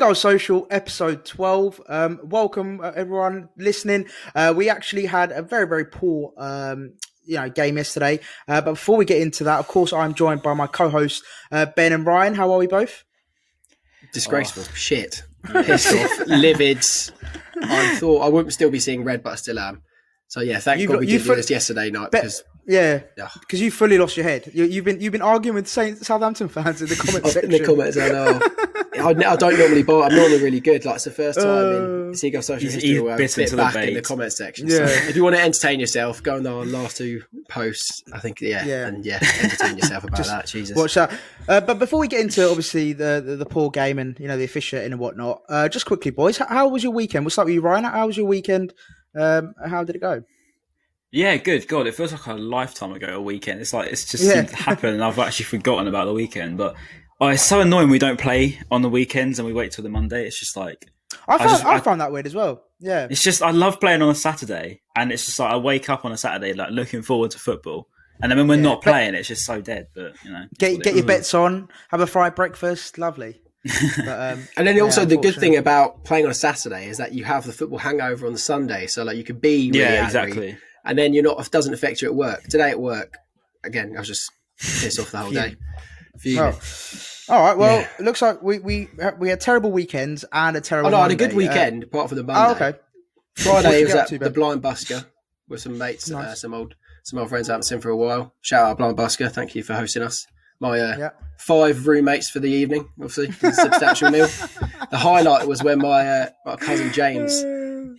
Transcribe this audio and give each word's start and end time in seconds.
Seagull 0.00 0.14
Social, 0.14 0.66
episode 0.70 1.26
12. 1.26 1.82
Um, 1.86 2.20
welcome, 2.24 2.80
uh, 2.80 2.90
everyone 2.96 3.50
listening. 3.58 4.06
Uh, 4.34 4.54
we 4.56 4.70
actually 4.70 5.04
had 5.04 5.30
a 5.30 5.42
very, 5.42 5.68
very 5.68 5.84
poor 5.84 6.32
um, 6.38 6.94
you 7.26 7.36
know, 7.36 7.50
game 7.50 7.76
yesterday. 7.76 8.18
Uh, 8.48 8.62
but 8.62 8.72
before 8.72 8.96
we 8.96 9.04
get 9.04 9.20
into 9.20 9.44
that, 9.44 9.58
of 9.58 9.68
course, 9.68 9.92
I'm 9.92 10.14
joined 10.14 10.42
by 10.42 10.54
my 10.54 10.66
co-host 10.66 11.22
uh, 11.52 11.66
Ben 11.76 11.92
and 11.92 12.06
Ryan. 12.06 12.34
How 12.34 12.50
are 12.50 12.56
we 12.56 12.66
both? 12.66 13.04
Disgraceful 14.14 14.62
oh. 14.66 14.74
shit. 14.74 15.22
Pissed 15.44 15.94
off, 15.94 16.26
livid. 16.28 16.78
I 17.62 17.96
thought 17.96 18.22
I 18.22 18.28
wouldn't 18.30 18.54
still 18.54 18.70
be 18.70 18.80
seeing 18.80 19.04
red, 19.04 19.22
but 19.22 19.34
I 19.34 19.36
still 19.36 19.58
am. 19.58 19.82
So 20.28 20.40
yeah, 20.40 20.60
thank 20.60 20.80
you 20.80 20.86
God 20.86 20.94
got, 20.94 21.00
we 21.00 21.08
did 21.08 21.20
fu- 21.20 21.34
this 21.34 21.50
yesterday 21.50 21.90
night 21.90 22.10
because 22.10 22.42
yeah, 22.70 23.00
because 23.40 23.60
you 23.60 23.70
fully 23.70 23.98
lost 23.98 24.16
your 24.16 24.24
head. 24.24 24.50
You, 24.54 24.70
have 24.72 24.84
been 24.84 25.00
you've 25.00 25.12
been 25.12 25.22
arguing 25.22 25.56
with 25.56 25.66
Saint 25.66 25.98
Southampton 25.98 26.48
fans 26.48 26.80
in 26.80 26.88
the 26.88 26.96
comments 27.04 27.32
section. 27.32 27.52
in 27.52 27.60
the 27.60 27.66
comments, 27.66 27.96
I 27.96 28.08
know. 28.08 28.40
I, 29.00 29.32
I, 29.32 29.36
don't 29.36 29.58
normally 29.58 29.82
bar. 29.82 30.04
I'm 30.04 30.14
normally 30.14 30.42
really 30.42 30.60
good. 30.60 30.84
Like 30.84 30.96
it's 30.96 31.04
the 31.04 31.10
first 31.10 31.40
time 31.40 31.72
in 31.72 32.10
uh, 32.10 32.14
Seagull 32.14 32.42
social 32.42 32.70
he's, 32.70 32.74
history 32.74 33.00
where 33.00 33.14
i 33.14 33.16
bit 33.16 33.56
back 33.56 33.74
in 33.76 33.94
the 33.94 34.02
comments 34.02 34.36
section. 34.36 34.68
Yeah. 34.68 34.86
So 34.86 35.08
if 35.08 35.16
you 35.16 35.24
want 35.24 35.36
to 35.36 35.42
entertain 35.42 35.80
yourself, 35.80 36.22
go 36.22 36.36
on 36.36 36.46
our 36.46 36.64
last 36.64 36.96
two 36.96 37.22
posts. 37.48 38.04
I 38.12 38.20
think 38.20 38.40
yeah, 38.40 38.64
yeah. 38.64 38.86
and 38.86 39.04
yeah, 39.04 39.18
entertain 39.42 39.76
yourself 39.76 40.04
about 40.04 40.24
that. 40.26 40.46
Jesus, 40.46 40.76
watch 40.76 40.94
that. 40.94 41.12
Uh, 41.48 41.60
but 41.60 41.78
before 41.78 41.98
we 41.98 42.08
get 42.08 42.20
into 42.20 42.48
obviously 42.48 42.92
the, 42.92 43.22
the, 43.24 43.36
the 43.36 43.46
poor 43.46 43.70
game 43.70 43.98
and 43.98 44.18
you 44.20 44.28
know 44.28 44.36
the 44.36 44.44
officiating 44.44 44.92
and 44.92 45.00
whatnot, 45.00 45.42
uh, 45.48 45.68
just 45.68 45.86
quickly, 45.86 46.10
boys, 46.10 46.36
how, 46.38 46.46
how, 46.46 46.68
was 46.68 46.82
your 46.82 46.92
weekend? 46.92 47.24
We'll 47.24 47.30
start 47.30 47.46
with 47.46 47.54
you, 47.54 47.60
Ryan. 47.60 47.84
How 47.84 48.06
was 48.06 48.16
your 48.16 48.26
weekend? 48.26 48.74
Um, 49.16 49.54
how 49.66 49.82
did 49.82 49.96
it 49.96 50.00
go? 50.00 50.22
Yeah, 51.12 51.36
good. 51.36 51.66
God, 51.66 51.86
it 51.86 51.94
feels 51.94 52.12
like 52.12 52.26
a 52.26 52.34
lifetime 52.34 52.92
ago. 52.92 53.08
A 53.08 53.20
weekend. 53.20 53.60
It's 53.60 53.72
like 53.72 53.90
it's 53.90 54.04
just 54.04 54.24
yeah. 54.24 54.42
happened, 54.54 54.94
and 54.94 55.04
I've 55.04 55.18
actually 55.18 55.46
forgotten 55.46 55.88
about 55.88 56.04
the 56.04 56.12
weekend. 56.12 56.56
But 56.56 56.76
oh, 57.20 57.28
it's 57.28 57.42
so 57.42 57.60
annoying. 57.60 57.90
We 57.90 57.98
don't 57.98 58.18
play 58.18 58.60
on 58.70 58.82
the 58.82 58.88
weekends, 58.88 59.38
and 59.38 59.46
we 59.46 59.52
wait 59.52 59.72
till 59.72 59.82
the 59.82 59.90
Monday. 59.90 60.26
It's 60.26 60.38
just 60.38 60.56
like 60.56 60.88
I 61.26 61.38
found 61.38 61.50
I, 61.50 61.52
just, 61.52 61.64
I, 61.64 61.74
I 61.74 61.80
found 61.80 62.00
that 62.00 62.12
weird 62.12 62.26
as 62.26 62.34
well. 62.34 62.62
Yeah, 62.78 63.08
it's 63.10 63.22
just 63.22 63.42
I 63.42 63.50
love 63.50 63.80
playing 63.80 64.02
on 64.02 64.10
a 64.10 64.14
Saturday, 64.14 64.82
and 64.94 65.10
it's 65.10 65.26
just 65.26 65.38
like 65.40 65.52
I 65.52 65.56
wake 65.56 65.90
up 65.90 66.04
on 66.04 66.12
a 66.12 66.16
Saturday 66.16 66.52
like 66.52 66.70
looking 66.70 67.02
forward 67.02 67.32
to 67.32 67.38
football, 67.40 67.88
and 68.22 68.30
then 68.30 68.38
when 68.38 68.46
we're 68.46 68.54
yeah, 68.54 68.62
not 68.62 68.82
playing, 68.82 69.14
it's 69.14 69.28
just 69.28 69.44
so 69.44 69.60
dead. 69.60 69.88
But 69.92 70.14
you 70.24 70.30
know, 70.30 70.44
get 70.58 70.80
get 70.80 70.94
your 70.94 71.04
bets 71.04 71.34
on, 71.34 71.68
have 71.88 72.00
a 72.00 72.06
fried 72.06 72.36
breakfast, 72.36 72.98
lovely. 72.98 73.40
But, 73.98 74.32
um, 74.32 74.48
and 74.56 74.66
then 74.66 74.80
also 74.80 75.04
the 75.04 75.18
good 75.18 75.34
thing 75.34 75.54
about 75.54 76.04
playing 76.04 76.24
on 76.24 76.30
a 76.30 76.34
Saturday 76.34 76.88
is 76.88 76.96
that 76.96 77.12
you 77.12 77.24
have 77.24 77.44
the 77.44 77.52
football 77.52 77.78
hangover 77.78 78.26
on 78.26 78.32
the 78.32 78.38
Sunday, 78.38 78.86
so 78.86 79.02
like 79.02 79.18
you 79.18 79.24
could 79.24 79.40
be 79.40 79.70
really 79.70 79.80
yeah 79.80 80.06
exactly 80.06 80.56
and 80.84 80.98
then 80.98 81.14
you're 81.14 81.24
not. 81.24 81.44
It 81.44 81.50
doesn't 81.50 81.74
affect 81.74 82.02
you 82.02 82.08
at 82.08 82.14
work. 82.14 82.44
Today 82.44 82.70
at 82.70 82.80
work, 82.80 83.18
again, 83.64 83.94
I 83.96 84.00
was 84.00 84.08
just 84.08 84.30
pissed 84.58 84.98
off 84.98 85.10
the 85.10 85.18
whole 85.18 85.30
day. 85.30 85.56
Oh. 86.36 86.60
All 87.28 87.42
right. 87.42 87.56
Well, 87.56 87.80
yeah. 87.80 87.88
it 87.98 88.02
looks 88.02 88.20
like 88.20 88.42
we 88.42 88.58
we 88.58 88.88
we 89.18 89.28
had 89.28 89.40
terrible 89.40 89.70
weekends 89.70 90.24
and 90.32 90.56
a 90.56 90.60
terrible. 90.60 90.88
Oh 90.88 90.92
no, 90.92 90.98
I 90.98 91.02
had 91.02 91.12
a 91.12 91.16
good 91.16 91.32
uh, 91.32 91.36
weekend 91.36 91.84
uh, 91.84 91.86
apart 91.86 92.08
from 92.08 92.18
the 92.18 92.24
Monday. 92.24 92.64
Oh, 92.64 92.66
okay. 92.66 92.78
Friday 93.36 93.84
was 93.84 93.94
at 93.94 94.08
to, 94.08 94.18
the 94.18 94.30
Blind 94.30 94.62
Busker 94.62 95.06
with 95.48 95.60
some 95.60 95.78
mates, 95.78 96.10
uh, 96.10 96.18
nice. 96.18 96.32
uh, 96.32 96.34
some 96.34 96.54
old 96.54 96.74
some 97.04 97.18
old 97.18 97.28
friends 97.28 97.48
I 97.48 97.54
haven't 97.54 97.64
seen 97.64 97.80
for 97.80 97.90
a 97.90 97.96
while. 97.96 98.34
Shout 98.40 98.66
out 98.66 98.78
Blind 98.78 98.96
Busker, 98.96 99.30
thank 99.30 99.54
you 99.54 99.62
for 99.62 99.74
hosting 99.74 100.02
us. 100.02 100.26
My 100.58 100.78
uh, 100.78 100.96
yeah. 100.98 101.10
five 101.38 101.86
roommates 101.86 102.28
for 102.28 102.40
the 102.40 102.50
evening, 102.50 102.88
obviously, 103.00 103.32
substantial 103.32 104.10
meal. 104.10 104.28
The 104.90 104.98
highlight 104.98 105.46
was 105.46 105.62
when 105.62 105.78
my 105.78 106.04
uh, 106.04 106.30
my 106.44 106.56
cousin 106.56 106.92
James 106.92 107.44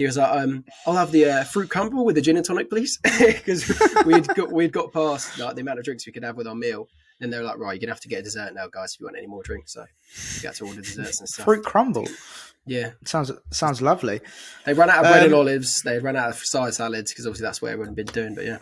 he 0.02 0.08
was 0.08 0.18
like, 0.18 0.32
um, 0.32 0.66
"I'll 0.88 0.96
have 0.96 1.12
the 1.12 1.26
uh, 1.26 1.44
fruit 1.44 1.70
crumble 1.70 2.04
with 2.06 2.16
the 2.16 2.22
gin 2.22 2.38
and 2.38 2.46
tonic, 2.46 2.70
please," 2.70 3.00
because 3.20 3.68
we'd 4.06 4.28
got 4.30 4.52
we'd 4.52 4.72
got 4.72 4.92
past 4.92 5.38
like 5.38 5.56
the 5.56 5.62
amount 5.62 5.80
of 5.80 5.86
drinks 5.86 6.06
we 6.08 6.12
could 6.12 6.24
have 6.24 6.38
with 6.38 6.48
our 6.48 6.56
meal. 6.56 6.88
And 7.20 7.32
they 7.32 7.38
were 7.38 7.44
like, 7.44 7.60
"Right, 7.60 7.74
you're 7.74 7.82
gonna 7.82 7.94
have 7.94 8.02
to 8.02 8.08
get 8.08 8.20
a 8.20 8.24
dessert 8.24 8.56
now, 8.56 8.68
guys, 8.68 8.96
if 8.96 9.00
you 9.00 9.06
want 9.06 9.18
any 9.18 9.28
more 9.28 9.44
drinks." 9.44 9.74
So 9.74 9.86
we 10.36 10.42
got 10.42 10.56
to 10.56 10.66
order 10.66 10.82
desserts 10.82 11.20
and 11.20 11.30
stuff. 11.30 11.46
Fruit 11.46 11.64
crumble. 11.64 12.08
Yeah, 12.66 12.92
sounds 13.06 13.32
sounds 13.52 13.82
lovely. 13.82 14.22
They 14.66 14.74
ran 14.74 14.90
out 14.90 15.06
of 15.06 15.12
bread 15.12 15.20
um, 15.20 15.26
and 15.26 15.34
olives. 15.36 15.82
They 15.84 16.00
ran 16.00 16.16
out 16.16 16.30
of 16.30 16.38
side 16.38 16.74
salads 16.74 17.12
because 17.12 17.28
obviously 17.28 17.46
that's 17.46 17.62
what 17.62 17.72
everyone 17.72 17.90
had 17.90 17.96
been 17.96 18.06
doing. 18.08 18.34
But 18.34 18.46
yeah, 18.46 18.58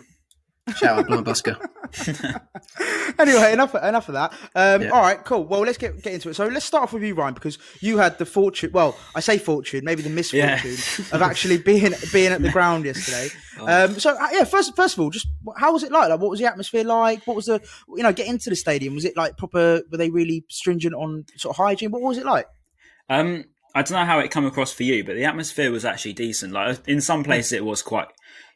Shout 0.77 0.99
out 0.99 1.07
Blind 1.07 1.25
Busker. 1.25 1.57
anyway, 3.19 3.53
enough 3.53 3.75
enough 3.75 4.09
of 4.09 4.13
that. 4.13 4.33
Um, 4.55 4.83
yeah. 4.83 4.89
All 4.89 5.01
right, 5.01 5.23
cool. 5.23 5.43
Well, 5.43 5.61
let's 5.61 5.77
get 5.77 6.01
get 6.01 6.13
into 6.13 6.29
it. 6.29 6.35
So 6.35 6.47
let's 6.47 6.65
start 6.65 6.83
off 6.83 6.93
with 6.93 7.03
you, 7.03 7.15
Ryan, 7.15 7.33
because 7.33 7.57
you 7.79 7.97
had 7.97 8.17
the 8.17 8.25
fortune. 8.25 8.71
Well, 8.73 8.97
I 9.15 9.19
say 9.19 9.37
fortune, 9.37 9.83
maybe 9.83 10.01
the 10.01 10.09
misfortune 10.09 10.71
yeah. 10.71 11.05
of 11.15 11.21
actually 11.21 11.57
being 11.57 11.93
being 12.13 12.31
at 12.31 12.41
the 12.41 12.51
ground 12.51 12.85
yesterday. 12.85 13.29
Oh. 13.61 13.67
Um, 13.67 13.99
so 13.99 14.11
uh, 14.11 14.27
yeah, 14.31 14.45
first 14.45 14.73
first 14.77 14.93
of 14.93 15.01
all, 15.01 15.09
just 15.09 15.27
how 15.57 15.73
was 15.73 15.83
it 15.83 15.91
like? 15.91 16.09
Like, 16.09 16.21
what 16.21 16.29
was 16.29 16.39
the 16.39 16.45
atmosphere 16.45 16.85
like? 16.85 17.27
What 17.27 17.35
was 17.35 17.47
the 17.47 17.61
you 17.89 18.03
know 18.03 18.13
get 18.13 18.27
into 18.27 18.49
the 18.49 18.55
stadium? 18.55 18.95
Was 18.95 19.03
it 19.03 19.17
like 19.17 19.35
proper? 19.35 19.81
Were 19.91 19.97
they 19.97 20.09
really 20.09 20.45
stringent 20.47 20.95
on 20.95 21.25
sort 21.35 21.57
of 21.57 21.57
hygiene? 21.57 21.91
What 21.91 22.01
was 22.01 22.17
it 22.17 22.25
like? 22.25 22.45
Um, 23.09 23.43
I 23.75 23.81
don't 23.81 23.99
know 23.99 24.05
how 24.05 24.19
it 24.19 24.31
come 24.31 24.45
across 24.45 24.71
for 24.71 24.83
you, 24.83 25.03
but 25.03 25.15
the 25.15 25.25
atmosphere 25.25 25.71
was 25.71 25.83
actually 25.83 26.13
decent. 26.13 26.53
Like 26.53 26.87
in 26.87 27.01
some 27.01 27.23
places, 27.23 27.53
it 27.53 27.65
was 27.65 27.81
quite 27.81 28.07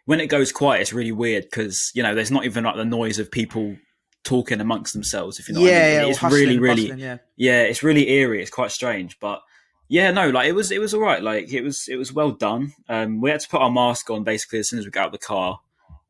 when 0.06 0.20
it 0.20 0.28
goes 0.28 0.52
quiet, 0.52 0.82
it's 0.82 0.94
really 0.94 1.12
weird 1.12 1.44
because 1.44 1.92
you 1.94 2.04
know 2.04 2.16
there's 2.16 2.32
not 2.32 2.46
even 2.46 2.64
like 2.64 2.76
the 2.76 2.86
noise 2.86 3.20
of 3.20 3.32
people 3.32 3.76
talking 4.24 4.62
amongst 4.62 4.94
themselves. 4.94 5.40
If 5.40 5.50
you 5.50 5.56
know, 5.56 5.62
yeah, 5.62 6.00
I 6.00 6.02
mean. 6.04 6.12
it's 6.12 6.24
really, 6.24 6.60
really, 6.60 6.84
bustling, 6.84 7.00
yeah. 7.00 7.18
yeah, 7.36 7.62
it's 7.64 7.84
really 7.84 8.10
eerie. 8.10 8.42
It's 8.42 8.52
quite 8.52 8.72
strange, 8.72 9.20
but 9.20 9.42
yeah, 9.88 10.12
no, 10.12 10.30
like 10.30 10.48
it 10.48 10.54
was, 10.54 10.72
it 10.72 10.80
was 10.80 10.94
all 10.94 11.02
right. 11.02 11.22
Like 11.22 11.52
it 11.52 11.62
was, 11.62 11.88
it 11.88 11.98
was 11.98 12.12
well 12.12 12.32
done. 12.32 12.74
Um, 12.90 13.22
we 13.22 13.30
had 13.30 13.42
to 13.42 13.50
put 13.50 13.62
our 13.62 13.72
mask 13.72 14.10
on 14.10 14.24
basically 14.24 14.60
as 14.60 14.70
soon 14.70 14.80
as 14.80 14.86
we 14.86 14.92
got 14.92 15.02
out 15.02 15.08
of 15.08 15.12
the 15.14 15.18
car 15.20 15.60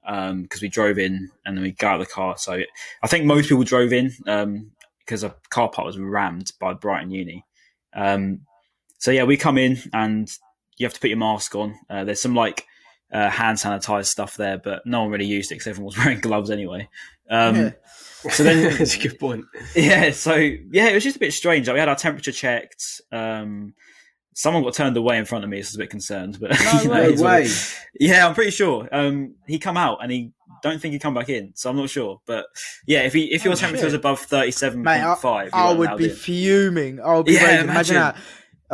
because 0.04 0.32
um, 0.32 0.48
we 0.62 0.70
drove 0.70 0.98
in 1.00 1.30
and 1.46 1.58
then 1.58 1.64
we 1.64 1.72
got 1.72 1.96
out 1.96 2.02
of 2.02 2.08
the 2.08 2.14
car. 2.14 2.38
So 2.38 2.62
I 3.02 3.08
think 3.08 3.26
most 3.26 3.50
people 3.50 3.64
drove 3.64 3.94
in 3.94 4.12
because 4.20 5.24
um, 5.24 5.32
a 5.32 5.50
car 5.50 5.70
park 5.70 5.86
was 5.86 5.98
rammed 5.98 6.52
by 6.60 6.74
Brighton 6.74 7.12
Uni. 7.12 7.46
Um, 7.96 8.42
so 9.00 9.12
yeah, 9.12 9.24
we 9.24 9.38
come 9.38 9.58
in 9.58 9.78
and 9.92 10.30
you 10.78 10.86
have 10.86 10.94
to 10.94 11.00
put 11.00 11.10
your 11.10 11.18
mask 11.18 11.56
on. 11.56 11.78
Uh, 11.90 12.04
there's 12.04 12.22
some 12.22 12.36
like 12.36 12.66
uh, 13.14 13.30
hand 13.30 13.58
sanitized 13.58 14.08
stuff 14.08 14.36
there, 14.38 14.58
but 14.58 14.86
no 14.86 15.02
one 15.02 15.12
really 15.12 15.26
used 15.26 15.52
it 15.52 15.56
because 15.56 15.68
everyone 15.68 15.86
was 15.86 15.98
wearing 16.04 16.20
gloves 16.20 16.50
anyway. 16.50 16.90
Um, 17.30 17.56
yeah. 17.56 17.72
So 18.32 18.44
then, 18.44 18.64
that's 18.78 18.96
a 18.96 19.00
good 19.00 19.20
point. 19.20 19.46
Yeah. 19.76 20.12
So 20.12 20.36
yeah, 20.36 20.88
it 20.88 20.94
was 20.94 21.04
just 21.04 21.18
a 21.18 21.20
bit 21.20 21.34
strange. 21.34 21.68
Like, 21.68 21.76
we 21.76 21.80
had 21.80 21.90
our 21.90 21.96
temperature 21.96 22.32
checked. 22.32 23.02
Um, 23.12 23.74
someone 24.34 24.64
got 24.64 24.74
turned 24.74 24.98
away 24.98 25.18
in 25.18 25.26
front 25.26 25.44
of 25.44 25.50
me. 25.50 25.62
So 25.62 25.68
I 25.68 25.70
was 25.70 25.76
a 25.76 25.80
bit 25.80 25.90
concerned, 25.90 26.38
but 26.40 26.52
no 26.52 26.82
you 26.82 27.16
know, 27.16 27.24
way. 27.24 27.48
Yeah, 28.00 28.28
I'm 28.28 28.34
pretty 28.34 28.52
sure. 28.52 28.88
Um, 28.92 29.36
he 29.48 29.60
come 29.60 29.78
out 29.78 30.00
and 30.02 30.12
he 30.12 30.32
don't 30.64 30.82
think 30.82 30.94
he 30.94 31.00
come 31.00 31.14
back 31.14 31.30
in, 31.30 31.52
so 31.56 31.70
I'm 31.70 31.76
not 31.76 31.90
sure. 31.90 32.22
But 32.26 32.46
yeah, 32.88 33.02
if 33.02 33.14
he 33.14 33.26
if 33.34 33.44
your 33.44 33.54
oh, 33.54 33.56
temperature 33.56 33.82
shit. 33.82 33.86
was 33.86 33.94
above 33.94 34.20
thirty 34.22 34.52
seven 34.52 34.84
point 34.84 35.20
five, 35.20 35.52
I, 35.54 35.70
I 35.70 35.74
would 35.74 35.98
be 35.98 36.06
in. 36.06 36.16
fuming. 36.16 37.00
I 37.02 37.16
would 37.18 37.26
be 37.26 37.34
yeah, 37.34 37.62
imagine. 37.62 37.70
imagine 37.70 37.96
that 37.96 38.18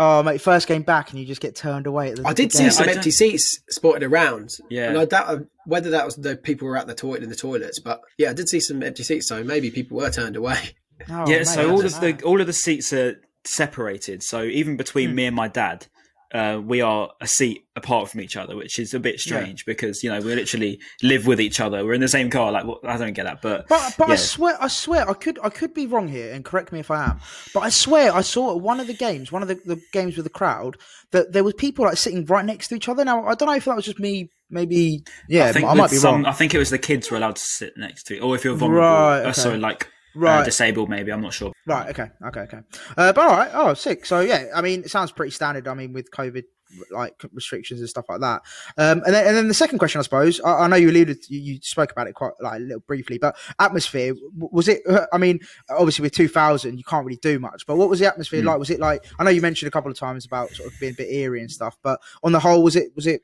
Oh, 0.01 0.23
mate, 0.23 0.39
first 0.39 0.65
game 0.65 0.83
back 0.83 1.09
and 1.09 1.19
you 1.19 1.25
just 1.25 1.41
get 1.41 1.57
turned 1.57 1.85
away. 1.85 2.11
At 2.11 2.15
the. 2.15 2.27
I 2.27 2.31
did 2.31 2.53
see 2.53 2.69
some 2.69 2.87
empty 2.87 3.11
seats 3.11 3.59
spotted 3.69 4.01
around. 4.01 4.55
Yeah. 4.69 4.87
And 4.87 4.97
I 4.97 5.03
doubt 5.03 5.27
uh, 5.27 5.39
whether 5.65 5.89
that 5.89 6.05
was 6.05 6.15
the 6.15 6.37
people 6.37 6.69
were 6.69 6.77
at 6.77 6.87
the 6.87 6.95
toilet 6.95 7.21
in 7.21 7.27
the 7.27 7.35
toilets, 7.35 7.81
but 7.81 7.99
yeah, 8.17 8.29
I 8.29 8.33
did 8.33 8.47
see 8.47 8.61
some 8.61 8.81
empty 8.81 9.03
seats, 9.03 9.27
so 9.27 9.43
maybe 9.43 9.69
people 9.69 9.97
were 9.97 10.09
turned 10.09 10.35
away. 10.35 10.57
Oh, 11.09 11.25
yeah, 11.29 11.37
mate, 11.37 11.47
so 11.47 11.71
all 11.71 11.85
of 11.85 12.01
know. 12.01 12.11
the 12.11 12.23
all 12.23 12.41
of 12.41 12.47
the 12.47 12.51
seats 12.51 12.91
are 12.91 13.21
separated. 13.45 14.21
So 14.21 14.43
even 14.43 14.75
between 14.75 15.11
hmm. 15.11 15.15
me 15.15 15.25
and 15.27 15.35
my 15.35 15.47
dad, 15.47 15.87
uh, 16.31 16.61
we 16.63 16.81
are 16.81 17.11
a 17.21 17.27
seat 17.27 17.65
apart 17.75 18.09
from 18.09 18.21
each 18.21 18.37
other, 18.37 18.55
which 18.55 18.77
is 18.77 18.93
a 18.93 18.99
bit 18.99 19.19
strange 19.19 19.61
yeah. 19.61 19.73
because 19.73 20.03
you 20.03 20.11
know 20.11 20.19
we 20.19 20.35
literally 20.35 20.79
live 21.01 21.25
with 21.25 21.41
each 21.41 21.59
other. 21.59 21.83
We're 21.83 21.93
in 21.93 22.01
the 22.01 22.07
same 22.07 22.29
car. 22.29 22.51
Like 22.51 22.65
well, 22.65 22.79
I 22.83 22.97
don't 22.97 23.13
get 23.13 23.23
that, 23.23 23.41
but 23.41 23.67
but, 23.67 23.95
but 23.97 24.07
yeah. 24.07 24.13
I 24.13 24.17
swear, 24.17 24.57
I 24.61 24.67
swear, 24.67 25.09
I 25.09 25.13
could 25.13 25.39
I 25.43 25.49
could 25.49 25.73
be 25.73 25.87
wrong 25.87 26.07
here, 26.07 26.31
and 26.31 26.45
correct 26.45 26.71
me 26.71 26.79
if 26.79 26.91
I 26.91 27.05
am. 27.05 27.19
But 27.53 27.61
I 27.61 27.69
swear, 27.69 28.13
I 28.13 28.21
saw 28.21 28.55
one 28.55 28.79
of 28.79 28.87
the 28.87 28.93
games, 28.93 29.31
one 29.31 29.41
of 29.41 29.47
the, 29.47 29.55
the 29.55 29.81
games 29.91 30.17
with 30.17 30.25
the 30.25 30.29
crowd, 30.29 30.77
that 31.11 31.33
there 31.33 31.43
was 31.43 31.55
people 31.55 31.85
like 31.85 31.97
sitting 31.97 32.25
right 32.25 32.45
next 32.45 32.67
to 32.67 32.75
each 32.75 32.89
other. 32.89 33.03
Now 33.03 33.25
I 33.25 33.33
don't 33.33 33.47
know 33.47 33.55
if 33.55 33.65
that 33.65 33.75
was 33.75 33.85
just 33.85 33.99
me. 33.99 34.29
Maybe 34.51 35.03
yeah, 35.27 35.51
I, 35.55 35.65
I 35.65 35.73
might 35.73 35.91
be 35.91 35.97
some, 35.97 36.15
wrong. 36.15 36.25
I 36.25 36.33
think 36.33 36.53
it 36.53 36.59
was 36.59 36.69
the 36.69 36.79
kids 36.79 37.09
were 37.09 37.17
allowed 37.17 37.35
to 37.35 37.43
sit 37.43 37.77
next 37.77 38.03
to, 38.07 38.15
you. 38.15 38.21
or 38.21 38.35
if 38.35 38.43
you're 38.43 38.55
vulnerable, 38.55 38.87
right, 38.87 39.19
okay. 39.19 39.29
uh, 39.29 39.33
sorry, 39.33 39.57
like 39.59 39.87
right. 40.15 40.41
Uh, 40.41 40.43
disabled 40.43 40.89
maybe 40.89 41.11
i'm 41.11 41.21
not 41.21 41.33
sure 41.33 41.51
right 41.65 41.89
okay 41.89 42.09
okay 42.25 42.41
okay 42.41 42.59
uh, 42.97 43.13
but 43.13 43.17
all 43.17 43.37
right 43.37 43.51
oh 43.53 43.73
sick 43.73 44.05
so 44.05 44.19
yeah 44.19 44.45
i 44.55 44.61
mean 44.61 44.81
it 44.81 44.89
sounds 44.89 45.11
pretty 45.11 45.31
standard 45.31 45.67
i 45.67 45.73
mean 45.73 45.93
with 45.93 46.09
covid 46.11 46.43
like 46.91 47.23
restrictions 47.33 47.79
and 47.79 47.89
stuff 47.89 48.05
like 48.09 48.21
that. 48.21 48.41
Um, 48.77 49.01
and 49.05 49.13
then, 49.13 49.27
and 49.27 49.35
then 49.35 49.47
the 49.47 49.53
second 49.53 49.79
question, 49.79 49.99
I 49.99 50.03
suppose, 50.03 50.39
I, 50.41 50.51
I 50.51 50.67
know 50.67 50.75
you 50.75 50.89
alluded, 50.89 51.17
you, 51.29 51.39
you, 51.39 51.59
spoke 51.61 51.91
about 51.91 52.07
it 52.07 52.13
quite 52.13 52.33
like 52.39 52.57
a 52.57 52.59
little 52.59 52.81
briefly, 52.81 53.17
but 53.17 53.35
atmosphere 53.59 54.13
was 54.35 54.67
it? 54.67 54.81
I 55.11 55.17
mean, 55.17 55.39
obviously 55.69 56.03
with 56.03 56.13
2000, 56.13 56.77
you 56.77 56.83
can't 56.83 57.05
really 57.05 57.19
do 57.21 57.39
much, 57.39 57.65
but 57.65 57.77
what 57.77 57.89
was 57.89 57.99
the 57.99 58.07
atmosphere 58.07 58.41
mm. 58.41 58.45
like? 58.45 58.59
Was 58.59 58.69
it 58.69 58.79
like? 58.79 59.05
I 59.17 59.23
know 59.23 59.31
you 59.31 59.41
mentioned 59.41 59.67
a 59.67 59.71
couple 59.71 59.91
of 59.91 59.97
times 59.97 60.25
about 60.25 60.51
sort 60.51 60.71
of 60.71 60.79
being 60.79 60.93
a 60.93 60.95
bit 60.95 61.11
eerie 61.11 61.41
and 61.41 61.51
stuff, 61.51 61.77
but 61.81 61.99
on 62.23 62.31
the 62.31 62.39
whole, 62.39 62.63
was 62.63 62.75
it 62.75 62.95
was 62.95 63.07
it 63.07 63.21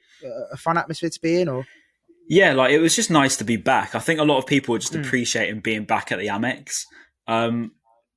a 0.52 0.58
fun 0.58 0.78
atmosphere 0.78 1.10
to 1.10 1.22
be 1.22 1.42
in, 1.42 1.48
or? 1.48 1.66
Yeah, 2.28 2.54
like 2.54 2.72
it 2.72 2.80
was 2.80 2.96
just 2.96 3.12
nice 3.12 3.38
to 3.38 3.44
be 3.44 3.58
back. 3.58 3.96
I 3.96 4.00
think 4.00 4.20
a 4.20 4.24
lot 4.24 4.38
of 4.38 4.48
people 4.48 4.74
were 4.74 4.80
just 4.80 4.94
mm. 4.94 5.06
appreciating 5.06 5.60
being 5.60 5.86
back 5.86 6.12
at 6.12 6.20
the 6.20 6.28
Amex. 6.28 6.72
Um, 7.28 7.72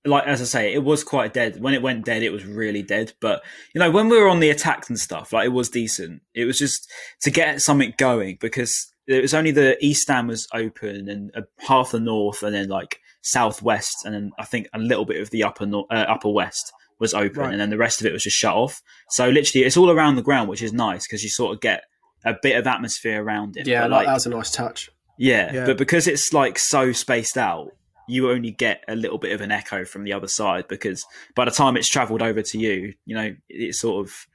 like 0.04 0.24
as 0.26 0.40
I 0.40 0.44
say, 0.44 0.72
it 0.72 0.82
was 0.82 1.04
quite 1.04 1.34
dead. 1.34 1.60
When 1.60 1.74
it 1.74 1.82
went 1.82 2.04
dead, 2.04 2.22
it 2.22 2.32
was 2.32 2.44
really 2.44 2.82
dead. 2.82 3.12
But 3.20 3.42
you 3.74 3.78
know, 3.78 3.90
when 3.90 4.08
we 4.08 4.18
were 4.18 4.28
on 4.28 4.40
the 4.40 4.50
attacks 4.50 4.88
and 4.88 4.98
stuff, 4.98 5.32
like 5.32 5.46
it 5.46 5.52
was 5.52 5.68
decent. 5.68 6.22
It 6.34 6.44
was 6.44 6.58
just 6.58 6.90
to 7.22 7.30
get 7.30 7.60
something 7.60 7.92
going 7.98 8.38
because 8.40 8.90
it 9.06 9.22
was 9.22 9.34
only 9.34 9.50
the 9.50 9.76
east 9.84 10.02
stand 10.02 10.28
was 10.28 10.48
open 10.54 11.08
and 11.08 11.30
uh, 11.34 11.42
half 11.58 11.90
the 11.90 12.00
north, 12.00 12.42
and 12.42 12.54
then 12.54 12.68
like 12.68 13.00
southwest, 13.22 14.04
and 14.04 14.14
then 14.14 14.30
I 14.38 14.44
think 14.44 14.68
a 14.72 14.78
little 14.78 15.04
bit 15.04 15.20
of 15.20 15.30
the 15.30 15.44
upper 15.44 15.66
north, 15.66 15.86
uh, 15.90 16.06
upper 16.08 16.30
west. 16.30 16.72
was 16.98 17.14
open, 17.14 17.42
right. 17.42 17.52
and 17.52 17.60
then 17.60 17.70
the 17.70 17.76
rest 17.76 18.00
of 18.00 18.06
it 18.06 18.12
was 18.12 18.24
just 18.24 18.36
shut 18.36 18.54
off. 18.54 18.80
So 19.10 19.28
literally, 19.28 19.66
it's 19.66 19.76
all 19.76 19.90
around 19.90 20.16
the 20.16 20.22
ground, 20.22 20.48
which 20.48 20.62
is 20.62 20.72
nice 20.72 21.06
because 21.06 21.22
you 21.22 21.30
sort 21.30 21.54
of 21.54 21.60
get 21.60 21.84
a 22.24 22.34
bit 22.40 22.56
of 22.56 22.66
atmosphere 22.66 23.22
around 23.22 23.56
it. 23.56 23.66
Yeah, 23.66 23.86
like, 23.86 24.06
that 24.06 24.14
was 24.14 24.26
a 24.26 24.30
nice 24.30 24.50
touch. 24.50 24.90
Yeah, 25.18 25.52
yeah, 25.52 25.66
but 25.66 25.78
because 25.78 26.06
it's 26.06 26.32
like 26.32 26.58
so 26.58 26.92
spaced 26.92 27.36
out, 27.36 27.72
you 28.08 28.30
only 28.30 28.50
get 28.50 28.84
a 28.88 28.96
little 28.96 29.18
bit 29.18 29.32
of 29.32 29.40
an 29.40 29.50
echo 29.50 29.84
from 29.84 30.04
the 30.04 30.12
other 30.12 30.28
side 30.28 30.66
because 30.68 31.04
by 31.34 31.44
the 31.44 31.50
time 31.50 31.76
it's 31.76 31.88
travelled 31.88 32.22
over 32.22 32.40
to 32.40 32.58
you, 32.58 32.94
you 33.04 33.14
know, 33.14 33.34
it 33.48 33.74
sort 33.74 34.06
of 34.06 34.26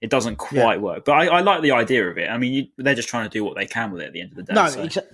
it 0.00 0.10
doesn't 0.10 0.36
quite 0.36 0.76
yeah. 0.76 0.82
work. 0.82 1.04
But 1.04 1.12
I, 1.12 1.26
I, 1.26 1.40
like 1.40 1.62
the 1.62 1.72
idea 1.72 2.08
of 2.08 2.18
it. 2.18 2.28
I 2.28 2.36
mean, 2.38 2.52
you, 2.52 2.64
they're 2.76 2.94
just 2.94 3.08
trying 3.08 3.28
to 3.28 3.30
do 3.30 3.42
what 3.42 3.56
they 3.56 3.66
can 3.66 3.90
with 3.90 4.02
it 4.02 4.06
at 4.06 4.12
the 4.12 4.20
end 4.20 4.30
of 4.32 4.36
the 4.36 4.42
day. 4.42 4.54
No, 4.54 4.68
so. 4.68 4.86
exa- 4.86 5.06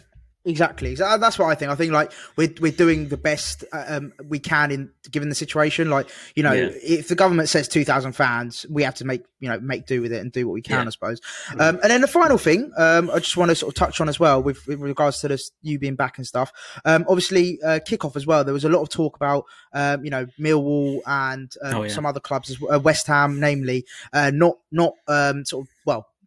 Exactly. 0.44 0.96
That's 0.96 1.38
what 1.38 1.46
I 1.46 1.54
think. 1.54 1.70
I 1.70 1.76
think 1.76 1.92
like 1.92 2.10
we're 2.36 2.52
we're 2.60 2.72
doing 2.72 3.08
the 3.08 3.16
best 3.16 3.62
uh, 3.72 3.84
um, 3.86 4.12
we 4.28 4.40
can 4.40 4.72
in 4.72 4.90
given 5.10 5.28
the 5.28 5.36
situation. 5.36 5.88
Like 5.88 6.08
you 6.34 6.42
know, 6.42 6.52
yeah. 6.52 6.70
if 6.82 7.06
the 7.06 7.14
government 7.14 7.48
says 7.48 7.68
two 7.68 7.84
thousand 7.84 8.12
fans, 8.12 8.66
we 8.68 8.82
have 8.82 8.96
to 8.96 9.04
make 9.04 9.24
you 9.38 9.48
know 9.48 9.60
make 9.60 9.86
do 9.86 10.02
with 10.02 10.12
it 10.12 10.20
and 10.20 10.32
do 10.32 10.48
what 10.48 10.54
we 10.54 10.62
can, 10.62 10.82
yeah. 10.82 10.86
I 10.86 10.90
suppose. 10.90 11.20
Um, 11.52 11.78
and 11.82 11.92
then 11.92 12.00
the 12.00 12.08
final 12.08 12.38
thing, 12.38 12.72
um, 12.76 13.08
I 13.10 13.20
just 13.20 13.36
want 13.36 13.50
to 13.50 13.54
sort 13.54 13.70
of 13.70 13.76
touch 13.76 14.00
on 14.00 14.08
as 14.08 14.18
well 14.18 14.42
with, 14.42 14.66
with 14.66 14.80
regards 14.80 15.20
to 15.20 15.28
this 15.28 15.52
you 15.62 15.78
being 15.78 15.94
back 15.94 16.18
and 16.18 16.26
stuff. 16.26 16.52
Um, 16.84 17.04
obviously, 17.08 17.60
uh, 17.62 17.78
kickoff 17.78 18.16
as 18.16 18.26
well. 18.26 18.42
There 18.42 18.54
was 18.54 18.64
a 18.64 18.68
lot 18.68 18.82
of 18.82 18.88
talk 18.88 19.14
about 19.14 19.44
um, 19.72 20.04
you 20.04 20.10
know 20.10 20.26
Millwall 20.40 21.02
and 21.06 21.54
um, 21.62 21.74
oh, 21.76 21.88
some 21.88 22.04
other 22.04 22.20
clubs, 22.20 22.50
as 22.50 22.60
well, 22.60 22.74
uh, 22.74 22.80
West 22.80 23.06
Ham, 23.06 23.38
namely, 23.38 23.84
uh, 24.12 24.32
not 24.34 24.56
not 24.72 24.94
sort 25.06 25.66
of 25.66 25.71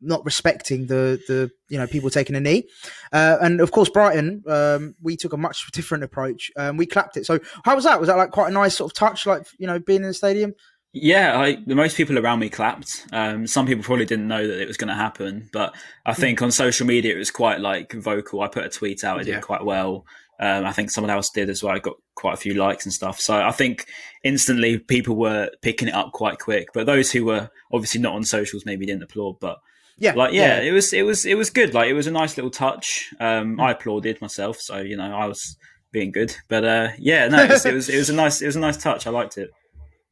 not 0.02 0.24
respecting 0.26 0.88
the 0.88 1.22
the 1.28 1.52
you 1.70 1.78
know 1.78 1.88
people 1.88 2.10
taking 2.10 2.36
a 2.36 2.40
knee, 2.40 2.68
uh, 3.12 3.38
and 3.42 3.62
of 3.62 3.72
course 3.72 3.90
Brighton, 3.90 4.44
um, 4.48 4.96
we 5.02 5.16
took 5.18 5.34
a 5.34 5.38
much 5.38 5.72
different 5.72 6.04
approach. 6.04 6.52
Um, 6.58 6.78
we 6.78 6.86
clapped 6.86 7.18
it. 7.18 7.26
So 7.26 7.40
how 7.64 7.76
was 7.76 7.84
that? 7.84 8.00
Was 8.00 8.08
that 8.08 8.18
like 8.18 8.32
quite 8.32 8.50
a 8.50 8.54
nice 8.54 8.76
sort 8.76 8.92
of 8.92 8.96
touch, 8.96 9.26
like 9.26 9.46
you 9.58 9.68
know 9.68 9.80
being 9.80 10.02
in 10.02 10.08
the 10.08 10.14
stadium? 10.14 10.54
Yeah, 10.98 11.38
I, 11.38 11.58
the 11.68 11.76
most 11.76 11.98
people 11.98 12.18
around 12.18 12.40
me 12.40 12.50
clapped. 12.50 13.06
Um, 13.12 13.48
some 13.48 13.66
people 13.66 13.84
probably 13.84 14.06
didn't 14.06 14.30
know 14.30 14.48
that 14.48 14.62
it 14.62 14.68
was 14.68 14.78
going 14.78 14.88
to 14.88 14.94
happen, 14.96 15.50
but 15.52 15.76
I 16.06 16.14
hmm. 16.14 16.22
think 16.22 16.42
on 16.42 16.52
social 16.52 16.88
media 16.88 17.14
it 17.14 17.18
was 17.18 17.32
quite 17.32 17.60
like 17.60 17.92
vocal. 17.92 18.42
I 18.42 18.48
put 18.48 18.66
a 18.66 18.70
tweet 18.70 19.04
out, 19.04 19.20
it 19.20 19.28
yeah. 19.28 19.36
did 19.36 19.44
quite 19.44 19.66
well. 19.66 20.06
Um, 20.40 20.66
I 20.66 20.72
think 20.72 20.92
someone 20.92 21.12
else 21.12 21.30
did 21.30 21.50
as 21.50 21.64
well. 21.64 21.76
I 21.76 21.80
got 21.80 21.96
quite 22.16 22.34
a 22.34 22.38
few 22.38 22.54
likes 22.54 22.86
and 22.86 22.94
stuff. 22.94 23.20
So 23.20 23.36
I 23.36 23.52
think 23.52 23.88
instantly 24.24 24.80
people 24.80 25.16
were 25.16 25.50
picking 25.62 25.88
it 25.88 25.94
up 25.94 26.12
quite 26.12 26.40
quick. 26.40 26.70
But 26.74 26.86
those 26.86 27.12
who 27.12 27.26
were 27.26 27.50
obviously 27.72 28.02
not 28.02 28.16
on 28.16 28.24
socials 28.24 28.66
maybe 28.66 28.86
didn't 28.86 29.04
applaud. 29.04 29.40
But 29.40 29.60
yeah, 29.98 30.14
like 30.14 30.34
yeah, 30.34 30.62
yeah, 30.62 30.70
it 30.70 30.72
was 30.72 30.92
it 30.94 31.04
was 31.04 31.26
it 31.26 31.36
was 31.36 31.50
good. 31.50 31.74
Like 31.74 31.88
it 31.88 31.94
was 31.94 32.08
a 32.08 32.12
nice 32.12 32.36
little 32.38 32.52
touch. 32.52 33.14
Um, 33.20 33.60
I 33.60 33.72
applauded 33.72 34.22
myself, 34.22 34.60
so 34.60 34.78
you 34.78 34.98
know 34.98 35.16
I 35.16 35.26
was 35.26 35.58
being 35.92 36.12
good. 36.12 36.36
But 36.50 36.66
uh, 36.66 36.90
yeah, 36.98 37.28
no, 37.30 37.44
it 37.44 37.50
was, 37.50 37.66
it 37.66 37.74
was, 37.74 37.90
it 37.90 37.98
was 37.98 38.10
a 38.10 38.14
nice 38.14 38.42
it 38.42 38.48
was 38.48 38.56
a 38.58 38.60
nice 38.60 38.78
touch. 38.78 39.08
I 39.08 39.12
liked 39.12 39.38
it. 39.38 39.50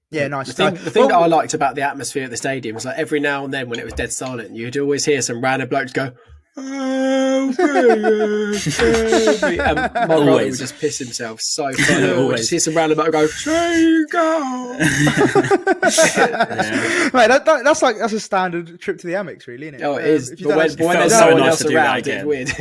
Yeah, 0.10 0.28
nice. 0.28 0.48
The 0.48 0.54
thing, 0.54 0.74
the 0.76 0.92
thing 0.92 1.08
well, 1.08 1.10
that 1.10 1.24
I 1.24 1.26
liked 1.26 1.56
about 1.56 1.76
the 1.76 1.82
atmosphere 1.82 2.24
at 2.26 2.30
the 2.30 2.38
stadium 2.38 2.76
was 2.76 2.86
like 2.86 2.98
every 2.98 3.20
now 3.20 3.44
and 3.44 3.54
then 3.54 3.68
when 3.68 3.80
it 3.80 3.86
was 3.86 3.94
dead 3.94 4.14
silent, 4.14 4.56
you'd 4.56 4.78
always 4.78 5.04
hear 5.04 5.22
some 5.24 5.42
random 5.42 5.70
blokes 5.70 5.92
go, 5.92 6.14
and 6.56 7.58
my 9.76 9.88
brother 10.06 10.32
would 10.32 10.56
just 10.56 10.80
piss 10.80 11.00
himself 11.00 11.42
so 11.42 11.72
funny. 11.78 12.12
Always. 12.12 12.42
Just 12.42 12.52
hear 12.52 12.60
some 12.60 12.76
random 12.76 12.98
bloke 12.98 13.12
go, 13.12 13.28
"There 13.46 14.06
go." 14.08 14.78
yeah. 14.80 14.86
Mate, 17.14 17.28
that, 17.28 17.44
that, 17.46 17.62
that's 17.64 17.82
like 17.82 17.98
that's 17.98 18.14
a 18.14 18.20
standard 18.20 18.80
trip 18.80 19.00
to 19.00 19.08
the 19.08 19.14
Amex, 19.14 19.48
really, 19.48 19.68
isn't 19.68 19.82
it? 19.82 19.84
Oh, 19.84 19.98
it 19.98 20.06
is. 20.06 20.32
Um, 20.32 20.38
but 20.44 20.58
when, 20.58 20.88
when 20.88 21.00
there's 21.00 21.12
no 21.12 21.34
one 21.34 21.44
else 21.44 21.66
around, 21.66 22.08
it's 22.08 22.26
weird. 22.26 22.52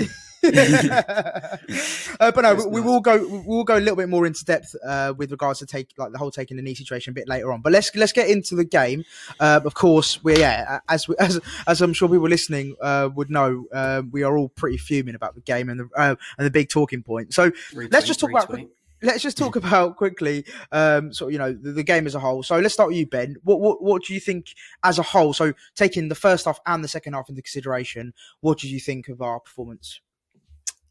Uh, 0.44 2.32
but 2.32 2.40
no, 2.40 2.54
we, 2.54 2.66
we, 2.66 2.80
will 2.80 3.00
go. 3.00 3.16
We 3.16 3.38
will 3.46 3.64
go 3.64 3.76
a 3.76 3.78
little 3.78 3.96
bit 3.96 4.08
more 4.08 4.26
into 4.26 4.44
depth 4.44 4.74
uh, 4.84 5.14
with 5.16 5.30
regards 5.30 5.60
to 5.60 5.66
take 5.66 5.90
like 5.96 6.10
the 6.10 6.18
whole 6.18 6.32
taking 6.32 6.56
the 6.56 6.62
knee 6.62 6.74
situation 6.74 7.12
a 7.12 7.14
bit 7.14 7.28
later 7.28 7.52
on. 7.52 7.60
But 7.60 7.72
let's 7.72 7.94
let's 7.94 8.12
get 8.12 8.28
into 8.28 8.56
the 8.56 8.64
game. 8.64 9.04
Uh, 9.38 9.60
of 9.64 9.74
course, 9.74 10.22
we're 10.24 10.38
yeah, 10.38 10.80
as 10.88 11.06
we, 11.06 11.14
as 11.20 11.40
as 11.66 11.80
I'm 11.80 11.92
sure 11.92 12.08
people 12.08 12.28
listening 12.28 12.74
uh, 12.80 13.08
would 13.14 13.30
know, 13.30 13.66
uh, 13.72 14.02
we 14.10 14.24
are 14.24 14.36
all 14.36 14.48
pretty 14.48 14.78
fuming 14.78 15.14
about 15.14 15.34
the 15.36 15.42
game 15.42 15.68
and 15.68 15.80
the 15.80 15.88
uh, 15.96 16.16
and 16.38 16.46
the 16.46 16.50
big 16.50 16.68
talking 16.68 17.02
point. 17.02 17.32
So 17.32 17.50
retweet, 17.50 17.92
let's 17.92 18.06
just 18.06 18.18
talk 18.18 18.30
retweet. 18.30 18.54
about 18.54 18.68
let's 19.02 19.22
just 19.28 19.36
talk 19.36 19.56
about 19.56 19.96
quickly, 19.96 20.44
um, 20.70 21.12
sort 21.12 21.28
of, 21.28 21.32
you 21.32 21.38
know, 21.38 21.52
the, 21.52 21.72
the, 21.72 21.82
game 21.82 22.06
as 22.06 22.14
a 22.14 22.20
whole. 22.20 22.42
So 22.42 22.58
let's 22.58 22.74
start 22.74 22.88
with 22.88 22.98
you, 22.98 23.06
Ben. 23.06 23.36
What, 23.42 23.60
what, 23.60 23.82
what 23.82 24.04
do 24.04 24.14
you 24.14 24.20
think 24.20 24.54
as 24.82 24.98
a 24.98 25.02
whole? 25.02 25.32
So 25.32 25.52
taking 25.74 26.08
the 26.08 26.14
first 26.14 26.46
half 26.46 26.60
and 26.66 26.82
the 26.82 26.88
second 26.88 27.14
half 27.14 27.28
into 27.28 27.42
consideration, 27.42 28.14
what 28.40 28.58
did 28.58 28.70
you 28.70 28.80
think 28.80 29.08
of 29.08 29.20
our 29.20 29.40
performance? 29.40 30.00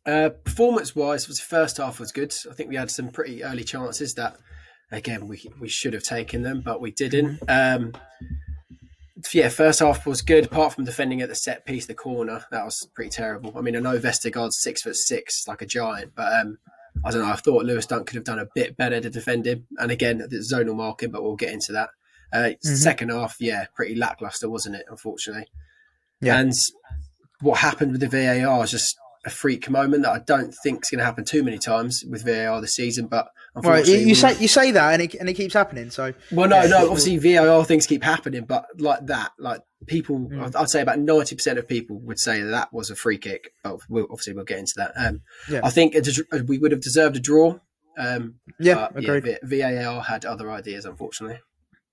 Uh, 0.06 0.30
performance 0.30 0.96
wise, 0.96 1.28
the 1.28 1.36
first 1.36 1.78
half 1.78 2.00
was 2.00 2.12
good. 2.12 2.34
I 2.50 2.54
think 2.54 2.70
we 2.70 2.76
had 2.76 2.90
some 2.90 3.10
pretty 3.10 3.44
early 3.44 3.64
chances 3.64 4.16
that, 4.16 4.38
again, 4.92 5.28
we 5.28 5.44
we 5.60 5.70
should 5.70 5.94
have 5.94 6.04
taken 6.04 6.42
them, 6.42 6.62
but 6.62 6.82
we 6.82 6.92
didn't. 6.92 7.40
Um, 7.48 7.94
yeah, 9.32 9.50
first 9.50 9.80
half 9.80 10.06
was 10.06 10.22
good. 10.22 10.46
Apart 10.46 10.74
from 10.74 10.86
defending 10.86 11.22
at 11.22 11.30
the 11.30 11.36
set 11.36 11.66
piece, 11.66 11.86
the 11.86 11.94
corner 11.94 12.44
that 12.52 12.66
was 12.66 12.88
pretty 12.96 13.12
terrible. 13.12 13.54
I 13.56 13.62
mean, 13.62 13.76
I 13.76 13.80
know 13.80 14.00
Vestergaard's 14.00 14.62
six 14.62 14.82
foot 14.82 14.96
six, 14.96 15.48
like 15.48 15.62
a 15.62 15.68
giant, 15.68 16.14
but 16.16 16.34
um, 16.34 16.58
I 17.06 17.12
don't 17.12 17.22
know. 17.22 17.32
I 17.32 17.36
thought 17.36 17.66
Lewis 17.66 17.86
Dunk 17.86 18.08
could 18.08 18.16
have 18.16 18.24
done 18.24 18.40
a 18.40 18.48
bit 18.56 18.78
better 18.78 19.00
to 19.00 19.10
defend 19.10 19.46
him. 19.46 19.68
And 19.78 19.92
again, 19.92 20.18
the 20.18 20.38
zonal 20.38 20.76
marking, 20.76 21.12
but 21.12 21.24
we'll 21.24 21.36
get 21.36 21.54
into 21.54 21.72
that. 21.74 21.90
Uh, 22.34 22.38
mm-hmm. 22.38 22.76
Second 22.76 23.10
half, 23.10 23.38
yeah, 23.40 23.66
pretty 23.76 23.96
lackluster, 23.96 24.50
wasn't 24.50 24.76
it? 24.76 24.86
Unfortunately. 24.90 25.48
Yeah. 26.22 26.40
And 26.40 26.54
what 27.42 27.60
happened 27.60 27.92
with 27.92 28.02
the 28.02 28.08
VAR 28.08 28.64
is 28.64 28.72
just 28.72 28.98
a 29.26 29.30
freak 29.30 29.70
moment 29.70 30.04
that 30.04 30.12
I 30.12 30.20
don't 30.20 30.54
think 30.64 30.84
is 30.84 30.90
going 30.90 31.00
to 31.00 31.06
happen 31.06 31.24
too 31.24 31.44
many 31.44 31.60
times 31.60 32.04
with 32.10 32.26
VAR 32.26 32.60
this 32.60 32.76
season. 32.76 33.08
But 33.08 33.28
right, 33.56 33.86
you, 33.86 33.98
you 33.98 34.16
say 34.16 34.38
you 34.40 34.48
say 34.48 34.72
that, 34.72 34.94
and 34.94 35.02
it 35.04 35.14
and 35.16 35.30
it 35.30 35.34
keeps 35.34 35.54
happening. 35.54 35.92
So 35.92 36.14
well, 36.32 36.50
no, 36.50 36.62
yeah. 36.62 36.68
no. 36.68 36.92
Obviously, 36.92 37.18
VAR 37.18 37.64
things 37.66 37.86
keep 37.86 38.04
happening, 38.04 38.46
but 38.46 38.66
like 38.80 39.06
that, 39.08 39.32
like 39.38 39.62
people, 39.86 40.20
mm. 40.20 40.56
I'd 40.56 40.70
say 40.70 40.82
about 40.82 41.00
ninety 41.00 41.36
percent 41.36 41.60
of 41.60 41.68
people 41.68 42.00
would 42.00 42.20
say 42.20 42.42
that, 42.42 42.50
that 42.50 42.74
was 42.74 42.90
a 42.90 42.96
free 42.96 43.18
kick. 43.18 43.54
But 43.64 43.80
we'll, 43.90 44.06
obviously, 44.06 44.34
we'll 44.34 44.46
get 44.46 44.60
into 44.60 44.74
that. 44.78 44.94
Um, 44.96 45.22
yeah. 45.50 45.62
I 45.64 45.70
think 45.70 45.94
it, 45.96 46.08
we 46.48 46.58
would 46.58 46.72
have 46.72 46.82
deserved 46.82 47.16
a 47.16 47.20
draw. 47.20 47.60
Um, 47.98 48.36
yeah, 48.60 48.88
agreed. 48.96 49.26
Yeah, 49.26 49.38
VAR 49.84 50.02
had 50.02 50.26
other 50.26 50.50
ideas, 50.50 50.86
unfortunately. 50.86 51.40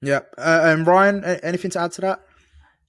Yeah, 0.01 0.21
uh, 0.39 0.61
and 0.65 0.87
Ryan, 0.87 1.25
anything 1.25 1.73
to 1.73 1.81
add 1.81 1.93
to 1.93 2.01
that? 2.03 2.21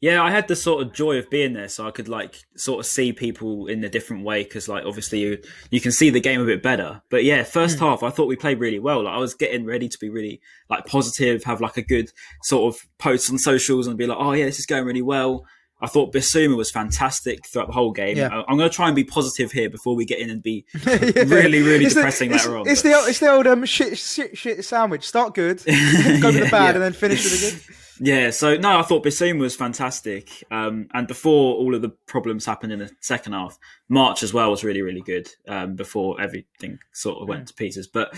Yeah, 0.01 0.23
I 0.23 0.31
had 0.31 0.47
the 0.47 0.55
sort 0.55 0.81
of 0.81 0.93
joy 0.93 1.17
of 1.17 1.29
being 1.29 1.53
there, 1.53 1.67
so 1.67 1.85
I 1.85 1.91
could 1.91 2.07
like 2.07 2.35
sort 2.55 2.79
of 2.79 2.85
see 2.85 3.11
people 3.11 3.67
in 3.67 3.83
a 3.83 3.89
different 3.89 4.23
way 4.23 4.43
because, 4.43 4.69
like, 4.69 4.85
obviously 4.85 5.19
you 5.19 5.37
you 5.71 5.81
can 5.81 5.91
see 5.91 6.09
the 6.09 6.21
game 6.21 6.39
a 6.39 6.45
bit 6.45 6.63
better. 6.63 7.01
But 7.09 7.25
yeah, 7.25 7.43
first 7.43 7.77
mm. 7.77 7.81
half 7.81 8.01
I 8.01 8.09
thought 8.09 8.27
we 8.27 8.37
played 8.37 8.59
really 8.59 8.79
well. 8.79 9.03
Like, 9.03 9.15
I 9.15 9.17
was 9.17 9.33
getting 9.33 9.65
ready 9.65 9.89
to 9.89 9.97
be 9.99 10.09
really 10.09 10.41
like 10.69 10.85
positive, 10.85 11.43
have 11.43 11.59
like 11.59 11.75
a 11.75 11.81
good 11.81 12.11
sort 12.43 12.73
of 12.73 12.81
post 12.97 13.29
on 13.29 13.37
socials 13.37 13.87
and 13.87 13.97
be 13.97 14.07
like, 14.07 14.17
oh 14.19 14.31
yeah, 14.31 14.45
this 14.45 14.59
is 14.59 14.65
going 14.65 14.85
really 14.85 15.01
well. 15.01 15.45
I 15.81 15.87
thought 15.87 16.13
Bissouma 16.13 16.57
was 16.57 16.69
fantastic 16.69 17.47
throughout 17.47 17.67
the 17.67 17.73
whole 17.73 17.91
game. 17.91 18.17
Yeah. 18.17 18.43
I'm 18.47 18.57
going 18.57 18.69
to 18.69 18.75
try 18.75 18.87
and 18.87 18.95
be 18.95 19.05
positive 19.05 19.51
here 19.51 19.69
before 19.69 19.95
we 19.95 20.03
get 20.03 20.19
in 20.19 20.29
and 20.29 20.43
be 20.43 20.65
yeah. 20.85 20.97
really, 21.25 21.61
really 21.61 21.85
it's 21.85 21.95
depressing 21.95 22.29
the, 22.29 22.35
later 22.35 22.57
on. 22.57 22.67
It's 22.67 22.81
but. 22.81 22.89
the 22.89 23.09
it's 23.09 23.19
the 23.19 23.31
old 23.31 23.47
um, 23.47 23.63
shit, 23.65 23.97
shit, 23.97 24.37
shit 24.37 24.65
sandwich. 24.65 25.07
Start 25.07 25.35
good, 25.35 25.57
go 25.65 25.71
with 25.71 26.39
the 26.39 26.47
bad, 26.51 26.51
yeah. 26.51 26.69
and 26.71 26.81
then 26.81 26.93
finish 26.93 27.23
with 27.23 27.33
the 27.33 27.51
good. 27.51 27.75
Yeah, 27.99 28.31
so 28.31 28.55
no, 28.55 28.79
I 28.79 28.83
thought 28.83 29.03
Bissouma 29.03 29.39
was 29.39 29.55
fantastic. 29.55 30.43
Um, 30.49 30.87
and 30.93 31.07
before 31.07 31.55
all 31.55 31.75
of 31.75 31.81
the 31.81 31.89
problems 31.89 32.45
happened 32.45 32.71
in 32.71 32.79
the 32.79 32.89
second 33.01 33.33
half, 33.33 33.57
March 33.89 34.23
as 34.23 34.33
well 34.33 34.51
was 34.51 34.63
really, 34.63 34.81
really 34.81 35.01
good 35.01 35.29
um, 35.47 35.75
before 35.75 36.19
everything 36.21 36.79
sort 36.93 37.21
of 37.21 37.27
went 37.27 37.47
to 37.49 37.53
pieces. 37.53 37.87
But 37.87 38.17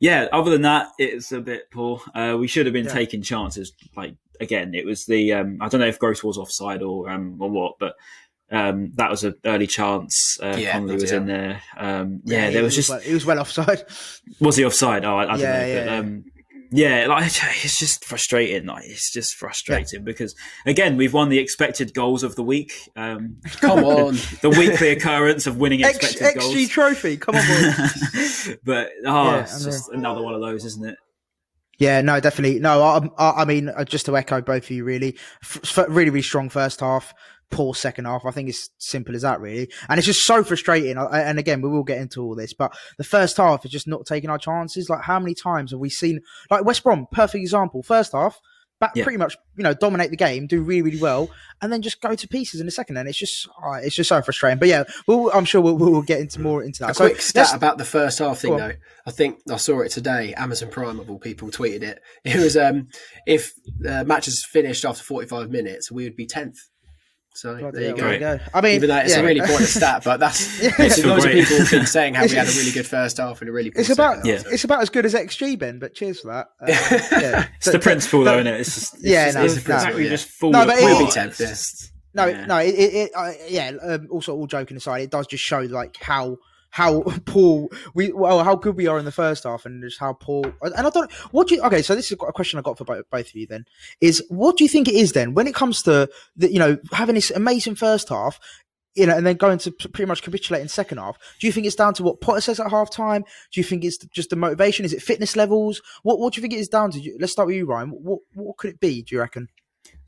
yeah, 0.00 0.26
other 0.32 0.50
than 0.50 0.62
that, 0.62 0.88
it's 0.98 1.30
a 1.30 1.40
bit 1.40 1.70
poor. 1.70 2.00
Uh, 2.14 2.36
we 2.38 2.48
should 2.48 2.66
have 2.66 2.72
been 2.72 2.86
yeah. 2.86 2.92
taking 2.92 3.22
chances. 3.22 3.72
Like, 3.96 4.16
again, 4.40 4.74
it 4.74 4.84
was 4.84 5.06
the, 5.06 5.32
um, 5.34 5.58
I 5.60 5.68
don't 5.68 5.80
know 5.80 5.86
if 5.86 6.00
Gross 6.00 6.24
was 6.24 6.38
offside 6.38 6.82
or, 6.82 7.08
um, 7.08 7.40
or 7.40 7.48
what, 7.48 7.74
but 7.78 7.94
um, 8.50 8.90
that 8.96 9.10
was 9.10 9.24
an 9.24 9.34
early 9.44 9.66
chance. 9.66 10.38
Uh, 10.42 10.56
yeah, 10.58 10.72
Connolly 10.72 10.96
was 10.96 11.10
yeah. 11.10 11.16
in 11.16 11.26
there. 11.26 11.62
Um, 11.76 12.20
yeah, 12.24 12.46
yeah, 12.46 12.50
there 12.50 12.62
was, 12.62 12.76
was 12.76 12.86
just. 12.86 12.90
Well, 12.90 13.00
he 13.00 13.14
was 13.14 13.24
well 13.24 13.38
offside. 13.38 13.84
Was 14.40 14.56
he 14.56 14.64
offside? 14.64 15.04
Oh, 15.04 15.16
I, 15.16 15.22
I 15.22 15.36
don't 15.36 15.40
know. 15.40 15.84
But, 15.84 15.88
um, 15.88 16.24
yeah, 16.72 17.06
like 17.06 17.26
it's 17.64 17.78
just 17.78 18.04
frustrating. 18.04 18.66
Like 18.66 18.84
it's 18.86 19.12
just 19.12 19.34
frustrating 19.34 20.00
yeah. 20.00 20.04
because 20.04 20.34
again, 20.66 20.96
we've 20.96 21.12
won 21.12 21.28
the 21.28 21.38
expected 21.38 21.92
goals 21.92 22.22
of 22.22 22.34
the 22.34 22.42
week. 22.42 22.72
Um, 22.96 23.36
come 23.60 23.84
on, 23.84 24.14
the 24.40 24.50
weekly 24.50 24.90
occurrence 24.90 25.46
of 25.46 25.58
winning 25.58 25.80
expected 25.84 26.22
X, 26.22 26.38
goals. 26.38 26.54
XG 26.54 26.68
trophy. 26.70 27.16
Come 27.18 27.36
on, 27.36 27.74
but 28.64 28.90
oh, 29.04 29.24
yeah, 29.24 29.40
it's 29.42 29.64
just 29.64 29.90
another 29.90 30.22
one 30.22 30.34
of 30.34 30.40
those, 30.40 30.64
isn't 30.64 30.88
it? 30.88 30.96
Yeah, 31.78 32.00
no, 32.00 32.20
definitely. 32.20 32.60
No, 32.60 32.82
I, 32.82 33.08
I, 33.18 33.42
I 33.42 33.44
mean, 33.44 33.68
uh, 33.68 33.84
just 33.84 34.06
to 34.06 34.16
echo 34.16 34.40
both 34.40 34.64
of 34.64 34.70
you, 34.70 34.84
really, 34.84 35.18
F- 35.42 35.78
really, 35.88 36.10
really 36.10 36.22
strong 36.22 36.48
first 36.48 36.80
half 36.80 37.12
poor 37.52 37.74
second 37.74 38.06
half. 38.06 38.24
I 38.24 38.32
think 38.32 38.48
it's 38.48 38.70
simple 38.78 39.14
as 39.14 39.22
that, 39.22 39.40
really. 39.40 39.70
And 39.88 39.98
it's 39.98 40.06
just 40.06 40.24
so 40.24 40.42
frustrating. 40.42 40.96
And 40.96 41.38
again, 41.38 41.60
we 41.60 41.68
will 41.68 41.84
get 41.84 41.98
into 41.98 42.22
all 42.22 42.34
this, 42.34 42.52
but 42.52 42.74
the 42.98 43.04
first 43.04 43.36
half 43.36 43.64
is 43.64 43.70
just 43.70 43.86
not 43.86 44.06
taking 44.06 44.30
our 44.30 44.38
chances. 44.38 44.90
Like, 44.90 45.02
how 45.02 45.20
many 45.20 45.34
times 45.34 45.70
have 45.70 45.78
we 45.78 45.90
seen, 45.90 46.20
like 46.50 46.64
West 46.64 46.82
Brom, 46.82 47.06
perfect 47.12 47.42
example. 47.42 47.82
First 47.82 48.12
half, 48.12 48.40
back, 48.80 48.92
yeah. 48.96 49.04
pretty 49.04 49.18
much, 49.18 49.36
you 49.56 49.62
know, 49.62 49.74
dominate 49.74 50.10
the 50.10 50.16
game, 50.16 50.46
do 50.46 50.62
really, 50.62 50.82
really 50.82 51.00
well, 51.00 51.30
and 51.60 51.72
then 51.72 51.82
just 51.82 52.00
go 52.00 52.14
to 52.14 52.28
pieces 52.28 52.60
in 52.60 52.66
a 52.66 52.70
second. 52.70 52.96
And 52.96 53.08
it's 53.08 53.18
just, 53.18 53.48
oh, 53.64 53.74
it's 53.74 53.94
just 53.94 54.08
so 54.08 54.20
frustrating. 54.22 54.58
But 54.58 54.68
yeah, 54.68 54.84
we'll, 55.06 55.30
I'm 55.32 55.44
sure 55.44 55.60
we'll, 55.60 55.76
we'll 55.76 56.02
get 56.02 56.20
into 56.20 56.40
more 56.40 56.64
into 56.64 56.80
that. 56.80 56.90
A 56.90 56.94
so, 56.94 57.08
quick 57.08 57.20
stat 57.20 57.54
about 57.54 57.78
the 57.78 57.84
first 57.84 58.18
half 58.18 58.40
thing, 58.40 58.56
though. 58.56 58.72
I 59.06 59.10
think 59.10 59.38
I 59.50 59.56
saw 59.56 59.80
it 59.80 59.90
today. 59.90 60.34
Amazon 60.34 60.70
Prime 60.70 60.98
of 60.98 61.08
all 61.08 61.18
people 61.18 61.48
tweeted 61.48 61.82
it. 61.82 62.00
It 62.24 62.36
was 62.36 62.56
um, 62.56 62.88
if 63.26 63.52
uh, 63.88 64.04
matches 64.04 64.44
finished 64.44 64.84
after 64.84 65.02
45 65.02 65.50
minutes, 65.50 65.92
we 65.92 66.04
would 66.04 66.16
be 66.16 66.26
10th 66.26 66.56
so 67.34 67.58
God, 67.58 67.74
there, 67.74 67.82
you 67.90 67.96
there, 67.96 68.12
you 68.14 68.20
go. 68.20 68.38
I 68.52 68.60
mean, 68.60 68.74
even 68.74 68.90
though 68.90 68.98
it's 68.98 69.14
yeah. 69.14 69.20
a 69.20 69.24
really 69.24 69.40
pointless 69.40 69.74
stat, 69.74 70.02
but 70.04 70.20
that's 70.20 70.62
yeah. 70.62 70.70
it's 70.78 71.02
loads 71.04 71.24
of 71.24 71.32
people 71.32 71.56
have 71.56 71.70
been 71.70 71.86
saying 71.98 72.14
how 72.14 72.24
we 72.24 72.30
had 72.30 72.46
a 72.46 72.50
really 72.50 72.72
good 72.72 72.86
first 72.86 73.16
half 73.16 73.40
and 73.40 73.48
a 73.48 73.52
really. 73.52 73.72
It's 73.74 73.90
about 73.90 74.24
yeah. 74.24 74.42
it's 74.46 74.64
about 74.64 74.82
as 74.82 74.90
good 74.90 75.06
as 75.06 75.14
XG, 75.14 75.58
Ben. 75.58 75.78
But 75.78 75.94
cheers 75.94 76.20
for 76.20 76.28
that. 76.28 76.48
Uh, 76.60 76.66
yeah. 77.20 77.48
it's 77.56 77.66
so, 77.66 77.72
the 77.72 77.78
principle, 77.78 78.24
though, 78.24 78.34
isn't 78.34 78.46
it? 78.46 78.60
It's 78.60 78.74
just 78.74 78.94
it's 78.94 79.04
yeah, 79.04 79.26
just, 79.26 79.36
no, 79.36 79.44
it's 79.44 79.54
the 79.54 79.60
principle. 79.62 80.00
No, 80.00 80.08
just 80.08 80.28
full 80.28 80.50
no, 80.50 80.66
but 80.66 80.78
it, 80.78 80.84
we'll 80.84 81.06
be 81.06 81.10
tenth. 81.10 81.40
Yeah. 81.40 81.54
No, 82.14 82.26
yeah. 82.26 82.44
no, 82.44 82.58
it, 82.58 82.74
it, 82.74 83.10
uh, 83.16 83.32
yeah. 83.48 83.72
Um, 83.82 84.08
also, 84.10 84.34
all 84.34 84.46
joking 84.46 84.76
aside, 84.76 85.02
it 85.02 85.10
does 85.10 85.26
just 85.26 85.42
show 85.42 85.60
like 85.60 85.96
how 85.96 86.36
how 86.72 87.02
poor 87.26 87.68
we 87.94 88.12
well 88.12 88.42
how 88.42 88.56
good 88.56 88.76
we 88.76 88.88
are 88.88 88.98
in 88.98 89.04
the 89.04 89.12
first 89.12 89.44
half 89.44 89.64
and 89.64 89.82
just 89.82 90.00
how 90.00 90.12
poor 90.12 90.42
and 90.62 90.74
I 90.74 90.90
don't 90.90 91.12
what 91.30 91.46
do 91.46 91.54
you 91.54 91.62
okay 91.62 91.82
so 91.82 91.94
this 91.94 92.06
is 92.06 92.12
a 92.12 92.32
question 92.32 92.58
I 92.58 92.62
got 92.62 92.76
for 92.76 92.84
both, 92.84 93.08
both 93.10 93.28
of 93.28 93.34
you 93.34 93.46
then 93.46 93.64
is 94.00 94.24
what 94.28 94.56
do 94.56 94.64
you 94.64 94.68
think 94.68 94.88
it 94.88 94.94
is 94.94 95.12
then 95.12 95.34
when 95.34 95.46
it 95.46 95.54
comes 95.54 95.82
to 95.82 96.08
the 96.36 96.52
you 96.52 96.58
know 96.58 96.78
having 96.92 97.14
this 97.14 97.30
amazing 97.30 97.76
first 97.76 98.08
half 98.08 98.40
you 98.94 99.06
know, 99.06 99.16
and 99.16 99.26
then 99.26 99.36
going 99.36 99.58
to 99.58 99.70
pretty 99.72 100.04
much 100.04 100.22
capitulate 100.22 100.60
in 100.60 100.68
second 100.68 100.98
half. 100.98 101.16
Do 101.40 101.46
you 101.46 101.52
think 101.52 101.66
it's 101.66 101.76
down 101.76 101.94
to 101.94 102.02
what 102.02 102.20
Potter 102.20 102.40
says 102.40 102.60
at 102.60 102.70
half 102.70 102.90
time? 102.90 103.22
Do 103.50 103.60
you 103.60 103.64
think 103.64 103.84
it's 103.84 103.96
just 103.96 104.30
the 104.30 104.36
motivation? 104.36 104.84
Is 104.84 104.92
it 104.92 105.02
fitness 105.02 105.34
levels? 105.34 105.80
What 106.02 106.18
What 106.18 106.34
do 106.34 106.38
you 106.38 106.42
think 106.42 106.52
it 106.52 106.60
is 106.60 106.68
down 106.68 106.90
to? 106.90 107.16
Let's 107.18 107.32
start 107.32 107.46
with 107.46 107.56
you, 107.56 107.66
Ryan. 107.66 107.90
What 107.90 108.20
What 108.34 108.58
could 108.58 108.70
it 108.70 108.80
be? 108.80 109.02
Do 109.02 109.14
you 109.14 109.20
reckon? 109.20 109.48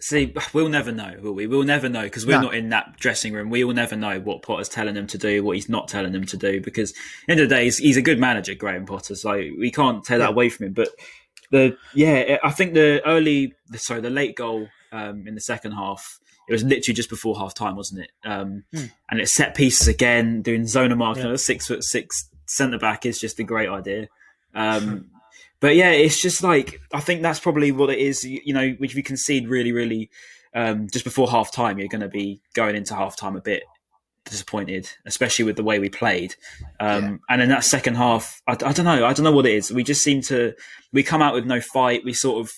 See, 0.05 0.35
we'll 0.53 0.69
never 0.69 0.93
know, 0.93 1.17
will 1.23 1.33
we? 1.33 1.47
We'll 1.47 1.63
never 1.63 1.89
know 1.89 2.03
because 2.03 2.27
we're 2.27 2.33
no. 2.33 2.43
not 2.43 2.55
in 2.55 2.69
that 2.69 2.99
dressing 2.99 3.33
room. 3.33 3.49
We 3.49 3.65
will 3.65 3.73
never 3.73 3.97
know 3.97 4.21
what 4.21 4.43
Potter's 4.43 4.69
telling 4.69 4.93
them 4.93 5.07
to 5.07 5.17
do, 5.17 5.43
what 5.43 5.57
he's 5.57 5.71
not 5.71 5.89
telling 5.89 6.13
them 6.13 6.27
to 6.27 6.37
do. 6.37 6.61
Because 6.61 6.93
end 7.27 7.41
of 7.41 7.49
the 7.49 7.55
day, 7.55 7.65
he's, 7.65 7.79
he's, 7.79 7.97
a 7.97 8.03
good 8.03 8.21
manager, 8.21 8.55
Graham 8.55 8.85
Potter. 8.85 9.15
So 9.15 9.33
we 9.33 9.71
can't 9.71 10.05
take 10.05 10.19
that 10.19 10.29
away 10.29 10.51
from 10.51 10.67
him. 10.67 10.73
But 10.75 10.91
the 11.51 11.79
yeah, 11.95 12.37
I 12.45 12.51
think 12.51 12.75
the 12.75 13.01
early, 13.07 13.55
sorry, 13.77 14.03
the 14.03 14.11
late 14.11 14.37
goal 14.37 14.69
um, 14.93 15.27
in 15.27 15.35
the 15.35 15.41
second 15.41 15.73
half. 15.73 16.21
It 16.51 16.53
was 16.53 16.63
literally 16.63 16.95
just 16.95 17.09
before 17.09 17.39
half 17.39 17.55
time, 17.55 17.75
wasn't 17.75 18.03
it? 18.03 18.11
Um, 18.27 18.65
hmm. 18.75 18.85
And 19.11 19.21
it 19.23 19.31
set 19.31 19.55
pieces 19.55 19.89
again, 19.89 20.43
doing 20.43 20.67
zona 20.67 20.97
marking. 20.97 21.25
Yeah. 21.25 21.37
Six 21.37 21.67
foot 21.67 21.83
six 21.83 22.29
centre 22.45 22.79
back 22.79 23.07
is 23.07 23.19
just 23.19 23.39
a 23.39 23.43
great 23.43 23.71
idea. 23.71 24.09
Um, 24.55 25.09
but 25.65 25.77
yeah, 25.77 25.93
it's 25.93 26.21
just 26.21 26.43
like 26.43 26.79
I 26.93 27.01
think 27.01 27.23
that's 27.23 27.41
probably 27.41 27.73
what 27.73 27.89
it 27.89 27.99
is. 27.99 28.23
You, 28.23 28.39
you 28.45 28.53
know, 28.53 28.77
if 28.81 28.95
you 28.95 29.03
concede 29.03 29.49
really, 29.49 29.73
really 29.73 30.11
um, 30.55 30.89
just 30.93 31.07
before 31.07 31.31
half 31.31 31.53
time, 31.53 31.79
you're 31.79 31.89
going 31.89 32.03
to 32.03 32.09
be 32.09 32.43
going 32.53 32.77
into 32.77 32.95
half 32.95 33.17
time 33.17 33.35
a 33.35 33.41
bit 33.41 33.63
disappointed, 34.27 34.91
especially 35.07 35.47
with 35.47 35.57
the 35.57 35.65
way 35.65 35.79
we 35.79 35.89
played. 35.89 36.35
Um, 36.81 37.03
yeah. 37.03 37.17
And 37.31 37.41
in 37.41 37.49
that 37.49 37.65
second 37.65 37.95
half, 37.95 38.43
I, 38.47 38.53
I, 38.53 38.75
don't 38.75 38.85
know. 38.85 39.07
I 39.07 39.15
don't 39.15 39.25
know 39.25 39.33
what 39.33 39.47
it 39.47 39.55
is. 39.55 39.73
We 39.73 39.85
just 39.85 40.05
seem 40.05 40.21
to 40.25 40.53
we 40.93 41.03
come 41.03 41.23
out 41.23 41.33
with 41.33 41.47
no 41.47 41.63
fight. 41.63 42.05
We 42.05 42.13
sort 42.13 42.47
of 42.47 42.53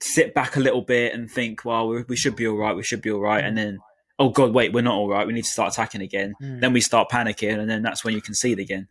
sit 0.00 0.32
back 0.32 0.54
a 0.54 0.60
little 0.60 0.82
bit 0.82 1.14
and 1.14 1.28
think, 1.28 1.64
well, 1.64 1.88
we, 1.88 2.04
we 2.08 2.14
should 2.14 2.36
be 2.36 2.46
all 2.46 2.56
right. 2.56 2.76
We 2.76 2.84
should 2.84 3.02
be 3.02 3.10
all 3.10 3.22
right. 3.22 3.44
And 3.44 3.58
then, 3.58 3.80
oh 4.20 4.28
god, 4.28 4.54
wait, 4.54 4.72
we're 4.72 4.82
not 4.82 4.94
all 4.94 5.08
right. 5.08 5.26
We 5.26 5.32
need 5.32 5.46
to 5.46 5.50
start 5.50 5.72
attacking 5.72 6.00
again. 6.00 6.34
Mm. 6.40 6.60
Then 6.60 6.72
we 6.72 6.80
start 6.80 7.08
panicking, 7.10 7.58
and 7.58 7.68
then 7.68 7.82
that's 7.82 8.04
when 8.04 8.14
you 8.14 8.22
concede 8.22 8.60
again. 8.60 8.86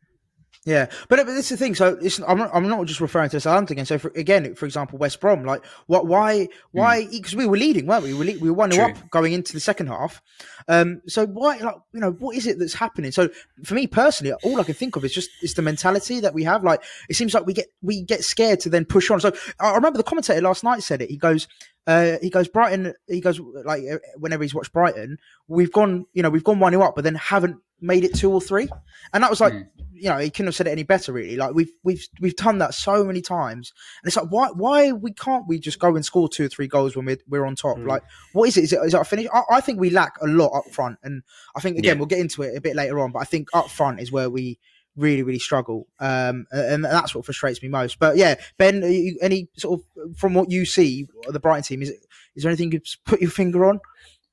Yeah, 0.65 0.87
but, 1.09 1.17
but 1.17 1.29
is 1.29 1.49
the 1.49 1.57
thing. 1.57 1.75
So 1.75 1.99
I'm 2.27 2.39
not, 2.39 2.49
I'm 2.51 2.67
not 2.67 2.87
just 2.87 2.99
referring 2.99 3.29
to 3.29 3.39
Southampton 3.39 3.75
again. 3.75 3.85
So 3.85 3.99
for, 3.99 4.11
again, 4.15 4.55
for 4.55 4.65
example, 4.65 4.97
West 4.97 5.19
Brom, 5.19 5.45
like 5.45 5.63
what, 5.85 6.07
why, 6.07 6.49
why? 6.71 7.05
Because 7.05 7.33
hmm. 7.33 7.37
mm. 7.37 7.43
we 7.43 7.45
were 7.45 7.57
leading, 7.57 7.85
weren't 7.85 8.03
we? 8.03 8.13
We 8.13 8.33
were, 8.33 8.39
we 8.39 8.49
were 8.49 8.55
one 8.55 8.77
up 8.79 9.09
going 9.11 9.33
into 9.33 9.53
the 9.53 9.59
second 9.59 9.87
half. 9.87 10.23
Um, 10.67 11.01
so 11.07 11.25
why, 11.27 11.57
like, 11.57 11.75
you 11.93 11.99
know, 11.99 12.11
what 12.11 12.35
is 12.35 12.47
it 12.47 12.57
that's 12.57 12.73
happening? 12.73 13.11
So 13.11 13.29
for 13.63 13.75
me 13.75 13.87
personally, 13.87 14.33
all 14.43 14.59
I 14.59 14.63
can 14.63 14.73
think 14.73 14.95
of 14.95 15.05
is 15.05 15.13
just 15.13 15.29
is 15.41 15.53
the 15.53 15.61
mentality 15.61 16.19
that 16.21 16.33
we 16.33 16.43
have. 16.43 16.63
Like 16.63 16.83
it 17.09 17.15
seems 17.15 17.33
like 17.33 17.45
we 17.45 17.53
get 17.53 17.67
we 17.81 18.01
get 18.01 18.23
scared 18.23 18.59
to 18.61 18.69
then 18.69 18.85
push 18.85 19.11
on. 19.11 19.19
So 19.19 19.31
I 19.59 19.73
remember 19.75 19.97
the 19.97 20.03
commentator 20.03 20.41
last 20.41 20.63
night 20.63 20.81
said 20.81 21.01
it. 21.01 21.09
He 21.09 21.17
goes, 21.17 21.47
uh, 21.87 22.17
he 22.21 22.29
goes 22.29 22.47
Brighton. 22.47 22.93
He 23.07 23.21
goes 23.21 23.39
like 23.63 23.83
uh, 23.91 23.97
whenever 24.17 24.43
he's 24.43 24.55
watched 24.55 24.73
Brighton, 24.73 25.17
we've 25.47 25.71
gone, 25.71 26.05
you 26.13 26.23
know, 26.23 26.29
we've 26.29 26.43
gone 26.43 26.59
one 26.59 26.73
up, 26.75 26.95
but 26.95 27.03
then 27.03 27.15
haven't 27.15 27.57
made 27.81 28.03
it 28.03 28.15
two 28.15 28.31
or 28.31 28.41
three, 28.41 28.67
and 29.13 29.23
that 29.23 29.29
was 29.29 29.41
like, 29.41 29.53
mm. 29.53 29.67
you 29.93 30.09
know, 30.09 30.17
he 30.17 30.29
couldn't 30.29 30.47
have 30.47 30.55
said 30.55 30.67
it 30.67 30.71
any 30.71 30.83
better, 30.83 31.13
really. 31.13 31.35
Like 31.35 31.53
we've 31.53 31.71
we've 31.83 32.07
we've 32.19 32.35
done 32.35 32.57
that 32.59 32.73
so 32.73 33.03
many 33.03 33.21
times, 33.21 33.71
and 34.01 34.07
it's 34.07 34.17
like, 34.17 34.29
why 34.29 34.47
why 34.49 34.91
we 34.91 35.13
can't 35.13 35.47
we 35.47 35.59
just 35.59 35.79
go 35.79 35.95
and 35.95 36.03
score 36.03 36.27
two 36.27 36.45
or 36.45 36.49
three 36.49 36.67
goals 36.67 36.95
when 36.95 37.05
we're 37.05 37.17
we're 37.27 37.45
on 37.45 37.55
top? 37.55 37.77
Mm. 37.77 37.87
Like, 37.87 38.03
what 38.33 38.47
is 38.47 38.57
it? 38.57 38.63
Is 38.63 38.73
it 38.73 38.79
is 38.83 38.93
it 38.93 39.01
a 39.01 39.05
finish? 39.05 39.27
I, 39.31 39.43
I, 39.51 39.61
think 39.61 39.79
we 39.79 39.89
lack 39.91 40.13
a 40.21 40.27
lot 40.27 40.54
up 40.55 40.71
front, 40.71 40.97
and 41.03 41.23
I 41.55 41.59
think 41.59 41.77
again 41.77 41.95
yeah. 41.95 41.99
we'll 41.99 42.07
get 42.07 42.19
into 42.19 42.41
it 42.43 42.57
a 42.57 42.61
bit 42.61 42.75
later 42.75 42.99
on, 42.99 43.11
but 43.11 43.19
I 43.19 43.25
think 43.25 43.49
up 43.53 43.69
front 43.69 43.99
is 43.99 44.11
where 44.11 44.29
we 44.29 44.59
really 44.97 45.23
really 45.23 45.39
struggle 45.39 45.87
um 45.99 46.47
and 46.51 46.85
that's 46.85 47.13
what 47.13 47.25
frustrates 47.25 47.61
me 47.61 47.67
most 47.67 47.99
but 47.99 48.15
yeah 48.15 48.35
ben 48.57 48.81
you, 48.81 49.17
any 49.21 49.49
sort 49.57 49.77
of 49.77 50.17
from 50.17 50.33
what 50.33 50.49
you 50.49 50.63
see 50.63 51.05
the 51.27 51.37
brighton 51.37 51.63
team 51.63 51.81
is 51.81 51.89
it 51.89 51.99
is 52.33 52.43
there 52.43 52.49
anything 52.49 52.71
you 52.71 52.79
put 53.05 53.19
your 53.19 53.29
finger 53.29 53.65
on 53.65 53.81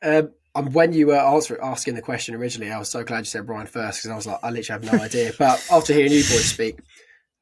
um 0.05 0.31
um, 0.55 0.73
when 0.73 0.93
you 0.93 1.07
were 1.07 1.19
answer, 1.19 1.59
asking 1.62 1.95
the 1.95 2.02
question 2.02 2.35
originally, 2.35 2.71
I 2.71 2.79
was 2.79 2.91
so 2.91 3.02
glad 3.05 3.21
you 3.21 3.25
said 3.25 3.47
Brian 3.47 3.67
first 3.67 4.00
because 4.00 4.11
I 4.11 4.17
was 4.17 4.26
like, 4.26 4.38
I 4.43 4.50
literally 4.50 4.85
have 4.85 4.93
no 4.93 4.99
idea. 5.05 5.33
But 5.38 5.64
after 5.71 5.95
hearing 5.95 6.12
you 6.12 6.19
boys 6.19 6.45
speak, 6.45 6.79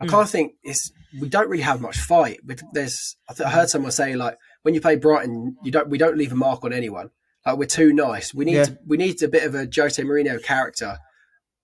I 0.00 0.06
kind 0.06 0.22
of 0.22 0.30
think 0.30 0.54
it's 0.62 0.92
we 1.20 1.28
don't 1.28 1.48
really 1.48 1.62
have 1.62 1.80
much 1.80 1.98
fight. 1.98 2.40
But 2.44 2.62
there's 2.72 3.16
I, 3.28 3.34
th- 3.34 3.46
I 3.46 3.50
heard 3.50 3.68
someone 3.68 3.90
say 3.90 4.14
like 4.14 4.38
when 4.62 4.74
you 4.74 4.80
play 4.80 4.96
Brighton, 4.96 5.56
you 5.64 5.72
don't 5.72 5.88
we 5.88 5.98
don't 5.98 6.16
leave 6.16 6.32
a 6.32 6.36
mark 6.36 6.64
on 6.64 6.72
anyone. 6.72 7.10
Like 7.46 7.58
we're 7.58 7.66
too 7.66 7.92
nice. 7.92 8.34
We 8.34 8.44
need 8.44 8.54
yeah. 8.54 8.64
to, 8.64 8.78
we 8.86 8.96
need 8.96 9.22
a 9.22 9.28
bit 9.28 9.44
of 9.44 9.54
a 9.54 9.68
Jose 9.74 10.02
Mourinho 10.02 10.42
character 10.42 10.98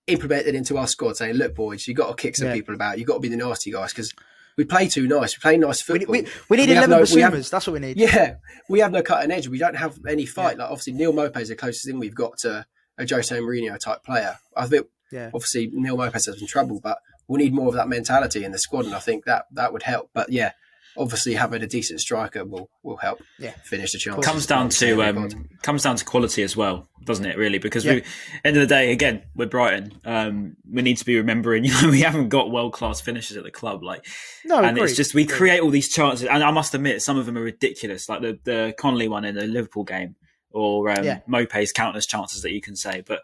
implemented 0.07 0.55
into 0.55 0.77
our 0.77 0.87
squad, 0.87 1.17
saying, 1.17 1.35
"Look, 1.35 1.55
boys, 1.55 1.87
you 1.87 1.93
got 1.93 2.09
to 2.09 2.21
kick 2.21 2.35
some 2.35 2.47
yeah. 2.47 2.53
people 2.53 2.73
about. 2.73 2.97
You 2.97 3.05
got 3.05 3.15
to 3.15 3.19
be 3.19 3.29
the 3.29 3.37
nasty 3.37 3.71
guys 3.71 3.93
because 3.93 4.13
we 4.57 4.63
play 4.63 4.87
too 4.87 5.07
nice. 5.07 5.37
We 5.37 5.41
play 5.41 5.57
nice 5.57 5.81
football. 5.81 6.11
We, 6.11 6.21
we, 6.21 6.27
we 6.49 6.57
need 6.57 6.69
we 6.69 6.77
11 6.77 6.89
no, 6.89 7.01
Bissoumas. 7.03 7.49
That's 7.49 7.67
what 7.67 7.73
we 7.73 7.79
need. 7.79 7.97
Yeah, 7.97 8.35
we 8.69 8.79
have 8.79 8.91
no 8.91 9.03
cutting 9.03 9.31
edge. 9.31 9.47
We 9.47 9.59
don't 9.59 9.75
have 9.75 9.99
any 10.07 10.25
fight. 10.25 10.57
Yeah. 10.57 10.63
Like 10.63 10.71
obviously, 10.71 10.93
Neal 10.93 11.13
Maupay 11.13 11.41
is 11.41 11.49
the 11.49 11.55
closest 11.55 11.85
thing 11.85 11.99
we've 11.99 12.15
got 12.15 12.37
to 12.39 12.65
a 12.97 13.07
Jose 13.07 13.35
Mourinho 13.35 13.77
type 13.79 14.03
player. 14.03 14.37
I 14.55 14.65
think 14.65 14.87
yeah. 15.11 15.29
obviously 15.33 15.69
Neal 15.71 15.97
Maupay 15.97 16.13
has 16.13 16.25
been 16.25 16.47
trouble, 16.47 16.79
but 16.81 16.97
we 17.27 17.37
need 17.37 17.53
more 17.53 17.67
of 17.67 17.75
that 17.75 17.87
mentality 17.87 18.43
in 18.43 18.51
the 18.51 18.57
squad, 18.57 18.85
and 18.85 18.95
I 18.95 18.99
think 18.99 19.25
that 19.25 19.45
that 19.51 19.73
would 19.73 19.83
help. 19.83 20.09
But 20.13 20.31
yeah, 20.31 20.53
obviously 20.97 21.33
having 21.33 21.61
a 21.61 21.67
decent 21.67 21.99
striker 21.99 22.43
will 22.43 22.69
will 22.83 22.97
help 22.97 23.21
yeah. 23.39 23.51
finish 23.63 23.91
the 23.91 23.97
chance. 23.97 24.25
Comes 24.25 24.45
down 24.45 24.69
to 24.69 25.03
um, 25.03 25.49
comes 25.61 25.83
down 25.83 25.95
to 25.95 26.05
quality 26.05 26.43
as 26.43 26.57
well, 26.57 26.87
doesn't 27.05 27.25
it? 27.25 27.37
Really, 27.37 27.57
because 27.57 27.85
yeah. 27.85 27.95
we 27.95 28.03
end 28.43 28.57
of 28.57 28.61
the 28.61 28.67
day, 28.67 28.91
again, 28.91 29.23
with 29.35 29.51
Brighton, 29.51 29.93
um, 30.05 30.57
we 30.69 30.81
need 30.81 30.97
to 30.97 31.05
be 31.05 31.17
remembering, 31.17 31.63
you 31.65 31.81
know, 31.81 31.89
we 31.89 32.01
haven't 32.01 32.29
got 32.29 32.51
world 32.51 32.73
class 32.73 33.01
finishes 33.01 33.37
at 33.37 33.43
the 33.43 33.51
club, 33.51 33.83
like, 33.83 34.05
no, 34.45 34.59
and 34.59 34.77
it's 34.77 34.95
just 34.95 35.13
we 35.13 35.25
create 35.25 35.61
all 35.61 35.69
these 35.69 35.89
chances, 35.89 36.27
and 36.27 36.43
I 36.43 36.51
must 36.51 36.73
admit, 36.73 37.01
some 37.01 37.17
of 37.17 37.25
them 37.25 37.37
are 37.37 37.43
ridiculous, 37.43 38.09
like 38.09 38.21
the 38.21 38.39
the 38.43 38.73
Connolly 38.77 39.07
one 39.07 39.25
in 39.25 39.35
the 39.35 39.47
Liverpool 39.47 39.83
game, 39.83 40.15
or 40.51 40.89
um, 40.89 41.03
yeah. 41.03 41.19
Maupay's 41.27 41.71
countless 41.71 42.05
chances 42.05 42.41
that 42.41 42.51
you 42.51 42.61
can 42.61 42.75
say, 42.75 43.03
but. 43.05 43.21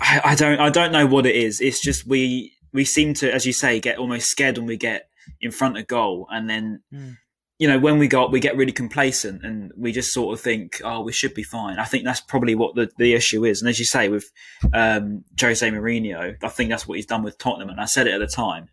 I, 0.00 0.20
I 0.22 0.34
don't. 0.36 0.60
I 0.60 0.70
don't 0.70 0.92
know 0.92 1.04
what 1.04 1.26
it 1.26 1.34
is. 1.34 1.60
It's 1.60 1.82
just 1.82 2.06
we 2.06 2.52
we 2.72 2.84
seem 2.84 3.12
to, 3.14 3.34
as 3.34 3.44
you 3.44 3.52
say, 3.52 3.80
get 3.80 3.98
almost 3.98 4.26
scared 4.26 4.56
when 4.56 4.68
we 4.68 4.76
get 4.76 5.09
in 5.40 5.50
front 5.50 5.78
of 5.78 5.86
goal, 5.86 6.26
and 6.30 6.48
then 6.48 6.82
mm. 6.92 7.16
you 7.58 7.68
know 7.68 7.78
when 7.78 7.98
we 7.98 8.08
got 8.08 8.32
we 8.32 8.40
get 8.40 8.56
really 8.56 8.72
complacent 8.72 9.44
and 9.44 9.72
we 9.76 9.92
just 9.92 10.12
sort 10.12 10.32
of 10.34 10.40
think, 10.40 10.80
oh, 10.84 11.00
we 11.00 11.12
should 11.12 11.34
be 11.34 11.42
fine. 11.42 11.78
I 11.78 11.84
think 11.84 12.04
that's 12.04 12.20
probably 12.20 12.54
what 12.54 12.74
the, 12.74 12.90
the 12.98 13.14
issue 13.14 13.44
is. 13.44 13.60
And 13.60 13.68
as 13.68 13.78
you 13.78 13.84
say 13.84 14.08
with 14.08 14.30
um, 14.72 15.24
Jose 15.40 15.68
Mourinho, 15.68 16.36
I 16.42 16.48
think 16.48 16.70
that's 16.70 16.86
what 16.86 16.96
he's 16.96 17.06
done 17.06 17.22
with 17.22 17.38
Tottenham. 17.38 17.70
And 17.70 17.80
I 17.80 17.86
said 17.86 18.06
it 18.06 18.14
at 18.14 18.20
the 18.20 18.26
time 18.26 18.68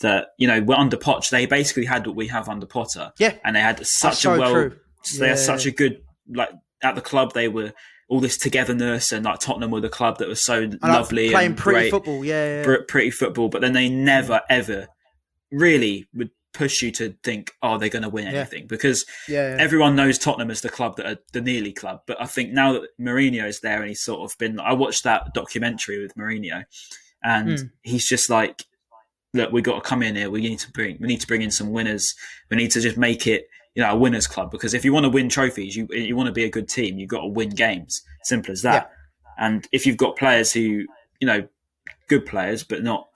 that 0.00 0.28
you 0.38 0.46
know 0.46 0.60
we're 0.60 0.76
under 0.76 0.96
Poch, 0.96 1.30
they 1.30 1.46
basically 1.46 1.84
had 1.84 2.06
what 2.06 2.16
we 2.16 2.28
have 2.28 2.48
under 2.48 2.66
Potter. 2.66 3.12
Yeah, 3.18 3.34
and 3.44 3.56
they 3.56 3.60
had 3.60 3.84
such 3.86 4.24
a 4.24 4.30
well, 4.30 4.52
true. 4.52 4.76
they 5.18 5.26
yeah. 5.26 5.30
had 5.30 5.38
such 5.38 5.66
a 5.66 5.70
good 5.70 6.02
like 6.28 6.50
at 6.82 6.94
the 6.94 7.00
club 7.00 7.32
they 7.32 7.48
were 7.48 7.72
all 8.08 8.20
this 8.20 8.36
togetherness 8.36 9.10
and 9.10 9.24
like 9.24 9.38
Tottenham 9.38 9.70
were 9.70 9.80
the 9.80 9.88
club 9.88 10.18
that 10.18 10.28
was 10.28 10.38
so 10.38 10.62
and 10.62 10.78
lovely 10.82 11.28
like 11.28 11.32
playing 11.32 11.46
and 11.46 11.56
pretty 11.56 11.78
great, 11.80 11.90
football, 11.90 12.24
yeah, 12.24 12.62
yeah, 12.62 12.76
pretty 12.86 13.10
football. 13.10 13.48
But 13.48 13.62
then 13.62 13.72
they 13.72 13.88
never 13.88 14.42
ever 14.50 14.88
really 15.52 16.08
would 16.14 16.30
push 16.52 16.82
you 16.82 16.90
to 16.92 17.14
think, 17.22 17.52
oh, 17.62 17.78
they're 17.78 17.88
going 17.88 18.02
to 18.02 18.08
win 18.08 18.26
anything 18.26 18.62
yeah. 18.62 18.66
because 18.68 19.06
yeah, 19.28 19.56
yeah. 19.56 19.62
everyone 19.62 19.96
knows 19.96 20.18
Tottenham 20.18 20.50
as 20.50 20.60
the 20.60 20.68
club 20.68 20.96
that 20.96 21.06
are 21.06 21.18
the 21.32 21.40
nearly 21.40 21.72
club. 21.72 22.00
But 22.06 22.20
I 22.20 22.26
think 22.26 22.52
now 22.52 22.74
that 22.74 22.88
Mourinho 23.00 23.46
is 23.46 23.60
there 23.60 23.80
and 23.80 23.88
he's 23.88 24.02
sort 24.02 24.20
of 24.20 24.36
been, 24.38 24.60
I 24.60 24.72
watched 24.72 25.04
that 25.04 25.32
documentary 25.34 26.02
with 26.02 26.14
Mourinho, 26.14 26.64
and 27.22 27.48
mm. 27.48 27.70
he's 27.82 28.06
just 28.06 28.28
like, 28.28 28.64
look, 29.34 29.52
we 29.52 29.62
got 29.62 29.76
to 29.82 29.88
come 29.88 30.02
in 30.02 30.16
here. 30.16 30.30
We 30.30 30.42
need 30.42 30.58
to 30.60 30.70
bring, 30.72 30.98
we 31.00 31.08
need 31.08 31.20
to 31.20 31.26
bring 31.26 31.42
in 31.42 31.50
some 31.50 31.70
winners. 31.70 32.14
We 32.50 32.56
need 32.56 32.70
to 32.72 32.80
just 32.80 32.98
make 32.98 33.26
it, 33.26 33.46
you 33.74 33.82
know, 33.82 33.92
a 33.92 33.96
winners 33.96 34.26
club 34.26 34.50
because 34.50 34.74
if 34.74 34.84
you 34.84 34.92
want 34.92 35.04
to 35.04 35.10
win 35.10 35.28
trophies, 35.28 35.74
you 35.74 35.88
you 35.90 36.14
want 36.14 36.26
to 36.26 36.32
be 36.32 36.44
a 36.44 36.50
good 36.50 36.68
team. 36.68 36.98
You've 36.98 37.08
got 37.08 37.22
to 37.22 37.28
win 37.28 37.50
games. 37.50 38.02
Simple 38.24 38.52
as 38.52 38.62
that. 38.62 38.90
And 39.38 39.66
if 39.72 39.86
you've 39.86 39.96
got 39.96 40.16
players 40.16 40.52
who, 40.52 40.84
you 41.20 41.26
know, 41.26 41.48
good 42.08 42.26
players 42.26 42.62
but 42.62 42.82
not 42.82 43.08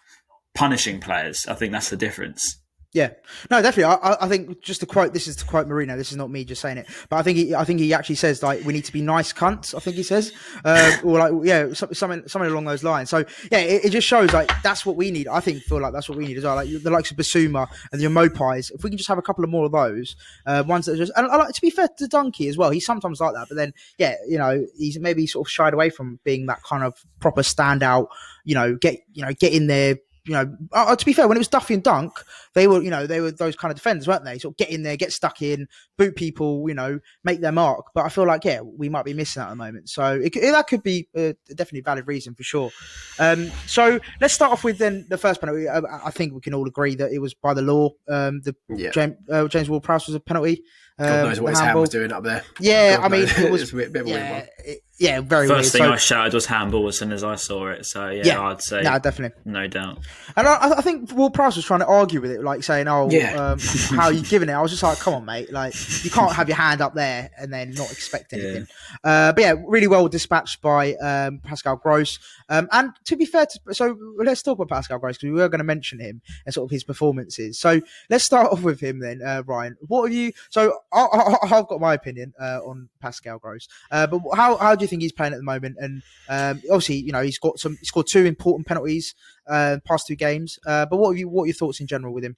punishing 0.57 1.01
players. 1.01 1.47
I 1.47 1.55
think 1.55 1.73
that's 1.73 1.91
the 1.91 1.97
difference. 1.97 2.59
Yeah, 2.97 3.11
no, 3.51 3.61
definitely. 3.61 3.85
I, 3.85 4.17
I 4.23 4.27
think 4.27 4.63
just 4.63 4.81
to 4.81 4.87
quote 4.87 5.13
this 5.13 5.29
is 5.29 5.37
to 5.37 5.45
quote 5.45 5.69
Mourinho. 5.69 5.99
This 5.99 6.13
is 6.13 6.17
not 6.17 6.31
me 6.31 6.47
just 6.47 6.63
saying 6.63 6.79
it, 6.79 6.87
but 7.11 7.17
I 7.17 7.23
think 7.23 7.37
he, 7.37 7.55
I 7.55 7.63
think 7.63 7.79
he 7.79 7.93
actually 7.93 8.15
says 8.15 8.43
like 8.43 8.65
we 8.65 8.73
need 8.73 8.87
to 8.87 8.93
be 8.93 9.03
nice 9.03 9.35
cunts. 9.35 9.75
I 9.75 9.81
think 9.81 9.97
he 9.97 10.03
says, 10.03 10.33
uh, 10.65 10.97
or 11.05 11.19
like 11.19 11.33
yeah, 11.43 11.75
something 11.75 12.27
something 12.27 12.51
along 12.51 12.65
those 12.65 12.83
lines. 12.83 13.11
So 13.11 13.19
yeah, 13.53 13.59
it, 13.59 13.85
it, 13.85 13.91
just 13.91 14.09
shows 14.09 14.33
like 14.33 14.51
that's 14.63 14.87
what 14.87 14.97
we 14.97 15.11
need. 15.11 15.29
I 15.29 15.41
think 15.41 15.63
feel 15.65 15.79
like 15.79 15.93
that's 15.93 16.09
what 16.09 16.17
we 16.17 16.27
need 16.27 16.39
as 16.39 16.45
well. 16.45 16.55
Like 16.55 16.71
the 16.83 16.91
likes 16.91 17.11
of 17.11 17.19
Bissouma 17.19 17.69
and 17.93 18.01
the 18.01 18.07
Maupays. 18.07 18.71
If 18.73 18.83
we 18.83 18.89
can 18.89 18.97
just 18.97 19.09
have 19.11 19.19
a 19.19 19.23
couple 19.23 19.45
of 19.45 19.51
more 19.51 19.67
of 19.67 19.73
those 19.73 20.17
uh, 20.47 20.65
ones 20.67 20.87
that 20.87 20.93
are 20.93 20.97
just 20.97 21.13
and 21.17 21.27
I 21.27 21.37
like 21.37 21.53
to 21.53 21.61
be 21.61 21.69
fair 21.69 21.89
to 21.99 22.09
Donkey 22.09 22.49
as 22.49 22.57
well. 22.57 22.71
He's 22.71 22.87
sometimes 22.87 23.21
like 23.21 23.35
that, 23.35 23.49
but 23.51 23.57
then 23.57 23.75
yeah, 23.99 24.15
you 24.27 24.39
know, 24.39 24.65
he's 24.75 24.99
maybe 24.99 25.27
sort 25.27 25.47
of 25.47 25.51
shied 25.51 25.75
away 25.75 25.91
from 25.91 26.19
being 26.25 26.47
that 26.47 26.63
kind 26.63 26.83
of 26.83 26.95
proper 27.21 27.43
standout. 27.43 28.07
You 28.45 28.55
know, 28.55 28.75
get 28.75 29.01
you 29.13 29.23
know 29.23 29.35
get 29.35 29.53
in 29.53 29.67
there 29.67 29.99
you 30.27 30.33
know, 30.33 30.57
uh, 30.73 30.87
uh, 30.89 30.97
to 30.97 31.07
be 31.07 31.13
fair, 31.13 31.29
when 31.29 31.37
it 31.37 31.41
was 31.41 31.49
Duffy 31.49 31.75
and 31.75 31.83
Dunk, 31.83 32.13
they 32.55 32.67
were, 32.67 32.83
you 32.83 32.91
know, 32.91 33.07
they 33.07 33.21
were 33.21 33.31
those 33.31 33.55
kind 33.55 33.71
of 33.71 33.77
defenders, 33.77 34.09
weren't 34.09 34.25
they? 34.25 34.39
Sort 34.39 34.55
of 34.55 34.57
get 34.57 34.71
in 34.71 34.83
there, 34.83 34.97
get 34.97 35.13
stuck 35.13 35.41
in, 35.41 35.69
boot 35.97 36.17
people, 36.17 36.65
you 36.69 36.75
know, 36.75 36.99
make 37.23 37.41
their 37.41 37.53
mark. 37.53 37.87
But 37.95 38.05
I 38.07 38.09
feel 38.09 38.27
like, 38.27 38.45
yeah, 38.45 38.61
we 38.61 38.89
might 38.89 39.05
be 39.05 39.15
missing 39.15 39.41
that 39.41 39.47
at 39.47 39.51
the 39.51 39.57
moment. 39.57 39.89
So 39.89 40.21
it, 40.21 40.35
it, 40.37 40.51
that 40.51 40.67
could 40.67 40.83
be 40.83 41.09
a 41.15 41.35
definitely 41.49 41.83
valid 41.83 42.07
reason 42.09 42.35
for 42.35 42.43
sure. 42.43 42.71
Um, 43.19 43.51
so 43.67 44.01
let's 44.21 44.35
start 44.35 44.53
off 44.53 44.65
with 44.65 44.79
then 44.79 45.07
the 45.09 45.19
first 45.19 45.41
penalty. 45.41 45.69
I, 45.69 45.81
I, 46.07 46.11
think 46.11 46.35
we 46.35 46.41
can 46.41 46.55
all 46.55 46.67
agree 46.67 46.97
that 46.97 47.13
it 47.13 47.19
was 47.19 47.35
by 47.35 47.55
the 47.55 47.63
law. 47.63 47.91
Um, 48.09 48.41
the 48.43 48.55
yeah. 48.69 48.91
James, 48.91 49.15
uh, 49.31 49.47
James 49.49 49.71
Ward-Prowse 49.71 50.09
was 50.09 50.17
a 50.17 50.21
penalty. 50.21 50.63
God 50.99 51.21
um, 51.21 51.29
knows 51.29 51.41
what 51.41 51.51
his 51.51 51.61
hand 51.61 51.79
was 51.79 51.91
doing 51.91 52.11
up 52.11 52.25
there. 52.25 52.43
Yeah, 52.59 52.97
God 52.97 53.05
I 53.05 53.09
mean, 53.09 53.29
it 53.29 53.53
was, 53.53 53.73
a 53.73 53.77
bit, 53.77 53.93
bit 53.93 54.07
yeah, 54.07 54.47
it, 54.67 54.83
yeah, 54.99 55.21
very. 55.21 55.47
First 55.47 55.73
weird. 55.73 55.73
thing 55.73 55.83
so, 55.83 55.93
I 55.93 55.97
shouted 55.97 56.35
was 56.35 56.47
handball 56.47 56.89
as 56.89 56.99
soon 56.99 57.13
as 57.13 57.23
I 57.23 57.37
saw 57.37 57.69
it. 57.69 57.85
So 57.85 58.09
yeah, 58.09 58.23
yeah 58.25 58.43
I'd 58.43 58.63
say, 58.63 58.83
yeah, 58.83 58.99
definitely, 58.99 59.41
no 59.45 59.67
doubt. 59.67 59.99
And 60.37 60.49
I, 60.49 60.79
I 60.79 60.81
think 60.81 61.13
Ward-Prowse 61.13 61.57
was 61.57 61.65
trying 61.65 61.81
to 61.81 61.87
argue 61.87 62.21
with 62.21 62.31
it, 62.31 62.43
like 62.43 62.65
saying, 62.65 62.89
"Oh, 62.89 63.09
yeah. 63.11 63.35
um, 63.35 63.59
how 63.91 64.07
are 64.07 64.13
you 64.13 64.23
giving 64.23 64.49
it?" 64.49 64.53
I 64.53 64.63
was 64.63 64.71
just 64.71 64.83
like, 64.83 64.99
"Come 64.99 65.15
on, 65.15 65.25
mate! 65.25 65.53
Like, 65.53 65.75
you 66.03 66.11
can't 66.11 66.33
have 66.33 66.49
your 66.49 66.57
hand 66.57 66.81
up 66.81 66.95
there 66.95 67.31
and 67.39 67.53
then 67.53 67.73
not 67.73 67.93
expect 67.93 68.33
anything." 68.33 68.67
Yeah. 69.05 69.29
Uh, 69.29 69.33
but 69.33 69.41
yeah, 69.43 69.55
really 69.67 69.87
well 69.87 70.09
dispatched 70.09 70.63
by 70.63 70.95
um, 70.95 71.39
Pascal 71.39 71.77
Gross. 71.77 72.19
Um, 72.49 72.69
and 72.73 72.93
to 73.05 73.17
be 73.17 73.27
fair, 73.27 73.47
to, 73.47 73.75
so 73.75 73.97
let's 74.17 74.43
talk 74.43 74.59
about 74.59 74.75
Pascal 74.75 74.99
Gross 74.99 75.19
because 75.19 75.31
we 75.33 75.41
were 75.41 75.49
going 75.49 75.59
to 75.59 75.65
mention 75.65 76.01
him 76.01 76.23
and 76.47 76.55
sort 76.55 76.67
of 76.67 76.71
his 76.71 76.85
performances. 76.85 77.59
So 77.59 77.83
let's 78.09 78.25
start 78.25 78.51
off 78.51 78.63
with 78.63 78.81
him 78.81 79.01
then, 79.01 79.21
uh, 79.23 79.43
Ryan. 79.47 79.77
What 79.87 80.05
have 80.05 80.15
you? 80.15 80.33
So 80.49 80.79
I, 80.93 81.37
have 81.47 81.69
got 81.69 81.81
my 81.81 81.93
opinion 81.93 82.33
uh, 82.41 82.61
on 82.65 82.89
Pascal 83.01 83.39
Gross, 83.39 83.69
uh, 83.91 84.07
but 84.07 84.21
how 84.59 84.77
how 84.77 84.79
do 84.79 84.85
you 84.85 84.89
think 84.89 85.03
he's 85.03 85.13
playing 85.13 85.33
at 85.33 85.39
the 85.39 85.45
moment? 85.45 85.77
And 85.79 86.03
um, 86.29 86.63
obviously, 86.71 86.97
you 86.97 87.13
know, 87.13 87.23
he's 87.23 87.39
got 87.39 87.59
some, 87.59 87.77
he 87.81 87.87
scored 87.87 88.07
two 88.07 88.25
important 88.27 88.67
penalties 88.67 89.15
uh, 89.49 89.79
past 89.85 90.07
two 90.07 90.17
games. 90.17 90.59
Uh, 90.67 90.87
but 90.87 90.99
what 90.99 91.11
are 91.11 91.15
you, 91.15 91.29
what 91.29 91.45
are 91.45 91.47
your 91.47 91.55
thoughts 91.55 91.81
in 91.81 91.87
general 91.87 92.13
with 92.13 92.25
him? 92.25 92.37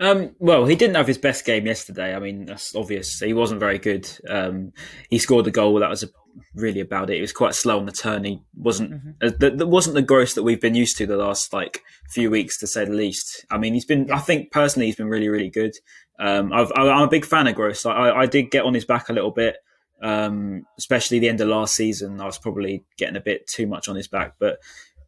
Um, 0.00 0.34
well, 0.38 0.66
he 0.66 0.74
didn't 0.74 0.96
have 0.96 1.06
his 1.06 1.18
best 1.18 1.44
game 1.44 1.66
yesterday. 1.66 2.14
I 2.14 2.18
mean, 2.18 2.46
that's 2.46 2.74
obvious. 2.74 3.20
He 3.20 3.32
wasn't 3.32 3.60
very 3.60 3.78
good. 3.78 4.08
Um, 4.28 4.72
he 5.08 5.18
scored 5.18 5.44
the 5.44 5.52
goal. 5.52 5.78
That 5.78 5.90
was 5.90 6.02
a, 6.02 6.08
really 6.56 6.80
about 6.80 7.10
it. 7.10 7.14
He 7.14 7.20
was 7.20 7.32
quite 7.32 7.54
slow 7.54 7.78
on 7.78 7.86
the 7.86 7.92
turn. 7.92 8.24
He 8.24 8.42
wasn't. 8.56 8.92
Mm-hmm. 8.92 9.10
Uh, 9.22 9.56
that 9.56 9.68
wasn't 9.68 9.94
the 9.94 10.02
gross 10.02 10.34
that 10.34 10.42
we've 10.42 10.60
been 10.60 10.74
used 10.74 10.96
to 10.98 11.06
the 11.06 11.16
last 11.16 11.52
like 11.52 11.82
few 12.10 12.28
weeks, 12.28 12.58
to 12.58 12.66
say 12.66 12.84
the 12.84 12.92
least. 12.92 13.46
I 13.52 13.58
mean, 13.58 13.74
he's 13.74 13.84
been. 13.84 14.10
I 14.10 14.18
think 14.18 14.50
personally, 14.50 14.86
he's 14.86 14.96
been 14.96 15.08
really, 15.08 15.28
really 15.28 15.50
good. 15.50 15.74
Um, 16.18 16.52
i 16.52 16.62
am 16.62 17.02
a 17.02 17.08
big 17.08 17.24
fan 17.24 17.46
of 17.46 17.54
Gross. 17.54 17.86
I, 17.86 18.10
I, 18.10 18.26
did 18.26 18.50
get 18.50 18.64
on 18.64 18.74
his 18.74 18.84
back 18.84 19.08
a 19.08 19.12
little 19.12 19.32
bit, 19.32 19.56
um, 20.04 20.66
especially 20.78 21.18
the 21.18 21.30
end 21.30 21.40
of 21.40 21.48
last 21.48 21.74
season. 21.74 22.20
I 22.20 22.26
was 22.26 22.38
probably 22.38 22.84
getting 22.98 23.16
a 23.16 23.20
bit 23.20 23.46
too 23.46 23.66
much 23.66 23.88
on 23.88 23.96
his 23.96 24.06
back, 24.06 24.34
but 24.38 24.58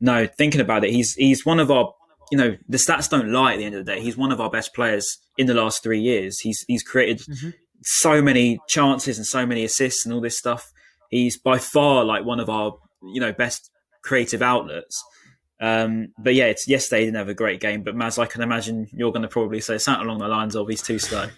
no, 0.00 0.26
thinking 0.26 0.60
about 0.60 0.84
it, 0.84 0.90
he's 0.90 1.14
he's 1.14 1.46
one 1.46 1.60
of 1.60 1.70
our. 1.70 1.92
You 2.32 2.38
know, 2.38 2.56
the 2.68 2.76
stats 2.76 3.08
don't 3.08 3.30
lie. 3.30 3.52
At 3.52 3.58
the 3.58 3.64
end 3.64 3.76
of 3.76 3.86
the 3.86 3.94
day, 3.94 4.00
he's 4.00 4.16
one 4.16 4.32
of 4.32 4.40
our 4.40 4.50
best 4.50 4.74
players 4.74 5.18
in 5.38 5.46
the 5.46 5.54
last 5.54 5.82
three 5.82 6.00
years. 6.00 6.40
He's 6.40 6.64
he's 6.66 6.82
created 6.82 7.18
mm-hmm. 7.18 7.50
so 7.84 8.20
many 8.20 8.58
chances 8.66 9.16
and 9.16 9.24
so 9.24 9.46
many 9.46 9.62
assists 9.62 10.04
and 10.04 10.12
all 10.12 10.20
this 10.20 10.36
stuff. 10.36 10.72
He's 11.08 11.38
by 11.38 11.58
far 11.58 12.04
like 12.04 12.24
one 12.24 12.40
of 12.40 12.50
our 12.50 12.78
you 13.00 13.20
know 13.20 13.32
best 13.32 13.70
creative 14.02 14.42
outlets. 14.42 15.00
Um, 15.60 16.08
but 16.18 16.34
yeah, 16.34 16.46
it's 16.46 16.66
yesterday 16.66 17.00
he 17.00 17.06
didn't 17.06 17.18
have 17.18 17.28
a 17.28 17.34
great 17.34 17.60
game. 17.60 17.82
But 17.82 17.94
Maz, 17.94 18.18
I 18.18 18.26
can 18.26 18.42
imagine 18.42 18.88
you're 18.92 19.12
going 19.12 19.22
to 19.22 19.28
probably 19.28 19.60
say 19.60 19.78
something 19.78 20.04
along 20.04 20.18
the 20.18 20.28
lines 20.28 20.56
of 20.56 20.68
he's 20.68 20.82
too 20.82 20.98
slow. 20.98 21.28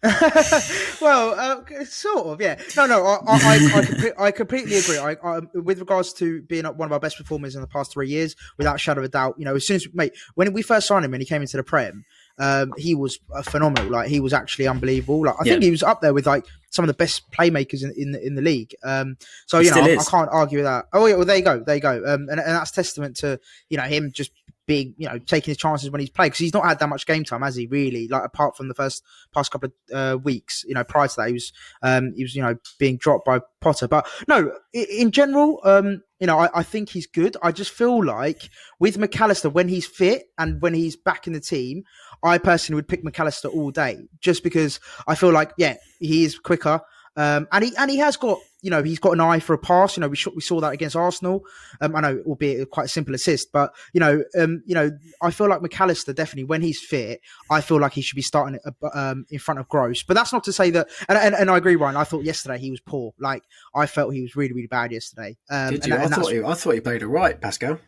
well, 1.00 1.34
uh, 1.34 1.84
sort 1.84 2.26
of, 2.26 2.40
yeah. 2.40 2.60
No, 2.76 2.86
no, 2.86 3.04
I, 3.04 3.18
I, 3.26 3.38
I, 3.38 4.12
I 4.26 4.30
completely 4.30 4.76
agree. 4.76 4.98
I, 4.98 5.16
I, 5.24 5.40
with 5.54 5.80
regards 5.80 6.12
to 6.14 6.42
being 6.42 6.64
one 6.64 6.86
of 6.86 6.92
our 6.92 7.00
best 7.00 7.16
performers 7.16 7.56
in 7.56 7.60
the 7.60 7.66
past 7.66 7.92
three 7.92 8.08
years, 8.08 8.36
without 8.58 8.76
a 8.76 8.78
shadow 8.78 9.00
of 9.00 9.06
a 9.06 9.08
doubt, 9.08 9.34
you 9.38 9.44
know, 9.44 9.56
as 9.56 9.66
soon 9.66 9.76
as 9.76 9.88
mate, 9.92 10.12
when 10.36 10.52
we 10.52 10.62
first 10.62 10.86
signed 10.86 11.04
him 11.04 11.14
and 11.14 11.20
he 11.20 11.26
came 11.26 11.42
into 11.42 11.56
the 11.56 11.64
Prem, 11.64 12.04
um, 12.38 12.72
he 12.76 12.94
was 12.94 13.18
phenomenal. 13.44 13.90
Like 13.90 14.08
he 14.08 14.20
was 14.20 14.32
actually 14.32 14.68
unbelievable. 14.68 15.24
Like 15.24 15.34
I 15.40 15.44
yeah. 15.44 15.52
think 15.54 15.64
he 15.64 15.70
was 15.70 15.82
up 15.82 16.00
there 16.00 16.14
with 16.14 16.26
like 16.26 16.46
some 16.70 16.84
of 16.84 16.86
the 16.86 16.94
best 16.94 17.30
playmakers 17.32 17.82
in 17.82 17.92
in, 17.96 18.14
in 18.22 18.34
the 18.36 18.42
league. 18.42 18.74
Um, 18.84 19.16
so 19.46 19.58
he 19.58 19.66
you 19.66 19.74
know, 19.74 19.82
I, 19.82 19.96
I, 19.96 20.04
can't 20.04 20.30
argue 20.30 20.58
with 20.58 20.66
that. 20.66 20.86
Oh 20.92 21.06
yeah, 21.06 21.16
well 21.16 21.24
there 21.24 21.36
you 21.36 21.42
go, 21.42 21.58
there 21.58 21.74
you 21.74 21.80
go. 21.80 21.96
Um, 22.06 22.28
and, 22.28 22.38
and 22.38 22.40
that's 22.40 22.70
testament 22.70 23.16
to 23.16 23.40
you 23.68 23.76
know 23.76 23.84
him 23.84 24.12
just 24.12 24.30
being, 24.68 24.94
you 24.98 25.08
know, 25.08 25.18
taking 25.18 25.50
his 25.50 25.56
chances 25.56 25.90
when 25.90 25.98
he's 25.98 26.10
played 26.10 26.26
because 26.26 26.38
he's 26.38 26.52
not 26.52 26.64
had 26.64 26.78
that 26.78 26.90
much 26.90 27.06
game 27.06 27.24
time, 27.24 27.40
has 27.40 27.56
he? 27.56 27.66
Really, 27.66 28.06
like 28.06 28.22
apart 28.22 28.54
from 28.54 28.68
the 28.68 28.74
first 28.74 29.02
past 29.34 29.50
couple 29.50 29.70
of 29.90 29.96
uh, 29.96 30.18
weeks, 30.18 30.62
you 30.68 30.74
know, 30.74 30.84
prior 30.84 31.08
to 31.08 31.16
that, 31.16 31.28
he 31.28 31.32
was, 31.32 31.52
um, 31.82 32.12
he 32.14 32.22
was, 32.22 32.36
you 32.36 32.42
know, 32.42 32.54
being 32.78 32.98
dropped 32.98 33.24
by 33.24 33.40
Potter. 33.62 33.88
But 33.88 34.06
no, 34.28 34.52
in 34.74 35.10
general, 35.10 35.60
um, 35.64 36.02
you 36.20 36.26
know, 36.26 36.38
I, 36.38 36.50
I 36.54 36.62
think 36.62 36.90
he's 36.90 37.06
good. 37.06 37.34
I 37.42 37.50
just 37.50 37.70
feel 37.70 38.04
like 38.04 38.50
with 38.78 38.98
Mac 38.98 39.18
Allister, 39.18 39.48
when 39.48 39.68
he's 39.68 39.86
fit 39.86 40.26
and 40.36 40.60
when 40.60 40.74
he's 40.74 40.96
back 40.96 41.26
in 41.26 41.32
the 41.32 41.40
team, 41.40 41.84
I 42.22 42.36
personally 42.36 42.76
would 42.76 42.88
pick 42.88 43.02
Mac 43.02 43.18
Allister 43.18 43.48
all 43.48 43.70
day 43.70 44.06
just 44.20 44.44
because 44.44 44.80
I 45.06 45.14
feel 45.14 45.32
like, 45.32 45.52
yeah, 45.56 45.76
he 45.98 46.24
is 46.24 46.38
quicker. 46.38 46.82
Um, 47.18 47.48
and 47.50 47.64
he 47.64 47.76
and 47.76 47.90
he 47.90 47.96
has 47.96 48.16
got 48.16 48.38
you 48.62 48.70
know 48.70 48.80
he's 48.80 49.00
got 49.00 49.10
an 49.10 49.20
eye 49.20 49.40
for 49.40 49.52
a 49.52 49.58
pass. 49.58 49.96
You 49.96 50.02
know 50.02 50.08
we 50.08 50.14
sh- 50.14 50.28
we 50.36 50.40
saw 50.40 50.60
that 50.60 50.72
against 50.72 50.94
Arsenal. 50.94 51.42
Um, 51.80 51.96
I 51.96 52.00
know 52.00 52.22
albeit 52.24 52.70
quite 52.70 52.84
a 52.84 52.88
simple 52.88 53.12
assist, 53.12 53.50
but 53.50 53.74
you 53.92 53.98
know 53.98 54.22
um, 54.38 54.62
you 54.66 54.74
know 54.76 54.92
I 55.20 55.32
feel 55.32 55.48
like 55.48 55.60
Mac 55.60 55.80
Allister 55.80 56.12
definitely 56.12 56.44
when 56.44 56.62
he's 56.62 56.80
fit, 56.80 57.20
I 57.50 57.60
feel 57.60 57.80
like 57.80 57.92
he 57.92 58.02
should 58.02 58.14
be 58.14 58.22
starting 58.22 58.60
uh, 58.64 58.88
um, 58.94 59.26
in 59.30 59.40
front 59.40 59.58
of 59.58 59.68
Gross. 59.68 60.04
But 60.04 60.14
that's 60.14 60.32
not 60.32 60.44
to 60.44 60.52
say 60.52 60.70
that. 60.70 60.88
And, 61.08 61.18
and, 61.18 61.34
and 61.34 61.50
I 61.50 61.56
agree, 61.56 61.74
Ryan. 61.74 61.96
I 61.96 62.04
thought 62.04 62.22
yesterday 62.22 62.58
he 62.58 62.70
was 62.70 62.80
poor. 62.80 63.12
Like 63.18 63.42
I 63.74 63.86
felt 63.86 64.14
he 64.14 64.22
was 64.22 64.36
really 64.36 64.52
really 64.52 64.68
bad 64.68 64.92
yesterday. 64.92 65.36
Um, 65.50 65.70
Did 65.70 65.86
you? 65.86 65.94
And, 65.94 66.14
I 66.14 66.16
thought 66.16 66.32
he, 66.32 66.40
I 66.40 66.54
thought 66.54 66.74
he 66.74 66.80
played 66.80 67.02
it 67.02 67.08
right, 67.08 67.40
Pascal. 67.40 67.80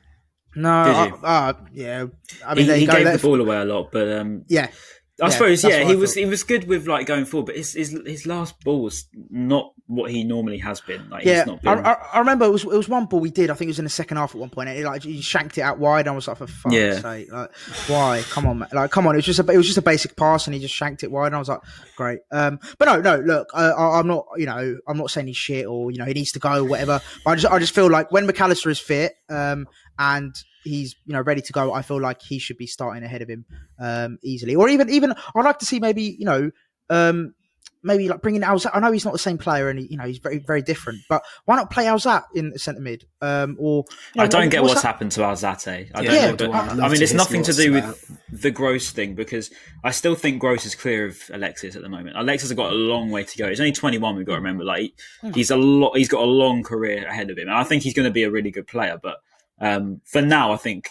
No, 0.57 0.69
I, 0.69 1.13
uh, 1.23 1.53
yeah. 1.73 2.07
I 2.45 2.55
mean, 2.55 2.67
he, 2.67 2.81
he 2.81 2.87
gave 2.87 3.05
the 3.05 3.19
ball 3.23 3.41
away 3.41 3.59
a 3.59 3.65
lot, 3.65 3.93
but 3.93 4.11
um, 4.11 4.45
yeah, 4.49 4.69
I 5.21 5.27
yeah, 5.27 5.29
suppose, 5.31 5.65
yeah, 5.65 5.85
he 5.85 5.97
was 5.97 6.15
he 6.15 6.25
was 6.25 6.43
good 6.43 6.67
with 6.67 6.87
like 6.87 7.07
going 7.07 7.25
forward, 7.25 7.47
but 7.47 7.57
his 7.57 7.75
his, 7.75 7.91
his 8.07 8.27
last 8.27 8.63
ball 8.65 8.83
was 8.83 9.07
not 9.31 9.73
what 9.91 10.09
he 10.13 10.23
normally 10.23 10.59
has 10.59 10.81
been. 10.81 11.11
Like, 11.11 11.25
yeah, 11.25 11.45
been... 11.45 11.59
I, 11.67 11.97
I, 12.13 12.21
remember 12.21 12.45
it 12.45 12.51
was 12.51 12.63
it 12.63 12.69
was 12.69 12.89
one 12.89 13.07
ball 13.07 13.19
we 13.19 13.31
did. 13.31 13.51
I 13.51 13.55
think 13.55 13.67
it 13.67 13.73
was 13.73 13.81
in 13.81 13.85
the 13.85 13.91
second 13.91 14.19
half 14.19 14.37
at 14.37 14.41
one 14.41 14.49
point. 14.49 14.69
And 14.69 14.79
it, 14.79 14.85
like 14.85 15.03
he 15.03 15.21
shanked 15.21 15.59
it 15.59 15.63
out 15.63 15.81
wide. 15.81 16.07
And 16.07 16.11
I 16.11 16.13
was 16.13 16.29
like, 16.29 16.37
for 16.37 16.47
fuck's 16.47 16.75
yeah. 16.75 17.01
sake, 17.01 17.33
like 17.33 17.51
why? 17.89 18.23
Come 18.31 18.47
on, 18.47 18.61
man. 18.61 18.69
like 18.73 18.93
come 18.93 19.09
on. 19.09 19.17
It 19.17 19.19
was 19.19 19.27
just 19.27 19.41
a 19.41 19.51
it 19.51 19.57
was 19.57 19.67
just 19.67 19.79
a 19.79 19.83
basic 19.83 20.17
pass, 20.17 20.47
and 20.47 20.55
he 20.55 20.61
just 20.61 20.75
shanked 20.75 21.03
it 21.03 21.11
wide. 21.11 21.27
And 21.27 21.35
I 21.35 21.39
was 21.41 21.49
like, 21.49 21.61
great. 21.97 22.21
Um, 22.31 22.61
but 22.79 22.85
no, 22.85 23.01
no. 23.01 23.17
Look, 23.21 23.49
I, 23.53 23.99
am 23.99 24.07
not 24.07 24.27
you 24.37 24.47
know 24.47 24.79
I'm 24.87 24.97
not 24.97 25.11
saying 25.11 25.27
he's 25.27 25.37
shit 25.37 25.67
or 25.67 25.91
you 25.91 25.99
know 25.99 26.05
he 26.05 26.15
needs 26.15 26.33
to 26.33 26.39
go 26.39 26.63
or 26.63 26.65
whatever. 26.65 27.01
But 27.25 27.31
I 27.31 27.35
just 27.35 27.53
I 27.53 27.59
just 27.59 27.75
feel 27.75 27.91
like 27.91 28.13
when 28.13 28.27
Mac 28.27 28.41
Allister 28.41 28.71
is 28.71 28.79
fit, 28.79 29.15
um, 29.31 29.67
and 29.99 30.35
he's 30.65 30.97
you 31.07 31.13
know 31.13 31.21
ready 31.21 31.41
to 31.41 31.53
go, 31.53 31.73
I 31.73 31.83
feel 31.83 32.01
like 32.01 32.21
he 32.23 32.39
should 32.39 32.59
be 32.59 32.67
starting 32.67 33.03
ahead 33.03 33.23
of 33.23 33.29
him 33.29 33.45
um, 33.79 34.19
easily. 34.23 34.55
Or 34.55 34.69
even 34.69 34.91
even 34.91 35.13
I'd 35.35 35.45
like 35.45 35.59
to 35.61 35.67
see 35.67 35.81
maybe 35.81 36.03
you 36.19 36.25
know 36.25 36.51
um, 36.91 37.35
maybe 37.83 38.09
like 38.09 38.23
bringing 38.23 38.43
Alzate. 38.43 38.71
I 38.75 38.81
know 38.81 38.93
he's 38.93 39.05
not 39.05 39.13
the 39.13 39.19
same 39.19 39.39
player, 39.39 39.69
and 39.69 39.79
he, 39.79 39.87
you 39.87 39.97
know 39.97 40.05
he's 40.05 40.19
very 40.19 40.39
very 40.39 40.63
different. 40.63 41.01
But 41.09 41.23
why 41.45 41.57
not 41.57 41.71
play 41.71 41.85
Alzate 41.85 42.25
in 42.35 42.51
the 42.51 42.59
centre 42.59 42.81
mid? 42.81 43.05
Um, 43.21 43.57
or 43.59 43.85
you 44.15 44.19
know, 44.19 44.25
I 44.25 44.27
don't 44.27 44.49
get 44.49 44.63
what's, 44.63 44.75
what's 44.75 44.83
happened 44.83 45.13
to 45.13 45.21
Alzate. 45.21 45.91
I 45.95 46.03
yeah, 46.03 46.33
don't 46.33 46.41
yeah, 46.51 46.75
know. 46.75 46.83
I, 46.83 46.87
I 46.87 46.89
mean, 46.89 47.03
it's 47.03 47.13
nothing 47.13 47.43
to 47.45 47.53
do 47.53 47.73
with 47.73 48.19
the 48.33 48.51
Gross 48.51 48.91
thing 48.91 49.15
because 49.15 49.51
I 49.85 49.91
still 49.91 50.15
think 50.15 50.41
Gross 50.41 50.67
is 50.67 50.75
clear 50.75 51.07
of 51.07 51.19
Alexis 51.33 51.77
at 51.77 51.83
the 51.83 51.89
moment. 51.89 52.17
Alexis 52.17 52.51
has 52.51 52.57
got 52.57 52.73
a 52.73 52.77
long 52.77 53.11
way 53.11 53.25
to 53.25 53.39
go. 53.39 53.49
He's 53.49 53.61
only 53.61 53.73
twenty 53.73 53.99
one. 53.99 54.17
We've 54.17 54.27
got 54.27 54.33
to 54.33 54.41
remember, 54.41 54.65
like 54.65 54.93
hmm. 55.21 55.33
he's 55.33 55.51
a 55.51 55.57
lot. 55.57 55.97
He's 55.97 56.09
got 56.09 56.23
a 56.23 56.27
long 56.27 56.63
career 56.63 57.07
ahead 57.07 57.31
of 57.31 57.39
him, 57.39 57.49
and 57.49 57.57
I 57.57 57.65
think 57.65 57.83
he's 57.83 57.95
going 57.95 58.07
to 58.07 58.13
be 58.13 58.25
a 58.25 58.31
really 58.31 58.51
good 58.51 58.67
player. 58.67 58.99
But 59.03 59.19
um, 59.61 60.01
for 60.05 60.23
now, 60.23 60.53
I 60.53 60.57
think 60.57 60.89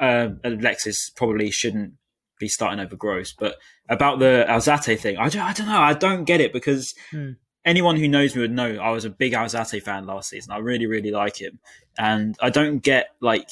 uh, 0.00 0.28
Alexis 0.42 1.10
probably 1.10 1.50
shouldn't 1.50 1.94
be 2.38 2.48
starting 2.48 2.80
over 2.80 2.96
Gross. 2.96 3.32
But 3.32 3.56
about 3.88 4.18
the 4.18 4.46
Alzate 4.48 4.98
thing, 4.98 5.16
I 5.16 5.28
don't, 5.28 5.42
I 5.42 5.52
don't 5.52 5.66
know. 5.66 5.80
I 5.80 5.94
don't 5.94 6.24
get 6.24 6.40
it 6.40 6.52
because 6.52 6.94
hmm. 7.10 7.32
anyone 7.64 7.96
who 7.96 8.08
knows 8.08 8.34
me 8.34 8.42
would 8.42 8.52
know 8.52 8.76
I 8.76 8.90
was 8.90 9.04
a 9.04 9.10
big 9.10 9.32
Alzate 9.32 9.82
fan 9.82 10.06
last 10.06 10.30
season. 10.30 10.52
I 10.52 10.58
really, 10.58 10.86
really 10.86 11.10
like 11.10 11.40
him, 11.40 11.58
and 11.98 12.36
I 12.40 12.50
don't 12.50 12.78
get 12.78 13.10
like 13.20 13.50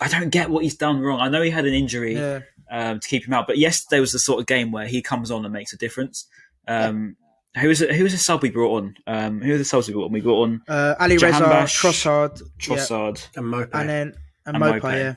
I 0.00 0.08
don't 0.08 0.30
get 0.30 0.50
what 0.50 0.64
he's 0.64 0.76
done 0.76 1.00
wrong. 1.00 1.20
I 1.20 1.28
know 1.28 1.42
he 1.42 1.50
had 1.50 1.66
an 1.66 1.74
injury 1.74 2.14
yeah. 2.14 2.40
um, 2.70 3.00
to 3.00 3.08
keep 3.08 3.26
him 3.26 3.34
out, 3.34 3.46
but 3.46 3.58
yesterday 3.58 4.00
was 4.00 4.12
the 4.12 4.18
sort 4.18 4.40
of 4.40 4.46
game 4.46 4.72
where 4.72 4.86
he 4.86 5.02
comes 5.02 5.30
on 5.30 5.44
and 5.44 5.52
makes 5.52 5.72
a 5.72 5.76
difference. 5.76 6.26
Um, 6.66 7.16
who 7.60 7.68
was 7.68 7.82
it, 7.82 7.94
who 7.94 8.02
was 8.02 8.12
the 8.12 8.18
sub 8.18 8.42
we 8.42 8.50
brought 8.50 8.82
on? 8.82 8.94
Um, 9.06 9.40
who 9.42 9.52
was 9.52 9.60
the 9.60 9.64
subs 9.64 9.86
we 9.88 9.94
brought 9.94 10.06
on? 10.06 10.12
We 10.12 10.20
brought 10.20 10.42
on 10.42 10.62
uh, 10.68 10.94
Alireza, 10.98 11.64
Trossard, 11.64 12.42
Trossard, 12.58 13.28
yeah. 13.34 13.40
and 13.40 13.52
Maupay, 13.52 13.68
and 13.74 13.88
then 13.88 14.14
and, 14.46 14.56
and 14.56 14.64
Maupay, 14.64 14.92
yeah. 14.92 15.14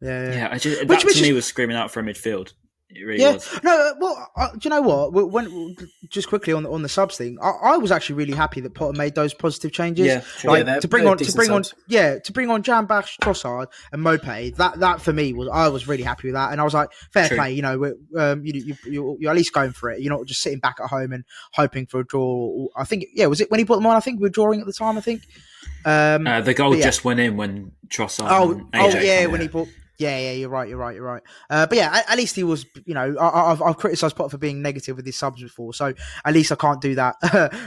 Yeah, 0.00 0.28
yeah. 0.28 0.34
yeah 0.34 0.58
just, 0.58 0.86
that 0.88 1.04
which, 1.04 1.16
to 1.16 1.22
me 1.22 1.32
was 1.32 1.44
screaming 1.44 1.76
out 1.76 1.90
for 1.90 2.00
a 2.00 2.02
midfield. 2.02 2.52
Really 3.02 3.20
yeah, 3.20 3.32
was. 3.32 3.60
no. 3.62 3.72
Uh, 3.72 3.94
well, 3.98 4.30
uh, 4.36 4.52
do 4.52 4.58
you 4.62 4.70
know 4.70 4.80
what? 4.80 5.12
When 5.12 5.76
just 6.08 6.28
quickly 6.28 6.52
on 6.52 6.62
the, 6.62 6.70
on 6.70 6.82
the 6.82 6.88
subs 6.88 7.16
thing, 7.16 7.38
I, 7.42 7.50
I, 7.50 7.76
was 7.76 7.90
actually 7.90 8.16
really 8.16 8.34
happy 8.34 8.60
that 8.60 8.74
Potter 8.74 8.96
made 8.96 9.14
those 9.14 9.34
positive 9.34 9.72
changes. 9.72 10.06
Yeah, 10.06 10.22
like 10.44 10.66
yeah, 10.66 10.80
to 10.80 10.88
bring 10.88 11.06
on 11.06 11.18
to 11.18 11.32
bring 11.32 11.48
subs. 11.48 11.72
on 11.72 11.78
yeah 11.88 12.18
to 12.18 12.32
bring 12.32 12.50
on 12.50 12.62
Jahanbakhsh, 12.62 13.18
Trossard, 13.18 13.66
and 13.92 14.04
Maupay. 14.04 14.54
That 14.56 14.78
that 14.80 15.00
for 15.00 15.12
me 15.12 15.32
was 15.32 15.48
I 15.52 15.68
was 15.68 15.88
really 15.88 16.04
happy 16.04 16.28
with 16.28 16.34
that, 16.34 16.52
and 16.52 16.60
I 16.60 16.64
was 16.64 16.74
like, 16.74 16.90
fair 17.12 17.28
True. 17.28 17.36
play. 17.36 17.52
You 17.52 17.62
know, 17.62 17.94
um, 18.16 18.44
you, 18.44 18.76
you 18.86 19.16
you're 19.18 19.30
at 19.30 19.36
least 19.36 19.52
going 19.52 19.72
for 19.72 19.90
it. 19.90 20.00
You're 20.00 20.16
not 20.16 20.26
just 20.26 20.40
sitting 20.40 20.60
back 20.60 20.76
at 20.80 20.88
home 20.88 21.12
and 21.12 21.24
hoping 21.52 21.86
for 21.86 22.00
a 22.00 22.04
draw. 22.04 22.66
I 22.76 22.84
think 22.84 23.06
yeah, 23.12 23.26
was 23.26 23.40
it 23.40 23.50
when 23.50 23.58
he 23.58 23.64
put 23.64 23.76
them 23.76 23.86
on? 23.86 23.96
I 23.96 24.00
think 24.00 24.20
we 24.20 24.24
were 24.24 24.30
drawing 24.30 24.60
at 24.60 24.66
the 24.66 24.72
time. 24.72 24.96
I 24.98 25.00
think. 25.00 25.22
Um, 25.84 26.26
uh, 26.26 26.40
the 26.40 26.54
goal 26.54 26.76
yeah. 26.76 26.84
just 26.84 27.04
went 27.04 27.20
in 27.20 27.36
when 27.36 27.72
Trossard. 27.88 28.28
Oh, 28.30 28.68
oh 28.72 28.98
yeah, 28.98 29.26
when 29.26 29.40
he 29.40 29.48
bought 29.48 29.68
yeah, 29.98 30.18
yeah, 30.18 30.32
you're 30.32 30.48
right, 30.48 30.68
you're 30.68 30.78
right, 30.78 30.94
you're 30.94 31.04
right. 31.04 31.22
Uh, 31.48 31.66
but 31.66 31.78
yeah, 31.78 31.90
at, 31.92 32.10
at, 32.10 32.18
least 32.18 32.34
he 32.34 32.42
was, 32.42 32.66
you 32.84 32.94
know, 32.94 33.16
I, 33.20 33.50
have 33.50 33.62
I've 33.62 33.76
criticised 33.76 34.16
Potter 34.16 34.30
for 34.30 34.38
being 34.38 34.60
negative 34.60 34.96
with 34.96 35.06
his 35.06 35.16
subs 35.16 35.42
before, 35.42 35.72
so 35.72 35.94
at 36.24 36.34
least 36.34 36.50
I 36.50 36.56
can't 36.56 36.80
do 36.80 36.94
that 36.96 37.14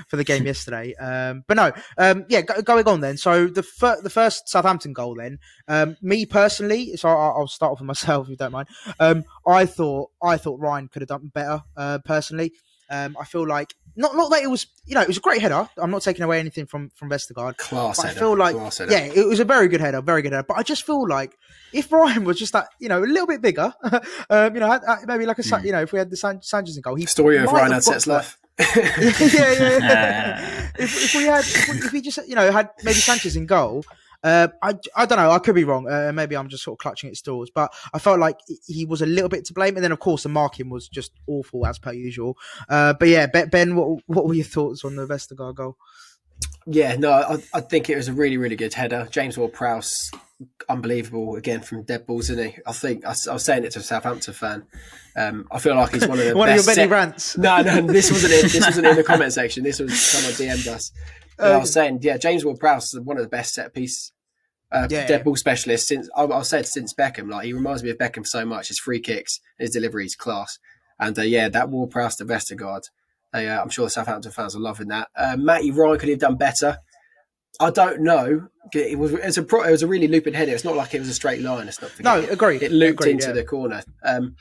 for 0.09 0.17
the 0.17 0.23
game 0.23 0.45
yesterday. 0.45 0.93
Um, 0.95 1.43
but 1.47 1.55
no, 1.55 1.71
um, 1.97 2.25
yeah, 2.29 2.41
go, 2.41 2.61
going 2.61 2.87
on 2.87 2.99
then. 2.99 3.17
So 3.17 3.47
the 3.47 3.63
fir- 3.63 4.01
the 4.01 4.09
first 4.09 4.49
Southampton 4.49 4.93
goal 4.93 5.15
then, 5.15 5.39
um, 5.67 5.95
me 6.01 6.25
personally, 6.25 6.97
so 6.97 7.09
I'll, 7.09 7.35
I'll, 7.37 7.47
start 7.47 7.71
off 7.71 7.79
with 7.79 7.87
myself 7.87 8.25
if 8.25 8.31
you 8.31 8.35
don't 8.35 8.51
mind. 8.51 8.67
Um, 8.99 9.23
I 9.47 9.65
thought 9.65 10.11
I 10.21 10.37
thought 10.37 10.59
Ryan 10.59 10.89
could 10.89 11.01
have 11.01 11.09
done 11.09 11.31
better 11.33 11.61
uh, 11.77 11.99
personally. 12.03 12.53
Um, 12.89 13.17
I 13.19 13.25
feel 13.25 13.47
like 13.47 13.73
not 13.95 14.15
not 14.15 14.29
that 14.31 14.43
it 14.43 14.47
was 14.47 14.67
you 14.85 14.95
know 14.95 15.01
it 15.01 15.07
was 15.07 15.17
a 15.17 15.21
great 15.21 15.41
header. 15.41 15.67
I'm 15.77 15.91
not 15.91 16.03
taking 16.03 16.23
away 16.23 16.39
anything 16.39 16.65
from 16.65 16.89
from 16.91 17.09
Vestergaard. 17.09 17.57
Class 17.57 17.99
I 17.99 18.09
feel 18.09 18.37
like 18.37 18.55
yeah, 18.89 19.05
it 19.05 19.27
was 19.27 19.39
a 19.39 19.45
very 19.45 19.67
good 19.67 19.81
header, 19.81 20.01
very 20.01 20.21
good 20.21 20.31
header. 20.31 20.45
But 20.47 20.57
I 20.57 20.63
just 20.63 20.85
feel 20.85 21.07
like 21.07 21.37
if 21.73 21.91
Ryan 21.91 22.23
was 22.23 22.37
just 22.37 22.53
that 22.53 22.69
you 22.79 22.89
know 22.89 23.03
a 23.03 23.05
little 23.05 23.27
bit 23.27 23.41
bigger, 23.41 23.73
um, 24.29 24.53
you 24.53 24.61
know 24.61 24.79
maybe 25.05 25.25
like 25.25 25.39
a 25.39 25.41
mm. 25.41 25.65
you 25.65 25.71
know 25.71 25.81
if 25.81 25.91
we 25.91 25.99
had 25.99 26.09
the 26.09 26.17
San- 26.17 26.41
Sanchez 26.41 26.77
in 26.77 26.81
goal, 26.81 26.95
he 26.95 27.05
story 27.05 27.37
of 27.37 27.51
Ryan 27.51 27.73
had 27.73 27.83
sets 27.83 28.07
left. 28.07 28.37
yeah, 28.59 28.75
yeah, 28.75 29.77
yeah. 29.77 30.71
if, 30.79 31.03
if, 31.03 31.15
we 31.15 31.25
had, 31.25 31.41
if, 31.41 31.69
we, 31.69 31.77
if 31.77 31.93
we 31.93 32.01
just, 32.01 32.27
you 32.27 32.33
know, 32.33 32.51
had 32.51 32.71
maybe 32.83 32.97
Sanchez 32.97 33.35
in 33.35 33.45
goal, 33.45 33.85
uh, 34.23 34.47
I, 34.61 34.73
I 34.95 35.05
don't 35.05 35.17
know. 35.17 35.31
I 35.31 35.39
could 35.39 35.55
be 35.55 35.63
wrong. 35.63 35.89
Uh, 35.89 36.11
maybe 36.13 36.35
I'm 36.35 36.49
just 36.49 36.63
sort 36.63 36.75
of 36.75 36.79
clutching 36.79 37.09
at 37.09 37.17
straws, 37.17 37.49
but 37.53 37.73
I 37.93 37.99
felt 37.99 38.19
like 38.19 38.37
he 38.65 38.85
was 38.85 39.01
a 39.01 39.05
little 39.05 39.29
bit 39.29 39.45
to 39.45 39.53
blame. 39.53 39.75
And 39.75 39.83
then, 39.83 39.91
of 39.91 39.99
course, 39.99 40.23
the 40.23 40.29
marking 40.29 40.69
was 40.69 40.87
just 40.87 41.11
awful 41.27 41.65
as 41.65 41.79
per 41.79 41.93
usual. 41.93 42.37
Uh, 42.69 42.93
but 42.93 43.07
yeah, 43.07 43.27
Ben, 43.27 43.75
what 43.75 44.01
what 44.07 44.25
were 44.27 44.33
your 44.33 44.45
thoughts 44.45 44.83
on 44.83 44.95
the 44.95 45.05
Vestergaard 45.05 45.55
goal? 45.55 45.77
Yeah, 46.65 46.95
no, 46.97 47.11
I, 47.11 47.37
I 47.53 47.61
think 47.61 47.89
it 47.89 47.95
was 47.95 48.09
a 48.09 48.13
really, 48.13 48.37
really 48.37 48.55
good 48.55 48.73
header. 48.73 49.07
James 49.09 49.37
Ward-Prowse, 49.37 50.11
unbelievable 50.69 51.35
again 51.35 51.61
from 51.61 51.83
dead 51.83 52.05
balls, 52.05 52.29
isn't 52.29 52.51
he? 52.51 52.57
I 52.65 52.73
think 52.73 53.05
I, 53.05 53.15
I 53.29 53.33
was 53.33 53.43
saying 53.43 53.63
it 53.63 53.71
to 53.71 53.79
a 53.79 53.81
Southampton 53.81 54.33
fan. 54.33 54.65
Um, 55.15 55.47
I 55.49 55.59
feel 55.59 55.75
like 55.75 55.93
he's 55.93 56.07
one 56.07 56.19
of 56.19 56.25
the 56.25 56.33
one 56.37 56.49
of 56.49 56.55
your 56.55 56.65
many 56.65 56.87
rants. 56.87 57.37
No, 57.37 57.61
no, 57.61 57.81
this 57.81 58.11
wasn't 58.11 58.33
in, 58.33 58.41
this 58.43 58.59
wasn't 58.65 58.87
in 58.87 58.95
the 58.95 59.03
comment 59.03 59.33
section. 59.33 59.63
This 59.63 59.79
was 59.79 59.99
someone 59.99 60.33
DM'd 60.33 60.67
us. 60.67 60.91
Um, 61.39 61.53
I 61.53 61.57
was 61.57 61.73
saying, 61.73 61.99
yeah, 62.01 62.17
James 62.17 62.43
Ward-Prowse 62.43 62.93
is 62.93 62.99
one 63.01 63.17
of 63.17 63.23
the 63.23 63.29
best 63.29 63.53
set 63.53 63.73
piece 63.73 64.11
uh, 64.71 64.87
yeah, 64.89 65.07
dead 65.07 65.23
ball 65.23 65.35
specialist 65.35 65.87
since 65.87 66.09
I, 66.15 66.25
have 66.25 66.45
said 66.45 66.65
since 66.65 66.93
Beckham. 66.93 67.31
Like 67.31 67.45
he 67.45 67.53
reminds 67.53 67.83
me 67.83 67.89
of 67.89 67.97
Beckham 67.97 68.25
so 68.25 68.45
much. 68.45 68.67
His 68.67 68.79
free 68.79 68.99
kicks, 68.99 69.39
his 69.57 69.71
deliveries, 69.71 70.15
class. 70.15 70.59
And 70.99 71.17
uh, 71.17 71.23
yeah, 71.23 71.49
that 71.49 71.69
Ward-Prowse 71.69 72.17
to 72.17 72.25
Vestergaard. 72.25 72.83
Uh, 73.33 73.39
I'm 73.39 73.69
sure 73.69 73.85
the 73.85 73.91
Southampton 73.91 74.31
fans 74.31 74.55
are 74.55 74.59
loving 74.59 74.87
that. 74.87 75.09
Uh, 75.15 75.37
Matty 75.37 75.71
Ryan 75.71 75.99
could 75.99 76.09
have 76.09 76.19
done 76.19 76.37
better. 76.37 76.79
I 77.59 77.71
don't 77.71 78.01
know. 78.01 78.47
It 78.73 78.97
was, 78.97 79.13
it 79.13 79.23
was 79.23 79.37
a 79.37 79.43
pro, 79.43 79.63
it 79.63 79.71
was 79.71 79.83
a 79.83 79.87
really 79.87 80.07
looping 80.07 80.33
header. 80.33 80.53
It's 80.53 80.63
not 80.63 80.75
like 80.75 80.93
it 80.93 80.99
was 80.99 81.09
a 81.09 81.13
straight 81.13 81.41
line. 81.41 81.67
It's 81.67 81.81
not. 81.81 81.91
No, 81.99 82.19
agreed. 82.29 82.61
It 82.61 82.71
looped 82.71 83.01
agreed, 83.01 83.13
into 83.13 83.27
yeah. 83.27 83.33
the 83.33 83.43
corner. 83.43 83.83
Um, 84.03 84.35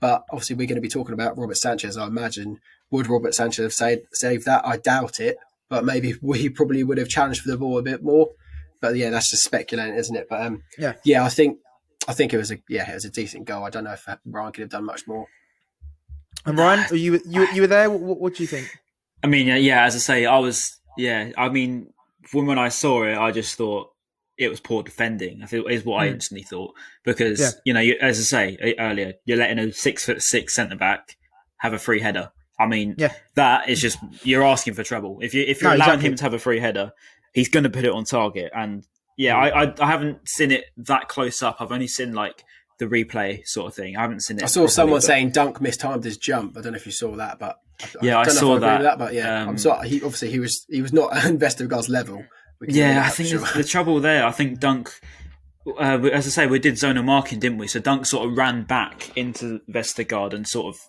but 0.00 0.24
obviously, 0.30 0.56
we're 0.56 0.66
going 0.66 0.76
to 0.76 0.82
be 0.82 0.88
talking 0.88 1.14
about 1.14 1.38
Robert 1.38 1.56
Sanchez. 1.56 1.96
I 1.96 2.06
imagine 2.06 2.58
would 2.90 3.08
Robert 3.08 3.34
Sanchez 3.34 3.64
have 3.64 3.72
saved, 3.72 4.02
saved 4.12 4.44
that? 4.46 4.66
I 4.66 4.76
doubt 4.76 5.20
it. 5.20 5.36
But 5.68 5.84
maybe 5.84 6.14
we 6.22 6.48
probably 6.48 6.84
would 6.84 6.98
have 6.98 7.08
challenged 7.08 7.42
for 7.42 7.50
the 7.50 7.58
ball 7.58 7.78
a 7.78 7.82
bit 7.82 8.02
more 8.02 8.28
but 8.80 8.96
yeah, 8.96 9.10
that's 9.10 9.30
just 9.30 9.44
speculating, 9.44 9.94
isn't 9.96 10.14
it? 10.14 10.28
But 10.28 10.42
um, 10.42 10.62
yeah, 10.78 10.94
yeah, 11.04 11.24
I 11.24 11.28
think 11.28 11.58
I 12.06 12.12
think 12.12 12.32
it 12.32 12.38
was 12.38 12.50
a 12.50 12.58
yeah, 12.68 12.90
it 12.90 12.94
was 12.94 13.04
a 13.04 13.10
decent 13.10 13.44
goal. 13.44 13.64
I 13.64 13.70
don't 13.70 13.84
know 13.84 13.92
if 13.92 14.06
Ryan 14.24 14.52
could 14.52 14.62
have 14.62 14.70
done 14.70 14.84
much 14.84 15.06
more. 15.06 15.26
And 16.46 16.58
Ryan, 16.58 16.86
are 16.90 16.96
you 16.96 17.20
you 17.26 17.48
you 17.52 17.62
were 17.62 17.68
there? 17.68 17.90
What, 17.90 18.20
what 18.20 18.34
do 18.34 18.42
you 18.42 18.46
think? 18.46 18.70
I 19.22 19.26
mean, 19.26 19.48
yeah, 19.48 19.56
yeah, 19.56 19.84
as 19.84 19.94
I 19.94 19.98
say, 19.98 20.26
I 20.26 20.38
was 20.38 20.78
yeah. 20.96 21.30
I 21.36 21.48
mean, 21.48 21.92
when 22.32 22.46
when 22.46 22.58
I 22.58 22.68
saw 22.68 23.04
it, 23.04 23.18
I 23.18 23.32
just 23.32 23.56
thought 23.56 23.90
it 24.36 24.48
was 24.48 24.60
poor 24.60 24.82
defending. 24.82 25.42
I 25.42 25.46
think 25.46 25.68
is 25.70 25.84
what 25.84 25.98
mm. 25.98 26.02
I 26.02 26.08
hmm. 26.08 26.14
instantly 26.14 26.44
thought 26.44 26.74
because 27.04 27.40
yeah. 27.40 27.50
you 27.64 27.74
know, 27.74 27.80
you, 27.80 27.96
as 28.00 28.18
I 28.18 28.22
say 28.22 28.74
earlier, 28.78 29.14
you're 29.24 29.38
letting 29.38 29.58
a 29.58 29.72
six 29.72 30.04
foot 30.04 30.22
six 30.22 30.54
centre 30.54 30.76
back 30.76 31.16
have 31.58 31.72
a 31.72 31.78
free 31.78 32.00
header. 32.00 32.30
I 32.58 32.66
mean, 32.66 32.96
yeah. 32.98 33.12
that 33.34 33.68
is 33.68 33.80
just 33.80 33.98
you're 34.24 34.44
asking 34.44 34.74
for 34.74 34.82
trouble. 34.82 35.18
If 35.20 35.34
you 35.34 35.44
if 35.46 35.62
you're 35.62 35.70
no, 35.70 35.76
allowing 35.76 35.90
exactly. 35.90 36.08
him 36.08 36.16
to 36.16 36.22
have 36.24 36.34
a 36.34 36.38
free 36.38 36.60
header, 36.60 36.92
he's 37.32 37.48
going 37.48 37.64
to 37.64 37.70
put 37.70 37.84
it 37.84 37.92
on 37.92 38.04
target. 38.04 38.50
And 38.54 38.86
yeah. 39.16 39.36
I, 39.36 39.64
I, 39.64 39.74
I 39.80 39.86
haven't 39.86 40.28
seen 40.28 40.50
it 40.50 40.64
that 40.78 41.08
close 41.08 41.42
up. 41.42 41.56
I've 41.60 41.72
only 41.72 41.88
seen 41.88 42.14
like 42.14 42.44
the 42.78 42.86
replay 42.86 43.46
sort 43.46 43.68
of 43.68 43.74
thing. 43.74 43.96
I 43.96 44.02
haven't 44.02 44.20
seen 44.20 44.38
it. 44.38 44.44
I 44.44 44.46
saw 44.46 44.66
someone 44.66 44.98
but... 44.98 45.04
saying 45.04 45.30
Dunk 45.30 45.60
mistimed 45.60 46.04
his 46.04 46.16
jump. 46.16 46.56
I 46.56 46.62
don't 46.62 46.72
know 46.72 46.76
if 46.76 46.86
you 46.86 46.92
saw 46.92 47.16
that, 47.16 47.38
but 47.38 47.58
I, 47.80 47.86
yeah, 48.02 48.18
I, 48.18 48.22
I 48.22 48.28
saw 48.28 48.56
I 48.56 48.58
that. 48.60 48.82
that. 48.82 48.98
But 48.98 49.14
yeah, 49.14 49.42
um, 49.42 49.50
I'm 49.50 49.58
sorry. 49.58 49.88
He 49.88 49.96
obviously 49.96 50.30
he 50.30 50.38
was 50.38 50.64
he 50.68 50.82
was 50.82 50.92
not 50.92 51.16
an 51.24 51.38
Vestergaard's 51.38 51.88
level. 51.88 52.24
Yeah, 52.66 53.04
I 53.04 53.10
think 53.10 53.28
sure. 53.28 53.46
the 53.54 53.64
trouble 53.64 54.00
there. 54.00 54.26
I 54.26 54.32
think 54.32 54.58
Dunk. 54.58 54.92
Uh, 55.66 56.00
as 56.12 56.26
I 56.26 56.30
say, 56.30 56.46
we 56.46 56.58
did 56.58 56.74
zonal 56.74 57.04
marking, 57.04 57.40
didn't 57.40 57.58
we? 57.58 57.66
So 57.66 57.78
Dunk 57.78 58.06
sort 58.06 58.26
of 58.26 58.36
ran 58.36 58.62
back 58.62 59.16
into 59.16 59.60
Vestergaard 59.68 60.32
and 60.32 60.48
sort 60.48 60.74
of 60.74 60.80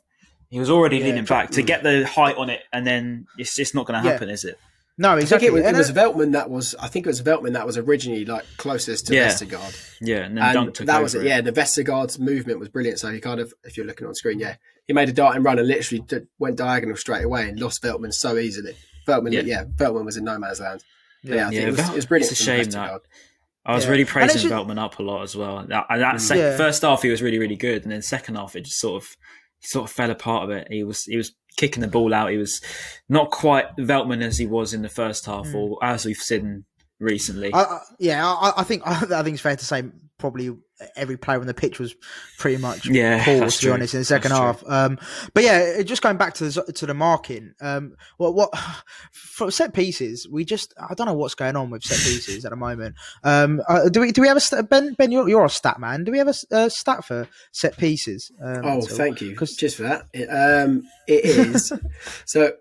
he 0.49 0.59
was 0.59 0.69
already 0.69 0.97
yeah, 0.97 1.05
leaning 1.05 1.25
back 1.25 1.51
to 1.51 1.61
get 1.61 1.83
the 1.83 2.05
height 2.05 2.37
on 2.37 2.49
it, 2.49 2.61
and 2.73 2.85
then 2.85 3.27
it's 3.37 3.55
just 3.55 3.75
not 3.75 3.85
going 3.85 4.01
to 4.01 4.09
happen, 4.09 4.27
yeah. 4.27 4.33
is 4.33 4.45
it? 4.45 4.59
No, 4.97 5.15
exactly. 5.15 5.47
I 5.47 5.51
think 5.51 5.63
it 5.63 5.77
was, 5.77 5.89
it 5.89 5.95
was 5.95 5.97
Veltman 5.97 6.31
that 6.33 6.49
was. 6.49 6.75
I 6.75 6.89
think 6.89 7.05
it 7.05 7.09
was 7.09 7.21
Veltman 7.21 7.53
that 7.53 7.65
was 7.65 7.77
originally 7.77 8.25
like 8.25 8.45
closest 8.57 9.07
to 9.07 9.15
yeah. 9.15 9.27
Vestergaard. 9.27 9.95
Yeah, 10.01 10.25
and 10.25 10.37
then 10.37 10.57
and 10.57 10.75
that 10.75 11.01
was 11.01 11.15
it. 11.15 11.23
Yeah, 11.23 11.39
the 11.39 11.53
Vestergaard's 11.53 12.19
movement 12.19 12.59
was 12.59 12.67
brilliant. 12.67 12.99
So 12.99 13.09
he 13.09 13.21
kind 13.21 13.39
of, 13.39 13.53
if 13.63 13.77
you're 13.77 13.85
looking 13.85 14.07
on 14.07 14.13
screen, 14.13 14.39
yeah, 14.39 14.57
he 14.87 14.93
made 14.93 15.07
a 15.07 15.13
dart 15.13 15.37
and 15.37 15.45
run 15.45 15.57
and 15.57 15.69
literally 15.69 16.03
did, 16.05 16.27
went 16.37 16.57
diagonal 16.57 16.97
straight 16.97 17.23
away 17.23 17.47
and 17.47 17.57
lost 17.61 17.81
Veltman 17.81 18.13
so 18.13 18.37
easily. 18.37 18.75
Veltman, 19.07 19.31
yeah, 19.31 19.41
yeah 19.41 19.63
Veltman 19.63 20.03
was 20.03 20.17
in 20.17 20.25
no 20.25 20.37
man's 20.37 20.59
land. 20.59 20.83
Yeah, 21.23 21.35
yeah, 21.35 21.47
I 21.47 21.49
think 21.49 21.61
yeah, 21.61 21.67
it, 21.67 21.71
was, 21.71 21.89
it 21.89 21.95
was 21.95 22.05
brilliant. 22.05 22.31
It's 22.33 22.41
a 22.41 22.43
shame 22.43 22.65
that. 22.65 23.01
I 23.65 23.75
was 23.75 23.85
yeah. 23.85 23.91
really 23.91 24.05
praising 24.05 24.41
just, 24.41 24.53
Veltman 24.53 24.79
up 24.79 24.99
a 24.99 25.03
lot 25.03 25.23
as 25.23 25.33
well. 25.33 25.65
That, 25.65 25.85
that 25.89 26.15
mm. 26.15 26.19
second, 26.19 26.57
first 26.57 26.81
half 26.81 27.03
he 27.03 27.09
was 27.09 27.21
really 27.21 27.39
really 27.39 27.55
good, 27.55 27.83
and 27.83 27.91
then 27.91 28.01
second 28.01 28.35
half 28.35 28.55
it 28.57 28.65
just 28.65 28.79
sort 28.79 29.01
of 29.01 29.15
sort 29.61 29.89
of 29.89 29.95
fell 29.95 30.11
apart 30.11 30.45
a 30.45 30.55
bit. 30.55 30.67
He 30.69 30.83
was 30.83 31.03
he 31.03 31.17
was 31.17 31.33
kicking 31.57 31.81
the 31.81 31.87
ball 31.87 32.13
out. 32.13 32.31
He 32.31 32.37
was 32.37 32.61
not 33.07 33.31
quite 33.31 33.75
Veltman 33.77 34.23
as 34.23 34.37
he 34.37 34.47
was 34.47 34.73
in 34.73 34.81
the 34.81 34.89
first 34.89 35.25
half, 35.25 35.47
mm. 35.47 35.55
or 35.55 35.83
as 35.83 36.05
we've 36.05 36.17
seen 36.17 36.65
recently. 36.99 37.53
I, 37.53 37.61
I, 37.61 37.79
yeah, 37.99 38.25
I, 38.25 38.53
I, 38.57 38.63
think 38.63 38.83
I 38.85 39.23
think 39.23 39.33
it's 39.33 39.41
fair 39.41 39.55
to 39.55 39.65
say 39.65 39.83
probably 40.17 40.55
every 40.95 41.17
player 41.17 41.39
on 41.39 41.47
the 41.47 41.53
pitch 41.53 41.79
was 41.79 41.95
pretty 42.37 42.57
much 42.57 42.87
yeah, 42.87 43.23
poor 43.23 43.49
to 43.49 43.65
be 43.65 43.71
honest 43.71 43.93
in 43.93 44.01
the 44.01 44.05
second 44.05 44.31
half. 44.31 44.63
Um, 44.67 44.99
but 45.33 45.43
yeah, 45.43 45.81
just 45.81 46.01
going 46.01 46.17
back 46.17 46.35
to 46.35 46.45
the 46.45 46.73
to 46.73 46.85
the 46.85 46.93
marking. 46.93 47.53
Um, 47.61 47.95
what 48.17 48.35
what 48.35 48.51
for 49.11 49.49
set 49.49 49.73
pieces? 49.73 50.27
We 50.29 50.45
just 50.45 50.73
I 50.77 50.93
don't 50.93 51.07
know 51.07 51.13
what's 51.13 51.35
going 51.35 51.55
on 51.55 51.69
with 51.69 51.83
set 51.83 51.97
pieces 51.97 52.45
at 52.45 52.51
the 52.51 52.57
moment. 52.57 52.95
Um, 53.23 53.61
uh, 53.67 53.89
do 53.89 54.01
we 54.01 54.11
do 54.11 54.21
we 54.21 54.27
have 54.27 54.37
a 54.37 54.41
st- 54.41 54.69
Ben 54.69 54.93
Ben? 54.93 55.11
You're, 55.11 55.27
you're 55.27 55.45
a 55.45 55.49
stat 55.49 55.79
man. 55.79 56.03
Do 56.03 56.11
we 56.11 56.19
have 56.19 56.27
a, 56.27 56.35
a 56.51 56.69
stat 56.69 57.03
for 57.03 57.27
set 57.51 57.77
pieces? 57.77 58.31
Um, 58.43 58.61
oh, 58.63 58.81
thank 58.81 59.21
you. 59.21 59.35
Cause... 59.35 59.55
Just 59.55 59.77
for 59.77 59.83
that, 59.83 60.03
it, 60.13 60.27
um, 60.27 60.83
it 61.07 61.25
is 61.25 61.73
so. 62.25 62.53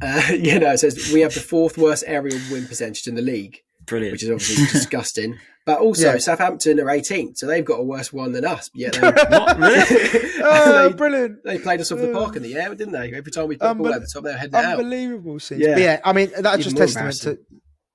Uh, 0.00 0.22
you 0.30 0.60
know, 0.60 0.70
it 0.70 0.78
says 0.78 1.10
we 1.12 1.22
have 1.22 1.34
the 1.34 1.40
fourth 1.40 1.76
worst 1.76 2.04
aerial 2.06 2.38
win 2.52 2.68
percentage 2.68 3.08
in 3.08 3.16
the 3.16 3.22
league. 3.22 3.62
Brilliant. 3.88 4.12
Which 4.12 4.22
is 4.22 4.30
obviously 4.30 4.66
disgusting. 4.72 5.38
But 5.68 5.80
also, 5.80 6.12
yeah. 6.12 6.18
Southampton 6.18 6.80
are 6.80 6.86
18th, 6.86 7.36
so 7.36 7.46
they've 7.46 7.62
got 7.62 7.78
a 7.78 7.82
worse 7.82 8.10
one 8.10 8.32
than 8.32 8.46
us. 8.46 8.70
Yet 8.74 8.94
they, 8.94 9.00
Not 9.30 9.58
really. 9.58 9.84
oh, 10.42 10.88
they, 10.88 10.94
brilliant! 10.94 11.44
They 11.44 11.58
played 11.58 11.78
us 11.80 11.92
off 11.92 11.98
the 11.98 12.10
park 12.10 12.36
in 12.36 12.42
the 12.42 12.56
air, 12.56 12.74
didn't 12.74 12.94
they? 12.94 13.12
Every 13.12 13.30
time 13.30 13.48
we 13.48 13.58
put 13.58 13.76
Unbe- 13.76 13.78
ball 13.78 13.88
over 13.88 13.98
the 13.98 14.10
top, 14.10 14.24
they 14.24 14.30
were 14.30 14.38
heading 14.38 14.54
Unbelievable 14.54 15.34
out. 15.34 15.42
scenes. 15.42 15.60
Yeah. 15.60 15.76
yeah, 15.76 16.00
I 16.02 16.14
mean 16.14 16.30
that's 16.40 16.64
just 16.64 16.74
testament 16.74 17.16
to. 17.20 17.38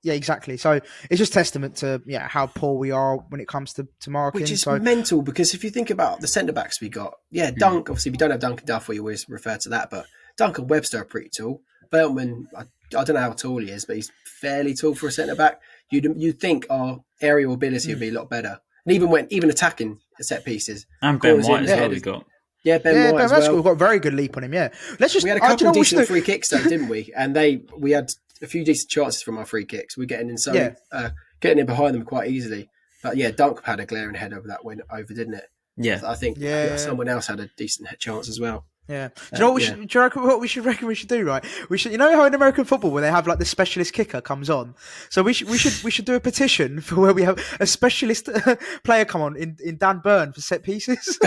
Yeah, 0.04 0.12
exactly. 0.12 0.56
So 0.56 0.80
it's 1.10 1.18
just 1.18 1.32
testament 1.32 1.74
to 1.78 2.00
yeah 2.06 2.28
how 2.28 2.46
poor 2.46 2.78
we 2.78 2.92
are 2.92 3.16
when 3.16 3.40
it 3.40 3.48
comes 3.48 3.72
to, 3.72 3.88
to 4.02 4.10
marking. 4.10 4.42
Which 4.42 4.52
is 4.52 4.60
so, 4.60 4.78
mental 4.78 5.22
because 5.22 5.52
if 5.52 5.64
you 5.64 5.70
think 5.70 5.90
about 5.90 6.20
the 6.20 6.28
centre 6.28 6.52
backs 6.52 6.80
we 6.80 6.88
got, 6.88 7.14
yeah, 7.32 7.50
hmm. 7.50 7.58
Dunk. 7.58 7.86
Mm. 7.86 7.90
Obviously, 7.90 8.12
we 8.12 8.18
don't 8.18 8.30
have 8.30 8.38
Duncan 8.38 8.66
Duff. 8.66 8.86
We 8.86 9.00
always 9.00 9.28
refer 9.28 9.56
to 9.62 9.68
that, 9.70 9.90
but 9.90 10.06
Dunk 10.36 10.58
and 10.58 10.70
Webster 10.70 11.00
are 11.00 11.04
pretty 11.04 11.30
tall. 11.36 11.60
Veltman, 11.92 12.44
I, 12.56 12.62
I 12.96 13.04
don't 13.04 13.14
know 13.14 13.20
how 13.20 13.32
tall 13.32 13.58
he 13.58 13.70
is, 13.70 13.84
but 13.84 13.96
he's 13.96 14.12
fairly 14.40 14.74
tall 14.74 14.94
for 14.94 15.08
a 15.08 15.12
centre 15.12 15.34
back 15.34 15.60
you'd 15.90 16.12
you'd 16.16 16.40
think 16.40 16.66
our 16.70 17.00
aerial 17.20 17.54
ability 17.54 17.88
would 17.90 18.00
be 18.00 18.08
a 18.08 18.12
lot 18.12 18.30
better. 18.30 18.58
And 18.86 18.94
even 18.94 19.10
when 19.10 19.26
even 19.30 19.50
attacking 19.50 19.98
set 20.20 20.44
pieces, 20.44 20.86
and 21.02 21.20
Ben 21.20 21.42
White 21.42 21.64
as 21.64 21.68
well, 21.68 21.88
we 21.88 22.00
got. 22.00 22.24
Yeah, 22.64 22.78
Ben 22.78 22.94
yeah, 22.94 23.12
White 23.12 23.28
Ben 23.28 23.40
well. 23.40 23.54
We've 23.54 23.64
got 23.64 23.70
a 23.72 23.76
very 23.76 23.98
good 23.98 24.14
leap 24.14 24.36
on 24.36 24.44
him. 24.44 24.54
Yeah, 24.54 24.70
let's 24.98 25.12
just. 25.12 25.24
We 25.24 25.30
had 25.30 25.38
a 25.38 25.40
couple 25.40 25.68
of 25.68 25.74
decent 25.74 26.06
free 26.06 26.22
kicks 26.22 26.48
though, 26.48 26.62
didn't 26.62 26.88
we? 26.88 27.12
And 27.16 27.36
they 27.36 27.62
we 27.76 27.90
had 27.90 28.10
a 28.42 28.46
few 28.46 28.64
decent 28.64 28.90
chances 28.90 29.22
from 29.22 29.38
our 29.38 29.44
free 29.44 29.64
kicks. 29.64 29.96
We're 29.96 30.06
getting 30.06 30.30
in 30.30 30.38
some, 30.38 30.54
yeah. 30.54 30.74
uh, 30.92 31.10
getting 31.40 31.58
in 31.58 31.66
behind 31.66 31.94
them 31.94 32.04
quite 32.04 32.30
easily. 32.30 32.68
But 33.02 33.16
yeah, 33.16 33.30
Dunk 33.30 33.64
had 33.64 33.80
a 33.80 33.86
glaring 33.86 34.14
head 34.14 34.32
over 34.32 34.48
that 34.48 34.64
win 34.64 34.82
over, 34.90 35.12
didn't 35.12 35.34
it? 35.34 35.44
Yeah, 35.76 36.00
I 36.06 36.14
think 36.14 36.38
yeah, 36.38 36.76
someone 36.76 37.08
else 37.08 37.26
had 37.26 37.40
a 37.40 37.48
decent 37.56 37.88
chance 37.98 38.28
as 38.28 38.40
well. 38.40 38.66
Yeah. 38.86 39.08
Do 39.08 39.22
you 39.32 39.38
know 39.38 39.46
what 39.46 39.54
we, 39.54 39.62
should, 39.62 39.88
do 39.88 39.98
you 39.98 40.02
reckon 40.02 40.22
what 40.24 40.40
we 40.40 40.48
should 40.48 40.64
reckon 40.66 40.86
we 40.86 40.94
should 40.94 41.08
do? 41.08 41.24
Right. 41.24 41.44
We 41.70 41.78
should. 41.78 41.92
You 41.92 41.98
know 41.98 42.14
how 42.14 42.24
in 42.24 42.34
American 42.34 42.64
football 42.64 42.90
where 42.90 43.00
they 43.00 43.10
have 43.10 43.26
like 43.26 43.38
the 43.38 43.44
specialist 43.46 43.94
kicker 43.94 44.20
comes 44.20 44.50
on. 44.50 44.74
So 45.08 45.22
we 45.22 45.32
should 45.32 45.48
we 45.48 45.56
should 45.56 45.82
we 45.82 45.90
should 45.90 46.04
do 46.04 46.14
a 46.14 46.20
petition 46.20 46.80
for 46.82 47.00
where 47.00 47.14
we 47.14 47.22
have 47.22 47.42
a 47.60 47.66
specialist 47.66 48.28
player 48.84 49.04
come 49.04 49.22
on 49.22 49.36
in, 49.36 49.56
in 49.64 49.78
Dan 49.78 50.00
Burn 50.00 50.32
for 50.32 50.42
set 50.42 50.62
pieces. 50.62 51.18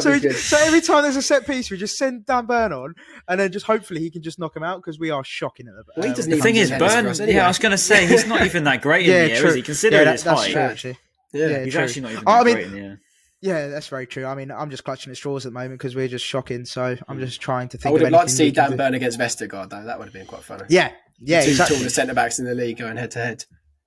so 0.00 0.10
we, 0.10 0.30
so 0.30 0.56
every 0.58 0.80
time 0.80 1.02
there's 1.02 1.16
a 1.16 1.22
set 1.22 1.46
piece, 1.46 1.70
we 1.70 1.76
just 1.76 1.96
send 1.96 2.26
Dan 2.26 2.46
Burn 2.46 2.72
on, 2.72 2.94
and 3.28 3.38
then 3.38 3.52
just 3.52 3.66
hopefully 3.66 4.00
he 4.00 4.10
can 4.10 4.22
just 4.22 4.40
knock 4.40 4.56
him 4.56 4.64
out 4.64 4.78
because 4.82 4.98
we 4.98 5.10
are 5.10 5.22
shocking 5.22 5.68
at 5.68 5.74
the. 5.74 5.84
Well, 5.96 6.10
uh, 6.10 6.14
the 6.14 6.36
thing 6.38 6.56
is, 6.56 6.70
Burn. 6.70 7.06
Anyway. 7.06 7.32
Yeah, 7.32 7.44
I 7.44 7.48
was 7.48 7.58
going 7.58 7.72
to 7.72 7.78
say 7.78 8.06
he's 8.06 8.26
not 8.26 8.42
even 8.42 8.64
that 8.64 8.82
great 8.82 9.06
in 9.06 9.12
yeah, 9.12 9.24
the 9.24 9.32
air, 9.32 9.40
true. 9.40 9.48
is 9.50 9.54
he? 9.54 9.62
Considering 9.62 10.00
yeah, 10.00 10.04
that, 10.04 10.12
his 10.12 10.22
height. 10.22 10.52
True, 10.52 10.60
actually. 10.62 10.98
Yeah, 11.32 11.46
yeah 11.46 11.64
he's 11.64 11.74
true. 11.74 11.82
actually 11.82 12.02
not 12.02 12.12
even 12.12 12.24
oh, 12.26 12.44
that 12.44 12.56
I 12.56 12.66
mean, 12.66 13.00
great 13.42 13.50
in 13.50 13.56
the 13.56 13.60
air. 13.60 13.68
Yeah, 13.68 13.68
that's 13.68 13.88
very 13.88 14.06
true. 14.06 14.26
I 14.26 14.34
mean, 14.34 14.50
I'm 14.50 14.70
just 14.70 14.84
clutching 14.84 15.10
at 15.10 15.16
straws 15.16 15.46
at 15.46 15.52
the 15.52 15.58
moment 15.58 15.78
because 15.78 15.94
we're 15.94 16.08
just 16.08 16.24
shocking. 16.24 16.64
So 16.64 16.96
I'm 17.08 17.20
just 17.20 17.40
trying 17.40 17.68
to 17.68 17.78
think. 17.78 17.86
I 17.86 17.92
would 17.92 18.02
have 18.02 18.12
liked 18.12 18.28
to 18.28 18.34
see 18.34 18.50
Dan 18.50 18.76
Burn 18.76 18.94
against 18.94 19.18
Vestergaard 19.18 19.70
though. 19.70 19.84
That 19.84 19.98
would 19.98 20.06
have 20.06 20.14
been 20.14 20.26
quite 20.26 20.42
funny. 20.42 20.64
Yeah, 20.68 20.92
yeah, 21.20 21.40
the 21.40 21.46
two 21.46 21.50
exactly. 21.52 21.76
tallest 21.76 21.94
centre 21.96 22.14
backs 22.14 22.38
in 22.38 22.44
the 22.44 22.54
league 22.54 22.78
going 22.78 22.96
head 22.96 23.10
to 23.12 23.18
head. 23.18 23.44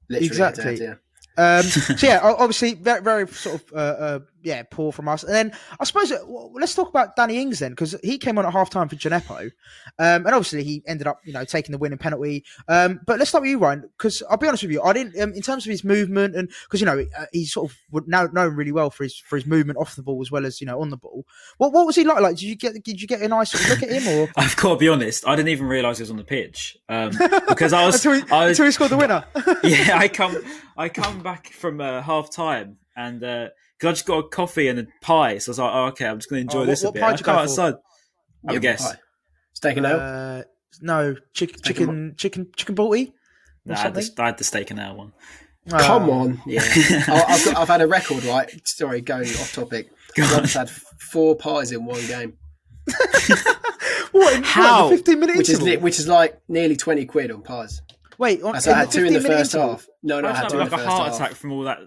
Exactly. 0.10 0.64
Head 0.64 0.80
-head, 0.80 0.82
yeah. 0.82 0.96
Um, 1.38 1.64
so 1.98 2.08
yeah, 2.08 2.20
obviously 2.24 2.76
very, 2.76 3.02
very 3.02 3.28
sort 3.28 3.56
of 3.56 3.72
uh, 3.74 3.78
uh, 3.78 4.20
yeah 4.44 4.64
poor 4.70 4.92
from 4.92 5.08
us. 5.08 5.24
And 5.24 5.34
then 5.34 5.54
I 5.80 5.84
suppose 5.84 6.12
uh, 6.12 6.24
let's 6.54 6.76
talk 6.76 6.90
about 6.90 7.16
Danny 7.16 7.42
Ings 7.42 7.60
then 7.60 7.72
because 7.72 7.96
he 8.04 8.18
came 8.18 8.38
on 8.38 8.46
at 8.46 8.54
half 8.54 8.70
time 8.70 8.90
for 8.90 8.96
Djenepo, 8.96 9.44
um, 9.44 9.52
and 9.98 10.28
obviously 10.28 10.64
he 10.64 10.84
ended 10.88 11.08
up 11.08 11.20
you 11.24 11.34
know 11.34 11.46
taking 11.46 11.72
the 11.72 11.78
winning 11.78 11.98
penalty. 11.98 12.44
Um, 12.68 13.00
but 13.06 13.20
let's 13.20 13.30
start 13.30 13.44
with 13.44 13.52
you, 13.52 13.60
Ryan, 13.60 13.90
because 13.98 14.24
I'll 14.30 14.38
be 14.38 14.48
honest 14.48 14.64
with 14.64 14.72
you, 14.72 14.82
I 14.82 14.94
didn't 14.94 15.20
um, 15.22 15.34
in 15.34 15.42
terms 15.42 15.66
of 15.66 15.72
his 15.72 15.84
movement 15.84 16.36
and 16.36 16.50
because 16.64 16.80
you 16.80 16.86
know 16.86 17.06
uh, 17.18 17.26
he's 17.32 17.54
sort 17.54 17.72
of 17.72 18.08
now 18.08 18.26
known 18.26 18.56
really 18.56 18.72
well 18.72 18.90
for 18.90 19.04
his 19.04 19.18
for 19.18 19.36
his 19.36 19.46
movement 19.46 19.78
off 19.78 19.96
the 19.96 20.04
ball 20.04 20.22
as 20.22 20.32
well 20.32 20.46
as 20.46 20.62
you 20.62 20.68
know 20.68 20.82
on 20.82 20.90
the 20.90 20.98
ball. 20.98 21.26
What 21.58 21.74
what 21.74 21.86
was 21.86 21.96
he 21.96 22.04
like? 22.04 22.22
Like 22.22 22.36
did 22.36 22.44
you 22.44 22.56
get 22.56 22.84
did 22.84 23.02
you 23.02 23.08
get 23.08 23.22
a 23.22 23.28
nice 23.28 23.70
look 23.70 23.84
at 23.84 23.90
him 23.90 24.08
or? 24.08 24.30
I've 24.38 24.56
got 24.56 24.74
to 24.74 24.78
be 24.78 24.90
honest, 24.90 25.28
I 25.28 25.36
didn't 25.36 25.50
even 25.50 25.68
realise 25.68 25.98
he 25.98 26.04
was 26.04 26.12
on 26.12 26.18
the 26.18 26.24
pitch 26.24 26.78
um, 26.90 27.12
because 27.48 27.74
I 27.74 27.86
was 27.88 27.96
until, 27.96 28.14
he, 28.14 28.32
I 28.32 28.46
was, 28.46 28.60
until 28.60 28.66
he 28.66 28.72
scored 28.72 28.92
the 28.92 28.98
winner. 28.98 29.26
yeah, 29.64 29.98
I 29.98 30.08
come 30.08 30.38
I 30.78 30.90
come 30.90 31.22
back 31.22 31.52
from 31.52 31.82
uh, 31.82 32.02
half 32.02 32.32
time 32.32 32.78
and 32.96 33.24
because 33.82 33.90
I 33.90 33.94
just 33.94 34.06
got 34.06 34.18
a 34.20 34.28
coffee 34.28 34.68
and 34.68 34.78
a 34.78 34.88
pie, 35.02 35.40
so 35.40 35.50
I 35.50 35.52
was 35.52 35.60
like, 35.60 35.72
oh, 35.74 35.86
okay, 35.86 36.06
I'm 36.06 36.20
just 36.20 36.30
going 36.30 36.48
to 36.48 36.52
enjoy 36.52 36.62
oh, 36.62 36.66
this 36.68 36.84
what, 36.84 36.92
a 36.92 36.94
bit. 36.94 37.02
What 37.02 37.08
pie 37.08 37.12
did 37.14 37.20
you 37.20 37.26
go 37.26 37.32
outside. 37.32 37.74
I 38.48 38.58
guess 38.60 38.92
pie. 38.92 39.00
steak 39.54 39.78
and 39.78 39.86
ale. 39.88 40.00
Uh, 40.00 40.44
no, 40.82 41.16
chicken, 41.34 41.60
chicken, 41.64 42.14
chicken, 42.16 42.48
chicken 42.56 42.76
balti. 42.76 43.12
No, 43.66 43.74
I, 43.74 43.78
had 43.80 43.96
the, 43.96 44.12
I 44.20 44.26
had 44.28 44.38
the 44.38 44.44
steak 44.44 44.70
and 44.70 44.80
ale 44.80 44.96
one. 44.96 45.14
Oh. 45.72 45.80
Come 45.80 46.10
on, 46.12 46.42
yeah. 46.46 46.62
I've, 47.08 47.46
got, 47.46 47.58
I've 47.58 47.68
had 47.68 47.82
a 47.82 47.88
record, 47.88 48.24
right? 48.24 48.50
Sorry, 48.68 49.02
going 49.02 49.28
off 49.28 49.52
topic. 49.54 49.90
I 50.16 50.32
once 50.32 50.54
had 50.54 50.70
four 50.70 51.36
pies 51.36 51.72
in 51.72 51.84
one 51.84 52.06
game. 52.06 52.38
what? 54.12 54.36
In, 54.36 54.44
How? 54.44 54.86
What, 54.86 54.96
Fifteen 54.96 55.22
minutes, 55.22 55.38
which 55.40 55.50
is 55.50 55.62
li- 55.62 55.78
which 55.78 55.98
is 55.98 56.08
like 56.08 56.40
nearly 56.48 56.76
twenty 56.76 57.06
quid 57.06 57.32
on 57.32 57.42
pies. 57.42 57.82
Wait, 58.20 58.44
on, 58.44 58.62
so 58.62 58.74
I 58.74 58.80
had 58.80 58.92
two 58.92 59.06
in 59.06 59.14
the 59.14 59.22
first 59.22 59.56
interval? 59.56 59.74
half. 59.74 59.88
No, 60.04 60.22
no, 60.22 60.28
I, 60.28 60.32
I 60.32 60.36
had 60.36 60.50
two 60.50 60.58
like 60.58 60.66
in 60.66 60.72
the 60.72 60.78
first 60.78 60.88
half. 60.88 61.00
a 61.00 61.04
heart 61.04 61.16
attack 61.16 61.32
from 61.32 61.52
all 61.52 61.64
that 61.64 61.80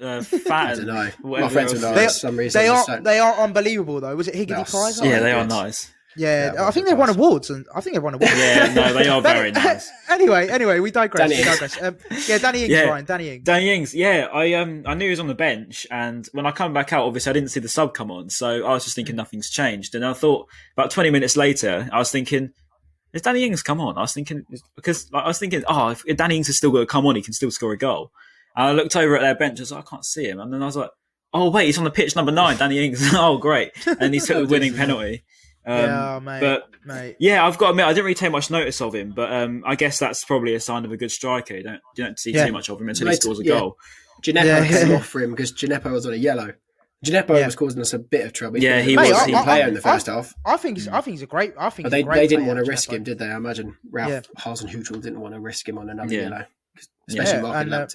uh, 0.00 0.22
fat. 0.22 0.72
I 0.72 0.74
don't 0.74 0.86
know. 0.86 1.10
My 1.22 1.48
friends 1.48 1.72
would 1.72 1.82
know. 1.82 1.94
They, 1.94 2.08
some 2.08 2.36
reason. 2.36 2.60
They 2.60 2.68
are 2.68 3.00
they 3.00 3.18
are 3.18 3.34
unbelievable 3.34 4.00
though. 4.00 4.16
Was 4.16 4.28
it 4.28 4.34
Higgidy 4.34 4.70
Pies? 4.70 5.00
Yeah, 5.02 5.20
they 5.20 5.32
are 5.32 5.46
nice. 5.46 5.92
Yeah, 6.16 6.52
yeah 6.54 6.66
I 6.66 6.70
think 6.70 6.86
they've 6.86 6.96
won 6.96 7.08
awards, 7.08 7.50
and 7.50 7.66
I 7.74 7.80
think 7.80 7.94
they've 7.94 8.02
won 8.02 8.14
awards. 8.14 8.36
yeah, 8.36 8.72
no, 8.72 8.92
they 8.92 9.08
are 9.08 9.20
very 9.22 9.50
nice. 9.50 9.90
anyway, 10.08 10.48
anyway, 10.48 10.78
we 10.78 10.90
digress. 10.90 11.28
Danny 11.28 11.40
we 11.40 11.44
digress. 11.44 11.82
Um, 11.82 11.96
yeah, 12.28 12.38
Danny 12.38 12.60
Ings, 12.60 12.70
yeah. 12.70 12.82
Ryan, 12.82 13.04
Danny 13.04 13.28
Ings. 13.30 13.44
Danny 13.44 13.74
Ings, 13.74 13.94
yeah. 13.94 14.28
I 14.32 14.54
um, 14.54 14.84
I 14.86 14.94
knew 14.94 15.04
he 15.04 15.10
was 15.10 15.20
on 15.20 15.26
the 15.26 15.34
bench, 15.34 15.86
and 15.90 16.28
when 16.32 16.46
I 16.46 16.52
come 16.52 16.72
back 16.72 16.92
out, 16.92 17.04
obviously 17.04 17.30
I 17.30 17.32
didn't 17.32 17.50
see 17.50 17.60
the 17.60 17.68
sub 17.68 17.94
come 17.94 18.10
on, 18.10 18.30
so 18.30 18.64
I 18.64 18.70
was 18.70 18.84
just 18.84 18.96
thinking 18.96 19.16
nothing's 19.16 19.50
changed. 19.50 19.94
And 19.94 20.04
I 20.04 20.12
thought 20.12 20.46
about 20.76 20.90
twenty 20.90 21.10
minutes 21.10 21.36
later, 21.36 21.88
I 21.92 21.98
was 21.98 22.10
thinking, 22.10 22.50
is 23.12 23.22
Danny 23.22 23.44
Ings 23.44 23.62
come 23.62 23.80
on? 23.80 23.98
I 23.98 24.02
was 24.02 24.12
thinking 24.12 24.44
because 24.76 25.10
like, 25.12 25.24
I 25.24 25.28
was 25.28 25.38
thinking, 25.38 25.64
oh, 25.68 25.96
if 26.06 26.16
Danny 26.16 26.36
Ings 26.36 26.46
has 26.46 26.58
still 26.58 26.70
got 26.70 26.80
to 26.80 26.86
come 26.86 27.06
on, 27.06 27.16
he 27.16 27.22
can 27.22 27.32
still 27.32 27.50
score 27.50 27.72
a 27.72 27.78
goal. 27.78 28.10
And 28.56 28.66
I 28.68 28.72
looked 28.72 28.96
over 28.96 29.16
at 29.16 29.22
their 29.22 29.34
bench, 29.34 29.58
I 29.58 29.62
was 29.62 29.72
like, 29.72 29.84
I 29.86 29.90
can't 29.90 30.04
see 30.04 30.28
him, 30.28 30.40
and 30.40 30.52
then 30.52 30.62
I 30.62 30.66
was 30.66 30.76
like, 30.76 30.90
oh 31.32 31.50
wait, 31.50 31.66
he's 31.66 31.78
on 31.78 31.84
the 31.84 31.90
pitch 31.90 32.14
number 32.16 32.32
nine, 32.32 32.56
Danny 32.56 32.84
Ings. 32.84 33.02
oh 33.14 33.38
great, 33.38 33.72
and 34.00 34.14
he 34.14 34.20
took 34.20 34.46
the 34.46 34.46
winning 34.52 34.74
penalty. 34.74 35.24
Um, 35.66 35.78
yeah, 35.78 36.20
mate, 36.22 36.40
but 36.40 36.64
mate. 36.84 37.16
yeah, 37.18 37.46
I've 37.46 37.56
got 37.56 37.66
to 37.66 37.70
admit, 37.70 37.86
I 37.86 37.90
didn't 37.90 38.04
really 38.04 38.14
take 38.14 38.32
much 38.32 38.50
notice 38.50 38.80
of 38.80 38.94
him, 38.94 39.12
but 39.16 39.32
um, 39.32 39.62
I 39.66 39.76
guess 39.76 39.98
that's 39.98 40.24
probably 40.24 40.54
a 40.54 40.60
sign 40.60 40.84
of 40.84 40.92
a 40.92 40.96
good 40.96 41.10
striker. 41.10 41.56
You 41.56 41.62
don't 41.62 41.80
you 41.96 42.04
don't 42.04 42.18
see 42.18 42.32
yeah. 42.32 42.46
too 42.46 42.52
much 42.52 42.68
of 42.68 42.80
him 42.80 42.88
until 42.88 43.08
he 43.08 43.14
scores 43.14 43.40
a 43.40 43.44
yeah. 43.44 43.58
goal. 43.58 43.76
Djenepo 44.22 44.44
yeah. 44.44 44.68
came 44.68 44.92
off 44.96 45.06
for 45.06 45.22
him 45.22 45.30
because 45.30 45.52
Djenepo 45.52 45.90
was 45.90 46.06
on 46.06 46.12
a 46.12 46.16
yellow. 46.16 46.52
Djenepo 47.04 47.38
yeah. 47.38 47.46
was 47.46 47.56
causing 47.56 47.80
us 47.80 47.92
a 47.92 47.98
bit 47.98 48.24
of 48.24 48.32
trouble. 48.32 48.58
yeah, 48.58 48.80
he 48.80 48.96
was 48.96 49.10
a 49.10 49.26
team 49.26 49.42
player 49.42 49.68
in 49.68 49.74
the 49.74 49.80
first 49.80 50.08
I, 50.08 50.14
half. 50.14 50.34
I 50.44 50.56
think 50.56 50.78
he's, 50.78 50.88
I 50.88 51.00
think 51.00 51.14
he's 51.14 51.22
a 51.22 51.26
great. 51.26 51.54
I 51.58 51.70
think 51.70 51.88
they 51.90 52.02
they 52.02 52.26
didn't 52.26 52.46
want 52.46 52.58
to 52.58 52.64
risk 52.64 52.90
him, 52.90 53.02
did 53.02 53.18
they? 53.18 53.26
I 53.26 53.36
imagine 53.36 53.76
Ralph 53.90 54.10
yeah. 54.10 54.20
Hasenhüttl 54.38 55.02
didn't 55.02 55.20
want 55.20 55.34
to 55.34 55.40
risk 55.40 55.68
him 55.68 55.78
on 55.78 55.90
another 55.90 56.14
yellow, 56.14 56.44
especially 57.08 57.34
yeah, 57.34 57.40
Mark 57.40 57.56
and, 57.56 57.74
uh, 57.74 57.86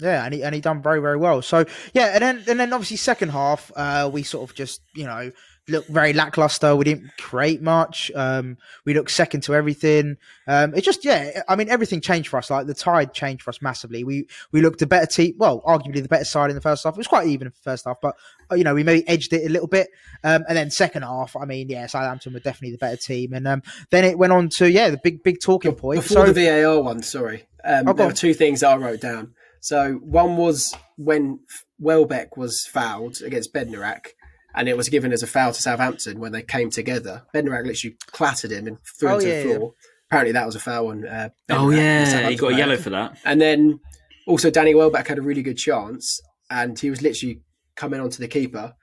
yeah, 0.00 0.24
and 0.24 0.34
he 0.34 0.42
and 0.42 0.54
he 0.54 0.60
done 0.60 0.82
very 0.82 1.00
very 1.00 1.16
well. 1.16 1.42
So 1.42 1.64
yeah, 1.94 2.06
and 2.14 2.22
then 2.22 2.44
and 2.48 2.60
then 2.60 2.72
obviously 2.72 2.96
second 2.96 3.30
half, 3.30 3.70
uh, 3.76 4.10
we 4.12 4.22
sort 4.22 4.48
of 4.48 4.56
just 4.56 4.82
you 4.94 5.04
know 5.04 5.30
looked 5.70 5.88
very 5.88 6.12
lackluster. 6.12 6.74
We 6.76 6.84
didn't 6.84 7.10
create 7.18 7.62
much. 7.62 8.10
Um, 8.14 8.58
we 8.84 8.94
looked 8.94 9.10
second 9.10 9.42
to 9.42 9.54
everything. 9.54 10.16
Um, 10.46 10.74
it 10.74 10.82
just, 10.82 11.04
yeah, 11.04 11.42
I 11.48 11.56
mean, 11.56 11.68
everything 11.68 12.00
changed 12.00 12.28
for 12.28 12.38
us. 12.38 12.50
Like 12.50 12.66
the 12.66 12.74
tide 12.74 13.14
changed 13.14 13.42
for 13.42 13.50
us 13.50 13.62
massively. 13.62 14.04
We 14.04 14.26
we 14.52 14.60
looked 14.60 14.82
a 14.82 14.86
better 14.86 15.06
team. 15.06 15.34
Well, 15.38 15.62
arguably 15.62 16.02
the 16.02 16.08
better 16.08 16.24
side 16.24 16.50
in 16.50 16.56
the 16.56 16.62
first 16.62 16.84
half. 16.84 16.94
It 16.94 16.98
was 16.98 17.06
quite 17.06 17.28
even 17.28 17.46
in 17.46 17.52
the 17.52 17.70
first 17.70 17.84
half, 17.86 18.00
but 18.00 18.16
uh, 18.50 18.56
you 18.56 18.64
know, 18.64 18.74
we 18.74 18.84
maybe 18.84 19.06
edged 19.08 19.32
it 19.32 19.46
a 19.46 19.48
little 19.48 19.68
bit. 19.68 19.88
Um, 20.24 20.44
and 20.48 20.56
then 20.56 20.70
second 20.70 21.02
half, 21.02 21.36
I 21.36 21.44
mean, 21.44 21.68
yeah, 21.68 21.86
Southampton 21.86 22.34
were 22.34 22.40
definitely 22.40 22.72
the 22.72 22.78
better 22.78 22.96
team. 22.96 23.32
And 23.32 23.46
um, 23.46 23.62
then 23.90 24.04
it 24.04 24.18
went 24.18 24.32
on 24.32 24.48
to 24.50 24.70
yeah, 24.70 24.90
the 24.90 25.00
big 25.02 25.22
big 25.22 25.40
talking 25.40 25.74
point. 25.74 26.02
Before 26.02 26.26
so, 26.26 26.32
the 26.32 26.46
VAR 26.46 26.80
one, 26.82 27.02
sorry, 27.02 27.46
um, 27.64 27.88
oh, 27.88 27.92
there 27.92 28.06
were 28.06 28.12
two 28.12 28.34
things 28.34 28.62
I 28.62 28.76
wrote 28.76 29.00
down. 29.00 29.34
So 29.60 29.94
one 30.02 30.36
was 30.36 30.74
when 30.96 31.40
Welbeck 31.78 32.36
was 32.36 32.66
fouled 32.66 33.20
against 33.22 33.52
Bednarek 33.54 34.08
and 34.54 34.68
it 34.68 34.76
was 34.76 34.88
given 34.88 35.12
as 35.12 35.22
a 35.22 35.26
foul 35.26 35.52
to 35.52 35.60
Southampton 35.60 36.18
when 36.18 36.32
they 36.32 36.42
came 36.42 36.70
together. 36.70 37.22
Bednarek 37.34 37.66
literally 37.66 37.96
clattered 38.06 38.52
him 38.52 38.66
and 38.66 38.78
threw 38.98 39.10
oh, 39.10 39.14
him 39.14 39.20
to 39.20 39.28
yeah, 39.28 39.42
the 39.42 39.42
floor. 39.42 39.60
Yeah. 39.60 39.86
Apparently, 40.08 40.32
that 40.32 40.46
was 40.46 40.56
a 40.56 40.60
foul 40.60 40.88
on. 40.88 41.06
Uh, 41.06 41.28
oh 41.50 41.70
yeah, 41.70 42.28
he 42.28 42.34
got 42.34 42.52
a 42.52 42.56
yellow 42.56 42.76
for 42.76 42.90
that. 42.90 43.16
And 43.24 43.40
then 43.40 43.78
also 44.26 44.50
Danny 44.50 44.74
Welbeck 44.74 45.06
had 45.06 45.18
a 45.18 45.22
really 45.22 45.42
good 45.42 45.56
chance, 45.56 46.20
and 46.50 46.76
he 46.76 46.90
was 46.90 47.00
literally 47.00 47.42
coming 47.76 48.00
onto 48.00 48.18
the 48.18 48.26
keeper, 48.26 48.74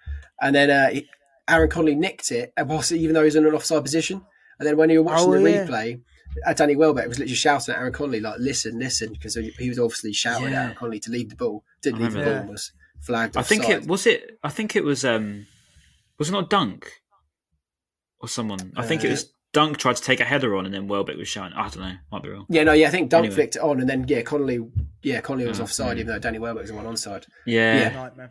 and 0.41 0.55
then 0.55 0.69
uh, 0.69 1.01
Aaron 1.49 1.69
Connolly 1.69 1.95
nicked 1.95 2.31
it, 2.31 2.53
whilst 2.57 2.93
even 2.93 3.13
though 3.13 3.21
he 3.21 3.25
was 3.25 3.35
in 3.35 3.45
an 3.45 3.53
offside 3.53 3.83
position. 3.83 4.25
And 4.59 4.67
then 4.67 4.77
when 4.77 4.89
you 4.89 5.03
were 5.03 5.11
watching 5.11 5.29
oh, 5.29 5.43
the 5.43 5.51
yeah. 5.51 5.67
replay, 5.67 6.01
Danny 6.55 6.75
Welbeck 6.75 7.07
was 7.07 7.19
literally 7.19 7.35
shouting 7.35 7.73
at 7.73 7.79
Aaron 7.79 7.93
Connolly 7.93 8.19
like, 8.19 8.39
"Listen, 8.39 8.79
listen," 8.79 9.13
because 9.13 9.35
he 9.35 9.69
was 9.69 9.79
obviously 9.79 10.13
shouting 10.13 10.47
at 10.47 10.53
Aaron 10.53 10.75
Connolly 10.75 10.99
to 11.01 11.11
lead 11.11 11.31
the 11.31 11.35
ball. 11.35 11.63
Didn't 11.81 12.01
lead 12.01 12.11
the 12.11 12.23
ball, 12.23 12.51
was 12.51 12.71
flagged. 12.99 13.37
I 13.37 13.41
think 13.41 13.69
it 13.69 13.87
was 13.87 14.05
it. 14.05 14.39
I 14.43 14.49
think 14.49 14.75
it 14.75 14.83
was. 14.83 15.03
um 15.05 15.47
was 16.17 16.29
it 16.29 16.31
not 16.31 16.49
Dunk 16.49 16.91
or 18.19 18.27
someone? 18.27 18.73
I 18.75 18.85
think 18.85 19.03
it 19.03 19.09
was 19.09 19.25
uh, 19.25 19.27
Dunk 19.53 19.77
tried 19.77 19.95
to 19.97 20.01
take 20.03 20.19
a 20.19 20.25
header 20.25 20.55
on, 20.55 20.65
and 20.65 20.73
then 20.73 20.87
Welbeck 20.87 21.17
was 21.17 21.27
shouting. 21.27 21.57
I 21.57 21.69
don't 21.69 21.79
know. 21.79 21.95
Might 22.11 22.23
be 22.23 22.29
wrong. 22.29 22.45
Yeah, 22.49 22.63
no, 22.63 22.73
yeah. 22.73 22.87
I 22.87 22.91
think 22.91 23.09
Dunk 23.09 23.25
anyway. 23.25 23.35
flicked 23.35 23.55
it 23.55 23.61
on, 23.61 23.79
and 23.79 23.89
then 23.89 24.05
yeah, 24.07 24.21
Connolly, 24.21 24.67
yeah, 25.03 25.21
Connolly 25.21 25.47
was 25.47 25.59
oh, 25.59 25.63
offside, 25.63 25.97
even 25.97 26.07
though 26.07 26.19
Danny 26.19 26.39
Welbeck 26.39 26.63
was 26.63 26.71
the 26.71 26.75
one 26.75 26.85
onside. 26.85 27.25
Yeah. 27.45 28.11
yeah. 28.15 28.27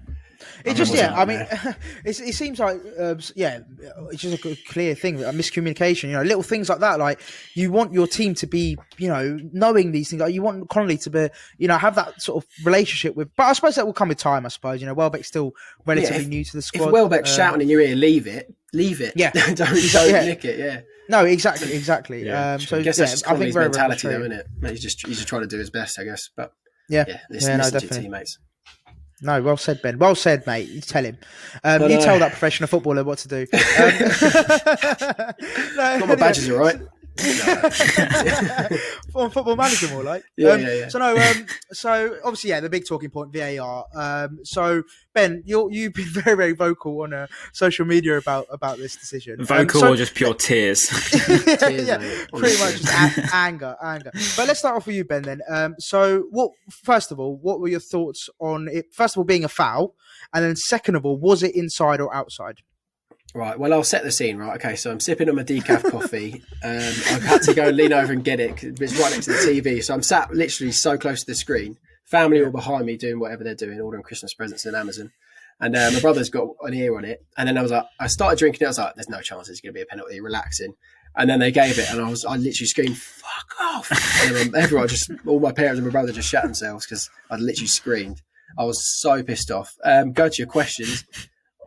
It 0.64 0.74
just 0.74 0.94
yeah, 0.94 1.14
I 1.14 1.24
mean, 1.24 1.46
it 2.04 2.34
seems 2.34 2.58
like 2.58 2.80
uh, 2.98 3.14
yeah, 3.34 3.60
it's 4.10 4.22
just 4.22 4.44
a 4.44 4.56
clear 4.68 4.94
thing, 4.94 5.22
a 5.22 5.28
miscommunication. 5.28 6.04
You 6.04 6.12
know, 6.12 6.22
little 6.22 6.42
things 6.42 6.68
like 6.68 6.80
that. 6.80 6.98
Like 6.98 7.20
you 7.54 7.70
want 7.70 7.92
your 7.92 8.06
team 8.06 8.34
to 8.34 8.46
be, 8.46 8.76
you 8.98 9.08
know, 9.08 9.38
knowing 9.52 9.92
these 9.92 10.10
things. 10.10 10.20
Like 10.20 10.34
you 10.34 10.42
want 10.42 10.68
Connolly 10.68 10.98
to 10.98 11.10
be, 11.10 11.28
you 11.58 11.68
know, 11.68 11.78
have 11.78 11.94
that 11.96 12.20
sort 12.20 12.44
of 12.44 12.66
relationship 12.66 13.16
with. 13.16 13.34
But 13.36 13.44
I 13.44 13.52
suppose 13.52 13.74
that 13.76 13.86
will 13.86 13.92
come 13.92 14.08
with 14.08 14.18
time. 14.18 14.44
I 14.44 14.48
suppose 14.48 14.80
you 14.80 14.86
know, 14.86 14.94
Welbeck's 14.94 15.28
still 15.28 15.52
relatively 15.84 16.16
yeah, 16.16 16.22
if, 16.22 16.28
new 16.28 16.44
to 16.44 16.52
the 16.52 16.62
squad. 16.62 16.86
If 16.86 16.92
Welbeck's 16.92 17.30
uh, 17.32 17.36
shouting 17.36 17.60
in 17.60 17.68
your 17.68 17.80
ear, 17.80 17.96
leave 17.96 18.26
it, 18.26 18.54
leave 18.72 19.00
it. 19.00 19.14
Yeah, 19.16 19.30
don't, 19.34 19.56
don't 19.56 19.76
yeah. 20.10 20.24
nick 20.24 20.44
it. 20.44 20.58
Yeah. 20.58 20.80
No, 21.08 21.24
exactly, 21.24 21.72
exactly. 21.72 22.26
Yeah, 22.26 22.54
um, 22.54 22.60
so 22.60 22.78
I 22.78 22.82
guess 22.82 22.98
yeah, 22.98 23.04
that's 23.04 23.12
just 23.20 23.30
I 23.30 23.36
think 23.36 23.52
very, 23.52 23.66
mentality, 23.66 24.08
very 24.08 24.28
though, 24.28 24.34
isn't 24.34 24.46
it? 24.62 24.70
He's 24.70 24.82
just 24.82 25.06
he's 25.06 25.16
just 25.16 25.28
trying 25.28 25.42
to 25.42 25.48
do 25.48 25.58
his 25.58 25.70
best, 25.70 25.98
I 26.00 26.04
guess. 26.04 26.30
But 26.34 26.52
yeah, 26.88 27.04
yeah, 27.06 27.20
listen, 27.30 27.50
yeah, 27.50 27.56
no, 27.56 27.62
listen 27.64 27.80
to 27.80 27.86
your 27.86 28.02
teammates. 28.02 28.38
No, 29.22 29.40
well 29.40 29.56
said, 29.56 29.80
Ben. 29.80 29.98
Well 29.98 30.14
said, 30.14 30.46
mate. 30.46 30.68
You 30.68 30.82
tell 30.82 31.04
him. 31.04 31.16
Um, 31.64 31.90
you 31.90 31.98
tell 32.00 32.18
that 32.18 32.32
professional 32.32 32.68
footballer 32.68 33.02
what 33.02 33.16
to 33.18 33.28
do. 33.28 33.46
Um, 33.52 33.58
no, 35.76 35.98
Got 36.00 36.08
my 36.08 36.14
badges, 36.16 36.50
all 36.50 36.58
right. 36.58 36.78
on 39.14 39.30
football 39.30 39.56
manager 39.56 39.88
more 39.88 40.02
like. 40.02 40.24
Yeah, 40.36 40.50
um, 40.50 40.60
yeah, 40.60 40.74
yeah. 40.74 40.88
so 40.88 40.98
no 40.98 41.16
um, 41.16 41.46
so 41.72 42.16
obviously 42.24 42.50
yeah 42.50 42.60
the 42.60 42.68
big 42.68 42.86
talking 42.86 43.10
point 43.10 43.32
VAR 43.32 43.86
um, 43.94 44.40
so 44.44 44.82
Ben 45.14 45.42
you 45.46 45.68
you've 45.70 45.94
been 45.94 46.04
very 46.10 46.36
very 46.36 46.52
vocal 46.52 47.02
on 47.02 47.12
uh, 47.14 47.26
social 47.52 47.86
media 47.86 48.18
about 48.18 48.46
about 48.50 48.78
this 48.78 48.96
decision. 48.96 49.40
Um, 49.40 49.46
vocal 49.46 49.80
so, 49.80 49.92
or 49.92 49.96
just 49.96 50.14
pure 50.14 50.34
tears, 50.34 50.88
tears 51.10 51.88
yeah, 51.88 51.98
pretty 52.34 52.58
much. 52.58 52.80
Just 52.82 53.18
a- 53.18 53.34
anger 53.34 53.76
anger. 53.82 54.10
But 54.36 54.46
let's 54.48 54.58
start 54.58 54.76
off 54.76 54.86
with 54.86 54.96
you 54.96 55.04
Ben 55.04 55.22
then. 55.22 55.40
Um, 55.48 55.74
so 55.78 56.26
what 56.30 56.50
first 56.70 57.12
of 57.12 57.20
all 57.20 57.36
what 57.36 57.60
were 57.60 57.68
your 57.68 57.80
thoughts 57.80 58.28
on 58.40 58.68
it? 58.70 58.92
First 58.92 59.16
of 59.16 59.18
all 59.18 59.24
being 59.24 59.44
a 59.44 59.48
foul 59.48 59.94
and 60.32 60.44
then 60.44 60.56
second 60.56 60.96
of 60.96 61.04
all 61.04 61.18
was 61.18 61.42
it 61.42 61.54
inside 61.54 62.00
or 62.00 62.14
outside 62.14 62.60
Right. 63.36 63.58
Well, 63.58 63.74
I'll 63.74 63.84
set 63.84 64.02
the 64.02 64.10
scene. 64.10 64.38
Right. 64.38 64.56
Okay. 64.56 64.76
So 64.76 64.90
I'm 64.90 64.98
sipping 64.98 65.28
on 65.28 65.36
my 65.36 65.44
decaf 65.44 65.90
coffee. 65.90 66.42
Um, 66.64 66.72
I've 66.72 67.22
had 67.22 67.42
to 67.42 67.52
go 67.52 67.68
and 67.68 67.76
lean 67.76 67.92
over 67.92 68.10
and 68.10 68.24
get 68.24 68.40
it. 68.40 68.56
Cause 68.56 68.80
It's 68.80 68.98
right 68.98 69.12
next 69.12 69.26
to 69.26 69.32
the 69.32 69.60
TV. 69.60 69.84
So 69.84 69.92
I'm 69.92 70.02
sat 70.02 70.32
literally 70.32 70.72
so 70.72 70.96
close 70.96 71.20
to 71.20 71.26
the 71.26 71.34
screen. 71.34 71.76
Family 72.06 72.42
all 72.42 72.50
behind 72.50 72.86
me 72.86 72.96
doing 72.96 73.20
whatever 73.20 73.44
they're 73.44 73.54
doing, 73.54 73.78
ordering 73.78 74.02
Christmas 74.02 74.32
presents 74.32 74.64
in 74.64 74.74
Amazon. 74.74 75.12
And 75.60 75.76
uh, 75.76 75.90
my 75.92 76.00
brother's 76.00 76.30
got 76.30 76.48
an 76.62 76.72
ear 76.72 76.96
on 76.96 77.04
it. 77.04 77.26
And 77.36 77.46
then 77.46 77.58
I 77.58 77.62
was 77.62 77.72
like, 77.72 77.84
I 78.00 78.06
started 78.06 78.38
drinking 78.38 78.62
it. 78.62 78.64
I 78.64 78.68
was 78.68 78.78
like, 78.78 78.94
there's 78.94 79.10
no 79.10 79.20
chance 79.20 79.50
it's 79.50 79.60
going 79.60 79.74
to 79.74 79.78
be 79.78 79.82
a 79.82 79.86
penalty. 79.86 80.18
Relaxing. 80.22 80.72
And 81.14 81.28
then 81.28 81.38
they 81.38 81.50
gave 81.50 81.78
it, 81.78 81.90
and 81.90 81.98
I 81.98 82.10
was, 82.10 82.26
I 82.26 82.36
literally 82.36 82.66
screamed, 82.66 82.98
"Fuck 82.98 83.58
off!" 83.58 83.90
And 84.26 84.54
everyone 84.54 84.86
just, 84.86 85.10
all 85.26 85.40
my 85.40 85.50
parents 85.50 85.78
and 85.78 85.86
my 85.86 85.90
brother 85.90 86.12
just 86.12 86.28
shut 86.28 86.42
themselves 86.42 86.84
because 86.84 87.08
I 87.30 87.36
literally 87.36 87.68
screamed. 87.68 88.20
I 88.58 88.64
was 88.64 88.86
so 89.00 89.22
pissed 89.22 89.50
off. 89.50 89.74
Um, 89.82 90.12
go 90.12 90.28
to 90.28 90.36
your 90.36 90.46
questions 90.46 91.06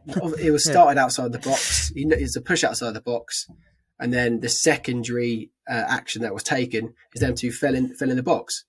it 0.07 0.51
was 0.51 0.65
started 0.65 0.99
outside 0.99 1.31
the 1.31 1.39
box. 1.39 1.91
It's 1.95 2.35
a 2.35 2.41
push 2.41 2.63
outside 2.63 2.93
the 2.93 3.01
box, 3.01 3.47
and 3.99 4.13
then 4.13 4.39
the 4.39 4.49
secondary 4.49 5.51
uh, 5.69 5.85
action 5.87 6.21
that 6.21 6.33
was 6.33 6.43
taken 6.43 6.93
is 7.13 7.21
them 7.21 7.35
to 7.35 7.51
fill 7.51 7.75
in 7.75 7.93
fill 7.95 8.09
in 8.09 8.17
the 8.17 8.23
box. 8.23 8.65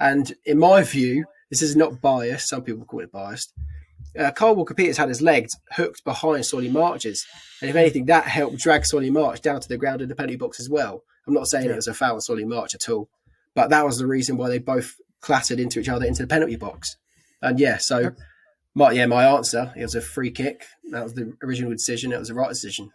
And 0.00 0.34
in 0.44 0.58
my 0.58 0.82
view, 0.82 1.24
this 1.50 1.62
is 1.62 1.76
not 1.76 2.00
biased. 2.00 2.48
Some 2.48 2.62
people 2.62 2.84
call 2.84 3.00
it 3.00 3.12
biased. 3.12 3.52
Uh, 4.18 4.30
Kyle 4.30 4.54
Walker 4.54 4.74
Peters 4.74 4.96
had 4.96 5.08
his 5.08 5.22
legs 5.22 5.56
hooked 5.72 6.04
behind 6.04 6.46
Solly 6.46 6.70
March's, 6.70 7.26
and 7.60 7.70
if 7.70 7.76
anything, 7.76 8.06
that 8.06 8.24
helped 8.24 8.58
drag 8.58 8.84
Solly 8.84 9.10
March 9.10 9.40
down 9.40 9.60
to 9.60 9.68
the 9.68 9.78
ground 9.78 10.02
in 10.02 10.08
the 10.08 10.14
penalty 10.14 10.36
box 10.36 10.60
as 10.60 10.70
well. 10.70 11.02
I'm 11.26 11.34
not 11.34 11.48
saying 11.48 11.66
yeah. 11.66 11.72
it 11.72 11.76
was 11.76 11.88
a 11.88 11.94
foul 11.94 12.14
on 12.14 12.20
Solly 12.20 12.44
March 12.44 12.74
at 12.74 12.88
all, 12.88 13.08
but 13.54 13.70
that 13.70 13.84
was 13.84 13.98
the 13.98 14.06
reason 14.06 14.36
why 14.36 14.48
they 14.48 14.58
both 14.58 14.94
clattered 15.20 15.58
into 15.58 15.80
each 15.80 15.88
other 15.88 16.04
into 16.04 16.22
the 16.22 16.28
penalty 16.28 16.56
box. 16.56 16.96
And 17.40 17.58
yeah, 17.58 17.78
so. 17.78 18.12
My 18.74 18.92
yeah, 18.92 19.06
my 19.06 19.24
answer. 19.24 19.72
It 19.76 19.82
was 19.82 19.94
a 19.94 20.00
free 20.00 20.30
kick. 20.30 20.64
That 20.90 21.04
was 21.04 21.14
the 21.14 21.36
original 21.42 21.70
decision. 21.70 22.12
It 22.12 22.18
was 22.18 22.28
the 22.28 22.34
right 22.34 22.48
decision. 22.48 22.90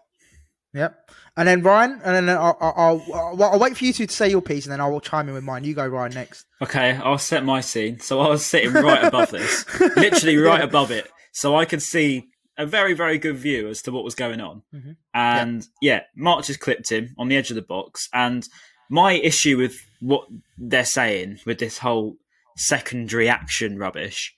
Yep. 0.73 1.09
And 1.35 1.47
then 1.47 1.63
Ryan, 1.63 1.99
and 2.03 2.27
then 2.27 2.29
I'll, 2.29 2.57
I'll, 2.59 3.03
I'll, 3.13 3.43
I'll, 3.43 3.59
wait 3.59 3.75
for 3.75 3.85
you 3.85 3.93
two 3.93 4.05
to 4.05 4.13
say 4.13 4.29
your 4.29 4.41
piece, 4.41 4.65
and 4.65 4.71
then 4.71 4.81
I 4.81 4.87
will 4.87 5.01
chime 5.01 5.27
in 5.27 5.33
with 5.33 5.43
mine. 5.43 5.63
You 5.63 5.73
go, 5.73 5.87
Ryan, 5.87 6.13
next. 6.13 6.45
Okay, 6.61 6.91
I'll 6.91 7.17
set 7.17 7.43
my 7.43 7.61
scene. 7.61 7.99
So 7.99 8.19
I 8.19 8.29
was 8.29 8.45
sitting 8.45 8.73
right 8.73 9.03
above 9.03 9.31
this, 9.31 9.65
literally 9.79 10.37
right 10.37 10.59
yeah. 10.59 10.65
above 10.65 10.91
it, 10.91 11.09
so 11.31 11.55
I 11.55 11.65
could 11.65 11.81
see 11.81 12.27
a 12.59 12.65
very, 12.65 12.93
very 12.93 13.17
good 13.17 13.37
view 13.37 13.69
as 13.69 13.81
to 13.83 13.91
what 13.91 14.03
was 14.03 14.15
going 14.15 14.41
on. 14.41 14.61
Mm-hmm. 14.75 14.91
And 15.13 15.65
yeah. 15.81 15.95
yeah, 15.95 16.01
March 16.15 16.47
has 16.47 16.57
clipped 16.57 16.91
him 16.91 17.15
on 17.17 17.29
the 17.29 17.37
edge 17.37 17.49
of 17.49 17.55
the 17.55 17.61
box. 17.61 18.09
And 18.13 18.45
my 18.89 19.13
issue 19.13 19.57
with 19.57 19.79
what 20.01 20.27
they're 20.57 20.83
saying 20.83 21.39
with 21.45 21.57
this 21.59 21.77
whole 21.77 22.17
secondary 22.57 23.29
action 23.29 23.77
rubbish, 23.77 24.35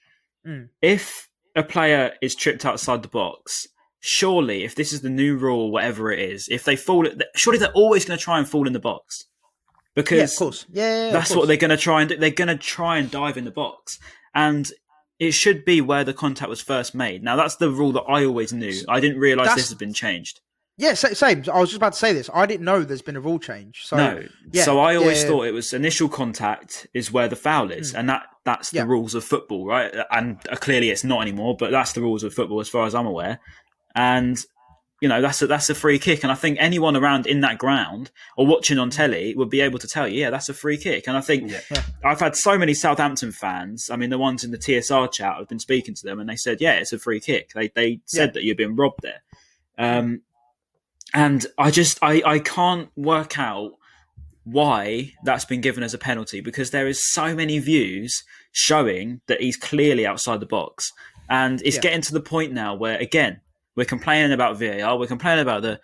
mm. 0.48 0.70
if 0.84 1.30
a 1.56 1.64
player 1.64 2.14
is 2.22 2.36
tripped 2.36 2.66
outside 2.66 3.02
the 3.02 3.10
box, 3.10 3.68
surely 4.00 4.64
if 4.64 4.76
this 4.76 4.94
is 4.94 5.02
the 5.02 5.10
new 5.10 5.38
rule, 5.38 5.72
whatever 5.72 6.12
it 6.12 6.20
is, 6.20 6.48
if 6.50 6.64
they 6.64 6.76
fall, 6.76 7.08
surely 7.36 7.60
they're 7.60 7.72
always 7.72 8.06
going 8.06 8.18
to 8.18 8.24
try 8.24 8.38
and 8.38 8.48
fall 8.48 8.68
in 8.68 8.74
the 8.74 8.80
box 8.80 9.26
because 9.96 10.18
yeah, 10.18 10.24
of 10.24 10.36
course, 10.36 10.66
yeah, 10.72 11.06
yeah 11.06 11.12
that's 11.12 11.30
course. 11.30 11.38
what 11.38 11.48
they're 11.48 11.58
going 11.58 11.70
to 11.70 11.78
try 11.78 12.02
and 12.02 12.10
do. 12.10 12.18
They're 12.18 12.30
going 12.30 12.48
to 12.48 12.58
try 12.58 12.98
and 12.98 13.12
dive 13.12 13.38
in 13.38 13.46
the 13.46 13.52
box, 13.52 14.00
and 14.34 14.70
it 15.20 15.32
should 15.32 15.66
be 15.66 15.82
where 15.82 16.04
the 16.04 16.14
contact 16.14 16.50
was 16.50 16.62
first 16.62 16.96
made. 16.96 17.24
Now 17.24 17.36
that's 17.36 17.58
the 17.58 17.70
rule 17.70 17.92
that 17.94 18.04
I 18.04 18.26
always 18.26 18.54
knew. 18.54 18.74
I 18.88 19.00
didn't 19.00 19.20
realize 19.20 19.48
that's, 19.48 19.62
this 19.62 19.70
has 19.70 19.78
been 19.78 19.94
changed. 19.94 20.42
Yeah, 20.82 20.96
same. 20.96 21.44
I 21.54 21.60
was 21.60 21.70
just 21.70 21.78
about 21.78 21.94
to 21.94 22.00
say 22.00 22.12
this. 22.12 22.28
I 22.34 22.48
didn't 22.48 22.66
know 22.66 22.82
there's 22.84 23.04
been 23.04 23.16
a 23.16 23.22
rule 23.22 23.38
change. 23.38 23.86
So, 23.86 23.98
no. 23.98 24.24
Yeah, 24.52 24.64
so 24.64 24.80
I 24.80 24.96
always 24.96 25.22
yeah, 25.22 25.30
thought 25.30 25.46
it 25.46 25.52
was 25.52 25.74
initial 25.74 26.10
contact 26.10 26.88
is 26.96 27.12
where 27.12 27.28
the 27.28 27.36
foul 27.36 27.70
is, 27.70 27.94
mm. 27.94 28.00
and 28.00 28.10
that 28.10 28.24
that's 28.46 28.72
the 28.72 28.78
yeah. 28.78 28.86
rules 28.86 29.14
of 29.14 29.24
football, 29.24 29.68
right? 29.68 29.94
And 30.10 30.40
uh, 30.50 30.56
clearly 30.56 30.90
it's 30.90 31.04
not 31.04 31.22
anymore, 31.22 31.56
but 31.56 31.70
that's 31.70 31.94
the 31.94 32.02
rules 32.02 32.24
of 32.24 32.34
football 32.34 32.60
as 32.62 32.68
far 32.68 32.88
as 32.88 32.96
I'm 32.96 33.06
aware. 33.06 33.40
And 33.94 34.44
you 35.02 35.08
know 35.08 35.22
that's 35.22 35.40
a, 35.44 35.46
that's 35.46 35.70
a 35.70 35.76
free 35.76 36.00
kick, 36.00 36.24
and 36.24 36.32
I 36.32 36.36
think 36.36 36.58
anyone 36.60 36.96
around 36.96 37.28
in 37.28 37.42
that 37.42 37.60
ground 37.60 38.10
or 38.36 38.48
watching 38.48 38.80
on 38.80 38.90
telly 38.90 39.36
would 39.36 39.52
be 39.52 39.62
able 39.62 39.78
to 39.78 39.88
tell 39.88 40.08
you, 40.08 40.22
yeah, 40.22 40.32
that's 40.32 40.50
a 40.50 40.54
free 40.56 40.78
kick. 40.78 41.06
And 41.06 41.16
I 41.16 41.22
think 41.22 41.54
I've 42.04 42.20
had 42.20 42.36
so 42.36 42.58
many 42.58 42.74
Southampton 42.74 43.32
fans. 43.32 43.92
I 43.92 43.98
mean, 43.98 44.10
the 44.10 44.18
ones 44.18 44.44
in 44.44 44.50
the 44.50 44.58
TSR 44.58 45.12
chat, 45.12 45.36
I've 45.40 45.48
been 45.48 45.60
speaking 45.60 45.94
to 45.94 46.04
them, 46.04 46.20
and 46.20 46.28
they 46.28 46.38
said, 46.38 46.60
yeah, 46.60 46.74
it's 46.74 46.92
a 46.92 46.98
free 46.98 47.20
kick. 47.20 47.52
They 47.54 47.68
they 47.68 48.00
said 48.06 48.34
that 48.34 48.42
you've 48.44 48.58
been 48.58 48.76
robbed 48.76 49.04
there. 49.04 49.22
Um, 49.78 50.22
and 51.14 51.46
I 51.58 51.72
just 51.72 52.00
I 52.02 52.22
I 52.26 52.40
can't 52.40 52.90
work 52.96 53.38
out 53.38 53.72
why 54.44 55.14
that's 55.24 55.46
been 55.46 55.62
given 55.62 55.84
as 55.84 55.94
a 55.94 55.98
penalty 55.98 56.42
because 56.42 56.72
there 56.72 56.88
is 56.88 57.12
so 57.12 57.36
many 57.36 57.60
views 57.60 58.24
showing 58.52 59.22
that 59.28 59.42
he's 59.42 59.58
clearly 59.58 60.06
outside 60.06 60.40
the 60.40 60.46
box. 60.46 60.92
And 61.30 61.62
it's 61.64 61.76
yeah. 61.76 61.82
getting 61.84 62.02
to 62.02 62.14
the 62.14 62.22
point 62.22 62.52
now 62.52 62.76
where 62.76 62.98
again 62.98 63.42
we're 63.76 63.86
complaining 63.86 64.32
about 64.32 64.58
VAR 64.58 64.98
we're 64.98 65.08
complaining 65.08 65.44
about 65.44 65.62
the 65.62 65.80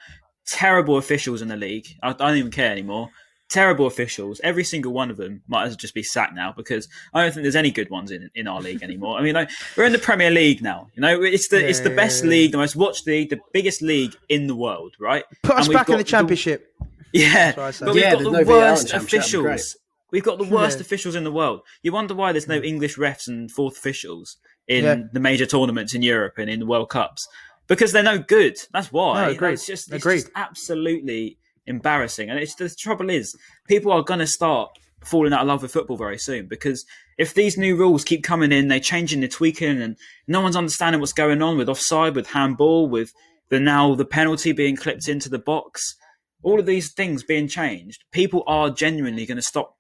terrible 0.46 0.98
officials 0.98 1.42
in 1.42 1.48
the 1.48 1.56
league. 1.58 1.88
I, 2.02 2.10
I 2.10 2.14
don't 2.14 2.38
even 2.38 2.52
care 2.52 2.72
anymore 2.72 3.10
terrible 3.50 3.88
officials. 3.88 4.42
Every 4.44 4.64
single 4.64 4.94
one 4.94 5.10
of 5.10 5.18
them 5.18 5.42
might 5.48 5.64
as 5.64 5.70
well 5.70 5.78
just 5.78 5.94
be 5.94 6.04
sacked 6.04 6.34
now 6.34 6.54
because 6.56 6.88
I 7.14 7.24
don't 7.24 7.34
think 7.34 7.44
there's 7.44 7.56
any 7.56 7.72
good 7.72 7.90
ones 7.90 8.12
in, 8.12 8.30
in 8.36 8.48
our 8.48 8.62
league 8.62 8.84
anymore. 8.84 9.18
I 9.18 9.22
mean, 9.22 9.36
like, 9.36 9.50
we're 9.76 9.86
in 9.86 9.92
the 9.92 10.00
Premier 10.00 10.32
League 10.32 10.62
now. 10.62 10.90
You 10.96 11.02
know, 11.02 11.22
it's 11.22 11.48
the 11.48 11.62
yeah, 11.62 11.68
it's 11.68 11.82
the 11.82 11.90
best 11.90 12.24
yeah, 12.24 12.30
league, 12.30 12.52
the 12.52 12.58
most 12.58 12.76
watched 12.76 13.08
league, 13.08 13.30
the 13.30 13.40
biggest 13.54 13.82
league 13.82 14.16
in 14.30 14.48
the 14.48 14.56
world, 14.56 14.96
right? 15.00 15.24
Put 15.44 15.58
us 15.58 15.68
back 15.68 15.90
in 15.90 15.98
the 15.98 16.04
Championship. 16.04 16.74
The, 17.14 17.20
yeah, 17.20 17.54
but 17.56 17.94
we've 17.94 18.04
got 18.04 18.20
the 18.20 18.32
no 18.32 18.44
worst 18.44 18.94
officials. 18.94 19.78
We've 20.12 20.24
got 20.24 20.38
the 20.38 20.46
worst 20.46 20.80
officials 20.80 21.16
in 21.16 21.24
the 21.24 21.32
world. 21.32 21.62
You 21.84 21.92
wonder 21.92 22.16
why 22.16 22.32
there's 22.32 22.48
no 22.48 22.62
English 22.62 22.98
refs 22.98 23.28
and 23.28 23.52
fourth 23.52 23.78
officials 23.78 24.38
in 24.68 25.10
the 25.14 25.20
major 25.20 25.46
tournaments 25.46 25.94
in 25.94 26.02
Europe 26.02 26.38
and 26.38 26.50
in 26.50 26.60
the 26.60 26.66
World 26.66 26.90
Cups 26.90 27.28
because 27.68 27.92
they're 27.92 28.04
no 28.04 28.18
good. 28.18 28.58
That's 28.72 28.92
why. 28.92 29.26
No, 29.26 29.32
agreed. 29.32 29.54
It's 29.54 29.66
just 29.66 29.92
it's 29.92 30.04
agreed. 30.04 30.22
just 30.22 30.32
absolutely 30.36 31.38
embarrassing. 31.68 32.30
And 32.30 32.40
it's 32.40 32.56
the 32.56 32.70
trouble 32.70 33.10
is, 33.10 33.36
people 33.68 33.92
are 33.92 34.04
going 34.04 34.20
to 34.20 34.28
start 34.28 34.78
falling 35.04 35.34
out 35.34 35.42
of 35.42 35.48
love 35.48 35.62
with 35.62 35.72
football 35.72 35.98
very 35.98 36.18
soon 36.18 36.48
because 36.48 36.86
if 37.18 37.34
these 37.34 37.58
new 37.58 37.76
rules 37.76 38.04
keep 38.04 38.24
coming 38.24 38.52
in, 38.52 38.68
they're 38.68 38.80
changing, 38.80 39.20
they're 39.20 39.30
tweaking, 39.30 39.82
and 39.82 39.98
no 40.28 40.42
one's 40.42 40.56
understanding 40.56 41.00
what's 41.00 41.14
going 41.14 41.42
on 41.42 41.58
with 41.58 41.70
offside, 41.70 42.16
with 42.16 42.28
handball, 42.28 42.88
with 42.88 43.14
the 43.50 43.60
now 43.60 43.96
the 43.96 44.06
penalty 44.06 44.52
being 44.52 44.76
clipped 44.76 45.08
into 45.08 45.30
the 45.30 45.40
box, 45.40 45.96
all 46.44 46.60
of 46.60 46.66
these 46.66 46.92
things 46.92 47.24
being 47.24 47.48
changed, 47.48 48.04
people 48.12 48.44
are 48.46 48.70
genuinely 48.70 49.26
going 49.26 49.38
to 49.38 49.42
stop, 49.42 49.76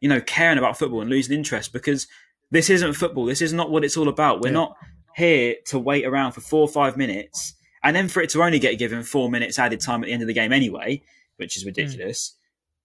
you 0.00 0.08
know, 0.08 0.20
caring 0.20 0.58
about 0.58 0.78
football 0.78 1.00
and 1.00 1.10
losing 1.10 1.36
interest 1.36 1.72
because 1.72 2.06
this 2.50 2.68
isn't 2.68 2.94
football. 2.94 3.24
This 3.24 3.40
is 3.40 3.52
not 3.52 3.70
what 3.70 3.84
it's 3.84 3.96
all 3.96 4.08
about. 4.08 4.40
We're 4.40 4.48
yeah. 4.48 4.54
not 4.54 4.76
here 5.16 5.56
to 5.66 5.78
wait 5.78 6.04
around 6.04 6.32
for 6.32 6.40
four 6.40 6.60
or 6.60 6.68
five 6.68 6.96
minutes 6.96 7.54
and 7.82 7.96
then 7.96 8.08
for 8.08 8.22
it 8.22 8.30
to 8.30 8.42
only 8.42 8.58
get 8.58 8.78
given 8.78 9.02
four 9.02 9.30
minutes 9.30 9.58
added 9.58 9.80
time 9.80 10.02
at 10.02 10.06
the 10.06 10.12
end 10.12 10.22
of 10.22 10.28
the 10.28 10.34
game 10.34 10.52
anyway 10.52 11.02
which 11.36 11.56
is 11.56 11.62
hmm. 11.62 11.68
ridiculous. 11.68 12.36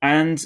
Mm. 0.03 0.07
And 0.09 0.45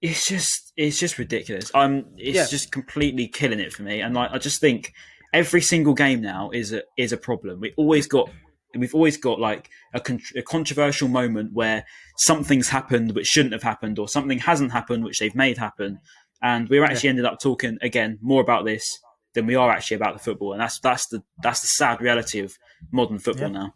it's 0.00 0.26
just 0.26 0.72
it's 0.76 0.98
just 0.98 1.18
ridiculous. 1.18 1.70
I'm 1.74 2.06
it's 2.16 2.36
yeah. 2.36 2.46
just 2.46 2.72
completely 2.72 3.28
killing 3.28 3.60
it 3.60 3.72
for 3.72 3.82
me. 3.82 4.00
And 4.00 4.14
like 4.14 4.30
I 4.32 4.38
just 4.38 4.60
think 4.60 4.92
every 5.32 5.60
single 5.60 5.94
game 5.94 6.20
now 6.20 6.50
is 6.50 6.72
a 6.72 6.82
is 6.98 7.12
a 7.12 7.16
problem. 7.16 7.60
We 7.60 7.72
always 7.76 8.06
got 8.06 8.28
we've 8.76 8.94
always 8.94 9.16
got 9.16 9.38
like 9.38 9.70
a, 9.94 10.00
con- 10.00 10.20
a, 10.36 10.42
controversial 10.42 11.08
moment 11.08 11.52
where 11.52 11.84
something's 12.16 12.68
happened 12.68 13.14
which 13.14 13.26
shouldn't 13.26 13.52
have 13.52 13.62
happened, 13.62 13.98
or 13.98 14.08
something 14.08 14.38
hasn't 14.38 14.72
happened 14.72 15.04
which 15.04 15.18
they've 15.18 15.34
made 15.34 15.58
happen. 15.58 16.00
And 16.42 16.68
we 16.68 16.82
actually 16.82 17.08
yeah. 17.08 17.10
ended 17.10 17.24
up 17.24 17.40
talking 17.40 17.78
again 17.82 18.18
more 18.20 18.40
about 18.40 18.64
this 18.64 18.98
than 19.34 19.46
we 19.46 19.54
are 19.54 19.70
actually 19.70 19.96
about 19.96 20.14
the 20.14 20.22
football, 20.22 20.52
and 20.52 20.60
that's 20.60 20.80
that's 20.80 21.06
the 21.08 21.22
that's 21.42 21.60
the 21.60 21.68
sad 21.68 22.00
reality 22.00 22.40
of 22.40 22.54
modern 22.90 23.18
football 23.18 23.50
yeah. 23.50 23.58
now. 23.58 23.74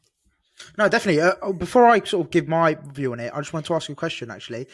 No, 0.79 0.89
definitely. 0.89 1.21
Uh, 1.21 1.35
oh, 1.43 1.53
before 1.53 1.87
I 1.87 2.01
sort 2.01 2.27
of 2.27 2.31
give 2.31 2.49
my 2.49 2.77
view 2.93 3.13
on 3.13 3.21
it, 3.21 3.33
I 3.35 3.39
just 3.41 3.53
want 3.53 3.67
to 3.67 3.75
ask 3.75 3.89
you 3.89 3.93
a 3.93 3.97
question. 3.97 4.31
Actually, 4.31 4.67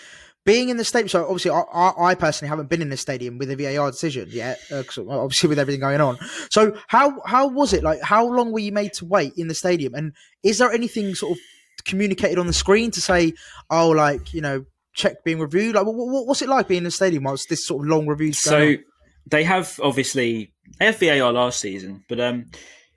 being 0.44 0.68
in 0.68 0.76
the 0.76 0.84
stadium, 0.84 1.08
so 1.08 1.24
obviously, 1.24 1.50
I, 1.50 1.60
I, 1.60 2.10
I 2.10 2.14
personally 2.14 2.48
haven't 2.48 2.68
been 2.68 2.82
in 2.82 2.88
the 2.88 2.96
stadium 2.96 3.38
with 3.38 3.50
a 3.50 3.56
VAR 3.56 3.90
decision 3.90 4.28
yet. 4.30 4.60
Uh, 4.70 4.82
obviously, 5.08 5.48
with 5.48 5.58
everything 5.58 5.80
going 5.80 6.00
on. 6.00 6.18
So, 6.50 6.76
how 6.88 7.20
how 7.24 7.48
was 7.48 7.72
it? 7.72 7.82
Like, 7.82 8.02
how 8.02 8.26
long 8.26 8.52
were 8.52 8.60
you 8.60 8.72
made 8.72 8.92
to 8.94 9.04
wait 9.04 9.34
in 9.36 9.48
the 9.48 9.54
stadium? 9.54 9.94
And 9.94 10.12
is 10.42 10.58
there 10.58 10.72
anything 10.72 11.14
sort 11.14 11.32
of 11.32 11.38
communicated 11.84 12.38
on 12.38 12.46
the 12.46 12.52
screen 12.52 12.90
to 12.92 13.00
say, 13.00 13.34
oh, 13.70 13.90
like 13.90 14.34
you 14.34 14.40
know, 14.40 14.64
check 14.94 15.24
being 15.24 15.38
reviewed? 15.38 15.74
Like, 15.74 15.86
what, 15.86 16.26
what's 16.26 16.42
it 16.42 16.48
like 16.48 16.68
being 16.68 16.78
in 16.78 16.84
the 16.84 16.90
stadium 16.90 17.24
whilst 17.24 17.48
this 17.48 17.66
sort 17.66 17.84
of 17.84 17.88
long 17.88 18.06
review? 18.06 18.32
So, 18.32 18.68
on? 18.68 18.84
they 19.26 19.44
have 19.44 19.78
obviously 19.82 20.52
they 20.78 20.86
have 20.86 20.98
VAR 20.98 21.32
last 21.32 21.60
season, 21.60 22.04
but 22.08 22.20
um, 22.20 22.46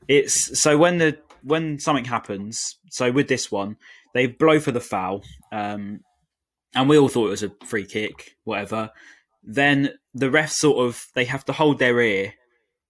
it's 0.07 0.59
so 0.59 0.77
when 0.77 0.97
the 0.97 1.17
when 1.45 1.79
something 1.79 2.05
happens, 2.05 2.77
so 2.89 3.11
with 3.11 3.27
this 3.27 3.51
one, 3.51 3.77
they 4.13 4.27
blow 4.27 4.59
for 4.59 4.71
the 4.71 4.81
foul, 4.81 5.23
um, 5.51 6.01
and 6.73 6.89
we 6.89 6.97
all 6.97 7.07
thought 7.07 7.27
it 7.27 7.31
was 7.31 7.43
a 7.43 7.51
free 7.65 7.85
kick, 7.85 8.35
whatever. 8.43 8.91
Then 9.43 9.91
the 10.13 10.29
refs 10.29 10.53
sort 10.53 10.85
of 10.85 11.05
they 11.13 11.25
have 11.25 11.45
to 11.45 11.53
hold 11.53 11.79
their 11.79 11.99
ear 12.01 12.33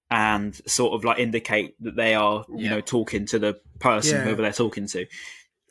and 0.09 0.55
sort 0.67 0.93
of 0.93 1.03
like 1.03 1.19
indicate 1.19 1.75
that 1.81 1.95
they 1.95 2.15
are, 2.15 2.45
you 2.55 2.69
know, 2.69 2.81
talking 2.81 3.25
to 3.27 3.39
the 3.39 3.59
person, 3.79 4.17
yeah. 4.17 4.23
whoever 4.23 4.41
they're 4.41 4.53
talking 4.53 4.87
to. 4.87 5.05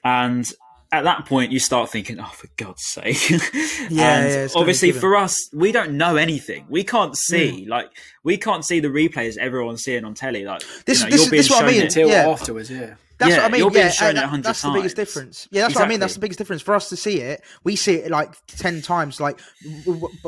And 0.04 0.46
at 0.92 1.04
that 1.04 1.26
point, 1.26 1.52
you 1.52 1.58
start 1.58 1.90
thinking, 1.90 2.20
"Oh, 2.20 2.30
for 2.32 2.48
God's 2.56 2.84
sake!" 2.84 3.30
yeah, 3.90 4.18
and 4.18 4.28
yeah, 4.28 4.48
obviously, 4.54 4.92
for 4.92 5.16
us, 5.16 5.36
we 5.52 5.72
don't 5.72 5.96
know 5.96 6.16
anything. 6.16 6.66
We 6.68 6.84
can't 6.84 7.16
see, 7.16 7.64
mm. 7.64 7.68
like, 7.68 7.88
we 8.22 8.36
can't 8.36 8.64
see 8.64 8.80
the 8.80 8.88
replays 8.88 9.36
everyone's 9.36 9.82
seeing 9.82 10.04
on 10.04 10.14
telly. 10.14 10.44
Like, 10.44 10.62
this, 10.86 11.00
you 11.00 11.06
know, 11.06 11.10
this, 11.10 11.22
you're 11.22 11.30
being 11.30 11.40
this 11.40 11.46
shown 11.48 11.64
what 11.64 11.64
I 11.66 11.72
mean. 11.72 11.82
until 11.82 12.08
yeah. 12.08 12.28
afterwards. 12.28 12.70
Yeah, 12.70 12.94
that's 13.18 13.30
yeah, 13.30 13.36
what 13.38 13.44
I 13.44 13.48
mean. 13.50 13.58
You're 13.60 13.70
being 13.70 13.86
yeah, 13.86 13.90
shown 13.90 14.18
uh, 14.18 14.34
it 14.34 14.42
that's 14.42 14.62
times. 14.62 14.74
the 14.74 14.78
biggest 14.78 14.96
difference. 14.96 15.48
Yeah, 15.50 15.62
that's 15.62 15.72
exactly. 15.72 15.80
what 15.80 15.86
I 15.86 15.88
mean. 15.88 16.00
That's 16.00 16.14
the 16.14 16.20
biggest 16.20 16.38
difference 16.38 16.62
for 16.62 16.74
us 16.74 16.88
to 16.88 16.96
see 16.96 17.20
it. 17.20 17.42
We 17.62 17.76
see 17.76 17.94
it 17.94 18.10
like 18.10 18.34
ten 18.46 18.82
times. 18.82 19.20
Like 19.20 19.40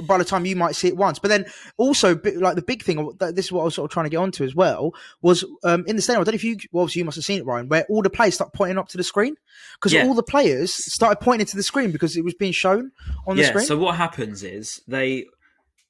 by 0.07 0.19
the 0.19 0.25
time 0.25 0.47
you 0.47 0.55
might 0.55 0.77
see 0.77 0.89
it 0.89 0.97
once, 0.97 1.19
but 1.19 1.29
then 1.29 1.47
also 1.77 2.21
like 2.37 2.55
the 2.55 2.63
big 2.63 2.83
thing. 2.83 3.13
This 3.19 3.47
is 3.47 3.53
what 3.53 3.63
I 3.63 3.65
was 3.65 3.75
sort 3.75 3.91
of 3.91 3.93
trying 3.93 4.07
to 4.07 4.11
get 4.11 4.19
onto 4.19 4.45
as 4.45 4.55
well. 4.55 4.95
Was 5.21 5.45
um, 5.65 5.85
in 5.87 5.97
the 5.97 6.03
stadium. 6.03 6.21
I 6.21 6.25
don't 6.25 6.35
know 6.35 6.37
if 6.37 6.45
you. 6.45 6.57
Well, 6.73 6.83
obviously 6.83 7.01
you 7.01 7.05
must 7.05 7.17
have 7.17 7.25
seen 7.25 7.41
it, 7.41 7.47
Ryan, 7.47 7.69
where 7.69 7.85
all 7.89 8.03
the 8.03 8.11
players 8.11 8.35
start 8.35 8.53
pointing 8.53 8.79
up 8.79 8.89
to 8.89 8.97
the 8.97 9.05
screen 9.05 9.37
because 9.75 9.93
yeah. 9.93 10.07
all 10.07 10.15
the 10.15 10.23
players 10.23 10.73
started 10.73 11.21
pointing 11.21 11.47
to 11.47 11.57
the 11.57 11.63
screen 11.63 11.91
because 11.91 12.17
it 12.17 12.25
was 12.25 12.35
being 12.35 12.53
shown 12.53 12.93
on 13.27 13.37
the 13.37 13.45
screen. 13.45 13.67
So 13.67 13.77
what 13.77 13.97
happens 13.97 14.43
is 14.43 14.81
they 14.87 15.27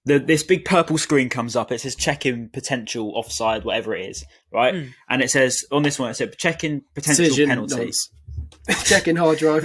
the, 0.07 0.20
this 0.20 0.42
big 0.42 0.64
purple 0.64 0.96
screen 0.96 1.28
comes 1.28 1.57
up. 1.57 1.70
It 1.70 1.80
says 1.80 1.94
checking 1.94 2.48
potential 2.48 3.12
offside, 3.14 3.64
whatever 3.64 3.94
it 3.94 4.09
is, 4.09 4.24
right? 4.52 4.74
Mm. 4.74 4.94
And 5.11 5.22
it 5.22 5.30
says 5.30 5.64
on 5.70 5.82
this 5.82 5.98
one, 5.98 6.11
it 6.11 6.14
said 6.14 6.36
checking 6.38 6.82
potential 6.94 7.24
Decision 7.24 7.48
penalty. 7.48 7.90
checking 8.84 9.16
hard 9.16 9.38
drive. 9.38 9.64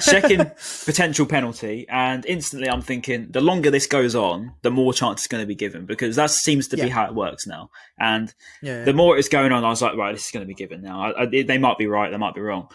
checking 0.00 0.50
potential 0.84 1.26
penalty, 1.26 1.86
and 1.88 2.26
instantly 2.26 2.68
I'm 2.68 2.82
thinking 2.82 3.28
the 3.30 3.40
longer 3.40 3.70
this 3.70 3.86
goes 3.86 4.16
on, 4.16 4.52
the 4.62 4.70
more 4.70 4.92
chance 4.92 5.20
it's 5.20 5.28
going 5.28 5.42
to 5.42 5.46
be 5.46 5.54
given 5.54 5.86
because 5.86 6.16
that 6.16 6.30
seems 6.30 6.66
to 6.68 6.76
yeah. 6.76 6.84
be 6.84 6.90
how 6.90 7.06
it 7.06 7.14
works 7.14 7.46
now. 7.46 7.70
And 8.00 8.34
yeah, 8.62 8.78
yeah. 8.78 8.84
the 8.84 8.92
more 8.92 9.16
it's 9.16 9.28
going 9.28 9.52
on, 9.52 9.64
I 9.64 9.68
was 9.68 9.80
like, 9.80 9.96
right, 9.96 10.12
this 10.12 10.26
is 10.26 10.30
going 10.32 10.42
to 10.42 10.48
be 10.48 10.54
given 10.54 10.82
now. 10.82 11.00
I, 11.00 11.22
I, 11.22 11.26
they 11.26 11.58
might 11.58 11.78
be 11.78 11.86
right, 11.86 12.10
they 12.10 12.16
might 12.16 12.34
be 12.34 12.40
wrong. 12.40 12.68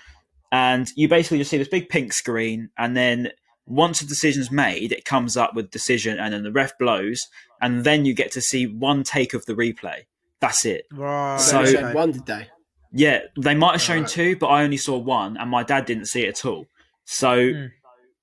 And 0.52 0.90
you 0.96 1.08
basically 1.08 1.40
just 1.40 1.52
see 1.52 1.58
this 1.58 1.68
big 1.68 1.90
pink 1.90 2.14
screen, 2.14 2.70
and 2.78 2.96
then 2.96 3.30
once 3.70 4.02
a 4.02 4.08
decision's 4.08 4.52
made, 4.52 4.92
it 4.92 5.06
comes 5.06 5.38
up 5.38 5.56
with 5.56 5.72
decision, 5.72 6.20
and 6.20 6.34
then 6.34 6.44
the 6.44 6.52
ref 6.52 6.78
blows, 6.78 7.28
and 7.62 7.84
then 7.84 8.04
you 8.06 8.14
get 8.14 8.32
to 8.32 8.42
see 8.42 8.66
one 8.66 9.04
take 9.04 9.34
of 9.34 9.46
the 9.46 9.54
replay. 9.54 10.06
That's 10.40 10.66
it. 10.66 10.86
Right. 10.92 11.40
So, 11.40 11.66
so 11.66 11.94
one 11.94 12.12
did 12.12 12.26
they? 12.26 12.48
Yeah, 12.92 13.20
they 13.38 13.54
might 13.54 13.74
have 13.74 13.82
shown 13.82 14.02
right. 14.02 14.10
two, 14.10 14.36
but 14.36 14.48
I 14.48 14.64
only 14.64 14.78
saw 14.78 14.98
one, 14.98 15.38
and 15.38 15.50
my 15.50 15.64
dad 15.64 15.86
didn't 15.86 16.06
see 16.06 16.24
it 16.24 16.30
at 16.30 16.46
all. 16.46 16.66
So 17.06 17.38
mm. 17.38 17.72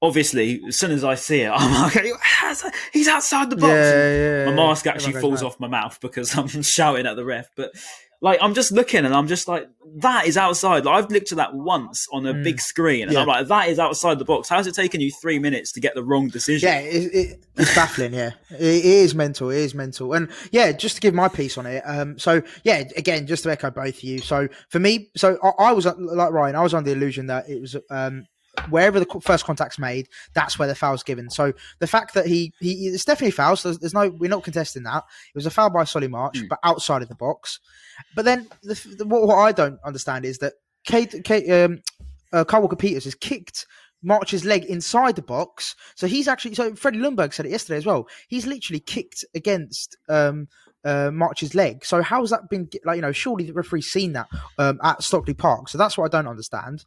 obviously, 0.03 0.61
as 0.67 0.77
soon 0.77 0.91
as 0.91 1.05
I 1.05 1.15
see 1.15 1.43
it, 1.43 1.51
I'm 1.55 1.83
like, 1.83 2.05
he's 2.93 3.07
outside 3.07 3.51
the 3.51 3.57
box. 3.57 3.73
Yeah, 3.73 4.45
yeah, 4.45 4.45
my 4.47 4.55
mask 4.55 4.87
actually 4.87 5.21
falls 5.21 5.43
off 5.43 5.61
my 5.61 5.69
mouth 5.69 5.99
because 6.01 6.37
I'm 6.39 6.49
shouting 6.63 7.07
at 7.07 7.15
the 7.15 7.25
ref. 7.25 7.49
But 7.57 7.73
like 8.21 8.39
I'm 8.43 8.55
just 8.55 8.73
looking 8.73 9.05
and 9.05 9.15
I'm 9.15 9.27
just 9.27 9.49
like, 9.49 9.69
that 9.99 10.27
is 10.27 10.37
outside. 10.37 10.85
Like 10.85 11.05
I've 11.05 11.11
looked 11.11 11.33
at 11.33 11.37
that 11.37 11.55
once 11.55 12.07
on 12.13 12.27
a 12.27 12.35
mm. 12.35 12.45
big 12.45 12.61
screen 12.61 13.05
and 13.05 13.13
yeah. 13.13 13.21
I'm 13.21 13.27
like, 13.27 13.49
that 13.49 13.69
is 13.69 13.79
outside 13.79 14.19
the 14.19 14.25
box. 14.25 14.49
How's 14.49 14.67
it 14.67 14.75
taken 14.75 15.01
you 15.01 15.11
three 15.11 15.39
minutes 15.39 15.73
to 15.73 15.81
get 15.81 15.95
the 15.95 16.03
wrong 16.03 16.29
decision? 16.29 16.69
Yeah, 16.69 16.79
it, 16.79 17.15
it, 17.15 17.47
it's 17.57 17.75
baffling. 17.75 18.15
yeah, 18.15 18.31
it 18.51 18.85
is 18.85 19.15
mental. 19.15 19.51
It 19.51 19.59
is 19.59 19.75
mental. 19.75 20.13
And 20.13 20.31
yeah, 20.51 20.73
just 20.73 20.97
to 20.97 21.01
give 21.01 21.15
my 21.15 21.29
piece 21.29 21.59
on 21.59 21.67
it. 21.67 21.83
Um, 21.85 22.19
so 22.19 22.43
yeah, 22.65 22.85
again, 22.97 23.27
just 23.27 23.43
to 23.45 23.51
echo 23.51 23.71
both 23.71 23.97
of 23.97 24.03
you. 24.03 24.19
So 24.19 24.49
for 24.69 24.79
me, 24.79 25.11
so 25.17 25.39
I, 25.43 25.67
I 25.67 25.73
was 25.73 25.87
like 25.87 26.33
Ryan, 26.33 26.57
I 26.57 26.63
was 26.63 26.75
under 26.75 26.91
the 26.91 26.97
illusion 26.97 27.27
that 27.27 27.49
it 27.49 27.61
was 27.61 27.77
um 27.91 28.27
wherever 28.69 28.99
the 28.99 29.21
first 29.23 29.45
contact's 29.45 29.79
made, 29.79 30.09
that's 30.35 30.59
where 30.59 30.69
the 30.69 30.75
foul's 30.75 31.03
given. 31.03 31.31
So 31.31 31.53
the 31.79 31.87
fact 31.87 32.15
that 32.15 32.27
he 32.27 32.53
he 32.61 32.89
it's 32.89 33.05
definitely 33.05 33.33
foul. 33.33 33.57
So 33.57 33.69
there's, 33.69 33.79
there's 33.79 33.95
no 33.95 34.11
we're 34.11 34.31
not 34.31 34.45
contesting 34.45 34.83
that. 34.85 35.05
It 35.29 35.37
was 35.37 35.47
a 35.47 35.51
foul 35.51 35.71
by 35.71 35.85
Solly 35.85 36.09
March, 36.09 36.39
mm. 36.39 36.49
but 36.49 36.59
outside 36.65 37.03
of 37.03 37.09
the 37.09 37.15
box. 37.15 37.61
But 38.15 38.25
then 38.25 38.49
the, 38.63 38.75
the, 38.99 39.07
what, 39.07 39.27
what, 39.27 39.37
I 39.37 39.53
don't 39.53 39.79
understand 39.85 40.25
is 40.25 40.39
that 40.39 40.55
Kate, 40.85 41.15
Kate 41.25 41.51
um, 41.51 41.83
uh, 42.33 42.45
Kyle 42.45 42.63
Walker 42.63 42.77
Peters 42.77 43.05
has 43.05 43.15
kicked 43.15 43.67
March's 44.03 44.45
leg 44.45 44.65
inside 44.65 45.17
the 45.17 45.23
box. 45.23 45.75
So 45.95 46.07
he's 46.07 46.29
actually 46.29 46.55
so 46.55 46.75
Freddie 46.75 46.99
Ljungberg 46.99 47.33
said 47.33 47.47
it 47.47 47.53
yesterday 47.53 47.79
as 47.79 47.87
well. 47.87 48.09
He's 48.29 48.47
literally 48.47 48.81
kicked 48.81 49.25
against 49.35 49.97
um, 50.09 50.49
uh, 50.85 51.11
March's 51.11 51.55
leg. 51.55 51.85
So 51.85 52.03
how's 52.03 52.31
that 52.31 52.49
been 52.49 52.69
like? 52.85 52.97
You 52.97 53.03
know, 53.03 53.13
surely 53.13 53.45
the 53.45 53.53
referee's 53.53 53.87
seen 53.87 54.13
that 54.13 54.29
um, 54.59 54.79
at 54.83 55.03
Stockley 55.03 55.35
Park. 55.35 55.69
So 55.69 55.79
that's 55.79 55.99
what 55.99 56.05
I 56.05 56.17
don't 56.17 56.29
understand. 56.29 56.85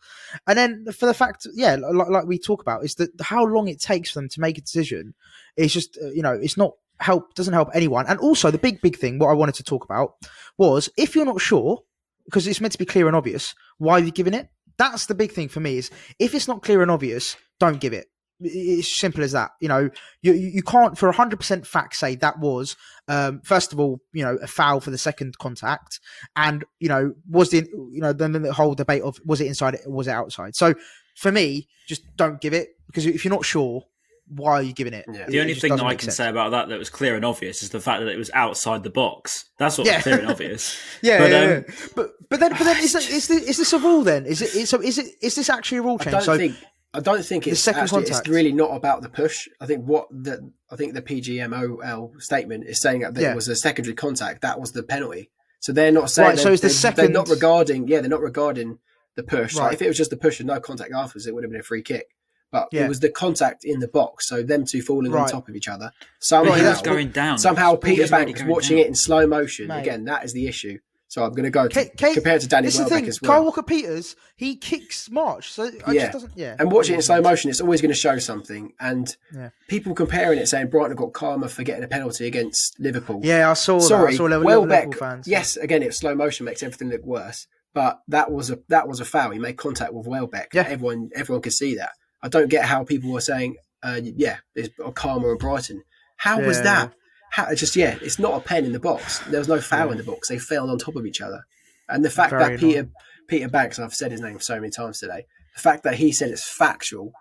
And 0.48 0.58
then 0.58 0.86
for 0.92 1.06
the 1.06 1.14
fact, 1.14 1.48
yeah, 1.54 1.76
like, 1.76 2.10
like 2.10 2.26
we 2.26 2.40
talk 2.40 2.62
about, 2.62 2.84
is 2.84 2.96
that 2.96 3.12
how 3.22 3.46
long 3.46 3.68
it 3.68 3.82
takes 3.82 4.12
for 4.12 4.20
them 4.20 4.30
to 4.30 4.42
make 4.42 4.58
a 4.58 4.62
decision 4.62 5.14
is 5.58 5.74
just 5.74 5.98
uh, 6.02 6.10
you 6.10 6.22
know 6.22 6.34
it's 6.34 6.58
not 6.58 6.74
help 7.00 7.34
doesn't 7.36 7.54
help 7.54 7.70
anyone. 7.74 8.06
And 8.08 8.20
also 8.20 8.52
the 8.52 8.58
big 8.58 8.82
big 8.82 8.98
thing 8.98 9.20
what 9.20 9.30
I 9.30 9.34
wanted 9.34 9.56
to 9.56 9.64
talk 9.64 9.84
about 9.84 10.16
was 10.58 10.90
if 10.98 11.16
you're 11.16 11.26
not 11.26 11.42
sure 11.42 11.84
because 12.26 12.46
it's 12.48 12.62
meant 12.62 12.74
to 12.74 12.78
be 12.78 12.86
clear 12.86 13.08
and 13.08 13.16
obvious, 13.16 13.56
why 13.80 13.94
are 13.94 14.04
you 14.04 14.12
giving 14.12 14.36
it? 14.36 14.50
That's 14.78 15.08
the 15.08 15.16
big 15.16 15.32
thing 15.32 15.50
for 15.50 15.60
me 15.60 15.78
is 15.78 15.90
if 16.20 16.36
it's 16.36 16.48
not 16.48 16.62
clear 16.62 16.82
and 16.82 16.92
obvious, 16.92 17.36
don't 17.60 17.82
give 17.82 17.92
it. 17.92 18.08
It's 18.42 19.00
simple 19.00 19.24
as 19.24 19.34
that. 19.34 19.52
You 19.60 19.68
know, 19.68 19.90
you 20.22 20.34
you 20.34 20.64
can't 20.64 20.98
for 20.98 21.12
hundred 21.12 21.38
percent 21.38 21.68
fact 21.68 21.96
say 21.96 22.16
that 22.16 22.40
was 22.40 22.76
um, 23.08 23.42
first 23.42 23.74
of 23.74 23.80
all, 23.80 24.00
you 24.14 24.24
know, 24.24 24.38
a 24.42 24.48
foul 24.48 24.80
for 24.80 24.92
the 24.92 24.98
second 24.98 25.38
contact, 25.40 26.00
and 26.36 26.64
you 26.80 26.88
know, 26.88 27.14
was 27.28 27.50
the 27.50 27.68
you 27.92 28.02
know 28.02 28.14
then 28.14 28.32
the 28.34 28.54
whole 28.54 28.76
debate 28.76 29.02
of 29.02 29.20
was 29.26 29.42
it 29.42 29.48
inside, 29.48 29.78
was 29.88 30.08
it 30.08 30.12
outside? 30.12 30.56
So 30.56 30.76
for 31.16 31.32
me, 31.32 31.68
just 31.88 32.04
don't 32.16 32.40
give 32.40 32.54
it 32.54 32.70
because 32.88 33.06
if 33.06 33.26
you're 33.26 33.34
not 33.34 33.46
sure, 33.46 33.84
why 34.28 34.54
are 34.54 34.62
you 34.62 34.74
giving 34.74 34.94
it? 34.94 35.06
Yeah. 35.12 35.26
The 35.28 35.42
only 35.42 35.56
thing 35.56 35.76
that 35.76 35.84
I 35.84 35.96
can 35.96 36.06
sense. 36.06 36.18
say 36.18 36.30
about 36.30 36.52
that 36.52 36.70
that 36.70 36.78
was 36.78 36.90
clear 36.90 37.16
and 37.16 37.26
obvious 37.26 37.64
is 37.64 37.72
the 37.72 37.80
fact 37.80 38.02
that 38.02 38.10
it 38.10 38.18
was 38.18 38.30
outside 38.34 38.84
the 38.84 38.92
box. 38.92 39.46
That's 39.58 39.78
what 39.78 39.88
yeah. 39.88 39.96
was 39.96 40.04
clear 40.04 40.20
and 40.20 40.28
obvious. 40.32 40.80
yeah, 41.02 41.18
but, 41.18 41.32
yeah, 41.32 41.38
um, 41.38 41.50
yeah, 41.50 41.76
but 41.96 42.12
but 42.30 42.40
then 42.40 42.52
but 42.52 42.64
then 42.64 42.78
is, 42.78 42.96
is, 42.96 43.28
this, 43.28 43.44
is 43.44 43.58
this 43.58 43.74
a 43.74 43.80
rule 43.80 44.04
then? 44.04 44.26
Is 44.26 44.42
it 44.42 44.68
so? 44.68 44.82
Is 44.82 45.00
it 45.00 45.08
is 45.22 45.36
this 45.36 45.50
actually 45.50 45.80
a 45.80 45.82
rule 45.82 45.98
change? 45.98 46.10
I 46.10 46.12
don't 46.12 46.24
so, 46.24 46.38
think. 46.38 46.56
I 46.94 47.00
don't 47.02 47.24
think 47.24 47.46
it's 47.46 47.68
actually, 47.68 48.04
it's 48.04 48.28
really 48.28 48.52
not 48.52 48.76
about 48.76 49.02
the 49.02 49.10
push. 49.10 49.48
I 49.62 49.68
think 49.68 49.86
what 49.86 50.08
the 50.10 50.52
I 50.72 50.76
think 50.76 50.94
the 50.94 51.02
PGMOL 51.02 52.22
statement 52.22 52.66
is 52.66 52.82
saying 52.82 53.02
that 53.02 53.16
yeah. 53.18 53.32
it 53.32 53.36
was 53.36 53.48
a 53.48 53.56
secondary 53.56 53.96
contact. 53.96 54.42
That 54.42 54.60
was 54.60 54.72
the 54.72 54.84
penalty. 54.84 55.30
So 55.60 55.72
they're 55.72 55.92
not 55.92 56.10
saying. 56.10 56.30
Right, 56.30 56.40
so 56.40 56.52
it's 56.52 56.62
the 56.62 56.70
second. 56.70 57.06
They're 57.06 57.14
not 57.14 57.30
regarding. 57.30 57.88
Yeah, 57.88 58.02
they're 58.02 58.10
not 58.10 58.22
regarding 58.22 58.80
the 59.16 59.24
push. 59.24 59.56
Right. 59.56 59.66
Like 59.66 59.74
if 59.74 59.82
it 59.84 59.88
was 59.88 59.98
just 59.98 60.10
the 60.10 60.18
push 60.18 60.40
and 60.40 60.48
no 60.48 60.60
contact 60.60 60.92
afterwards, 60.94 61.28
it 61.28 61.36
would 61.36 61.44
have 61.44 61.52
been 61.52 61.62
a 61.62 61.64
free 61.64 61.84
kick 61.84 62.08
but 62.52 62.70
yeah. 62.72 62.86
it 62.86 62.90
was 62.90 63.00
the 63.00 63.10
contact 63.10 63.64
in 63.64 63.80
the 63.80 63.88
box, 63.88 64.28
so 64.28 64.42
them 64.42 64.66
two 64.66 64.82
falling 64.82 65.12
right. 65.12 65.24
on 65.24 65.30
top 65.30 65.50
of 65.50 65.56
each 65.56 65.68
other. 65.68 65.92
Somehow, 66.20 66.52
right, 66.52 66.84
going 66.84 67.12
down. 67.12 67.38
Somehow 67.38 67.76
Peter 67.76 68.08
Banks 68.08 68.44
watching 68.44 68.78
down. 68.78 68.86
it 68.86 68.88
in 68.88 68.96
slow 68.96 69.28
motion. 69.28 69.68
Mate. 69.68 69.82
Again, 69.82 70.06
that 70.06 70.26
is 70.26 70.34
the 70.34 70.48
issue. 70.48 70.80
So 71.10 71.24
I'm 71.24 71.32
going 71.32 71.46
to 71.46 71.50
go 71.50 71.68
to, 71.68 71.90
Kate, 71.98 72.14
compared 72.14 72.42
to 72.42 72.48
Danny 72.48 72.68
this 72.68 72.78
Welbeck 72.78 73.06
as 73.06 73.20
well. 73.20 73.32
Kyle 73.32 73.44
Walker 73.44 73.64
Peters, 73.64 74.16
he 74.36 74.56
kicks 74.56 75.10
March, 75.10 75.52
so 75.52 75.72
I 75.88 75.94
yeah. 75.94 76.12
doesn't. 76.12 76.34
Yeah, 76.36 76.56
and 76.60 76.72
watching 76.72 76.94
it 76.94 76.98
in 76.98 77.02
slow 77.02 77.20
motion, 77.20 77.50
it's 77.50 77.60
always 77.60 77.82
going 77.82 77.90
to 77.90 77.98
show 77.98 78.20
something. 78.20 78.74
And 78.80 79.18
yeah. 79.36 79.50
people 79.68 79.96
comparing 79.96 80.38
it, 80.38 80.48
saying 80.48 80.70
Brighton 80.70 80.96
got 80.96 81.14
karma 81.14 81.50
for 81.50 81.64
getting 81.64 81.84
a 81.84 81.88
penalty 81.88 82.28
against 82.28 82.80
Liverpool. 82.80 83.22
Yeah, 83.24 83.50
I 83.50 83.54
saw. 83.54 83.80
Sorry, 83.80 84.16
that. 84.16 84.22
I 84.22 84.30
saw 84.30 84.40
Welbeck. 84.40 84.96
Fans, 84.96 85.28
yes, 85.28 85.58
again, 85.58 85.82
it's 85.82 85.98
slow 85.98 86.14
motion 86.14 86.46
makes 86.46 86.62
everything 86.62 86.90
look 86.90 87.04
worse. 87.04 87.48
But 87.74 88.02
that 88.08 88.32
was 88.32 88.52
a 88.52 88.60
that 88.68 88.88
was 88.88 89.00
a 89.00 89.06
foul. 89.06 89.32
He 89.32 89.40
made 89.40 89.58
contact 89.58 89.94
with 89.94 90.06
Welbeck. 90.06 90.54
Yeah, 90.54 90.68
everyone 90.68 91.10
everyone 91.16 91.42
could 91.42 91.54
see 91.54 91.76
that. 91.76 91.92
I 92.22 92.28
don't 92.28 92.50
get 92.50 92.66
how 92.66 92.84
people 92.84 93.12
were 93.12 93.22
saying, 93.22 93.56
uh, 93.82 94.00
yeah, 94.04 94.38
there's 94.54 94.70
a 94.84 94.92
Karma 94.92 95.30
and 95.30 95.40
Brighton. 95.40 95.84
How 96.18 96.40
was 96.42 96.62
that? 96.62 96.94
How, 97.32 97.54
just 97.54 97.76
yeah, 97.76 97.98
it's 98.02 98.20
not 98.20 98.38
a 98.38 98.40
pen 98.40 98.66
in 98.66 98.72
the 98.72 98.80
box. 98.80 99.20
There 99.20 99.40
was 99.40 99.48
no 99.48 99.62
foul 99.62 99.88
yeah. 99.88 99.92
in 99.94 99.98
the 99.98 100.04
box. 100.04 100.30
They 100.30 100.40
fell 100.40 100.70
on 100.70 100.78
top 100.78 100.96
of 100.96 101.06
each 101.06 101.22
other, 101.22 101.46
and 101.88 102.04
the 102.04 102.10
fact 102.10 102.32
Very 102.32 102.56
that 102.56 102.60
Peter 102.60 102.90
Peter 103.28 103.48
Banks, 103.48 103.80
I've 103.80 103.94
said 103.94 104.12
his 104.12 104.22
name 104.22 104.40
so 104.40 104.56
many 104.56 104.72
times 104.72 105.00
today, 105.00 105.26
the 105.56 105.62
fact 105.62 105.84
that 105.84 105.96
he 105.96 106.12
said 106.12 106.32
it's 106.32 106.48
factual, 106.48 107.12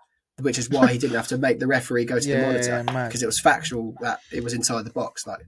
which 0.40 0.58
is 0.58 0.70
why 0.70 0.92
he 0.92 0.98
didn't 0.98 1.16
have 1.16 1.28
to 1.28 1.38
make 1.38 1.60
the 1.60 1.66
referee 1.66 2.04
go 2.04 2.18
to 2.18 2.28
yeah, 2.28 2.40
the 2.40 2.46
monitor 2.46 3.06
because 3.06 3.22
it 3.22 3.26
was 3.26 3.40
factual 3.40 3.94
that 4.00 4.20
it 4.32 4.42
was 4.42 4.54
inside 4.54 4.84
the 4.84 4.90
box. 4.90 5.26
Like 5.26 5.40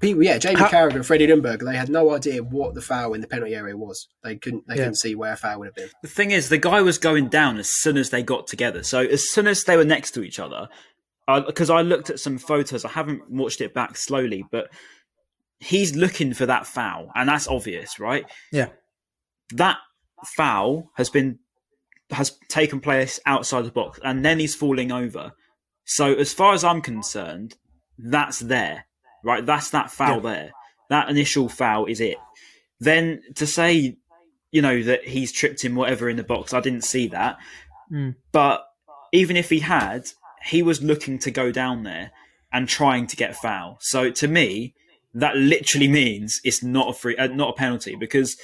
people, 0.00 0.22
yeah, 0.22 0.38
Jamie 0.38 0.56
How, 0.56 0.68
Carragher 0.68 0.96
and 0.96 1.06
Freddie 1.06 1.26
Ljungberg, 1.26 1.64
they 1.64 1.76
had 1.76 1.88
no 1.88 2.14
idea 2.14 2.42
what 2.42 2.74
the 2.74 2.80
foul 2.80 3.14
in 3.14 3.20
the 3.20 3.26
penalty 3.26 3.54
area 3.54 3.76
was. 3.76 4.08
They 4.22 4.36
couldn't, 4.36 4.66
they 4.66 4.74
yeah. 4.74 4.82
couldn't 4.82 4.96
see 4.96 5.14
where 5.14 5.32
a 5.32 5.36
foul 5.36 5.60
would 5.60 5.68
have 5.68 5.74
been. 5.74 5.88
The 6.02 6.08
thing 6.08 6.30
is, 6.30 6.48
the 6.48 6.58
guy 6.58 6.80
was 6.80 6.98
going 6.98 7.28
down 7.28 7.58
as 7.58 7.68
soon 7.68 7.96
as 7.96 8.10
they 8.10 8.22
got 8.22 8.46
together. 8.46 8.82
So 8.82 9.00
as 9.00 9.30
soon 9.30 9.46
as 9.46 9.64
they 9.64 9.76
were 9.76 9.84
next 9.84 10.12
to 10.12 10.22
each 10.22 10.38
other, 10.38 10.68
because 11.46 11.70
uh, 11.70 11.74
I 11.74 11.82
looked 11.82 12.10
at 12.10 12.20
some 12.20 12.38
photos, 12.38 12.84
I 12.84 12.88
haven't 12.88 13.30
watched 13.30 13.60
it 13.60 13.74
back 13.74 13.96
slowly, 13.96 14.44
but 14.50 14.70
he's 15.60 15.94
looking 15.94 16.34
for 16.34 16.46
that 16.46 16.66
foul, 16.66 17.10
and 17.14 17.28
that's 17.28 17.48
obvious, 17.48 18.00
right? 18.00 18.24
Yeah, 18.52 18.70
that 19.54 19.78
foul 20.24 20.90
has 20.96 21.10
been 21.10 21.38
has 22.10 22.38
taken 22.48 22.80
place 22.80 23.20
outside 23.26 23.64
the 23.64 23.70
box, 23.70 24.00
and 24.02 24.24
then 24.24 24.38
he's 24.38 24.54
falling 24.54 24.90
over. 24.90 25.32
So 25.84 26.14
as 26.14 26.32
far 26.32 26.54
as 26.54 26.64
I'm 26.64 26.82
concerned, 26.82 27.56
that's 27.98 28.40
there 28.40 28.84
right? 29.22 29.44
That's 29.44 29.70
that 29.70 29.90
foul 29.90 30.16
yeah. 30.16 30.32
there. 30.32 30.50
That 30.90 31.10
initial 31.10 31.48
foul 31.48 31.86
is 31.86 32.00
it. 32.00 32.16
Then 32.80 33.20
to 33.34 33.46
say, 33.46 33.96
you 34.50 34.62
know, 34.62 34.82
that 34.82 35.04
he's 35.04 35.32
tripped 35.32 35.64
him 35.64 35.74
whatever 35.74 36.08
in 36.08 36.16
the 36.16 36.24
box, 36.24 36.54
I 36.54 36.60
didn't 36.60 36.84
see 36.84 37.08
that. 37.08 37.36
Mm. 37.92 38.16
But 38.32 38.64
even 39.12 39.36
if 39.36 39.50
he 39.50 39.60
had, 39.60 40.08
he 40.44 40.62
was 40.62 40.82
looking 40.82 41.18
to 41.20 41.30
go 41.30 41.50
down 41.52 41.82
there 41.82 42.12
and 42.52 42.68
trying 42.68 43.06
to 43.06 43.16
get 43.16 43.36
foul. 43.36 43.78
So 43.80 44.10
to 44.10 44.28
me, 44.28 44.74
that 45.14 45.36
literally 45.36 45.88
means 45.88 46.40
it's 46.44 46.62
not 46.62 46.90
a 46.90 46.92
free, 46.92 47.16
uh, 47.16 47.28
not 47.28 47.50
a 47.50 47.52
penalty 47.54 47.96
because 47.96 48.36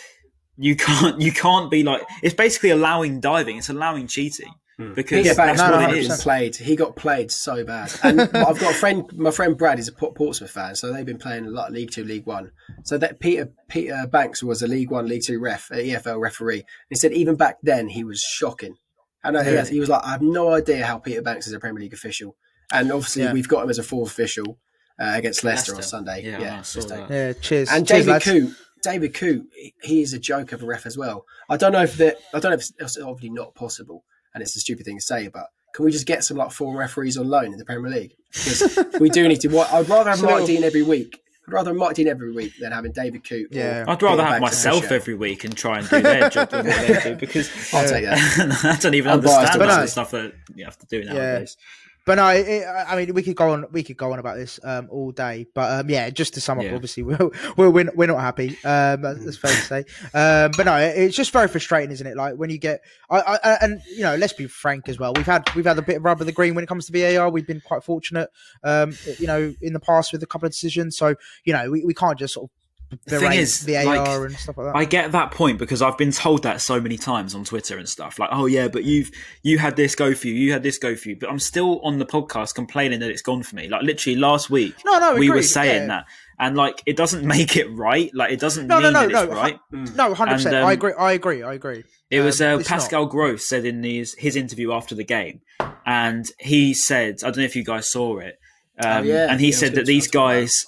you 0.56 0.76
can't 0.76 1.20
you 1.20 1.32
can't 1.32 1.70
be 1.70 1.82
like 1.82 2.02
it's 2.22 2.34
basically 2.34 2.70
allowing 2.70 3.20
diving. 3.20 3.58
It's 3.58 3.68
allowing 3.68 4.06
cheating. 4.06 4.52
Hmm. 4.76 4.92
Because 4.92 5.24
yeah, 5.24 5.34
that's 5.34 5.60
no, 5.60 5.70
what 5.70 5.88
no, 5.88 5.94
it 5.94 5.98
is. 5.98 6.22
Played, 6.22 6.56
he 6.56 6.74
got 6.74 6.96
played 6.96 7.30
so 7.30 7.64
bad. 7.64 7.92
And 8.02 8.20
I've 8.34 8.58
got 8.58 8.72
a 8.72 8.74
friend, 8.74 9.04
my 9.16 9.30
friend 9.30 9.56
Brad 9.56 9.78
is 9.78 9.86
a 9.86 9.92
Portsmouth 9.92 10.50
fan, 10.50 10.74
so 10.74 10.92
they've 10.92 11.06
been 11.06 11.18
playing 11.18 11.46
a 11.46 11.50
lot 11.50 11.68
of 11.68 11.74
League 11.74 11.92
Two, 11.92 12.02
League 12.02 12.26
One. 12.26 12.50
So 12.82 12.98
that 12.98 13.20
Peter 13.20 13.52
Peter 13.68 14.08
Banks 14.10 14.42
was 14.42 14.62
a 14.62 14.66
League 14.66 14.90
One, 14.90 15.06
League 15.06 15.22
Two 15.24 15.38
ref, 15.38 15.68
EFL 15.68 16.20
referee. 16.20 16.64
He 16.88 16.96
said 16.96 17.12
even 17.12 17.36
back 17.36 17.58
then 17.62 17.88
he 17.88 18.02
was 18.02 18.20
shocking. 18.20 18.76
And 19.24 19.34
yeah. 19.36 19.64
he, 19.64 19.74
he 19.74 19.80
was 19.80 19.88
like, 19.88 20.04
I 20.04 20.10
have 20.10 20.22
no 20.22 20.50
idea 20.52 20.84
how 20.84 20.98
Peter 20.98 21.22
Banks 21.22 21.46
is 21.46 21.52
a 21.52 21.58
Premier 21.58 21.80
League 21.80 21.94
official. 21.94 22.36
And 22.72 22.92
obviously 22.92 23.22
yeah. 23.22 23.32
we've 23.32 23.48
got 23.48 23.64
him 23.64 23.70
as 23.70 23.78
a 23.78 23.82
fourth 23.82 24.10
official 24.10 24.58
uh, 25.00 25.12
against 25.14 25.42
Leicester, 25.44 25.72
Leicester, 25.72 25.96
on 25.96 26.04
Sunday. 26.04 26.24
Yeah, 26.24 26.38
yeah, 26.40 27.06
yeah 27.10 27.32
cheers. 27.32 27.70
And 27.70 27.86
cheers, 27.86 28.06
David 28.06 28.22
Coote, 28.22 28.56
David 28.82 29.14
Coote, 29.14 29.46
he 29.82 30.02
is 30.02 30.12
a 30.12 30.18
joke 30.18 30.52
of 30.52 30.62
a 30.62 30.66
ref 30.66 30.86
as 30.86 30.96
well. 30.96 31.24
I 31.48 31.56
don't 31.56 31.72
know 31.72 31.82
if 31.82 31.96
that. 31.96 32.18
I 32.32 32.38
don't 32.40 32.50
know 32.50 32.58
if 32.58 32.68
it's 32.78 32.98
obviously 32.98 33.30
not 33.30 33.54
possible, 33.54 34.04
and 34.34 34.42
it's 34.42 34.56
a 34.56 34.60
stupid 34.60 34.84
thing 34.84 34.98
to 34.98 35.02
say, 35.02 35.28
but 35.28 35.46
can 35.74 35.84
we 35.84 35.90
just 35.90 36.06
get 36.06 36.22
some 36.22 36.36
like 36.36 36.52
four 36.52 36.76
referees 36.76 37.16
on 37.16 37.28
loan 37.28 37.46
in 37.46 37.58
the 37.58 37.64
Premier 37.64 37.90
League? 37.90 38.14
Because 38.32 38.78
we 39.00 39.10
do 39.10 39.26
need 39.26 39.40
to. 39.40 39.58
I'd 39.58 39.88
rather 39.88 40.10
have 40.10 40.20
so, 40.20 40.26
Mike 40.26 40.46
Dean 40.46 40.62
every 40.64 40.82
week. 40.82 41.20
I'd 41.46 41.52
rather 41.52 41.70
have 41.70 41.76
Mike 41.76 41.96
Dean 41.96 42.08
every 42.08 42.32
week 42.32 42.54
than 42.58 42.72
having 42.72 42.92
David 42.92 43.28
Coote. 43.28 43.48
Yeah, 43.50 43.84
I'd 43.86 44.02
rather 44.02 44.24
have 44.24 44.40
myself 44.40 44.90
every 44.90 45.14
week 45.14 45.44
and 45.44 45.54
try 45.54 45.78
and 45.78 45.88
do 45.88 46.00
their 46.00 46.30
job 46.30 46.50
than 46.50 46.66
what 46.66 46.86
they 46.86 47.00
do 47.02 47.16
because 47.16 47.50
I'll 47.74 47.86
take 47.86 48.06
uh, 48.06 48.14
that. 48.14 48.64
I 48.64 48.76
don't 48.76 48.94
even 48.94 49.12
understand 49.12 49.60
the 49.60 49.86
stuff 49.86 50.10
that 50.12 50.32
you 50.54 50.64
have 50.64 50.78
to 50.78 50.86
do 50.86 51.04
nowadays. 51.04 51.56
Yeah. 51.58 51.83
But 52.06 52.16
no, 52.16 52.28
it, 52.28 52.64
I 52.66 52.96
mean, 52.96 53.14
we 53.14 53.22
could 53.22 53.36
go 53.36 53.50
on, 53.50 53.66
we 53.72 53.82
could 53.82 53.96
go 53.96 54.12
on 54.12 54.18
about 54.18 54.36
this 54.36 54.60
um, 54.62 54.88
all 54.90 55.10
day. 55.10 55.46
But 55.54 55.80
um, 55.80 55.90
yeah, 55.90 56.10
just 56.10 56.34
to 56.34 56.40
sum 56.40 56.58
up, 56.58 56.64
yeah. 56.64 56.74
obviously, 56.74 57.02
we're, 57.02 57.30
we're 57.56 57.90
we're 57.94 58.06
not 58.06 58.20
happy. 58.20 58.50
Um, 58.64 59.02
that's 59.02 59.38
fair 59.38 59.50
to 59.50 59.56
say. 59.56 59.78
Um, 60.12 60.50
but 60.56 60.66
no, 60.66 60.76
it's 60.76 61.16
just 61.16 61.30
very 61.30 61.48
frustrating, 61.48 61.90
isn't 61.92 62.06
it? 62.06 62.16
Like 62.16 62.34
when 62.34 62.50
you 62.50 62.58
get, 62.58 62.82
I, 63.10 63.20
I, 63.20 63.58
and 63.62 63.80
you 63.90 64.02
know, 64.02 64.16
let's 64.16 64.34
be 64.34 64.46
frank 64.46 64.88
as 64.88 64.98
well. 64.98 65.14
We've 65.14 65.24
had 65.24 65.48
we've 65.54 65.64
had 65.64 65.78
a 65.78 65.82
bit 65.82 65.96
of 65.96 66.04
rub 66.04 66.20
of 66.20 66.26
the 66.26 66.32
green 66.32 66.54
when 66.54 66.62
it 66.62 66.66
comes 66.66 66.86
to 66.86 66.92
VAR. 66.92 67.30
We've 67.30 67.46
been 67.46 67.62
quite 67.62 67.84
fortunate, 67.84 68.28
um, 68.62 68.92
you 69.18 69.26
know, 69.26 69.54
in 69.62 69.72
the 69.72 69.80
past 69.80 70.12
with 70.12 70.22
a 70.22 70.26
couple 70.26 70.46
of 70.46 70.52
decisions. 70.52 70.98
So 70.98 71.14
you 71.44 71.52
know, 71.54 71.70
we, 71.70 71.84
we 71.84 71.94
can't 71.94 72.18
just 72.18 72.34
sort 72.34 72.50
of 72.50 72.63
the 73.06 73.18
thing 73.18 73.32
is, 73.32 73.60
the 73.60 73.76
AR 73.78 73.84
like, 73.84 74.08
and 74.08 74.36
stuff 74.36 74.56
like 74.56 74.66
that. 74.66 74.76
I 74.76 74.84
get 74.84 75.12
that 75.12 75.30
point 75.30 75.58
because 75.58 75.82
I've 75.82 75.98
been 75.98 76.12
told 76.12 76.42
that 76.44 76.60
so 76.60 76.80
many 76.80 76.96
times 76.96 77.34
on 77.34 77.44
Twitter 77.44 77.78
and 77.78 77.88
stuff. 77.88 78.18
Like, 78.18 78.30
oh 78.32 78.46
yeah, 78.46 78.68
but 78.68 78.84
you've 78.84 79.10
you 79.42 79.58
had 79.58 79.76
this 79.76 79.94
go 79.94 80.14
for 80.14 80.28
you, 80.28 80.34
you 80.34 80.52
had 80.52 80.62
this 80.62 80.78
go 80.78 80.94
for 80.94 81.10
you, 81.10 81.16
but 81.16 81.30
I'm 81.30 81.38
still 81.38 81.80
on 81.80 81.98
the 81.98 82.06
podcast 82.06 82.54
complaining 82.54 83.00
that 83.00 83.10
it's 83.10 83.22
gone 83.22 83.42
for 83.42 83.56
me. 83.56 83.68
Like 83.68 83.82
literally 83.82 84.16
last 84.16 84.50
week, 84.50 84.74
no, 84.84 84.98
no, 84.98 85.14
we 85.14 85.26
agreed. 85.26 85.30
were 85.30 85.42
saying 85.42 85.82
yeah. 85.82 85.86
that, 85.88 86.06
and 86.38 86.56
like 86.56 86.82
it 86.86 86.96
doesn't 86.96 87.26
make 87.26 87.56
it 87.56 87.70
right. 87.70 88.10
Like 88.14 88.32
it 88.32 88.40
doesn't 88.40 88.66
no, 88.66 88.80
mean 88.80 88.92
no, 88.92 89.06
no, 89.06 89.08
that 89.08 89.24
it's 89.24 89.34
right. 89.34 89.60
No, 89.96 90.14
hundred 90.14 90.34
percent. 90.34 90.56
Um, 90.56 90.66
I 90.66 90.72
agree. 90.72 90.92
I 90.98 91.12
agree. 91.12 91.42
I 91.42 91.54
agree. 91.54 91.84
It 92.10 92.20
was 92.20 92.40
um, 92.40 92.60
uh, 92.60 92.62
Pascal 92.64 93.02
not. 93.02 93.10
Gross 93.10 93.48
said 93.48 93.64
in 93.64 93.82
his 93.82 94.14
his 94.14 94.36
interview 94.36 94.72
after 94.72 94.94
the 94.94 95.04
game, 95.04 95.40
and 95.84 96.30
he 96.38 96.74
said, 96.74 97.16
I 97.22 97.28
don't 97.28 97.38
know 97.38 97.44
if 97.44 97.56
you 97.56 97.64
guys 97.64 97.90
saw 97.90 98.18
it, 98.18 98.38
oh, 98.82 98.88
um, 98.88 98.98
oh, 98.98 99.02
yeah. 99.02 99.26
and 99.30 99.40
he 99.40 99.50
yeah, 99.50 99.56
said 99.56 99.74
that 99.74 99.86
these 99.86 100.08
guys 100.08 100.64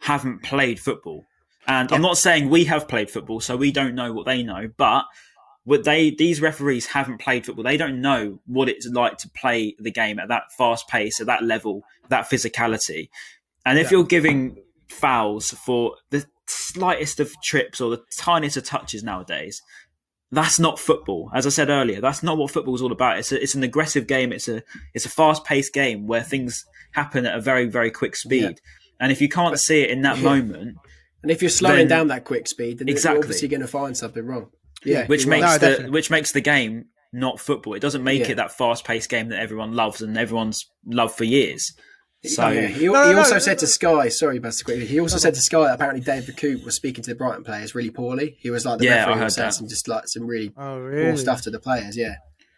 haven't 0.00 0.42
played 0.42 0.78
football 0.78 1.24
and 1.68 1.90
yeah. 1.90 1.94
I'm 1.94 2.02
not 2.02 2.18
saying 2.18 2.48
we 2.48 2.64
have 2.64 2.88
played 2.88 3.10
football, 3.10 3.40
so 3.40 3.56
we 3.56 3.70
don't 3.70 3.94
know 3.94 4.12
what 4.12 4.26
they 4.26 4.42
know, 4.42 4.68
but 4.76 5.04
what 5.64 5.84
they 5.84 6.10
these 6.10 6.40
referees 6.40 6.86
haven't 6.86 7.18
played 7.18 7.44
football. 7.44 7.62
They 7.62 7.76
don't 7.76 8.00
know 8.00 8.40
what 8.46 8.70
it's 8.70 8.86
like 8.86 9.18
to 9.18 9.28
play 9.28 9.76
the 9.78 9.90
game 9.90 10.18
at 10.18 10.28
that 10.28 10.50
fast 10.56 10.88
pace, 10.88 11.20
at 11.20 11.26
that 11.26 11.44
level, 11.44 11.84
that 12.08 12.30
physicality. 12.30 13.10
And 13.66 13.78
if 13.78 13.90
yeah. 13.90 13.98
you're 13.98 14.06
giving 14.06 14.62
fouls 14.88 15.50
for 15.50 15.96
the 16.08 16.24
slightest 16.46 17.20
of 17.20 17.38
trips 17.42 17.82
or 17.82 17.90
the 17.90 18.02
tiniest 18.16 18.56
of 18.56 18.64
touches 18.64 19.04
nowadays, 19.04 19.60
that's 20.32 20.58
not 20.58 20.78
football. 20.78 21.30
As 21.34 21.46
I 21.46 21.50
said 21.50 21.68
earlier, 21.68 22.00
that's 22.00 22.22
not 22.22 22.38
what 22.38 22.50
football 22.50 22.74
is 22.74 22.80
all 22.80 22.92
about. 22.92 23.18
It's 23.18 23.30
a, 23.30 23.42
it's 23.42 23.54
an 23.54 23.62
aggressive 23.62 24.06
game. 24.06 24.32
It's 24.32 24.48
a 24.48 24.62
it's 24.94 25.04
a 25.04 25.10
fast 25.10 25.44
paced 25.44 25.74
game 25.74 26.06
where 26.06 26.22
things 26.22 26.64
happen 26.92 27.26
at 27.26 27.36
a 27.36 27.42
very 27.42 27.66
very 27.66 27.90
quick 27.90 28.16
speed. 28.16 28.42
Yeah. 28.42 28.70
And 29.00 29.12
if 29.12 29.20
you 29.20 29.28
can't 29.28 29.58
see 29.60 29.82
it 29.82 29.90
in 29.90 30.00
that 30.02 30.18
moment, 30.22 30.78
and 31.22 31.30
if 31.30 31.42
you're 31.42 31.48
slowing 31.48 31.88
then, 31.88 31.88
down 31.88 32.08
that 32.08 32.24
quick 32.24 32.46
speed, 32.46 32.78
then 32.78 32.88
exactly. 32.88 33.16
you're 33.16 33.24
obviously 33.24 33.48
going 33.48 33.60
to 33.60 33.68
find 33.68 33.96
something 33.96 34.24
wrong. 34.24 34.50
Yeah, 34.84 35.06
which 35.06 35.26
makes 35.26 35.44
right. 35.44 35.60
the 35.60 35.82
no, 35.84 35.90
which 35.90 36.10
makes 36.10 36.32
the 36.32 36.40
game 36.40 36.86
not 37.12 37.40
football. 37.40 37.74
It 37.74 37.80
doesn't 37.80 38.04
make 38.04 38.22
yeah. 38.22 38.32
it 38.32 38.34
that 38.36 38.52
fast 38.52 38.84
paced 38.84 39.08
game 39.10 39.28
that 39.28 39.40
everyone 39.40 39.72
loves 39.72 40.02
and 40.02 40.16
everyone's 40.16 40.66
loved 40.86 41.14
for 41.14 41.24
years. 41.24 41.72
So 42.24 42.48
yeah. 42.48 42.66
he, 42.66 42.86
no, 42.86 43.08
he 43.08 43.14
also 43.14 43.34
no, 43.34 43.38
said 43.38 43.58
to 43.60 43.66
Sky, 43.66 44.08
sorry, 44.08 44.40
Buster 44.40 44.64
quickly. 44.64 44.86
He 44.86 44.98
also 44.98 45.18
said 45.18 45.34
to 45.34 45.40
Sky 45.40 45.64
that 45.64 45.74
apparently 45.74 46.02
David 46.02 46.36
Coote 46.36 46.64
was 46.64 46.74
speaking 46.74 47.04
to 47.04 47.10
the 47.10 47.16
Brighton 47.16 47.44
players 47.44 47.76
really 47.76 47.90
poorly. 47.90 48.36
He 48.40 48.50
was 48.50 48.66
like 48.66 48.80
the 48.80 48.86
yeah, 48.86 49.06
referee 49.06 49.24
was 49.24 49.34
saying 49.36 49.52
some 49.52 49.68
just 49.68 49.86
like 49.86 50.08
some 50.08 50.26
really, 50.26 50.52
oh, 50.56 50.78
really? 50.78 51.10
poor 51.10 51.16
stuff 51.16 51.42
to 51.42 51.50
the 51.50 51.60
players. 51.60 51.96
Yeah. 51.96 52.16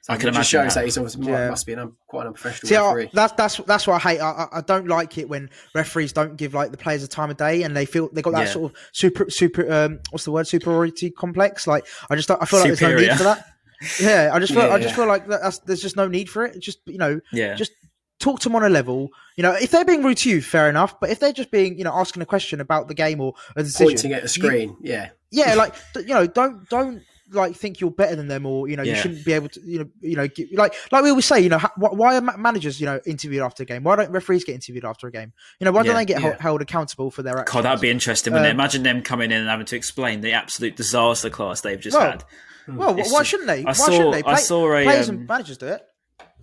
I 0.08 0.16
can 0.16 0.28
imagine. 0.28 0.44
shows 0.44 0.74
that, 0.74 0.80
that 0.80 0.84
he's 0.84 0.96
obviously 0.96 1.26
yeah. 1.26 1.50
must 1.50 1.66
be 1.66 1.74
an, 1.74 1.92
quite 2.06 2.22
an 2.22 2.28
unprofessional 2.28 2.68
See, 2.68 2.76
referee. 2.76 3.06
I, 3.06 3.10
that's 3.12 3.32
that's 3.34 3.56
that's 3.66 3.86
what 3.86 3.94
I 3.94 4.10
hate. 4.10 4.20
I, 4.20 4.48
I 4.50 4.60
don't 4.62 4.88
like 4.88 5.18
it 5.18 5.28
when 5.28 5.50
referees 5.74 6.12
don't 6.12 6.36
give 6.36 6.54
like 6.54 6.70
the 6.70 6.78
players 6.78 7.02
a 7.02 7.08
time 7.08 7.30
of 7.30 7.36
day 7.36 7.62
and 7.62 7.76
they 7.76 7.84
feel 7.84 8.08
they 8.12 8.22
got 8.22 8.32
that 8.32 8.46
yeah. 8.46 8.52
sort 8.52 8.72
of 8.72 8.78
super 8.92 9.28
super 9.28 9.70
um 9.70 10.00
what's 10.10 10.24
the 10.24 10.32
word 10.32 10.46
superiority 10.46 11.10
complex. 11.10 11.66
Like 11.66 11.86
I 12.08 12.16
just 12.16 12.30
I 12.30 12.44
feel 12.46 12.60
like 12.60 12.70
Superior. 12.70 12.96
there's 12.96 13.08
no 13.08 13.12
need 13.12 13.18
for 13.18 13.24
that. 13.24 13.46
Yeah, 13.98 14.30
I 14.34 14.38
just 14.38 14.52
feel 14.52 14.66
yeah, 14.66 14.74
I 14.74 14.78
just 14.78 14.94
feel 14.94 15.06
like 15.06 15.26
that's, 15.26 15.60
there's 15.60 15.80
just 15.80 15.96
no 15.96 16.06
need 16.06 16.28
for 16.28 16.44
it. 16.44 16.58
Just 16.60 16.80
you 16.84 16.98
know, 16.98 17.18
yeah, 17.32 17.54
just 17.54 17.72
talk 18.18 18.38
to 18.40 18.48
them 18.50 18.56
on 18.56 18.62
a 18.62 18.68
level. 18.68 19.08
You 19.36 19.42
know, 19.42 19.52
if 19.52 19.70
they're 19.70 19.86
being 19.86 20.04
rude 20.04 20.18
to 20.18 20.28
you, 20.28 20.42
fair 20.42 20.68
enough. 20.68 21.00
But 21.00 21.08
if 21.08 21.18
they're 21.18 21.32
just 21.32 21.50
being, 21.50 21.78
you 21.78 21.84
know, 21.84 21.94
asking 21.94 22.22
a 22.22 22.26
question 22.26 22.60
about 22.60 22.88
the 22.88 22.94
game 22.94 23.22
or 23.22 23.32
a 23.56 23.62
decision, 23.62 23.86
pointing 23.86 24.12
at 24.12 24.22
a 24.22 24.28
screen, 24.28 24.76
you, 24.82 24.92
yeah, 24.92 25.08
yeah, 25.30 25.54
like 25.54 25.74
you 25.96 26.14
know, 26.14 26.26
don't 26.26 26.68
don't 26.68 27.02
like 27.32 27.54
think 27.54 27.80
you're 27.80 27.90
better 27.90 28.16
than 28.16 28.28
them 28.28 28.46
or 28.46 28.68
you 28.68 28.76
know 28.76 28.82
yeah. 28.82 28.94
you 28.94 29.00
shouldn't 29.00 29.24
be 29.24 29.32
able 29.32 29.48
to 29.48 29.60
you 29.64 29.78
know 29.78 29.88
you 30.00 30.16
know 30.16 30.28
like 30.54 30.74
like 30.90 31.02
we 31.02 31.10
always 31.10 31.24
say 31.24 31.40
you 31.40 31.48
know 31.48 31.58
why 31.76 32.16
are 32.16 32.20
managers 32.38 32.80
you 32.80 32.86
know 32.86 33.00
interviewed 33.06 33.42
after 33.42 33.62
a 33.62 33.66
game? 33.66 33.82
Why 33.82 33.96
don't 33.96 34.10
referees 34.10 34.44
get 34.44 34.54
interviewed 34.54 34.84
after 34.84 35.06
a 35.06 35.12
game? 35.12 35.32
You 35.58 35.64
know 35.64 35.72
why 35.72 35.80
yeah, 35.80 35.86
don't 35.86 35.96
they 35.96 36.04
get 36.04 36.22
yeah. 36.22 36.36
held 36.40 36.62
accountable 36.62 37.10
for 37.10 37.22
their 37.22 37.38
actions? 37.38 37.54
god 37.54 37.64
that'd 37.64 37.80
be 37.80 37.90
interesting 37.90 38.34
um, 38.34 38.44
imagine 38.44 38.82
them 38.82 39.02
coming 39.02 39.30
in 39.30 39.38
and 39.38 39.48
having 39.48 39.66
to 39.66 39.76
explain 39.76 40.20
the 40.20 40.32
absolute 40.32 40.76
disaster 40.76 41.30
class 41.30 41.60
they've 41.60 41.80
just 41.80 41.96
well, 41.96 42.10
had. 42.10 42.24
well 42.68 42.98
it's 42.98 43.12
why 43.12 43.22
shouldn't 43.22 43.48
they? 43.48 43.62
Why 43.62 43.72
saw, 43.72 43.90
shouldn't 43.90 44.12
they 44.12 44.22
Play, 44.22 44.32
I 44.32 44.36
saw 44.36 44.66
a, 44.74 44.84
players 44.84 45.08
um, 45.08 45.16
and 45.16 45.28
managers 45.28 45.58
do 45.58 45.66
it. 45.66 45.86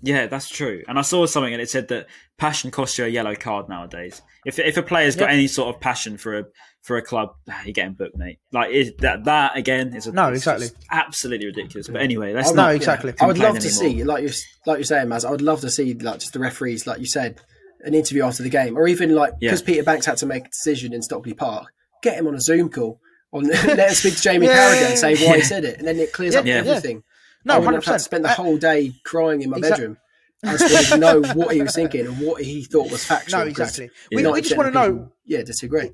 Yeah, 0.01 0.27
that's 0.27 0.47
true. 0.47 0.83
And 0.87 0.99
I 0.99 1.01
saw 1.01 1.25
something 1.25 1.53
and 1.53 1.61
it 1.61 1.69
said 1.69 1.87
that 1.87 2.07
passion 2.37 2.71
costs 2.71 2.97
you 2.97 3.05
a 3.05 3.07
yellow 3.07 3.35
card 3.35 3.67
nowadays. 3.67 4.21
If 4.45 4.59
if 4.59 4.77
a 4.77 4.83
player's 4.83 5.15
got 5.15 5.29
any 5.29 5.47
sort 5.47 5.73
of 5.73 5.81
passion 5.81 6.17
for 6.17 6.37
a 6.37 6.43
for 6.87 6.95
a 6.95 7.01
club, 7.01 7.35
you're 7.65 7.73
getting 7.73 7.93
booked, 7.93 8.17
mate. 8.17 8.39
Like 8.51 8.71
is, 8.71 8.93
that 8.99 9.25
that 9.25 9.57
again 9.57 9.93
is 9.93 10.07
a, 10.07 10.13
no 10.13 10.29
exactly 10.29 10.69
absolutely 10.89 11.45
ridiculous. 11.45 11.87
But 11.87 12.01
anyway, 12.01 12.33
let's 12.33 12.49
oh, 12.49 12.53
no 12.53 12.63
not, 12.63 12.75
exactly. 12.75 13.13
I 13.19 13.27
would 13.27 13.37
love 13.37 13.59
to 13.59 13.69
see 13.69 14.03
like 14.03 14.23
you 14.23 14.31
like 14.65 14.77
you're 14.77 14.85
saying, 14.85 15.07
Maz. 15.07 15.25
I 15.25 15.31
would 15.31 15.41
love 15.41 15.61
to 15.61 15.69
see 15.69 15.93
like 15.93 16.19
just 16.19 16.33
the 16.33 16.39
referees, 16.39 16.87
like 16.87 16.99
you 16.99 17.05
said, 17.05 17.39
an 17.81 17.93
interview 17.93 18.23
after 18.23 18.41
the 18.41 18.49
game, 18.49 18.77
or 18.77 18.87
even 18.87 19.13
like 19.13 19.39
because 19.39 19.61
yeah. 19.61 19.67
Peter 19.67 19.83
Banks 19.83 20.05
had 20.05 20.17
to 20.17 20.25
make 20.25 20.45
a 20.45 20.49
decision 20.49 20.93
in 20.93 21.01
Stockley 21.01 21.33
Park, 21.33 21.67
get 22.01 22.17
him 22.17 22.27
on 22.27 22.35
a 22.35 22.41
Zoom 22.41 22.69
call. 22.69 22.99
On 23.33 23.43
let 23.47 23.79
us 23.79 23.99
speak 23.99 24.15
to 24.15 24.21
Jamie 24.21 24.47
yeah, 24.47 24.57
Carragher 24.57 24.89
and 24.89 24.97
say 24.97 25.15
why 25.15 25.31
yeah. 25.31 25.35
he 25.35 25.41
said 25.41 25.65
it, 25.65 25.77
and 25.77 25.87
then 25.87 25.97
it 25.97 26.13
clears 26.13 26.35
up 26.35 26.45
everything. 26.45 27.03
No, 27.43 27.55
I 27.55 27.59
wouldn't 27.59 27.75
have 27.75 27.85
had 27.85 27.93
to 27.93 27.99
spend 27.99 28.25
the 28.25 28.29
uh, 28.29 28.33
whole 28.33 28.57
day 28.57 28.93
crying 29.05 29.41
in 29.41 29.49
my 29.49 29.57
exactly. 29.57 29.87
bedroom. 29.87 29.97
I 30.43 30.57
just 30.57 30.71
wanted 30.71 30.89
to 30.89 30.97
know 30.97 31.33
what 31.33 31.53
he 31.53 31.61
was 31.61 31.73
thinking 31.73 32.05
and 32.05 32.19
what 32.19 32.43
he 32.43 32.63
thought 32.63 32.91
was 32.91 33.03
factual. 33.05 33.39
No, 33.39 33.45
exactly. 33.45 33.89
We, 34.11 34.25
we 34.25 34.41
just 34.41 34.55
want 34.55 34.73
to 34.73 34.79
know. 34.79 35.11
Yeah, 35.25 35.43
disagree. 35.43 35.91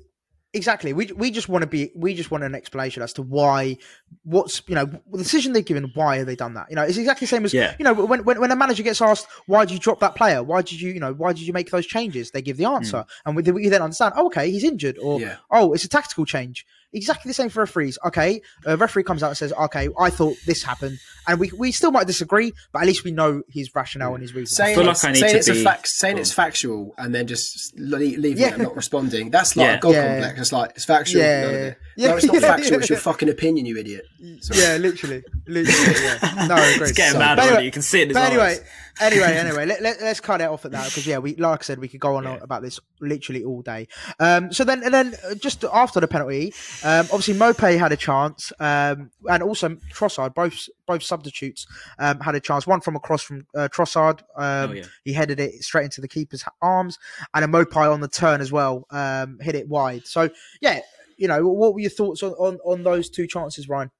Exactly. 0.54 0.92
We 0.92 1.06
we 1.06 1.32
just 1.32 1.48
want 1.48 1.62
to 1.62 1.66
be. 1.66 1.90
We 1.96 2.14
just 2.14 2.30
want 2.30 2.44
an 2.44 2.54
explanation 2.54 3.02
as 3.02 3.12
to 3.14 3.22
why. 3.22 3.76
What's 4.22 4.62
you 4.68 4.76
know 4.76 4.86
the 4.86 5.18
decision 5.18 5.52
they've 5.52 5.64
given. 5.64 5.90
Why 5.94 6.18
have 6.18 6.26
they 6.26 6.36
done 6.36 6.54
that? 6.54 6.70
You 6.70 6.76
know, 6.76 6.82
it's 6.82 6.96
exactly 6.96 7.26
the 7.26 7.30
same 7.30 7.44
as 7.44 7.52
yeah. 7.52 7.74
you 7.76 7.84
know 7.84 7.92
when, 7.92 8.24
when 8.24 8.40
when 8.40 8.50
a 8.52 8.56
manager 8.56 8.84
gets 8.84 9.02
asked 9.02 9.26
why 9.46 9.64
did 9.64 9.74
you 9.74 9.80
drop 9.80 9.98
that 10.00 10.14
player? 10.14 10.44
Why 10.44 10.62
did 10.62 10.80
you 10.80 10.92
you 10.92 11.00
know 11.00 11.12
why 11.12 11.32
did 11.32 11.42
you 11.42 11.52
make 11.52 11.70
those 11.70 11.86
changes? 11.86 12.30
They 12.30 12.40
give 12.40 12.56
the 12.56 12.66
answer, 12.66 12.98
mm. 12.98 13.06
and 13.26 13.36
we, 13.36 13.42
we 13.50 13.68
then 13.68 13.82
understand. 13.82 14.14
Oh, 14.16 14.26
okay, 14.26 14.48
he's 14.50 14.64
injured, 14.64 14.96
or 14.98 15.20
yeah. 15.20 15.36
oh, 15.50 15.72
it's 15.72 15.84
a 15.84 15.88
tactical 15.88 16.24
change. 16.24 16.64
Exactly 16.94 17.28
the 17.28 17.34
same 17.34 17.48
for 17.48 17.60
referees. 17.60 17.98
Okay, 18.06 18.40
a 18.64 18.76
referee 18.76 19.02
comes 19.02 19.22
out 19.22 19.28
and 19.28 19.36
says, 19.36 19.52
"Okay, 19.52 19.88
I 19.98 20.10
thought 20.10 20.36
this 20.46 20.62
happened," 20.62 20.98
and 21.26 21.40
we, 21.40 21.50
we 21.58 21.72
still 21.72 21.90
might 21.90 22.06
disagree, 22.06 22.52
but 22.72 22.82
at 22.82 22.86
least 22.86 23.04
we 23.04 23.10
know 23.10 23.42
his 23.48 23.74
rationale 23.74 24.14
and 24.14 24.22
his 24.22 24.34
reason. 24.34 24.54
Saying, 24.54 24.78
it's, 24.78 25.04
like 25.04 25.16
saying, 25.16 25.36
it's, 25.36 25.50
be... 25.50 25.64
fact, 25.64 25.88
saying 25.88 26.18
it's 26.18 26.32
factual 26.32 26.94
and 26.96 27.14
then 27.14 27.26
just 27.26 27.76
leaving 27.76 28.38
yeah. 28.38 28.48
it 28.48 28.54
and 28.54 28.62
not 28.62 28.76
responding—that's 28.76 29.56
like 29.56 29.66
yeah. 29.66 29.74
a 29.74 29.80
god 29.80 29.90
yeah. 29.90 30.12
complex. 30.12 30.40
It's 30.40 30.52
like 30.52 30.70
it's 30.76 30.84
factual. 30.84 31.20
Yeah, 31.20 31.74
Yeah, 31.96 32.10
no, 32.10 32.16
it's 32.16 32.26
not 32.26 32.34
yeah, 32.40 32.40
factual. 32.40 32.72
Yeah. 32.72 32.78
It's 32.78 32.90
your 32.90 32.98
fucking 32.98 33.28
opinion, 33.28 33.66
you 33.66 33.76
idiot. 33.76 34.06
Sorry. 34.40 34.60
Yeah, 34.60 34.76
literally, 34.76 35.22
literally. 35.46 36.00
Yeah. 36.02 36.46
No, 36.48 36.54
great. 36.78 36.80
It's 36.82 36.92
getting 36.92 37.18
mad 37.18 37.38
already. 37.38 37.48
Anyway, 37.48 37.64
you 37.64 37.70
can 37.70 37.82
see 37.82 38.00
it. 38.00 38.02
In 38.02 38.08
his 38.08 38.14
but 38.14 38.30
anyway, 38.30 38.58
anyway, 39.00 39.26
anyway, 39.36 39.66
let, 39.66 39.82
let, 39.82 40.00
us 40.02 40.20
cut 40.20 40.40
it 40.40 40.44
off 40.44 40.64
at 40.64 40.72
that 40.72 40.86
because 40.86 41.06
yeah, 41.06 41.18
we 41.18 41.34
like 41.36 41.60
I 41.60 41.62
said, 41.62 41.78
we 41.78 41.88
could 41.88 42.00
go 42.00 42.16
on 42.16 42.24
yeah. 42.24 42.38
about 42.40 42.62
this 42.62 42.80
literally 43.00 43.44
all 43.44 43.62
day. 43.62 43.88
Um, 44.20 44.52
so 44.52 44.64
then, 44.64 44.82
and 44.82 44.92
then 44.92 45.14
uh, 45.28 45.34
just 45.34 45.64
after 45.64 46.00
the 46.00 46.08
penalty, 46.08 46.52
um, 46.82 47.06
obviously 47.12 47.34
Maupay 47.34 47.78
had 47.78 47.92
a 47.92 47.96
chance, 47.96 48.52
um, 48.60 49.10
and 49.28 49.42
also 49.42 49.70
Trossard, 49.92 50.34
both 50.34 50.68
both 50.86 51.02
substitutes 51.02 51.66
um, 51.98 52.20
had 52.20 52.34
a 52.34 52.40
chance. 52.40 52.66
One 52.66 52.80
from 52.80 52.96
across 52.96 53.22
from 53.22 53.46
uh, 53.56 53.68
Trossard, 53.72 54.20
um, 54.36 54.70
oh, 54.70 54.72
yeah. 54.72 54.84
he 55.04 55.12
headed 55.12 55.40
it 55.40 55.62
straight 55.62 55.84
into 55.84 56.00
the 56.00 56.08
keeper's 56.08 56.44
arms, 56.62 56.98
and 57.34 57.44
a 57.44 57.48
Maupay 57.48 57.92
on 57.92 58.00
the 58.00 58.08
turn 58.08 58.40
as 58.40 58.52
well, 58.52 58.86
um, 58.90 59.38
hit 59.40 59.54
it 59.54 59.68
wide. 59.68 60.06
So 60.06 60.30
yeah, 60.60 60.80
you 61.16 61.28
know, 61.28 61.46
what 61.46 61.74
were 61.74 61.80
your 61.80 61.90
thoughts 61.90 62.22
on 62.22 62.32
on, 62.32 62.58
on 62.64 62.82
those 62.82 63.10
two 63.10 63.26
chances, 63.26 63.68
Ryan? 63.68 63.90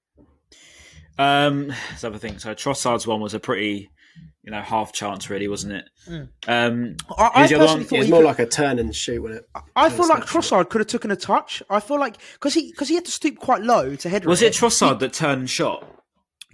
Um, 1.17 1.73
so 1.97 2.13
I 2.13 2.19
think 2.19 2.41
so. 2.41 2.55
Trossard's 2.55 3.07
one 3.07 3.21
was 3.21 3.35
a 3.35 3.41
pretty 3.41 3.91
you 4.45 4.51
know, 4.51 4.61
half 4.61 4.93
chance 4.93 5.31
really, 5.31 5.49
wasn't 5.49 5.73
it? 5.73 5.89
Mm. 6.07 6.29
Um, 6.47 6.97
I, 7.17 7.45
I 7.45 7.49
personally 7.49 7.85
thought 7.85 7.97
it 7.97 7.99
was 8.01 8.11
more 8.11 8.21
could, 8.21 8.27
like 8.27 8.39
a 8.41 8.47
turn 8.47 8.79
and 8.79 8.95
shoot, 8.95 9.23
wasn't 9.23 9.41
it? 9.41 9.49
I, 9.55 9.87
I 9.87 9.91
feel 9.91 10.07
like 10.07 10.25
Trossard 10.25 10.69
could 10.69 10.81
have 10.81 10.87
taken 10.87 11.11
a 11.11 11.17
touch. 11.17 11.63
I 11.71 11.81
feel 11.81 11.99
like 11.99 12.19
because 12.35 12.53
he 12.53 12.71
because 12.71 12.89
he 12.89 12.95
had 12.95 13.07
to 13.07 13.11
stoop 13.11 13.39
quite 13.39 13.63
low 13.63 13.97
to 13.97 14.09
head. 14.09 14.27
Was 14.27 14.43
it 14.43 14.53
Trossard 14.53 14.95
he, 14.95 14.99
that 14.99 15.15
turned 15.15 15.41
and 15.41 15.51
shot? 15.51 15.89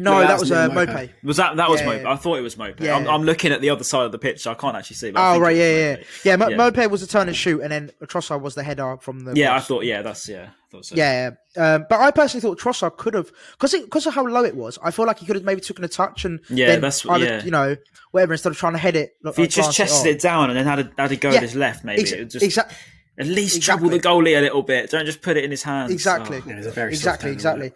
No, 0.01 0.15
no 0.15 0.27
that, 0.27 0.41
was, 0.41 0.51
was 0.51 0.53
uh, 0.53 0.69
Maupay. 0.71 1.11
Was 1.23 1.37
that 1.37 1.57
that 1.57 1.69
was 1.69 1.81
yeah, 1.81 1.87
Maupay? 1.87 2.03
Yeah. 2.03 2.13
I 2.13 2.17
thought 2.17 2.39
it 2.39 2.43
was 2.43 2.57
Maupay. 2.57 2.81
Yeah. 2.81 2.97
I'm, 2.97 3.07
I'm, 3.09 3.23
looking 3.23 3.53
at 3.53 3.61
the 3.61 3.71
other 3.71 3.85
side 3.85 4.07
of 4.07 4.13
the 4.13 4.19
pitch, 4.19 4.41
so 4.41 4.51
I 4.51 4.55
can't 4.55 4.77
actually 4.77 4.97
see. 4.97 5.13
oh 5.15 5.39
right, 5.39 5.57
yeah, 5.57 5.77
yeah, 5.77 5.97
yeah. 6.25 6.37
Mo- 6.37 6.49
yeah. 6.49 6.57
Maupay 6.57 6.91
was 6.91 7.03
a 7.03 7.07
turn 7.07 7.29
and 7.29 7.37
shoot, 7.37 7.61
and 7.61 7.71
then 7.71 7.91
Trossard 8.05 8.41
was 8.41 8.55
the 8.55 8.63
header 8.63 8.97
from 9.01 9.21
the. 9.21 9.35
Yeah, 9.35 9.55
I 9.55 9.61
thought. 9.61 9.85
Yeah, 9.85 10.03
that's 10.03 10.29
yeah. 10.29 10.51
So. 10.83 10.95
Yeah, 10.95 11.31
um, 11.57 11.87
but 11.89 11.99
I 11.99 12.13
personally 12.13 12.41
thought 12.41 12.59
Trossard 12.59 12.97
could 12.97 13.15
have 13.15 13.33
because 13.53 13.73
because 13.73 14.07
of 14.07 14.15
how 14.15 14.25
low 14.25 14.45
it 14.45 14.55
was. 14.55 14.79
I 14.83 14.93
feel 14.93 15.05
like 15.05 15.19
he 15.19 15.27
could 15.27 15.35
have 15.35 15.45
maybe 15.45 15.61
taken 15.61 15.85
a 15.85 15.89
touch 15.89 16.25
and 16.25 16.39
yeah, 16.49 16.77
that's 16.77 17.05
either, 17.07 17.25
yeah. 17.25 17.45
you 17.45 17.51
know 17.51 17.77
whatever 18.13 18.35
instead 18.35 18.53
of 18.53 18.57
trying 18.57 18.75
to 18.75 18.79
head 18.79 18.95
it. 18.95 19.17
If 19.25 19.37
he 19.37 19.49
just 19.49 19.73
chested 19.73 20.07
it, 20.07 20.17
it, 20.17 20.23
down 20.23 20.49
and 20.49 20.57
then 20.57 20.67
had 20.67 20.79
a 20.79 20.93
had 20.97 21.11
a 21.11 21.17
go 21.17 21.33
yeah, 21.33 21.41
his 21.41 21.57
left, 21.57 21.85
maybe 21.85 22.03
exa- 22.03 22.31
just 22.31 22.45
exa- 22.45 22.73
at 23.19 23.27
least 23.27 23.57
exactly. 23.57 23.89
trouble 23.89 24.23
the 24.23 24.31
goalie 24.31 24.39
a 24.39 24.41
little 24.41 24.63
bit. 24.63 24.91
Don't 24.91 25.07
just 25.07 25.23
put 25.23 25.37
it 25.37 25.43
in 25.43 25.51
his 25.51 25.65
hands. 25.65 25.91
Exactly, 25.91 26.39
oh. 26.39 26.49
yeah, 26.49 26.85
exactly, 26.85 27.33
exactly. 27.33 27.73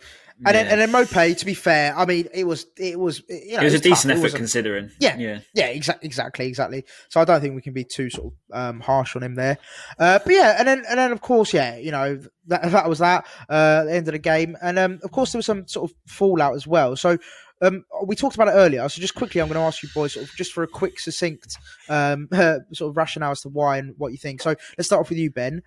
And 0.46 0.54
yeah. 0.54 0.64
then, 0.64 0.66
and 0.72 0.80
then 0.80 0.92
Maupay, 0.92 1.36
to 1.38 1.46
be 1.46 1.54
fair, 1.54 1.96
I 1.96 2.04
mean, 2.04 2.28
it 2.34 2.44
was, 2.44 2.66
it 2.76 2.98
was, 2.98 3.22
you 3.28 3.56
know, 3.56 3.62
it 3.62 3.64
was, 3.64 3.74
a 3.74 3.80
decent 3.80 4.12
tough. 4.12 4.24
effort 4.24 4.36
considering. 4.36 4.90
Yeah, 5.00 5.16
yeah, 5.16 5.40
yeah, 5.54 5.66
exactly, 5.66 6.06
exactly, 6.06 6.46
exactly. 6.46 6.84
So 7.08 7.20
I 7.20 7.24
don't 7.24 7.40
think 7.40 7.54
we 7.54 7.62
can 7.62 7.72
be 7.72 7.84
too 7.84 8.10
sort 8.10 8.32
of 8.32 8.56
um, 8.56 8.80
harsh 8.80 9.16
on 9.16 9.22
him 9.22 9.36
there. 9.36 9.58
Uh, 9.98 10.18
but 10.18 10.32
yeah, 10.32 10.56
and 10.58 10.68
then, 10.68 10.84
and 10.88 10.98
then 10.98 11.12
of 11.12 11.20
course, 11.20 11.54
yeah, 11.54 11.76
you 11.76 11.90
know, 11.90 12.20
that 12.48 12.70
that 12.70 12.88
was 12.88 12.98
that. 12.98 13.26
Uh, 13.48 13.84
the 13.84 13.94
end 13.94 14.08
of 14.08 14.12
the 14.12 14.18
game, 14.18 14.56
and 14.60 14.78
um, 14.78 15.00
of 15.02 15.10
course 15.12 15.32
there 15.32 15.38
was 15.38 15.46
some 15.46 15.66
sort 15.66 15.90
of 15.90 15.96
fallout 16.06 16.54
as 16.54 16.66
well. 16.66 16.96
So. 16.96 17.18
Um, 17.62 17.84
we 18.04 18.16
talked 18.16 18.34
about 18.34 18.48
it 18.48 18.54
earlier, 18.58 18.86
so 18.90 19.00
just 19.00 19.14
quickly, 19.14 19.40
I'm 19.40 19.46
going 19.46 19.58
to 19.58 19.64
ask 19.64 19.82
you 19.82 19.88
boys, 19.94 20.14
sort 20.14 20.26
of, 20.26 20.34
just 20.34 20.52
for 20.52 20.64
a 20.64 20.66
quick, 20.66 20.98
succinct 20.98 21.56
um, 21.88 22.28
sort 22.72 22.90
of 22.90 22.96
rationale 22.96 23.30
as 23.30 23.40
to 23.42 23.48
why 23.48 23.78
and 23.78 23.94
what 23.96 24.10
you 24.12 24.18
think. 24.18 24.42
So 24.42 24.56
let's 24.76 24.86
start 24.86 25.00
off 25.00 25.08
with 25.08 25.18
you, 25.18 25.30
Ben. 25.30 25.62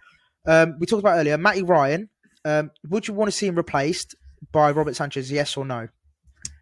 Um, 0.45 0.75
we 0.79 0.85
talked 0.85 0.99
about 0.99 1.17
earlier, 1.17 1.37
Matty 1.37 1.63
Ryan. 1.63 2.09
Um, 2.45 2.71
would 2.87 3.07
you 3.07 3.13
want 3.13 3.31
to 3.31 3.37
see 3.37 3.47
him 3.47 3.55
replaced? 3.55 4.15
By 4.51 4.71
Robert 4.71 4.95
Sanchez? 4.95 5.31
Yes 5.31 5.57
or 5.57 5.65
no? 5.65 5.87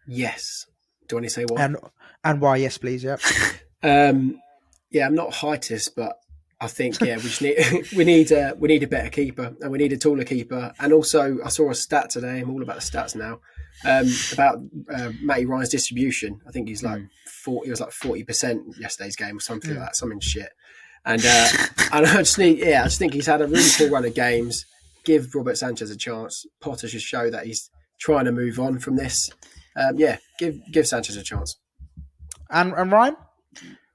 Yes. 0.07 0.65
Do 1.07 1.15
you 1.15 1.17
want 1.17 1.25
to 1.25 1.29
say 1.29 1.45
why? 1.45 1.61
And 1.61 1.77
and 2.23 2.41
why? 2.41 2.57
Yes, 2.57 2.77
please. 2.77 3.03
Yeah. 3.03 3.17
um, 3.83 4.39
yeah, 4.89 5.05
I'm 5.05 5.15
not 5.15 5.31
heightist, 5.31 5.91
but 5.95 6.19
I 6.59 6.67
think 6.67 6.99
yeah, 7.01 7.17
we 7.17 7.23
just 7.23 7.41
need 7.41 7.57
we 7.95 8.03
need 8.03 8.31
a 8.31 8.55
we 8.57 8.67
need 8.67 8.83
a 8.83 8.87
better 8.87 9.09
keeper 9.09 9.55
and 9.61 9.71
we 9.71 9.77
need 9.77 9.93
a 9.93 9.97
taller 9.97 10.23
keeper. 10.23 10.73
And 10.79 10.93
also, 10.93 11.37
I 11.43 11.49
saw 11.49 11.69
a 11.69 11.75
stat 11.75 12.09
today. 12.09 12.39
I'm 12.39 12.49
all 12.49 12.61
about 12.61 12.77
the 12.77 12.81
stats 12.81 13.15
now. 13.15 13.39
Um, 13.83 14.07
about 14.31 14.59
uh, 14.89 15.11
Matty 15.21 15.45
Ryan's 15.45 15.69
distribution. 15.69 16.39
I 16.47 16.51
think 16.51 16.69
he's 16.69 16.81
like 16.81 17.01
mm. 17.01 17.09
forty. 17.43 17.67
He 17.67 17.71
was 17.71 17.81
like 17.81 17.91
forty 17.91 18.23
percent 18.23 18.63
yesterday's 18.79 19.15
game 19.15 19.37
or 19.37 19.41
something 19.41 19.71
mm. 19.71 19.75
like 19.75 19.87
that. 19.87 19.95
Something 19.95 20.21
shit. 20.21 20.49
And 21.05 21.23
uh, 21.23 21.47
and 21.91 22.05
I 22.05 22.17
just 22.17 22.39
need 22.39 22.59
yeah, 22.59 22.81
I 22.81 22.85
just 22.85 22.99
think 22.99 23.13
he's 23.13 23.27
had 23.27 23.41
a 23.41 23.47
really 23.47 23.69
poor 23.77 23.89
run 23.89 24.05
of 24.05 24.15
games 24.15 24.65
give 25.05 25.33
Robert 25.33 25.57
Sanchez 25.57 25.89
a 25.89 25.97
chance. 25.97 26.45
Potter 26.59 26.87
should 26.87 27.01
show 27.01 27.29
that 27.29 27.45
he's 27.45 27.69
trying 27.99 28.25
to 28.25 28.31
move 28.31 28.59
on 28.59 28.79
from 28.79 28.97
this. 28.97 29.29
Um, 29.75 29.97
yeah, 29.97 30.17
give 30.39 30.59
give 30.71 30.87
Sanchez 30.87 31.15
a 31.17 31.23
chance. 31.23 31.57
And 32.49 32.73
and 32.73 32.91
Ryan, 32.91 33.15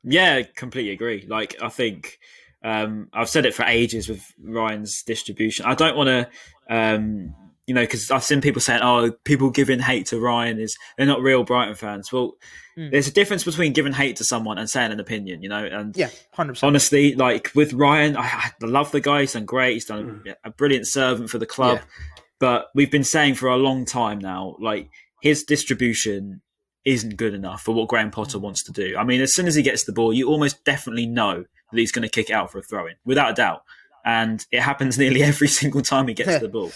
yeah, 0.02 0.42
completely 0.56 0.92
agree. 0.92 1.26
Like 1.28 1.56
I 1.62 1.68
think 1.68 2.18
um, 2.62 3.08
I've 3.12 3.28
said 3.28 3.46
it 3.46 3.54
for 3.54 3.64
ages 3.64 4.08
with 4.08 4.24
Ryan's 4.42 5.02
distribution. 5.02 5.66
I 5.66 5.74
don't 5.74 5.96
want 5.96 6.08
to, 6.08 6.28
um, 6.68 7.34
you 7.70 7.74
know, 7.74 7.82
because 7.82 8.10
I've 8.10 8.24
seen 8.24 8.40
people 8.40 8.60
saying, 8.60 8.80
"Oh, 8.82 9.12
people 9.24 9.50
giving 9.50 9.78
hate 9.78 10.06
to 10.06 10.18
Ryan 10.18 10.58
is 10.58 10.76
they're 10.96 11.06
not 11.06 11.22
real 11.22 11.44
Brighton 11.44 11.76
fans." 11.76 12.12
Well, 12.12 12.34
Mm. 12.80 12.90
There's 12.92 13.08
a 13.08 13.12
difference 13.12 13.44
between 13.44 13.72
giving 13.72 13.92
hate 13.92 14.16
to 14.16 14.24
someone 14.24 14.56
and 14.56 14.68
saying 14.70 14.90
an 14.90 15.00
opinion, 15.00 15.42
you 15.42 15.48
know. 15.48 15.64
And 15.64 15.94
yeah, 15.96 16.08
hundred 16.32 16.54
percent. 16.54 16.68
Honestly, 16.68 17.14
like 17.14 17.50
with 17.54 17.72
Ryan, 17.72 18.16
I, 18.16 18.22
I, 18.22 18.50
love 18.62 18.90
the 18.90 19.00
guy. 19.00 19.22
He's 19.22 19.34
done 19.34 19.44
great. 19.44 19.74
He's 19.74 19.84
done 19.84 20.22
mm. 20.24 20.30
a, 20.30 20.48
a, 20.48 20.50
brilliant 20.50 20.86
servant 20.86 21.28
for 21.28 21.38
the 21.38 21.46
club. 21.46 21.78
Yeah. 21.78 22.22
But 22.38 22.68
we've 22.74 22.90
been 22.90 23.04
saying 23.04 23.34
for 23.34 23.48
a 23.48 23.56
long 23.56 23.84
time 23.84 24.18
now, 24.18 24.56
like 24.60 24.88
his 25.20 25.44
distribution 25.44 26.40
isn't 26.86 27.16
good 27.16 27.34
enough 27.34 27.62
for 27.62 27.74
what 27.74 27.88
Graham 27.88 28.10
Potter 28.10 28.38
mm. 28.38 28.42
wants 28.42 28.62
to 28.64 28.72
do. 28.72 28.96
I 28.96 29.04
mean, 29.04 29.20
as 29.20 29.34
soon 29.34 29.46
as 29.46 29.54
he 29.54 29.62
gets 29.62 29.84
the 29.84 29.92
ball, 29.92 30.12
you 30.12 30.28
almost 30.28 30.64
definitely 30.64 31.06
know 31.06 31.44
that 31.72 31.78
he's 31.78 31.92
going 31.92 32.02
to 32.02 32.08
kick 32.08 32.30
it 32.30 32.32
out 32.32 32.50
for 32.50 32.58
a 32.58 32.62
throw 32.62 32.86
in, 32.86 32.94
without 33.04 33.30
a 33.30 33.34
doubt. 33.34 33.64
And 34.04 34.44
it 34.50 34.60
happens 34.60 34.96
nearly 34.98 35.22
every 35.22 35.48
single 35.48 35.82
time 35.82 36.08
he 36.08 36.14
gets 36.14 36.38
the 36.38 36.48
ball. 36.48 36.72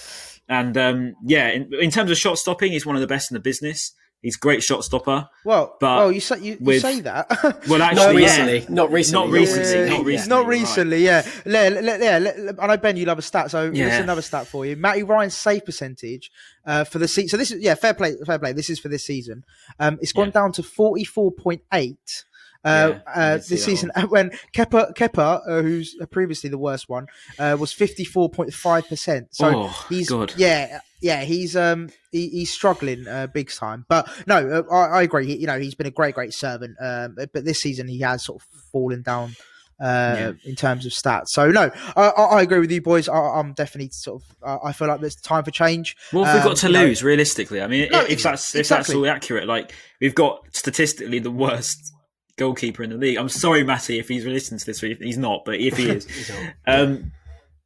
And 0.49 0.76
um, 0.76 1.14
yeah, 1.24 1.49
in, 1.49 1.72
in, 1.74 1.90
terms 1.90 2.11
of 2.11 2.18
shot 2.18 2.38
stopping, 2.38 2.72
he's 2.72 2.84
one 2.84 2.97
of 2.97 3.01
the 3.01 3.07
best 3.07 3.30
in 3.30 3.34
the 3.34 3.40
business. 3.40 3.92
He's 4.24 4.36
a 4.36 4.38
great 4.38 4.62
shot 4.62 4.84
stopper. 4.84 5.28
Well, 5.45 5.76
but 5.78 5.99
well, 5.99 6.12
you 6.12 6.20
say 6.20 6.40
you, 6.40 6.57
you 6.59 6.80
say 6.80 7.01
that. 7.01 7.28
well, 7.68 7.82
actually, 7.82 8.07
not 8.07 8.14
recently, 8.14 8.59
yeah. 8.61 8.66
not 8.70 8.90
recently, 8.90 9.20
not 9.20 9.30
recently, 9.30 9.74
yeah, 9.74 9.88
not 9.90 10.05
recently, 10.07 10.28
not 10.36 10.47
recently. 10.47 11.07
Right. 11.07 11.26
Yeah, 11.45 11.68
le, 11.70 11.99
yeah. 11.99 12.18
Le, 12.18 12.55
I 12.59 12.66
know 12.68 12.76
Ben, 12.78 12.97
you 12.97 13.05
love 13.05 13.18
a 13.18 13.22
stat, 13.22 13.51
so 13.51 13.64
yeah. 13.64 13.84
here's 13.84 14.01
another 14.03 14.22
stat 14.22 14.47
for 14.47 14.64
you. 14.64 14.76
Matty 14.76 15.03
Ryan's 15.03 15.36
save 15.36 15.66
percentage 15.66 16.30
uh, 16.64 16.84
for 16.84 16.99
the 16.99 17.07
season. 17.07 17.28
So 17.28 17.36
this 17.36 17.51
is 17.51 17.62
yeah, 17.62 17.74
fair 17.74 17.92
play, 17.92 18.14
fair 18.24 18.38
play. 18.38 18.55
This 18.55 18.70
is 18.70 18.78
for 18.78 18.88
this 18.88 19.05
season. 19.05 19.45
Um, 19.78 19.99
it's 20.01 20.12
gone 20.12 20.30
down 20.30 20.53
to 20.53 20.62
forty 20.62 21.05
four 21.05 21.30
point 21.30 21.61
eight 21.74 22.24
uh, 22.65 22.95
yeah, 22.95 23.12
uh, 23.15 23.37
this 23.37 23.65
season 23.65 23.93
when 24.09 24.31
Kepa, 24.53 24.95
Kepa 24.95 25.41
uh, 25.47 25.62
who's 25.62 25.97
previously 26.11 26.49
the 26.51 26.59
worst 26.59 26.89
one, 26.89 27.07
uh, 27.39 27.57
was 27.59 27.73
fifty 27.73 28.05
four 28.05 28.31
point 28.31 28.53
five 28.55 28.89
percent. 28.89 29.35
So 29.35 29.65
oh, 29.65 29.87
he's 29.89 30.09
God. 30.09 30.33
yeah, 30.37 30.81
yeah, 31.01 31.23
he's 31.23 31.55
um 31.57 31.91
he, 32.11 32.29
he's 32.29 32.51
struggling 32.51 33.07
uh, 33.07 33.27
big 33.27 33.51
time. 33.51 33.85
But 33.89 34.09
no, 34.27 34.65
uh, 34.71 34.75
I, 34.75 35.01
I, 35.01 35.03
agree. 35.03 35.27
He, 35.27 35.37
you 35.37 35.47
know, 35.47 35.59
he's 35.59 35.75
been 35.75 35.87
a 35.87 35.91
great, 35.91 36.15
great 36.15 36.33
servant. 36.33 36.77
Um, 36.81 37.17
but 37.17 37.45
this 37.45 37.61
season 37.61 37.89
he 37.89 38.01
has 38.01 38.25
sort 38.25 38.43
of 38.43 38.49
fallen 38.73 39.03
down. 39.03 39.37
Uh, 39.81 40.15
yeah. 40.17 40.33
in 40.45 40.55
terms 40.55 40.87
of 40.87 40.93
stats. 40.93 41.31
So 41.31 41.51
no, 41.51 41.69
I, 41.97 42.07
I, 42.07 42.43
agree 42.43 42.61
with 42.61 42.71
you 42.71 42.81
boys. 42.81 43.09
I, 43.09 43.41
am 43.41 43.55
definitely 43.55 43.91
sort 43.91 44.23
of. 44.23 44.61
I 44.65 44.73
feel 44.73 44.87
like 44.87 45.01
there's 45.01 45.17
time 45.17 45.43
for 45.43 45.51
change. 45.51 45.97
What 46.12 46.27
have 46.27 46.37
um, 46.37 46.43
we 46.43 46.49
got 46.51 46.57
to 46.59 46.69
lose 46.69 47.03
know? 47.03 47.09
realistically? 47.09 47.61
I 47.61 47.67
mean, 47.67 47.89
no, 47.91 48.03
if, 48.03 48.23
that's 48.23 48.55
if 48.55 48.61
exactly. 48.61 48.95
that's 48.95 48.95
all 48.95 49.07
accurate, 49.09 49.49
like 49.49 49.75
we've 50.01 50.15
got 50.15 50.45
statistically 50.53 51.19
the 51.19 51.33
worst 51.33 51.93
goalkeeper 52.37 52.82
in 52.82 52.91
the 52.91 52.97
league. 52.97 53.18
I'm 53.18 53.28
sorry, 53.28 53.64
Matty, 53.64 53.99
if 53.99 54.09
he's 54.09 54.24
listening 54.24 54.59
to 54.61 54.66
this. 54.66 54.80
He's 54.80 55.18
not, 55.18 55.45
but 55.45 55.57
if 55.61 55.76
he 55.76 55.89
is, 55.91 56.32
um, 56.66 57.12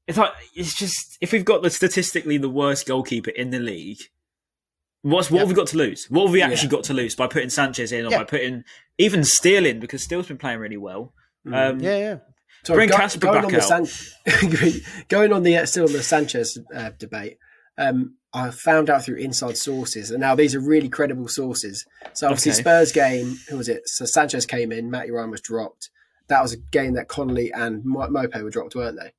it's 0.07 0.19
like 0.19 0.33
it's 0.55 0.75
just 0.75 1.19
if 1.21 1.33
we've 1.33 1.45
got 1.45 1.63
the 1.63 1.71
statistically 1.71 2.39
the 2.39 2.49
worst 2.49 2.87
goalkeeper 2.87 3.31
in 3.31 3.51
the 3.51 3.59
league, 3.59 4.01
what's 5.03 5.31
what 5.31 5.37
yeah. 5.37 5.41
have 5.41 5.49
we 5.49 5.55
got 5.55 5.69
to 5.69 5.77
lose? 5.77 6.07
What 6.11 6.25
have 6.25 6.33
we 6.33 6.43
actually 6.43 6.69
yeah. 6.69 6.73
got 6.73 6.85
to 6.85 6.95
lose 6.95 7.15
by 7.15 7.27
putting 7.27 7.51
Sanchez 7.51 7.93
in 7.93 8.07
or 8.07 8.11
yeah. 8.11 8.19
by 8.19 8.25
putting 8.25 8.65
even 8.99 9.25
Steele 9.25 9.67
in 9.67 9.81
because 9.81 10.03
Steele's 10.03 10.29
been 10.29 10.39
playing 10.39 10.59
really 10.59 10.77
well. 10.77 11.13
Mm. 11.47 11.71
Um, 11.71 11.81
yeah, 11.81 11.99
yeah. 11.99 12.17
bring 12.67 12.89
Casper 12.89 13.33
back 13.33 13.53
out. 13.53 13.87
San- 13.87 14.83
going 15.09 15.33
on 15.33 15.43
the 15.43 15.59
uh, 15.59 15.67
still 15.67 15.87
on 15.87 15.93
the 15.93 16.03
Sanchez 16.03 16.59
uh, 16.75 16.91
debate. 16.99 17.39
Um, 17.77 18.17
I 18.35 18.51
found 18.51 18.91
out 18.91 19.05
through 19.05 19.17
inside 19.17 19.57
sources, 19.57 20.11
and 20.11 20.21
now 20.21 20.35
these 20.35 20.55
are 20.55 20.61
really 20.61 20.89
credible 20.89 21.29
sources. 21.29 21.87
So 22.13 22.27
obviously, 22.27 22.53
okay. 22.53 22.61
Spurs 22.61 22.93
game, 22.93 23.39
who 23.49 23.57
was 23.57 23.69
it? 23.69 23.89
So 23.89 24.05
Sanchez 24.05 24.45
came 24.45 24.71
in, 24.71 24.91
Matty 24.91 25.11
Ryan 25.11 25.31
was 25.31 25.41
dropped. 25.41 25.91
That 26.29 26.43
was 26.43 26.53
a 26.53 26.59
game 26.59 26.93
that 26.95 27.09
Connolly 27.09 27.51
and 27.53 27.83
Maupay 27.85 28.43
were 28.43 28.51
dropped, 28.51 28.75
weren't 28.75 28.99
they? 29.01 29.13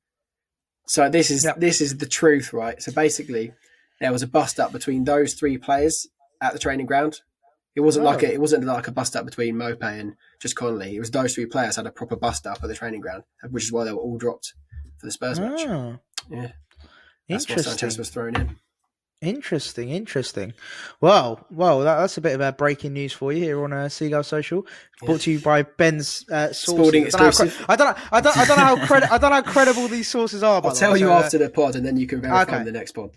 So 0.86 1.08
this 1.08 1.30
is 1.30 1.44
yep. 1.44 1.58
this 1.58 1.80
is 1.80 1.98
the 1.98 2.06
truth, 2.06 2.52
right? 2.52 2.80
So 2.80 2.92
basically, 2.92 3.52
there 4.00 4.12
was 4.12 4.22
a 4.22 4.28
bust 4.28 4.60
up 4.60 4.72
between 4.72 5.04
those 5.04 5.34
three 5.34 5.58
players 5.58 6.06
at 6.40 6.52
the 6.52 6.58
training 6.58 6.86
ground. 6.86 7.20
It 7.74 7.80
wasn't 7.80 8.06
oh. 8.06 8.10
like 8.10 8.22
a, 8.22 8.28
oh. 8.28 8.32
it 8.32 8.40
wasn't 8.40 8.64
like 8.64 8.88
a 8.88 8.92
bust 8.92 9.16
up 9.16 9.24
between 9.24 9.56
Maupay 9.56 10.00
and 10.00 10.14
just 10.40 10.56
Connolly. 10.56 10.96
It 10.96 11.00
was 11.00 11.10
those 11.10 11.34
three 11.34 11.46
players 11.46 11.76
had 11.76 11.86
a 11.86 11.92
proper 11.92 12.16
bust 12.16 12.46
up 12.46 12.58
at 12.62 12.68
the 12.68 12.74
training 12.74 13.00
ground, 13.00 13.24
which 13.50 13.64
is 13.64 13.72
why 13.72 13.84
they 13.84 13.92
were 13.92 13.98
all 13.98 14.18
dropped 14.18 14.54
for 14.98 15.06
the 15.06 15.12
Spurs 15.12 15.40
match. 15.40 15.60
Oh. 15.66 15.98
Yeah, 16.28 16.52
that's 17.28 17.48
why 17.48 17.56
Sanchez 17.56 17.98
was 17.98 18.10
thrown 18.10 18.36
in. 18.36 18.56
Interesting, 19.22 19.90
interesting. 19.90 20.54
Well, 21.02 21.44
well, 21.50 21.80
that, 21.80 21.98
that's 21.98 22.16
a 22.16 22.22
bit 22.22 22.34
of 22.34 22.40
a 22.40 22.52
breaking 22.52 22.94
news 22.94 23.12
for 23.12 23.34
you 23.34 23.42
here 23.42 23.62
on 23.62 23.70
uh, 23.70 23.90
Seagull 23.90 24.22
Social, 24.22 24.66
brought 25.02 25.20
to 25.22 25.32
you 25.32 25.40
by 25.40 25.62
Ben's 25.62 26.24
uh, 26.30 26.54
Sporting 26.54 27.04
exclusive. 27.04 27.62
I 27.68 27.76
don't, 27.76 27.94
know, 27.94 28.02
I 28.12 28.22
don't, 28.22 28.38
I 28.38 28.44
don't 28.46 28.56
know 28.56 28.64
how 28.64 28.86
credi- 28.86 29.08
I 29.10 29.18
don't 29.18 29.30
know 29.30 29.42
how 29.42 29.52
credible 29.52 29.88
these 29.88 30.08
sources 30.08 30.42
are. 30.42 30.62
But 30.62 30.68
I'll 30.70 30.74
tell 30.74 30.96
you 30.96 31.08
so, 31.08 31.12
uh, 31.12 31.18
after 31.18 31.36
uh, 31.36 31.40
the 31.40 31.50
pod, 31.50 31.76
and 31.76 31.84
then 31.84 31.98
you 31.98 32.06
can 32.06 32.22
verify 32.22 32.42
okay. 32.44 32.56
in 32.56 32.64
the 32.64 32.72
next 32.72 32.92
pod. 32.92 33.10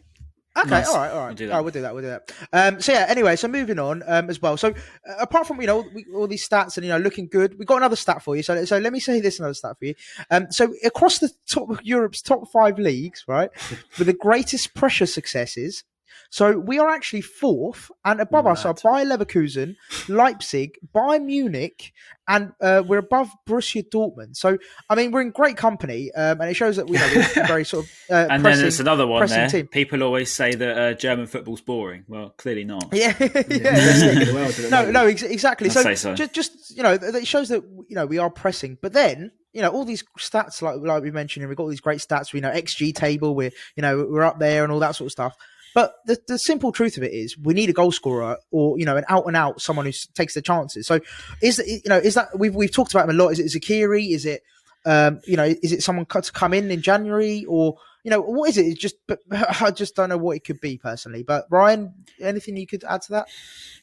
Okay, 0.56 0.70
nice. 0.70 0.90
all 0.90 0.98
right, 0.98 1.12
all 1.12 1.20
right. 1.20 1.28
We'll 1.28 1.36
do 1.36 1.48
that. 1.48 1.58
Oh, 1.58 1.64
we'll 1.64 1.72
do 1.72 1.82
that. 1.82 1.94
We'll 1.94 2.04
do 2.04 2.10
that. 2.10 2.32
Um, 2.52 2.82
so 2.82 2.92
yeah. 2.92 3.06
Anyway, 3.08 3.38
so 3.38 3.48
moving 3.48 3.80
on 3.80 4.04
um, 4.06 4.30
as 4.30 4.42
well. 4.42 4.58
So 4.58 4.70
uh, 4.70 5.16
apart 5.20 5.48
from 5.48 5.62
you 5.62 5.68
know 5.68 5.86
we, 5.96 6.06
all 6.14 6.28
these 6.28 6.48
stats 6.48 6.76
and 6.76 6.86
you 6.86 6.92
know 6.92 6.98
looking 6.98 7.28
good, 7.28 7.58
we 7.58 7.64
got 7.64 7.78
another 7.78 7.96
stat 7.96 8.22
for 8.22 8.36
you. 8.36 8.44
So 8.44 8.66
so 8.66 8.78
let 8.78 8.92
me 8.92 9.00
say 9.00 9.22
this 9.22 9.40
another 9.40 9.54
stat 9.54 9.78
for 9.80 9.86
you. 9.86 9.96
Um, 10.30 10.52
so 10.52 10.74
across 10.84 11.20
the 11.20 11.32
top 11.50 11.70
of 11.70 11.82
Europe's 11.82 12.22
top 12.22 12.52
five 12.52 12.78
leagues, 12.78 13.24
right, 13.26 13.50
with 13.98 14.08
the 14.08 14.14
greatest 14.14 14.76
pressure 14.76 15.06
successes, 15.06 15.86
so 16.34 16.58
we 16.58 16.80
are 16.80 16.90
actually 16.90 17.22
fourth, 17.22 17.92
and 18.04 18.20
above 18.20 18.46
Mad. 18.46 18.54
us 18.54 18.66
are 18.66 18.74
Bayer 18.74 19.06
Leverkusen, 19.06 19.76
Leipzig, 20.10 20.80
Bayern 20.92 21.26
Munich, 21.26 21.94
and 22.28 22.54
uh, 22.60 22.82
we're 22.84 22.98
above 22.98 23.30
Borussia 23.48 23.88
Dortmund. 23.88 24.36
So 24.36 24.58
I 24.90 24.96
mean, 24.96 25.12
we're 25.12 25.22
in 25.22 25.30
great 25.30 25.58
company, 25.58 26.12
um, 26.14 26.42
and 26.42 26.50
it 26.50 26.56
shows 26.56 26.78
that 26.78 26.90
we 26.90 26.98
know 26.98 27.08
we're 27.16 27.46
very 27.48 27.64
sort 27.64 27.86
of. 27.86 27.92
Uh, 28.10 28.14
and 28.16 28.42
pressing, 28.42 28.44
then 28.44 28.58
there's 28.62 28.80
another 28.80 29.06
one 29.06 29.28
there. 29.28 29.48
Team. 29.48 29.68
People 29.68 30.02
always 30.02 30.32
say 30.32 30.56
that 30.56 30.76
uh, 30.76 30.94
German 30.96 31.28
football's 31.28 31.62
boring. 31.62 32.04
Well, 32.08 32.32
clearly 32.32 32.64
not. 32.64 32.90
Yeah, 32.92 33.14
yeah. 33.20 34.70
no, 34.72 34.90
no, 34.90 35.06
ex- 35.06 35.22
exactly. 35.22 35.70
So, 35.70 35.94
so, 35.94 36.16
Just, 36.16 36.34
just 36.34 36.76
you 36.76 36.82
know, 36.82 36.94
it 36.94 37.28
shows 37.28 37.50
that 37.50 37.62
you 37.88 37.96
know 37.96 38.08
we 38.08 38.18
are 38.18 38.32
pressing, 38.32 38.80
but 38.82 38.94
then 38.94 39.30
you 39.54 39.62
know 39.62 39.70
all 39.70 39.86
these 39.86 40.04
stats 40.18 40.64
like 40.64 40.78
like 40.78 41.04
we 41.04 41.12
mentioned, 41.12 41.44
and 41.44 41.50
we've 41.50 41.58
got 41.58 41.66
all 41.66 41.70
these 41.70 41.80
great 41.80 42.00
stats. 42.00 42.34
We 42.34 42.42
know 42.42 42.50
XG 42.50 42.96
table, 42.96 43.36
we're 43.36 43.52
you 43.76 43.84
know 43.84 44.08
we're 44.10 44.24
up 44.24 44.40
there 44.40 44.64
and 44.64 44.74
all 44.74 44.80
that 44.80 44.96
sort 44.96 45.10
of 45.10 45.12
stuff. 45.12 45.38
But 45.74 45.96
the, 46.06 46.18
the 46.28 46.38
simple 46.38 46.72
truth 46.72 46.98
of 46.98 47.04
it 47.04 47.14
is, 47.14 47.38
we 47.38 47.54
need 47.54 47.70
a 47.70 47.74
goal 47.74 47.92
scorer, 47.92 48.38
or 48.52 48.78
you 48.78 48.86
know, 48.86 48.98
an 48.98 49.06
out 49.10 49.26
and 49.26 49.36
out 49.36 49.62
someone 49.62 49.86
who 49.86 49.92
takes 50.14 50.34
the 50.34 50.42
chances. 50.42 50.88
So, 50.88 51.00
is 51.42 51.62
you 51.66 51.82
know, 51.88 51.98
is 51.98 52.14
that 52.16 52.38
we've 52.38 52.56
we've 52.56 52.72
talked 52.72 52.94
about 52.94 53.10
him 53.10 53.20
a 53.20 53.24
lot? 53.24 53.30
Is 53.30 53.40
it 53.40 53.62
Zeqiri? 53.62 54.12
Is 54.12 54.26
it 54.26 54.44
um, 54.86 55.22
you 55.26 55.38
know, 55.38 55.46
is 55.46 55.72
it 55.72 55.84
someone 55.84 56.06
to 56.06 56.32
come 56.32 56.54
in 56.54 56.70
in 56.70 56.82
January, 56.82 57.46
or 57.48 57.78
you 58.04 58.12
know, 58.12 58.22
what 58.22 58.50
is 58.50 58.58
it? 58.58 58.66
It's 58.66 58.80
just, 58.80 58.96
but 59.08 59.20
I 59.32 59.72
just 59.72 59.96
don't 59.96 60.10
know 60.10 60.18
what 60.18 60.36
it 60.36 60.44
could 60.44 60.60
be 60.60 60.78
personally. 60.78 61.24
But 61.24 61.46
Ryan, 61.50 61.94
anything 62.20 62.58
you 62.58 62.68
could 62.68 62.84
add 62.84 63.02
to 63.04 63.12
that? 63.14 63.28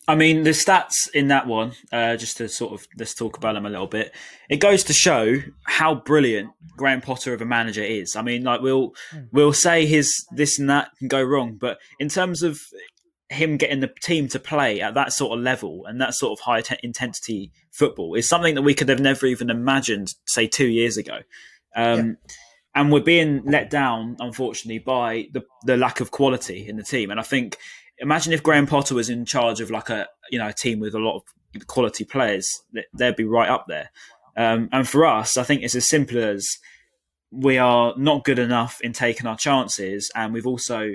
I 0.07 0.15
mean, 0.15 0.43
the 0.43 0.51
stats 0.51 1.11
in 1.13 1.29
that 1.29 1.47
one, 1.47 1.73
uh, 1.93 2.17
just 2.17 2.37
to 2.39 2.49
sort 2.49 2.73
of 2.73 2.87
let's 2.99 3.15
talk 3.15 3.37
about 3.37 3.55
them 3.55 3.67
a 3.67 3.71
little 3.71 3.87
bit. 3.87 4.15
It 4.49 4.57
goes 4.57 4.85
to 4.85 4.93
show 4.93 5.39
how 5.65 5.95
brilliant 5.95 6.51
Graham 6.77 7.01
Potter 7.01 7.33
of 7.33 7.43
a 7.43 7.47
manager 7.47 7.83
is. 7.83 8.17
I 8.17 8.23
mean, 8.23 8.43
like 8.45 8.61
we'll 8.61 8.91
mm. 9.13 9.29
we'll 9.33 9.53
say 9.53 9.87
his 9.87 10.27
this 10.35 10.59
and 10.59 10.69
that 10.71 10.91
can 10.99 11.09
go 11.09 11.23
wrong, 11.23 11.57
but 11.61 11.79
in 11.99 12.09
terms 12.09 12.43
of 12.43 12.61
him 13.31 13.57
getting 13.57 13.81
the 13.81 13.91
team 14.03 14.27
to 14.27 14.41
play 14.41 14.81
at 14.81 14.95
that 14.95 15.13
sort 15.13 15.39
of 15.39 15.45
level 15.45 15.87
and 15.87 16.01
that 16.01 16.15
sort 16.15 16.37
of 16.37 16.43
high 16.43 16.61
te- 16.61 16.77
intensity 16.83 17.53
football 17.71 18.15
is 18.15 18.29
something 18.29 18.57
that 18.57 18.63
we 18.63 18.75
could 18.75 18.89
have 18.89 18.99
never 18.99 19.25
even 19.25 19.51
imagined, 19.51 20.13
say, 20.27 20.49
two 20.49 20.67
years 20.67 20.97
ago. 20.97 21.21
Um, 21.77 22.09
yeah. 22.09 22.35
And 22.75 22.93
we're 22.93 23.01
being 23.01 23.43
let 23.45 23.69
down, 23.69 24.17
unfortunately, 24.21 24.79
by 24.79 25.29
the 25.33 25.43
the 25.65 25.77
lack 25.77 26.01
of 26.01 26.11
quality 26.11 26.69
in 26.69 26.77
the 26.77 26.85
team. 26.85 27.11
And 27.11 27.19
I 27.19 27.25
think 27.25 27.57
imagine 27.99 28.33
if 28.33 28.43
Graham 28.43 28.67
Potter 28.67 28.95
was 28.95 29.11
in 29.11 29.25
charge 29.25 29.61
of 29.61 29.71
like 29.71 29.91
a 29.91 30.07
you 30.31 30.39
know 30.39 30.49
a 30.49 30.53
team 30.53 30.81
with 30.81 30.95
a 30.95 30.99
lot 30.99 31.17
of 31.17 31.67
quality 31.67 32.05
players, 32.05 32.63
they'd 32.95 33.17
be 33.17 33.25
right 33.25 33.49
up 33.49 33.67
there. 33.69 33.91
Um, 34.37 34.69
and 34.73 34.89
for 34.89 35.05
us, 35.05 35.37
I 35.37 35.43
think 35.43 35.63
it's 35.63 35.75
as 35.75 35.89
simple 35.89 36.19
as 36.19 36.49
we 37.31 37.59
are 37.59 37.95
not 37.97 38.25
good 38.25 38.39
enough 38.39 38.81
in 38.81 38.93
taking 38.93 39.27
our 39.27 39.37
chances, 39.37 40.11
and 40.15 40.33
we've 40.33 40.47
also 40.47 40.93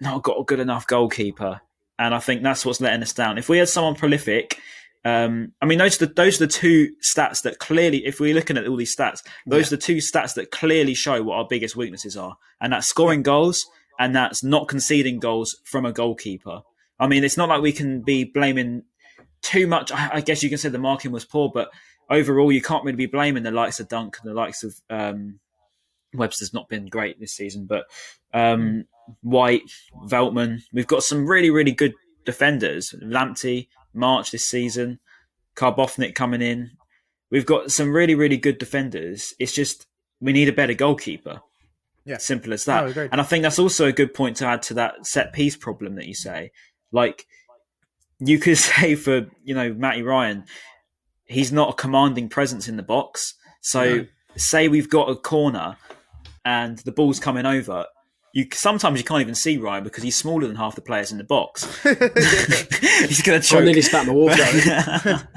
not 0.00 0.22
got 0.22 0.38
a 0.38 0.44
good 0.44 0.60
enough 0.60 0.86
goalkeeper. 0.86 1.60
And 1.98 2.14
I 2.14 2.18
think 2.18 2.42
that's 2.42 2.66
what's 2.66 2.80
letting 2.80 3.02
us 3.02 3.12
down. 3.12 3.38
If 3.38 3.48
we 3.48 3.58
had 3.58 3.68
someone 3.68 3.94
prolific, 3.94 4.58
um, 5.04 5.52
I 5.60 5.66
mean, 5.66 5.78
those 5.78 6.00
are 6.00 6.06
the 6.06 6.14
those 6.14 6.40
are 6.40 6.46
the 6.46 6.52
two 6.52 6.92
stats 7.02 7.42
that 7.42 7.58
clearly, 7.58 8.06
if 8.06 8.20
we're 8.20 8.34
looking 8.34 8.56
at 8.56 8.66
all 8.66 8.76
these 8.76 8.94
stats, 8.94 9.20
those 9.46 9.70
yeah. 9.70 9.74
are 9.74 9.76
the 9.76 9.82
two 9.82 9.96
stats 9.96 10.34
that 10.34 10.50
clearly 10.50 10.94
show 10.94 11.22
what 11.22 11.36
our 11.36 11.46
biggest 11.48 11.76
weaknesses 11.76 12.16
are, 12.16 12.36
and 12.60 12.72
that's 12.72 12.86
scoring 12.86 13.22
goals 13.22 13.64
and 13.98 14.14
that's 14.14 14.42
not 14.42 14.68
conceding 14.68 15.20
goals 15.20 15.56
from 15.64 15.86
a 15.86 15.92
goalkeeper. 15.92 16.62
I 16.98 17.06
mean, 17.06 17.24
it's 17.24 17.36
not 17.36 17.48
like 17.48 17.62
we 17.62 17.72
can 17.72 18.02
be 18.02 18.24
blaming 18.24 18.84
too 19.42 19.66
much. 19.66 19.92
I 19.92 20.20
guess 20.20 20.42
you 20.42 20.48
can 20.48 20.58
say 20.58 20.68
the 20.68 20.78
marking 20.78 21.12
was 21.12 21.24
poor, 21.24 21.50
but 21.52 21.70
overall, 22.10 22.50
you 22.50 22.62
can't 22.62 22.84
really 22.84 22.96
be 22.96 23.06
blaming 23.06 23.42
the 23.42 23.50
likes 23.50 23.80
of 23.80 23.88
Dunk 23.88 24.16
and 24.22 24.30
the 24.30 24.34
likes 24.34 24.64
of 24.64 24.74
um, 24.90 25.38
Webster's 26.14 26.54
not 26.54 26.68
been 26.68 26.86
great 26.86 27.20
this 27.20 27.32
season, 27.32 27.66
but 27.66 27.84
um, 28.32 28.84
White, 29.22 29.62
Veltman, 30.06 30.60
we've 30.72 30.86
got 30.86 31.02
some 31.02 31.26
really, 31.26 31.50
really 31.50 31.72
good 31.72 31.94
defenders. 32.24 32.94
Lamptey, 33.02 33.68
March 33.94 34.30
this 34.30 34.46
season, 34.46 34.98
Karbownik 35.56 36.14
coming 36.14 36.42
in. 36.42 36.72
We've 37.30 37.46
got 37.46 37.72
some 37.72 37.92
really, 37.92 38.14
really 38.14 38.36
good 38.36 38.58
defenders. 38.58 39.34
It's 39.38 39.52
just 39.52 39.86
we 40.20 40.32
need 40.32 40.48
a 40.48 40.52
better 40.52 40.74
goalkeeper. 40.74 41.40
Yeah. 42.04 42.18
Simple 42.18 42.52
as 42.52 42.64
that. 42.66 42.96
and 42.96 43.20
I 43.20 43.24
think 43.24 43.42
that's 43.42 43.58
also 43.58 43.86
a 43.86 43.92
good 43.92 44.12
point 44.12 44.36
to 44.38 44.46
add 44.46 44.62
to 44.64 44.74
that 44.74 45.06
set 45.06 45.32
piece 45.32 45.56
problem 45.56 45.94
that 45.94 46.06
you 46.06 46.14
say. 46.14 46.52
Like 46.92 47.26
you 48.18 48.38
could 48.38 48.58
say 48.58 48.94
for, 48.94 49.26
you 49.42 49.54
know, 49.54 49.72
Matty 49.72 50.02
Ryan, 50.02 50.44
he's 51.24 51.52
not 51.52 51.70
a 51.70 51.74
commanding 51.74 52.28
presence 52.28 52.68
in 52.68 52.76
the 52.76 52.82
box. 52.82 53.34
So 53.62 53.96
no. 53.96 54.06
say 54.36 54.68
we've 54.68 54.90
got 54.90 55.08
a 55.08 55.16
corner 55.16 55.76
and 56.44 56.78
the 56.78 56.92
ball's 56.92 57.18
coming 57.18 57.46
over, 57.46 57.86
you 58.34 58.48
sometimes 58.52 58.98
you 58.98 59.04
can't 59.04 59.20
even 59.20 59.36
see 59.36 59.58
Ryan 59.58 59.84
because 59.84 60.02
he's 60.02 60.16
smaller 60.16 60.48
than 60.48 60.56
half 60.56 60.74
the 60.74 60.80
players 60.80 61.12
in 61.12 61.18
the 61.18 61.24
box. 61.24 61.64
he's 61.84 63.22
going 63.22 63.40
to 63.40 63.46
choke. 63.46 63.62
I 63.62 63.64
nearly 63.64 63.80
spat 63.80 64.08
my 64.08 64.12
water. 64.12 64.34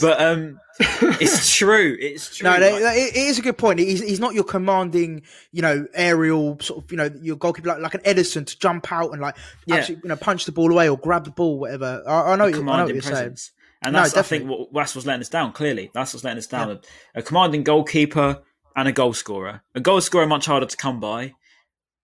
but 0.00 0.20
um, 0.20 0.60
it's 0.80 1.54
true. 1.54 1.96
It's 2.00 2.36
true. 2.36 2.50
No, 2.50 2.58
like, 2.58 2.96
it 2.96 3.14
is 3.14 3.38
a 3.38 3.42
good 3.42 3.56
point. 3.56 3.78
He's, 3.78 4.02
he's 4.02 4.18
not 4.18 4.34
your 4.34 4.42
commanding, 4.42 5.22
you 5.52 5.62
know, 5.62 5.86
aerial 5.94 6.58
sort 6.58 6.82
of, 6.84 6.90
you 6.90 6.96
know, 6.96 7.10
your 7.22 7.36
goalkeeper 7.36 7.68
like, 7.68 7.78
like 7.78 7.94
an 7.94 8.00
Ederson 8.00 8.44
to 8.44 8.58
jump 8.58 8.90
out 8.90 9.12
and 9.12 9.22
like 9.22 9.36
yeah. 9.66 9.76
actually, 9.76 10.00
you 10.02 10.08
know, 10.08 10.16
punch 10.16 10.44
the 10.44 10.52
ball 10.52 10.72
away 10.72 10.88
or 10.88 10.98
grab 10.98 11.24
the 11.24 11.30
ball, 11.30 11.60
whatever. 11.60 12.02
I, 12.08 12.32
I 12.32 12.36
know, 12.36 12.46
you, 12.46 12.56
I 12.56 12.78
know 12.78 12.84
what 12.86 12.92
you're 12.92 13.02
presence. 13.02 13.52
saying. 13.52 13.58
And 13.84 13.94
that's, 13.94 14.16
no, 14.16 14.20
I 14.20 14.22
think, 14.24 14.50
what, 14.50 14.72
that's 14.72 14.96
what's 14.96 15.06
letting 15.06 15.20
us 15.20 15.28
down. 15.28 15.52
Clearly, 15.52 15.92
that's 15.94 16.12
what's 16.12 16.24
letting 16.24 16.38
us 16.38 16.48
down. 16.48 16.70
Yeah. 16.70 16.74
A, 17.14 17.20
a 17.20 17.22
commanding 17.22 17.62
goalkeeper 17.62 18.42
and 18.74 18.88
a 18.88 18.92
goal 18.92 19.12
scorer. 19.12 19.62
A 19.76 19.80
goal 19.80 20.00
scorer 20.00 20.26
much 20.26 20.46
harder 20.46 20.66
to 20.66 20.76
come 20.76 20.98
by. 20.98 21.34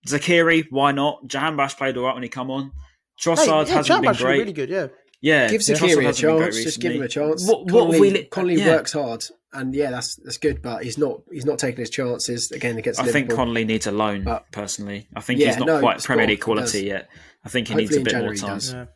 Zeqiri, 0.06 0.66
why 0.70 0.92
not? 0.92 1.26
Jahanbakhsh 1.26 1.76
played 1.76 1.96
all 1.96 2.04
right 2.04 2.14
when 2.14 2.22
he 2.22 2.28
come 2.28 2.50
on. 2.50 2.72
Trossard 3.20 3.64
hey, 3.64 3.70
yeah, 3.70 3.76
hasn't 3.76 4.02
been 4.02 4.14
great. 4.14 4.38
Really 4.38 4.52
good, 4.52 4.68
yeah. 4.68 4.86
Yeah, 5.20 5.48
give 5.48 5.62
Zeqiri 5.62 6.08
a 6.08 6.12
chance. 6.12 6.62
Just 6.62 6.80
give 6.80 6.92
him 6.92 7.02
a 7.02 7.08
chance. 7.08 7.46
What, 7.46 7.66
what 7.66 7.88
Connolly, 7.88 8.00
we, 8.00 8.24
Connolly 8.24 8.54
yeah. 8.54 8.68
works 8.68 8.92
hard, 8.92 9.24
and 9.52 9.74
yeah, 9.74 9.90
that's 9.90 10.14
that's 10.16 10.38
good. 10.38 10.62
But 10.62 10.84
he's 10.84 10.96
not 10.96 11.22
he's 11.32 11.44
not 11.44 11.58
taking 11.58 11.80
his 11.80 11.90
chances 11.90 12.52
again 12.52 12.78
against. 12.78 13.00
I 13.00 13.04
Liverpool. 13.04 13.28
think 13.28 13.36
Connolly 13.36 13.64
needs 13.64 13.88
a 13.88 13.92
loan. 13.92 14.22
But, 14.22 14.50
personally, 14.52 15.08
I 15.16 15.20
think 15.20 15.40
yeah, 15.40 15.48
he's 15.48 15.58
not 15.58 15.66
no, 15.66 15.80
quite 15.80 16.02
Premier 16.04 16.28
League 16.28 16.40
quality 16.40 16.84
yet. 16.84 17.08
I 17.44 17.48
think 17.48 17.66
he 17.66 17.74
hopefully 17.74 17.98
needs 17.98 18.14
a 18.14 18.16
bit 18.16 18.24
more 18.24 18.34
time. 18.34 18.60
Yeah. 18.62 18.86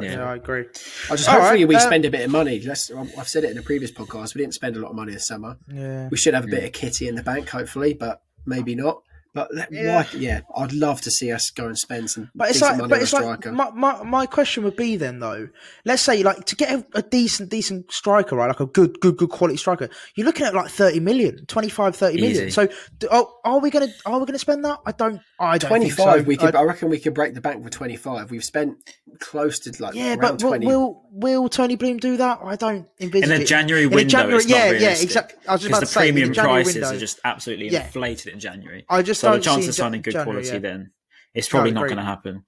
Yeah. 0.00 0.12
yeah. 0.16 0.24
I 0.24 0.34
agree. 0.34 0.64
I 1.08 1.16
just 1.16 1.28
All 1.28 1.36
hopefully 1.36 1.60
right, 1.60 1.68
we 1.68 1.76
uh, 1.76 1.80
spend 1.80 2.04
a 2.04 2.10
bit 2.10 2.24
of 2.24 2.30
money. 2.30 2.60
Let's, 2.60 2.90
I've 2.90 3.28
said 3.28 3.44
it 3.44 3.52
in 3.52 3.58
a 3.58 3.62
previous 3.62 3.92
podcast. 3.92 4.34
We 4.34 4.40
didn't 4.40 4.54
spend 4.54 4.76
a 4.76 4.80
lot 4.80 4.90
of 4.90 4.96
money 4.96 5.12
this 5.12 5.28
summer. 5.28 5.56
Yeah, 5.68 6.08
we 6.08 6.16
should 6.16 6.34
have 6.34 6.44
a 6.44 6.48
bit 6.48 6.64
of 6.64 6.72
kitty 6.72 7.06
in 7.06 7.14
the 7.14 7.22
bank, 7.22 7.48
hopefully, 7.48 7.94
but 7.94 8.20
maybe 8.44 8.74
not. 8.74 9.02
But 9.34 9.50
yeah. 9.72 9.96
Why, 9.96 10.08
yeah, 10.16 10.40
I'd 10.56 10.72
love 10.72 11.00
to 11.02 11.10
see 11.10 11.32
us 11.32 11.50
go 11.50 11.66
and 11.66 11.76
spend 11.76 12.08
some. 12.08 12.30
But 12.36 12.50
it's 12.50 12.60
like, 12.60 12.78
but 12.88 13.02
it's 13.02 13.12
like 13.12 13.44
my, 13.46 13.70
my, 13.70 14.02
my 14.04 14.26
question 14.26 14.62
would 14.62 14.76
be 14.76 14.94
then 14.94 15.18
though. 15.18 15.48
Let's 15.84 16.02
say 16.02 16.22
like 16.22 16.44
to 16.44 16.56
get 16.56 16.70
a, 16.70 16.86
a, 16.94 17.02
decent 17.02 17.50
decent 17.50 17.90
striker, 17.90 18.36
right? 18.36 18.46
Like 18.46 18.60
a 18.60 18.66
good 18.66 19.00
good 19.00 19.16
good 19.16 19.30
quality 19.30 19.56
striker. 19.56 19.88
You're 20.14 20.24
looking 20.24 20.46
at 20.46 20.54
like 20.54 20.70
30 20.70 21.00
million, 21.00 21.46
25, 21.46 21.96
30 21.96 22.14
Easy. 22.14 22.22
million. 22.22 22.50
So 22.52 22.62
are, 22.62 22.68
oh, 23.10 23.40
are, 23.44 23.58
we 23.58 23.70
gonna 23.70 23.88
are 24.06 24.20
we 24.20 24.26
gonna 24.26 24.38
spend 24.38 24.64
that? 24.64 24.78
I 24.86 24.92
don't. 24.92 25.20
I 25.40 25.58
don't 25.58 25.68
25. 25.68 25.96
So. 25.96 26.22
We 26.22 26.36
could. 26.36 26.54
I, 26.54 26.60
I, 26.60 26.62
reckon 26.62 26.88
we 26.88 27.00
could 27.00 27.14
break 27.14 27.34
the 27.34 27.40
bank 27.40 27.64
for 27.64 27.70
25. 27.70 28.30
We've 28.30 28.44
spent 28.44 28.76
close 29.18 29.58
to 29.60 29.82
like 29.82 29.96
yeah, 29.96 30.14
but 30.14 30.38
20. 30.38 30.64
will 30.64 31.02
will 31.10 31.48
Tony 31.48 31.74
Bloom 31.74 31.96
do 31.96 32.16
that? 32.18 32.38
I 32.44 32.54
don't 32.54 32.86
envisage 33.00 33.30
in 33.30 33.42
a 33.42 33.44
January 33.44 33.86
window. 33.86 34.00
In 34.00 34.06
a 34.06 34.10
January, 34.10 34.44
yeah, 34.46 34.70
yeah, 34.70 35.02
exactly. 35.02 35.38
I 35.48 35.52
was 35.54 35.62
just 35.62 35.72
because 35.72 35.92
the 35.92 35.98
premium 35.98 36.32
prices 36.32 36.74
window. 36.76 36.94
are 36.94 36.98
just 36.98 37.18
absolutely 37.24 37.70
yeah. 37.70 37.84
inflated 37.84 38.32
in 38.32 38.38
January. 38.38 38.84
I 38.88 39.02
just 39.02 39.23
so 39.24 39.36
the 39.36 39.42
chance 39.42 39.68
of 39.68 39.74
signing 39.74 40.02
good 40.02 40.12
January, 40.12 40.42
quality 40.42 40.54
yeah. 40.54 40.58
then 40.58 40.90
it's 41.34 41.48
probably 41.48 41.72
no, 41.72 41.80
not 41.80 41.86
going 41.86 41.98
to 41.98 42.04
happen. 42.04 42.44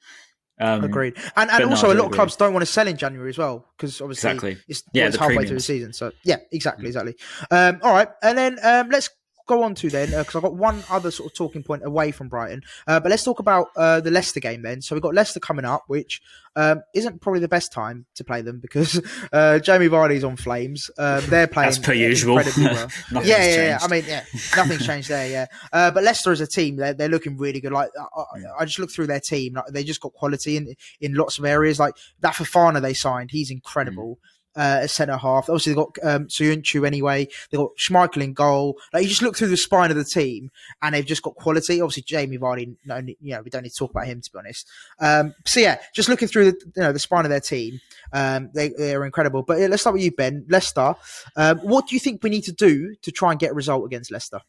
Um, 0.59 0.85
agreed. 0.85 1.17
And 1.37 1.51
and 1.51 1.65
also 1.65 1.89
no, 1.89 1.93
a 1.93 1.97
lot 1.99 2.07
of 2.07 2.13
clubs 2.13 2.37
don't 2.37 2.55
want 2.55 2.65
to 2.65 2.71
sell 2.71 2.89
in 2.89 2.97
January 2.97 3.29
as 3.29 3.37
well 3.37 3.67
because 3.77 4.01
obviously 4.01 4.31
exactly. 4.31 4.57
it's, 4.69 4.83
yeah, 4.93 5.09
it's 5.09 5.17
halfway 5.17 5.35
premiums. 5.35 5.49
through 5.49 5.57
the 5.57 5.63
season. 5.63 5.93
So 5.93 6.13
yeah, 6.25 6.37
exactly, 6.51 6.87
exactly. 6.87 7.15
Um, 7.51 7.81
all 7.83 7.93
right, 7.93 8.09
and 8.23 8.39
then 8.39 8.59
um, 8.63 8.89
let's 8.89 9.11
go 9.47 9.63
on 9.63 9.75
to 9.77 9.89
then 9.89 10.11
because 10.11 10.35
uh, 10.35 10.39
I've 10.39 10.45
got 10.45 10.55
one 10.55 10.83
other 10.91 11.11
sort 11.11 11.31
of 11.31 11.37
talking 11.37 11.63
point 11.63 11.85
away 11.85 12.11
from 12.11 12.29
Brighton. 12.29 12.63
Uh, 12.87 13.01
but 13.01 13.11
let's 13.11 13.23
talk 13.23 13.39
about 13.39 13.69
uh, 13.77 14.01
the 14.01 14.11
Leicester 14.11 14.41
game 14.41 14.63
then. 14.63 14.83
So 14.83 14.95
we've 14.95 15.03
got 15.03 15.15
Leicester 15.15 15.41
coming 15.41 15.65
up, 15.65 15.85
which 15.87 16.21
um, 16.57 16.83
isn't 16.95 17.21
probably 17.21 17.41
the 17.41 17.49
best 17.49 17.73
time 17.73 18.07
to 18.17 18.25
play 18.25 18.43
them 18.43 18.59
because 18.59 19.01
uh, 19.33 19.59
Jamie 19.61 19.89
Vardy's 19.89 20.25
on 20.25 20.37
flames. 20.37 20.91
Um, 20.99 21.23
they're 21.27 21.47
playing 21.47 21.69
as 21.69 21.79
per 21.79 21.93
usual. 21.93 22.41
Well. 22.67 23.25
yeah, 23.25 23.45
yeah, 23.45 23.55
yeah, 23.55 23.79
I 23.81 23.89
mean, 23.89 24.05
yeah, 24.07 24.25
nothing's 24.57 24.85
changed 24.85 25.09
there. 25.09 25.29
Yeah, 25.29 25.47
uh, 25.73 25.91
but 25.91 26.03
Leicester 26.03 26.33
as 26.33 26.41
a 26.41 26.47
team, 26.47 26.77
they're, 26.77 26.95
they're 26.95 27.09
looking 27.09 27.37
really 27.37 27.61
good. 27.61 27.73
Like 27.73 27.91
I, 27.99 28.25
I 28.61 28.65
just 28.65 28.79
look 28.79 28.91
through 28.91 29.07
their 29.07 29.21
team, 29.21 29.55
like, 29.55 29.67
they 29.69 29.85
just 29.85 30.01
got 30.01 30.13
quality 30.13 30.57
in 30.57 30.75
in 31.01 31.15
lots 31.15 31.39
of 31.39 31.45
areas. 31.45 31.79
Like 31.79 31.95
that 32.21 32.35
Fofana 32.35 32.81
they 32.81 32.95
signed, 32.95 33.31
he's 33.31 33.51
incredible. 33.51 34.17
Mm. 34.17 34.36
Uh, 34.57 34.81
at 34.83 34.91
centre 34.91 35.17
half. 35.17 35.49
Obviously, 35.49 35.73
they've 35.73 35.85
got 35.85 35.99
um, 36.03 36.27
Söyüncü 36.27 36.87
anyway. 36.87 37.29
They've 37.51 37.61
got 37.61 37.77
Schmeichel 37.77 38.23
in 38.23 38.33
goal. 38.33 38.79
Like 38.93 39.03
you 39.03 39.09
just 39.09 39.23
look 39.23 39.37
through 39.37 39.49
the 39.49 39.57
spine 39.57 39.91
of 39.91 39.97
the 39.97 40.05
team, 40.05 40.51
and 40.83 40.95
they've 40.95 41.07
just 41.07 41.23
got 41.23 41.35
quality. 41.35 41.81
Obviously, 41.81 42.03
Jamie 42.03 42.39
Vardy. 42.39 42.77
No, 42.85 42.97
you 42.97 43.17
know, 43.21 43.43
we 43.43 43.51
don't 43.51 43.63
need 43.63 43.71
to 43.71 43.77
talk 43.77 43.91
about 43.91 44.07
him 44.07 44.21
to 44.21 44.33
be 44.33 44.39
honest. 44.39 44.69
Um, 45.01 45.35
so 45.45 45.61
yeah, 45.61 45.79
just 45.95 46.09
looking 46.09 46.29
through 46.29 46.53
the 46.53 46.59
you 46.77 46.83
know 46.83 46.93
the 46.93 46.99
spine 46.99 47.25
of 47.25 47.31
their 47.31 47.41
team, 47.41 47.81
um, 48.13 48.51
they 48.55 48.71
they 48.71 48.95
are 48.95 49.05
incredible. 49.05 49.43
But 49.43 49.59
yeah, 49.59 49.67
let's 49.67 49.83
start 49.83 49.95
with 49.95 50.03
you, 50.03 50.13
Ben. 50.13 50.47
Leicester. 50.49 50.95
Um, 51.37 51.59
what 51.59 51.89
do 51.89 51.97
you 51.97 52.01
think 52.01 52.23
we 52.23 52.31
need 52.31 52.45
to 52.45 52.53
do 52.53 52.95
to 53.03 53.13
try 53.13 53.31
and 53.31 53.41
get 53.41 53.53
a 53.53 53.55
result 53.55 53.85
against 53.85 54.11
Leicester? 54.11 54.41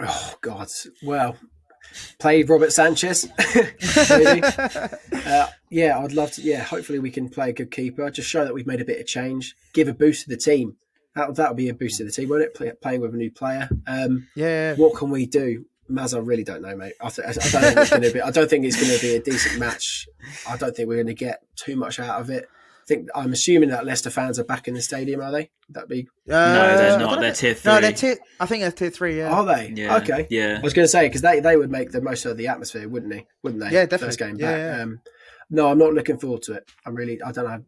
Oh 0.00 0.34
God! 0.40 0.68
Well, 1.02 1.36
play 2.18 2.42
Robert 2.42 2.72
Sanchez. 2.72 3.28
uh, 5.26 5.46
yeah, 5.70 5.98
I'd 5.98 6.12
love 6.12 6.32
to. 6.32 6.42
Yeah, 6.42 6.62
hopefully 6.62 6.98
we 6.98 7.10
can 7.10 7.28
play 7.28 7.50
a 7.50 7.52
good 7.52 7.70
keeper. 7.70 8.10
Just 8.10 8.28
show 8.28 8.44
that 8.44 8.54
we've 8.54 8.66
made 8.66 8.80
a 8.80 8.84
bit 8.84 9.00
of 9.00 9.06
change. 9.06 9.54
Give 9.72 9.88
a 9.88 9.94
boost 9.94 10.24
to 10.24 10.30
the 10.30 10.36
team. 10.36 10.76
That 11.14 11.34
that 11.36 11.50
would 11.50 11.56
be 11.56 11.68
a 11.68 11.74
boost 11.74 11.98
to 11.98 12.04
the 12.04 12.10
team, 12.10 12.28
won't 12.28 12.42
it? 12.42 12.54
Play, 12.54 12.72
playing 12.80 13.00
with 13.00 13.14
a 13.14 13.16
new 13.16 13.30
player. 13.30 13.68
Um, 13.86 14.28
yeah. 14.34 14.74
What 14.74 14.96
can 14.96 15.10
we 15.10 15.26
do? 15.26 15.66
Maz, 15.90 16.14
I 16.16 16.20
really 16.20 16.44
don't 16.44 16.62
know, 16.62 16.74
mate. 16.74 16.94
I, 17.00 17.10
th- 17.10 17.26
I 17.26 17.32
don't 17.32 17.62
think 17.62 17.76
it's 17.76 17.90
going 17.90 18.02
to 18.02 18.12
be. 18.12 18.20
I 18.22 18.30
don't 18.30 18.48
think 18.48 18.64
it's 18.64 18.80
going 18.80 18.96
to 18.96 19.02
be 19.02 19.16
a 19.16 19.20
decent 19.20 19.58
match. 19.58 20.08
I 20.48 20.56
don't 20.56 20.74
think 20.74 20.88
we're 20.88 20.96
going 20.96 21.06
to 21.08 21.14
get 21.14 21.42
too 21.56 21.76
much 21.76 22.00
out 22.00 22.20
of 22.20 22.30
it. 22.30 22.48
I 22.92 22.94
think 22.94 23.08
I'm 23.14 23.32
assuming 23.32 23.70
that 23.70 23.86
Leicester 23.86 24.10
fans 24.10 24.38
are 24.38 24.44
back 24.44 24.68
in 24.68 24.74
the 24.74 24.82
stadium. 24.82 25.20
Are 25.22 25.30
they? 25.30 25.50
Would 25.68 25.74
that 25.74 25.88
be? 25.88 26.08
Uh, 26.28 26.32
no, 26.32 26.76
they're 26.76 26.98
not. 26.98 27.20
They're 27.20 27.32
tier 27.32 27.54
three. 27.54 27.72
No, 27.72 27.80
they're 27.80 27.92
tier. 27.92 28.16
I 28.38 28.46
think 28.46 28.62
they're 28.62 28.72
tier 28.72 28.90
three. 28.90 29.18
Yeah. 29.18 29.32
Are 29.32 29.44
they? 29.44 29.72
Yeah. 29.74 29.96
Okay. 29.98 30.26
Yeah. 30.28 30.58
I 30.58 30.60
was 30.60 30.74
going 30.74 30.84
to 30.84 30.88
say 30.88 31.06
because 31.08 31.22
they, 31.22 31.40
they 31.40 31.56
would 31.56 31.70
make 31.70 31.90
the 31.90 32.02
most 32.02 32.26
of 32.26 32.36
the 32.36 32.48
atmosphere, 32.48 32.88
wouldn't 32.88 33.12
they? 33.12 33.26
Wouldn't 33.42 33.62
they? 33.62 33.70
Yeah, 33.70 33.84
definitely. 33.84 34.08
First 34.08 34.18
game 34.18 34.36
yeah, 34.36 34.50
back. 34.50 34.58
Yeah. 34.58 34.82
Um, 34.82 35.00
no, 35.50 35.70
I'm 35.70 35.78
not 35.78 35.94
looking 35.94 36.18
forward 36.18 36.42
to 36.42 36.54
it. 36.54 36.68
I'm 36.84 36.94
really. 36.94 37.22
I 37.22 37.32
don't 37.32 37.46
know. 37.46 37.64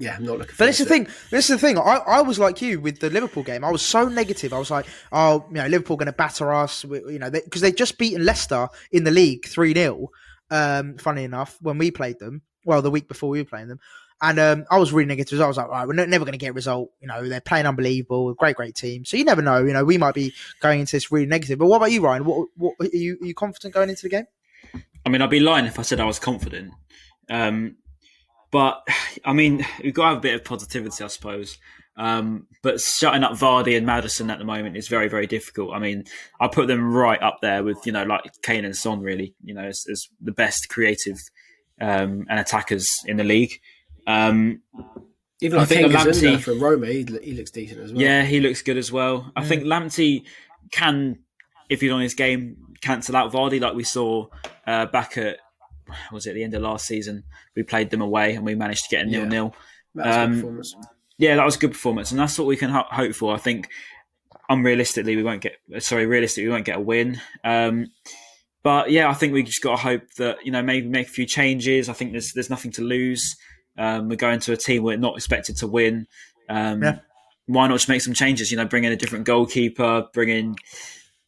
Yeah, 0.00 0.16
I'm 0.16 0.24
not 0.24 0.38
looking. 0.38 0.54
But 0.58 0.66
this 0.66 0.80
is 0.80 0.86
the 0.86 0.94
thing. 0.94 1.08
This 1.30 1.50
is 1.50 1.60
the 1.60 1.66
thing. 1.66 1.78
I, 1.78 2.00
I 2.06 2.20
was 2.22 2.38
like 2.38 2.62
you 2.62 2.80
with 2.80 3.00
the 3.00 3.10
Liverpool 3.10 3.42
game. 3.42 3.64
I 3.64 3.70
was 3.70 3.82
so 3.82 4.08
negative. 4.08 4.52
I 4.52 4.58
was 4.58 4.70
like, 4.70 4.86
oh, 5.12 5.44
you 5.48 5.56
know, 5.56 5.66
Liverpool 5.66 5.96
going 5.96 6.06
to 6.06 6.12
batter 6.12 6.52
us. 6.52 6.84
You 6.84 7.18
know, 7.18 7.30
because 7.30 7.60
they, 7.60 7.72
just 7.72 7.98
beaten 7.98 8.24
Leicester 8.24 8.68
in 8.92 9.04
the 9.04 9.10
league 9.10 9.46
three 9.46 9.74
0 9.74 10.08
um, 10.50 10.96
Funny 10.98 11.24
enough, 11.24 11.58
when 11.60 11.78
we 11.78 11.90
played 11.90 12.18
them, 12.20 12.42
well, 12.64 12.82
the 12.82 12.90
week 12.90 13.08
before 13.08 13.28
we 13.28 13.40
were 13.40 13.48
playing 13.48 13.68
them, 13.68 13.80
and 14.20 14.38
um, 14.38 14.64
I 14.70 14.78
was 14.78 14.92
really 14.92 15.06
negative. 15.06 15.40
I 15.40 15.46
was 15.46 15.56
like, 15.56 15.68
right, 15.68 15.86
we're 15.86 15.94
never 15.94 16.24
going 16.24 16.32
to 16.32 16.38
get 16.38 16.50
a 16.50 16.52
result. 16.52 16.90
You 17.00 17.06
know, 17.06 17.28
they're 17.28 17.40
playing 17.40 17.66
unbelievable, 17.66 18.34
great, 18.34 18.56
great 18.56 18.74
team. 18.74 19.04
So 19.04 19.16
you 19.16 19.24
never 19.24 19.42
know. 19.42 19.64
You 19.64 19.72
know, 19.72 19.84
we 19.84 19.98
might 19.98 20.14
be 20.14 20.34
going 20.60 20.80
into 20.80 20.96
this 20.96 21.12
really 21.12 21.26
negative. 21.26 21.58
But 21.58 21.66
what 21.66 21.76
about 21.76 21.92
you, 21.92 22.02
Ryan? 22.02 22.24
What, 22.24 22.48
what 22.56 22.74
are 22.80 22.96
you? 22.96 23.18
Are 23.22 23.26
you 23.26 23.34
confident 23.34 23.74
going 23.74 23.90
into 23.90 24.02
the 24.02 24.08
game? 24.08 24.26
I 25.06 25.08
mean, 25.08 25.22
I'd 25.22 25.30
be 25.30 25.40
lying 25.40 25.66
if 25.66 25.78
I 25.78 25.82
said 25.82 26.00
I 26.00 26.04
was 26.04 26.18
confident. 26.18 26.72
Um, 27.30 27.76
but 28.50 28.86
I 29.24 29.32
mean, 29.32 29.64
we've 29.82 29.94
got 29.94 30.02
to 30.02 30.08
have 30.08 30.18
a 30.18 30.20
bit 30.20 30.34
of 30.34 30.44
positivity, 30.44 31.04
I 31.04 31.08
suppose. 31.08 31.58
Um, 31.96 32.46
but 32.62 32.80
shutting 32.80 33.24
up 33.24 33.32
Vardy 33.32 33.76
and 33.76 33.84
Maddison 33.84 34.30
at 34.30 34.38
the 34.38 34.44
moment 34.44 34.76
is 34.76 34.86
very, 34.88 35.08
very 35.08 35.26
difficult. 35.26 35.74
I 35.74 35.80
mean, 35.80 36.04
I 36.40 36.46
put 36.46 36.68
them 36.68 36.92
right 36.92 37.20
up 37.20 37.38
there 37.42 37.62
with 37.62 37.78
you 37.84 37.92
know 37.92 38.04
like 38.04 38.22
Kane 38.42 38.64
and 38.64 38.76
Son, 38.76 39.00
really. 39.00 39.34
You 39.44 39.54
know, 39.54 39.64
as, 39.64 39.84
as 39.90 40.08
the 40.20 40.32
best 40.32 40.68
creative 40.68 41.18
um, 41.80 42.26
and 42.28 42.40
attackers 42.40 42.86
in 43.06 43.16
the 43.16 43.24
league. 43.24 43.60
Um, 44.08 44.62
Even 45.40 45.58
like 45.58 45.70
I 45.70 45.74
think 45.74 45.92
Lamptey 45.92 46.40
from 46.40 46.60
Roma, 46.60 46.86
he, 46.86 47.06
he, 47.22 47.34
looks 47.34 47.50
decent 47.50 47.80
as 47.80 47.92
well. 47.92 48.02
Yeah, 48.02 48.24
he 48.24 48.40
looks 48.40 48.62
good 48.62 48.78
as 48.78 48.90
well. 48.90 49.30
I 49.36 49.44
think 49.44 49.64
Lamptey 49.64 50.24
can, 50.72 51.18
if 51.68 51.82
he's 51.82 51.92
on 51.92 52.00
his 52.00 52.14
game, 52.14 52.56
cancel 52.80 53.14
out 53.16 53.32
Vardy 53.32 53.60
like 53.60 53.74
we 53.74 53.84
saw 53.84 54.26
uh, 54.66 54.86
back 54.86 55.18
at 55.18 55.38
was 56.12 56.26
it 56.26 56.34
the 56.34 56.42
end 56.42 56.54
of 56.54 56.62
last 56.62 56.86
season? 56.86 57.24
We 57.54 57.62
played 57.62 57.90
them 57.90 58.00
away 58.00 58.34
and 58.34 58.44
we 58.44 58.54
managed 58.54 58.84
to 58.84 58.90
get 58.90 59.06
a 59.06 59.10
nil 59.10 59.26
nil. 59.26 59.54
Um, 60.00 60.62
yeah, 61.18 61.36
that 61.36 61.44
was 61.44 61.56
a 61.56 61.58
good 61.58 61.72
performance, 61.72 62.10
and 62.10 62.20
that's 62.20 62.38
what 62.38 62.46
we 62.46 62.56
can 62.56 62.70
ho- 62.70 62.86
hope 62.90 63.14
for. 63.14 63.34
I 63.34 63.38
think 63.38 63.68
unrealistically, 64.50 65.16
we 65.16 65.22
won't 65.22 65.42
get 65.42 65.56
sorry, 65.80 66.06
realistically, 66.06 66.44
we 66.46 66.52
won't 66.52 66.64
get 66.64 66.76
a 66.76 66.80
win. 66.80 67.20
Um, 67.44 67.88
but 68.62 68.90
yeah, 68.90 69.08
I 69.08 69.14
think 69.14 69.32
we 69.32 69.42
just 69.42 69.62
got 69.62 69.76
to 69.76 69.82
hope 69.82 70.02
that 70.18 70.44
you 70.44 70.52
know 70.52 70.62
maybe 70.62 70.88
make 70.88 71.08
a 71.08 71.10
few 71.10 71.26
changes. 71.26 71.88
I 71.88 71.92
think 71.92 72.12
there's 72.12 72.32
there's 72.32 72.50
nothing 72.50 72.70
to 72.72 72.82
lose. 72.82 73.36
Um, 73.78 74.08
we're 74.08 74.16
going 74.16 74.40
to 74.40 74.52
a 74.52 74.56
team 74.56 74.82
we're 74.82 74.96
not 74.96 75.16
expected 75.16 75.56
to 75.58 75.66
win. 75.66 76.06
Um, 76.48 76.82
yeah. 76.82 76.98
Why 77.46 77.66
not 77.68 77.76
just 77.76 77.88
make 77.88 78.02
some 78.02 78.12
changes? 78.12 78.50
You 78.50 78.58
know, 78.58 78.66
bring 78.66 78.84
in 78.84 78.92
a 78.92 78.96
different 78.96 79.24
goalkeeper, 79.24 80.06
bring 80.12 80.28
in 80.28 80.56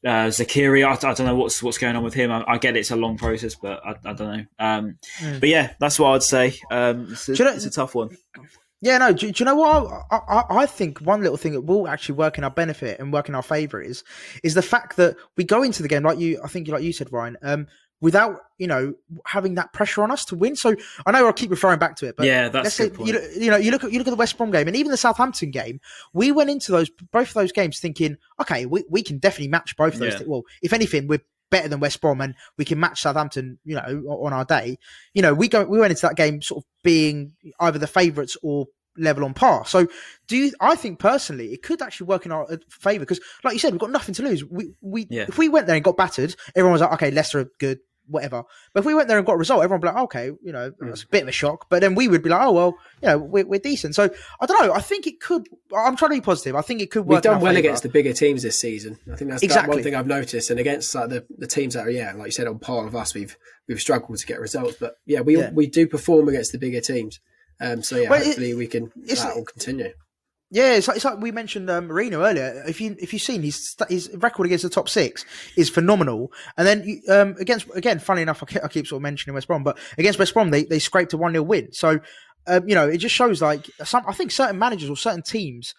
uh, 0.05 0.29
Zeqiri. 0.29 0.87
I, 0.87 0.93
I, 0.93 1.15
don't 1.15 1.27
know 1.27 1.35
what's 1.35 1.63
what's 1.63 1.79
going 1.79 1.97
on 1.97 2.03
with 2.03 2.15
him. 2.15 2.31
I, 2.31 2.45
I 2.47 2.59
get 2.59 2.77
it's 2.77 2.91
a 2.91 2.97
long 2.97 3.17
process, 3.17 3.55
but 3.55 3.81
I, 3.85 3.95
I 4.05 4.13
don't 4.13 4.19
know. 4.21 4.45
Um, 4.59 4.99
mm. 5.19 5.41
But 5.41 5.49
yeah, 5.49 5.73
that's 5.79 5.99
what 5.99 6.11
I'd 6.11 6.23
say. 6.23 6.55
Um, 6.71 7.09
it's, 7.11 7.29
a, 7.29 7.45
know, 7.45 7.53
it's 7.53 7.67
a 7.67 7.71
tough 7.71 7.95
one. 7.95 8.17
Yeah, 8.83 8.99
no. 8.99 9.13
Do, 9.13 9.31
do 9.31 9.35
you 9.37 9.45
know 9.45 9.57
what? 9.57 10.05
I, 10.11 10.17
I, 10.17 10.45
I, 10.63 10.67
think 10.67 11.01
one 11.01 11.21
little 11.21 11.37
thing 11.37 11.53
that 11.53 11.61
will 11.63 11.87
actually 11.87 12.15
work 12.15 12.39
in 12.39 12.45
our 12.45 12.51
benefit 12.51 12.99
and 12.99 13.13
work 13.13 13.29
in 13.29 13.35
our 13.35 13.43
favour 13.43 13.81
is 13.81 14.05
is 14.43 14.55
the 14.55 14.63
fact 14.63 14.97
that 14.97 15.17
we 15.37 15.45
go 15.45 15.63
into 15.63 15.83
the 15.83 15.89
game 15.89 16.03
like 16.03 16.19
you. 16.19 16.41
I 16.43 16.49
think, 16.49 16.69
like 16.69 16.83
you 16.83 16.93
said, 16.93 17.13
Ryan. 17.13 17.37
Without 18.01 18.41
you 18.57 18.67
know 18.67 18.95
having 19.27 19.57
that 19.57 19.73
pressure 19.73 20.03
on 20.03 20.11
us 20.11 20.25
to 20.27 20.37
win. 20.37 20.57
So 20.57 20.75
I 21.05 21.11
know 21.11 21.27
I'll 21.27 21.33
keep 21.33 21.51
referring 21.51 21.79
back 21.79 21.97
to 21.97 22.07
it, 22.09 22.17
but 22.17 22.27
yeah, 22.27 22.49
that's 22.49 22.75
say, 22.75 22.91
you 23.05 23.13
know, 23.13 23.21
you 23.37 23.51
know, 23.51 23.57
you 23.57 23.71
look 23.71 23.85
at 23.85 23.93
you 23.93 23.99
look 23.99 24.07
at 24.07 24.11
the 24.11 24.17
West 24.17 24.39
Brom 24.39 24.51
game 24.51 24.69
and 24.69 24.77
even 24.77 24.91
the 24.91 24.97
Southampton 24.97 25.51
game. 25.51 25.81
We 26.13 26.33
went 26.33 26.51
into 26.51 26.73
those 26.73 26.91
both 27.13 27.29
of 27.29 27.35
those 27.35 27.53
games 27.53 27.79
thinking, 27.79 28.17
okay, 28.41 28.67
we, 28.67 28.85
we 28.89 29.03
can 29.03 29.19
definitely 29.19 29.49
match 29.49 29.77
both 29.77 29.95
of 29.95 30.01
those. 30.01 30.15
Yeah. 30.15 30.27
Well, 30.27 30.43
if 30.63 30.73
anything, 30.73 31.09
we're 31.09 31.21
better 31.51 31.69
than 31.69 31.81
West 31.81 32.01
Brom 32.01 32.21
and 32.21 32.35
we 32.57 32.65
can 32.65 32.81
match 32.81 33.03
Southampton. 33.03 33.59
You 33.65 33.77
know, 33.77 34.05
on 34.09 34.33
our 34.33 34.45
day, 34.45 34.79
you 35.15 35.21
know, 35.23 35.35
we 35.35 35.49
go 35.49 35.65
we 35.65 35.79
went 35.79 35.91
into 35.91 36.07
that 36.07 36.17
game 36.17 36.41
sort 36.41 36.65
of 36.65 36.69
being 36.83 37.35
either 37.61 37.79
the 37.79 37.87
favourites 37.87 38.37
or 38.43 38.67
level 38.97 39.25
on 39.25 39.35
par. 39.35 39.65
So, 39.67 39.87
do 40.29 40.37
you? 40.37 40.53
I 40.61 40.77
think 40.77 40.99
personally, 40.99 41.53
it 41.53 41.63
could 41.63 41.83
actually 41.83 42.07
work 42.07 42.27
in 42.27 42.33
our 42.33 42.51
uh, 42.51 42.57
favour 42.69 43.01
because, 43.01 43.21
like 43.45 43.55
you 43.55 43.59
said, 43.59 43.73
we've 43.73 43.81
got 43.81 43.91
nothing 43.91 44.15
to 44.17 44.23
lose. 44.23 44.45
We 44.45 44.73
we 44.81 45.07
yeah. 45.11 45.27
if 45.29 45.39
we 45.39 45.49
went 45.49 45.67
there 45.67 45.77
and 45.77 45.85
got 45.85 45.97
battered, 45.97 46.35
everyone 46.55 46.73
was 46.73 46.83
like, 46.83 46.93
okay, 46.95 47.11
Leicester 47.11 47.41
are 47.41 47.51
good, 47.59 47.81
whatever. 48.11 48.43
But 48.73 48.81
if 48.81 48.87
we 48.87 48.95
went 48.95 49.09
there 49.09 49.19
and 49.19 49.27
got 49.27 49.35
a 49.35 49.39
result, 49.39 49.63
everyone 49.63 49.81
would 49.81 49.87
be 49.87 49.93
like, 49.93 50.05
okay, 50.05 50.27
you 50.43 50.53
know, 50.53 50.71
mm. 50.71 50.91
it's 50.91 51.05
a 51.05 51.09
bit 51.09 51.23
of 51.23 51.29
a 51.29 51.33
shock. 51.33 51.67
But 51.69 51.81
then 51.81 51.95
we 51.95 52.09
would 52.09 52.23
be 52.23 52.31
like, 52.31 52.43
oh 52.43 52.53
well, 52.53 52.79
you 53.03 53.09
know, 53.09 53.19
we're, 53.19 53.47
we're 53.47 53.61
decent. 53.61 53.95
So 53.95 54.11
I 54.41 54.47
don't 54.47 54.67
know. 54.67 54.75
I 54.75 54.81
think 54.81 55.07
it 55.07 55.21
could. 55.21 55.49
I'm 55.77 55.97
trying 55.97 56.11
to 56.11 56.17
be 56.17 56.21
positive. 56.21 56.57
I 56.57 56.63
think 56.63 56.81
it 56.81 56.91
could 56.91 57.07
work. 57.07 57.17
We've 57.17 57.23
done 57.23 57.41
well 57.41 57.53
favor. 57.53 57.61
against 57.61 57.83
the 57.83 57.89
bigger 57.89 58.13
teams 58.13 58.43
this 58.43 58.59
season. 58.59 58.99
I 59.11 59.17
think 59.17 59.31
that's 59.31 59.43
exactly. 59.43 59.77
one 59.77 59.83
thing 59.83 59.95
I've 59.95 60.07
noticed. 60.07 60.51
And 60.51 60.61
against 60.61 60.95
like 60.95 61.09
the, 61.09 61.25
the 61.39 61.47
teams 61.47 61.75
that 61.75 61.87
are 61.87 61.91
yeah, 61.91 62.13
like 62.13 62.27
you 62.27 62.33
said, 62.33 62.47
on 62.47 62.59
par 62.59 62.85
with 62.85 62.95
us, 62.95 63.15
we've 63.15 63.37
we've 63.69 63.81
struggled 63.81 64.19
to 64.19 64.27
get 64.27 64.41
results. 64.41 64.77
But 64.79 64.97
yeah, 65.07 65.21
we 65.21 65.39
yeah. 65.39 65.51
we 65.53 65.67
do 65.67 65.87
perform 65.87 66.29
against 66.29 66.53
the 66.53 66.59
bigger 66.59 66.81
teams. 66.81 67.21
Um, 67.61 67.83
so 67.83 67.97
yeah, 67.97 68.11
well, 68.11 68.25
hopefully 68.25 68.51
it, 68.51 68.57
we 68.57 68.67
can 68.67 68.93
that 69.07 69.33
will 69.37 69.45
continue. 69.45 69.93
Yeah, 70.53 70.73
it's 70.73 70.89
like, 70.89 70.97
it's 70.97 71.05
like 71.05 71.21
we 71.21 71.31
mentioned 71.31 71.71
um, 71.71 71.89
Mourinho 71.89 72.29
earlier. 72.29 72.65
If 72.67 72.81
you 72.81 72.97
if 72.99 73.13
you've 73.13 73.23
seen 73.23 73.43
his 73.43 73.77
his 73.89 74.11
record 74.15 74.47
against 74.47 74.65
the 74.65 74.71
top 74.71 74.89
six 74.89 75.25
is 75.57 75.71
phenomenal, 75.71 76.33
and 76.57 76.67
then 76.67 77.03
um, 77.09 77.37
against 77.39 77.69
again, 77.77 78.01
funny 78.01 78.23
enough, 78.23 78.43
I 78.43 78.47
keep, 78.47 78.65
I 78.65 78.69
keep, 78.69 78.87
sort 78.89 78.99
of 78.99 79.03
mentioning 79.03 79.35
West 79.35 79.47
Brom, 79.47 79.63
but 79.63 79.79
against 79.97 80.19
West 80.19 80.35
Brom 80.35 80.51
they 80.51 80.65
they 80.65 80.81
scraped 80.81 81.13
a 81.13 81.17
one 81.17 81.33
0 81.33 81.45
win. 81.45 81.73
So 81.73 82.01
um, 82.49 82.69
you 82.69 82.75
know 82.75 82.89
it 82.89 82.99
just 82.99 83.15
shows 83.15 83.41
like 83.41 83.71
some 83.85 84.03
I 84.09 84.13
think 84.13 84.33
certain 84.33 84.59
managers 84.59 84.91
or 84.91 84.97
certain 84.97 85.23
teams 85.23 85.75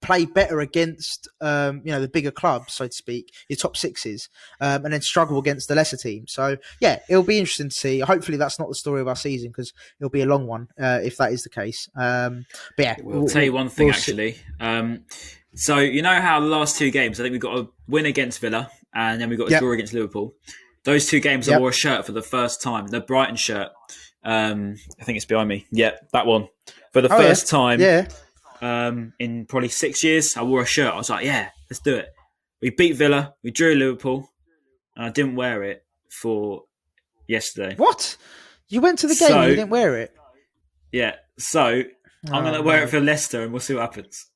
play 0.00 0.24
better 0.24 0.60
against 0.60 1.28
um, 1.40 1.82
you 1.84 1.92
know 1.92 2.00
the 2.00 2.08
bigger 2.08 2.30
clubs, 2.30 2.74
so 2.74 2.86
to 2.86 2.92
speak, 2.92 3.32
your 3.48 3.56
top 3.56 3.76
sixes, 3.76 4.28
um, 4.60 4.84
and 4.84 4.94
then 4.94 5.00
struggle 5.00 5.38
against 5.38 5.68
the 5.68 5.74
lesser 5.74 5.96
teams. 5.96 6.32
So 6.32 6.56
yeah, 6.80 7.00
it'll 7.08 7.22
be 7.22 7.38
interesting 7.38 7.68
to 7.68 7.74
see. 7.74 8.00
Hopefully, 8.00 8.38
that's 8.38 8.58
not 8.58 8.68
the 8.68 8.74
story 8.74 9.00
of 9.00 9.08
our 9.08 9.16
season 9.16 9.50
because 9.50 9.72
it'll 10.00 10.10
be 10.10 10.22
a 10.22 10.26
long 10.26 10.46
one 10.46 10.68
uh, 10.80 11.00
if 11.02 11.16
that 11.16 11.32
is 11.32 11.42
the 11.42 11.50
case. 11.50 11.88
Um, 11.96 12.46
but 12.76 12.82
yeah, 12.82 12.96
we'll, 13.02 13.20
we'll 13.20 13.28
tell 13.28 13.42
you 13.42 13.52
one 13.52 13.68
thing 13.68 13.86
we'll 13.86 13.94
actually. 13.94 14.36
Um, 14.60 15.04
so 15.54 15.78
you 15.78 16.02
know 16.02 16.20
how 16.20 16.40
the 16.40 16.46
last 16.46 16.78
two 16.78 16.90
games, 16.90 17.18
I 17.18 17.24
think 17.24 17.32
we 17.32 17.38
got 17.38 17.58
a 17.58 17.68
win 17.88 18.06
against 18.06 18.40
Villa 18.40 18.70
and 18.94 19.20
then 19.20 19.28
we 19.28 19.36
got 19.36 19.48
a 19.48 19.52
yep. 19.52 19.60
draw 19.60 19.72
against 19.72 19.92
Liverpool. 19.92 20.34
Those 20.84 21.06
two 21.06 21.20
games, 21.20 21.48
yep. 21.48 21.56
I 21.56 21.60
wore 21.60 21.70
a 21.70 21.72
shirt 21.72 22.06
for 22.06 22.12
the 22.12 22.22
first 22.22 22.62
time, 22.62 22.86
the 22.86 23.00
Brighton 23.00 23.36
shirt. 23.36 23.70
Um, 24.24 24.76
I 25.00 25.04
think 25.04 25.16
it's 25.16 25.24
behind 25.26 25.48
me. 25.48 25.66
Yeah, 25.70 25.92
that 26.12 26.26
one 26.26 26.48
for 26.92 27.00
the 27.00 27.12
oh, 27.12 27.18
first 27.18 27.46
yeah. 27.46 27.58
time. 27.58 27.80
Yeah 27.80 28.08
um, 28.60 29.12
in 29.18 29.46
probably 29.46 29.68
six 29.68 30.02
years. 30.02 30.36
I 30.36 30.42
wore 30.42 30.62
a 30.62 30.66
shirt. 30.66 30.92
I 30.92 30.96
was 30.96 31.10
like, 31.10 31.24
yeah, 31.24 31.50
let's 31.70 31.80
do 31.80 31.96
it. 31.96 32.08
We 32.60 32.70
beat 32.70 32.96
Villa. 32.96 33.34
We 33.42 33.50
drew 33.50 33.74
Liverpool, 33.74 34.30
and 34.96 35.06
I 35.06 35.10
didn't 35.10 35.36
wear 35.36 35.62
it 35.62 35.84
for 36.10 36.64
yesterday. 37.26 37.74
What? 37.76 38.16
You 38.68 38.80
went 38.80 38.98
to 39.00 39.06
the 39.06 39.14
game 39.14 39.28
so, 39.28 39.40
and 39.40 39.50
you 39.50 39.56
didn't 39.56 39.70
wear 39.70 39.96
it? 39.98 40.14
Yeah. 40.92 41.16
So 41.38 41.82
oh, 41.82 42.32
I'm 42.32 42.42
going 42.42 42.54
to 42.54 42.62
wear 42.62 42.84
it 42.84 42.90
for 42.90 43.00
Leicester, 43.00 43.42
and 43.42 43.52
we'll 43.52 43.60
see 43.60 43.74
what 43.74 43.82
happens. 43.82 44.26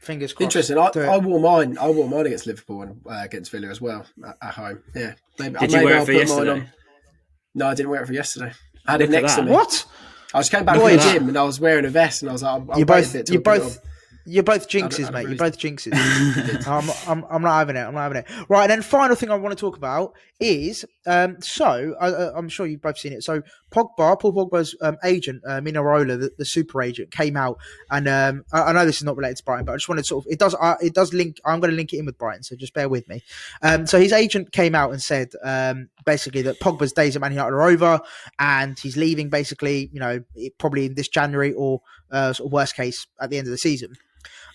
Fingers 0.00 0.32
crossed. 0.32 0.56
Interesting. 0.56 0.78
I, 0.78 1.14
I, 1.14 1.18
wore 1.18 1.40
mine. 1.40 1.76
I 1.76 1.90
wore 1.90 2.08
mine 2.08 2.26
against 2.26 2.46
Liverpool 2.46 2.82
and 2.82 3.00
uh, 3.04 3.20
against 3.24 3.50
Villa 3.50 3.68
as 3.68 3.80
well 3.80 4.06
at, 4.26 4.36
at 4.40 4.54
home. 4.54 4.82
Yeah. 4.94 5.14
Maybe, 5.38 5.58
Did 5.58 5.72
you 5.72 5.84
wear 5.84 5.98
it 5.98 6.06
for 6.06 6.12
yesterday? 6.12 6.68
No, 7.54 7.66
I 7.66 7.74
didn't 7.74 7.90
wear 7.90 8.02
it 8.02 8.06
for 8.06 8.12
yesterday. 8.12 8.52
I 8.86 8.92
had 8.92 9.00
Look 9.00 9.08
it 9.08 9.12
next 9.12 9.34
to 9.34 9.42
me. 9.42 9.50
What? 9.50 9.84
I 10.34 10.40
just 10.40 10.50
came 10.50 10.64
back 10.64 10.76
from 10.76 10.90
the 10.90 10.98
gym 10.98 11.28
and 11.28 11.38
I 11.38 11.42
was 11.42 11.58
wearing 11.58 11.84
a 11.84 11.88
vest 11.90 12.22
and 12.22 12.28
I 12.28 12.32
was 12.32 12.42
like, 12.42 12.52
I'll, 12.52 12.72
I'll 12.72 12.78
you 12.78 12.84
both, 12.84 13.30
you 13.30 13.40
both, 13.40 13.80
You're 14.24 14.42
both 14.42 14.68
jinxes, 14.68 15.12
mate. 15.12 15.28
You're 15.28 15.36
both 15.36 15.58
jinxes. 15.58 15.92
I'm, 16.66 16.90
I'm, 17.08 17.24
I'm 17.30 17.42
not 17.42 17.58
having 17.58 17.76
it. 17.76 17.80
I'm 17.80 17.94
not 17.94 18.02
having 18.02 18.18
it. 18.18 18.26
Right, 18.48 18.62
and 18.62 18.70
then 18.70 18.82
final 18.82 19.16
thing 19.16 19.30
I 19.30 19.36
want 19.36 19.56
to 19.56 19.60
talk 19.60 19.76
about 19.76 20.14
is 20.40 20.84
um, 21.06 21.40
so 21.40 21.96
I, 22.00 22.38
am 22.38 22.48
sure 22.48 22.66
you've 22.66 22.82
both 22.82 22.98
seen 22.98 23.12
it. 23.12 23.24
So 23.24 23.42
Pogba, 23.70 24.20
Paul 24.20 24.32
Pogba's 24.32 24.76
um, 24.82 24.96
agent, 25.04 25.42
uh, 25.46 25.60
Mino 25.60 25.82
Raiola, 25.82 26.20
the, 26.20 26.30
the, 26.36 26.44
super 26.44 26.82
agent, 26.82 27.10
came 27.10 27.36
out, 27.36 27.58
and 27.90 28.06
um, 28.06 28.44
I, 28.52 28.64
I, 28.64 28.72
know 28.72 28.84
this 28.84 28.98
is 28.98 29.04
not 29.04 29.16
related 29.16 29.38
to 29.38 29.44
Brighton, 29.44 29.64
but 29.64 29.72
I 29.72 29.76
just 29.76 29.88
wanted 29.88 30.02
to 30.02 30.08
sort 30.08 30.26
of 30.26 30.32
it 30.32 30.38
does 30.38 30.54
uh, 30.60 30.76
it 30.80 30.94
does 30.94 31.12
link. 31.12 31.38
I'm 31.44 31.60
going 31.60 31.70
to 31.70 31.76
link 31.76 31.92
it 31.92 31.98
in 31.98 32.06
with 32.06 32.18
Brighton, 32.18 32.42
so 32.42 32.56
just 32.56 32.74
bear 32.74 32.88
with 32.88 33.08
me. 33.08 33.22
Um, 33.62 33.86
so 33.86 33.98
his 33.98 34.12
agent 34.12 34.52
came 34.52 34.74
out 34.74 34.90
and 34.92 35.02
said 35.02 35.32
um, 35.42 35.88
basically 36.04 36.42
that 36.42 36.60
Pogba's 36.60 36.92
days 36.92 37.16
at 37.16 37.22
Man 37.22 37.32
United 37.32 37.52
are 37.52 37.62
over, 37.62 38.00
and 38.38 38.78
he's 38.78 38.96
leaving 38.96 39.30
basically, 39.30 39.90
you 39.92 40.00
know, 40.00 40.22
probably 40.58 40.86
in 40.86 40.94
this 40.94 41.08
January 41.08 41.52
or 41.54 41.80
uh, 42.10 42.32
sort 42.32 42.48
of 42.48 42.52
worst 42.52 42.74
case 42.74 43.06
at 43.20 43.30
the 43.30 43.38
end 43.38 43.46
of 43.46 43.50
the 43.50 43.58
season. 43.58 43.96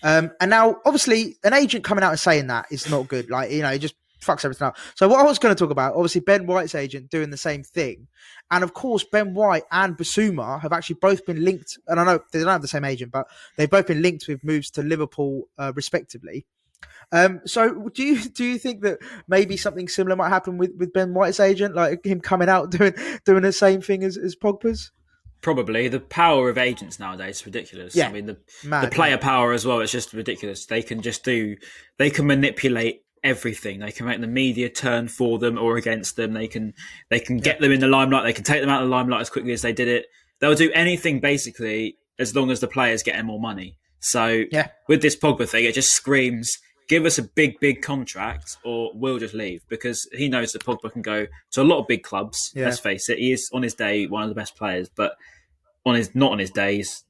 Um, 0.02 0.32
and 0.40 0.50
now, 0.50 0.76
obviously, 0.84 1.36
an 1.44 1.54
agent 1.54 1.84
coming 1.84 2.04
out 2.04 2.10
and 2.10 2.20
saying 2.20 2.48
that 2.48 2.66
is 2.70 2.90
not 2.90 3.08
good. 3.08 3.30
Like, 3.30 3.50
you 3.50 3.62
know, 3.62 3.70
it 3.70 3.78
just 3.78 3.94
fucks 4.20 4.44
everything 4.44 4.66
up. 4.66 4.76
So, 4.94 5.08
what 5.08 5.20
I 5.20 5.22
was 5.22 5.38
going 5.38 5.54
to 5.54 5.58
talk 5.58 5.70
about, 5.70 5.94
obviously, 5.94 6.20
Ben 6.20 6.46
White's 6.46 6.74
agent 6.74 7.10
doing 7.10 7.30
the 7.30 7.36
same 7.36 7.62
thing. 7.62 8.08
And 8.50 8.62
of 8.62 8.74
course, 8.74 9.04
Ben 9.04 9.34
White 9.34 9.64
and 9.70 9.96
Bissouma 9.96 10.60
have 10.60 10.72
actually 10.72 10.96
both 11.00 11.24
been 11.24 11.42
linked. 11.44 11.78
And 11.86 11.98
I 11.98 12.04
know 12.04 12.20
they 12.32 12.40
don't 12.40 12.48
have 12.48 12.62
the 12.62 12.68
same 12.68 12.84
agent, 12.84 13.12
but 13.12 13.26
they've 13.56 13.70
both 13.70 13.86
been 13.86 14.02
linked 14.02 14.28
with 14.28 14.44
moves 14.44 14.70
to 14.72 14.82
Liverpool, 14.82 15.48
uh, 15.58 15.72
respectively. 15.74 16.44
Um, 17.12 17.40
so 17.44 17.88
do 17.88 18.02
you 18.02 18.28
do 18.28 18.44
you 18.44 18.58
think 18.58 18.82
that 18.82 18.98
maybe 19.28 19.56
something 19.56 19.88
similar 19.88 20.16
might 20.16 20.28
happen 20.28 20.58
with, 20.58 20.72
with 20.76 20.92
Ben 20.92 21.14
White's 21.14 21.40
agent, 21.40 21.74
like 21.74 22.04
him 22.04 22.20
coming 22.20 22.48
out 22.48 22.70
doing 22.70 22.94
doing 23.24 23.42
the 23.42 23.52
same 23.52 23.80
thing 23.80 24.04
as, 24.04 24.16
as 24.16 24.36
Pogba's? 24.36 24.90
Probably 25.44 25.88
the 25.88 26.00
power 26.00 26.48
of 26.48 26.56
agents 26.56 26.98
nowadays 26.98 27.36
is 27.36 27.44
ridiculous. 27.44 27.94
Yeah. 27.94 28.08
I 28.08 28.12
mean 28.12 28.24
the 28.24 28.38
Mad, 28.64 28.86
the 28.86 28.94
player 28.94 29.10
yeah. 29.10 29.16
power 29.18 29.52
as 29.52 29.66
well. 29.66 29.80
It's 29.80 29.92
just 29.92 30.14
ridiculous. 30.14 30.64
They 30.64 30.82
can 30.82 31.02
just 31.02 31.22
do. 31.22 31.56
They 31.98 32.08
can 32.08 32.26
manipulate 32.26 33.02
everything. 33.22 33.80
They 33.80 33.92
can 33.92 34.06
make 34.06 34.22
the 34.22 34.26
media 34.26 34.70
turn 34.70 35.06
for 35.06 35.38
them 35.38 35.58
or 35.58 35.76
against 35.76 36.16
them. 36.16 36.32
They 36.32 36.48
can 36.48 36.72
they 37.10 37.20
can 37.20 37.36
get 37.36 37.56
yeah. 37.56 37.60
them 37.60 37.72
in 37.72 37.80
the 37.80 37.88
limelight. 37.88 38.24
They 38.24 38.32
can 38.32 38.42
take 38.42 38.62
them 38.62 38.70
out 38.70 38.82
of 38.82 38.88
the 38.88 38.94
limelight 38.94 39.20
as 39.20 39.28
quickly 39.28 39.52
as 39.52 39.60
they 39.60 39.74
did 39.74 39.88
it. 39.88 40.06
They'll 40.40 40.54
do 40.54 40.72
anything 40.72 41.20
basically 41.20 41.98
as 42.18 42.34
long 42.34 42.50
as 42.50 42.60
the 42.60 42.68
player's 42.68 43.02
getting 43.02 43.26
more 43.26 43.38
money. 43.38 43.76
So 44.00 44.44
yeah. 44.50 44.68
with 44.88 45.02
this 45.02 45.14
Pogba 45.14 45.46
thing, 45.46 45.66
it 45.66 45.74
just 45.74 45.92
screams 45.92 46.58
give 46.88 47.04
us 47.04 47.18
a 47.18 47.22
big, 47.22 47.58
big 47.60 47.82
contract 47.82 48.56
or 48.64 48.90
we'll 48.94 49.18
just 49.18 49.34
leave 49.34 49.62
because 49.68 50.08
he 50.12 50.28
knows 50.28 50.52
that 50.52 50.64
Pogba 50.64 50.92
can 50.92 51.02
go 51.02 51.26
to 51.52 51.62
a 51.62 51.64
lot 51.64 51.80
of 51.80 51.86
big 51.86 52.02
clubs. 52.02 52.52
Yeah. 52.54 52.66
Let's 52.66 52.78
face 52.78 53.08
it, 53.08 53.18
he 53.18 53.32
is 53.32 53.48
on 53.52 53.62
his 53.62 53.74
day 53.74 54.06
one 54.06 54.22
of 54.22 54.28
the 54.28 54.34
best 54.34 54.56
players, 54.56 54.88
but 54.88 55.14
on 55.86 55.94
his 55.94 56.14
not 56.14 56.32
on 56.32 56.38
his 56.38 56.50
days, 56.50 57.04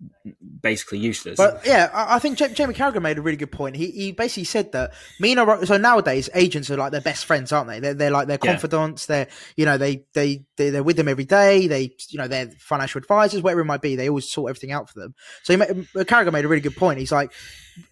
basically 0.60 0.98
useless. 0.98 1.36
But 1.36 1.62
yeah, 1.64 1.90
I, 1.94 2.18
think 2.18 2.38
Jamie 2.38 2.74
Carragher 2.74 3.00
made 3.00 3.18
a 3.18 3.22
really 3.22 3.36
good 3.36 3.52
point. 3.52 3.76
He 3.76 3.90
he 3.92 4.12
basically 4.12 4.44
said 4.44 4.72
that 4.72 4.92
Mino. 5.20 5.64
So 5.64 5.76
nowadays, 5.76 6.28
agents 6.34 6.70
are 6.70 6.76
like 6.76 6.90
their 6.90 7.00
best 7.00 7.24
friends, 7.24 7.52
aren't 7.52 7.68
they? 7.68 7.78
They're, 7.78 7.94
they're 7.94 8.10
like 8.10 8.26
their 8.26 8.38
confidants. 8.38 9.08
Yeah. 9.08 9.16
They're 9.16 9.28
you 9.56 9.64
know 9.64 9.78
they 9.78 10.04
they 10.12 10.44
they're 10.56 10.82
with 10.82 10.96
them 10.96 11.06
every 11.06 11.24
day. 11.24 11.68
They 11.68 11.94
you 12.08 12.18
know 12.18 12.26
they're 12.26 12.50
financial 12.58 12.98
advisors, 12.98 13.42
whatever 13.42 13.60
it 13.60 13.66
might 13.66 13.82
be. 13.82 13.94
They 13.94 14.08
always 14.08 14.28
sort 14.28 14.50
everything 14.50 14.72
out 14.72 14.90
for 14.90 14.98
them. 14.98 15.14
So 15.44 15.52
he 15.52 15.56
made, 15.56 15.68
Carragher 16.06 16.32
made 16.32 16.44
a 16.44 16.48
really 16.48 16.60
good 16.60 16.76
point. 16.76 16.98
He's 16.98 17.12
like 17.12 17.32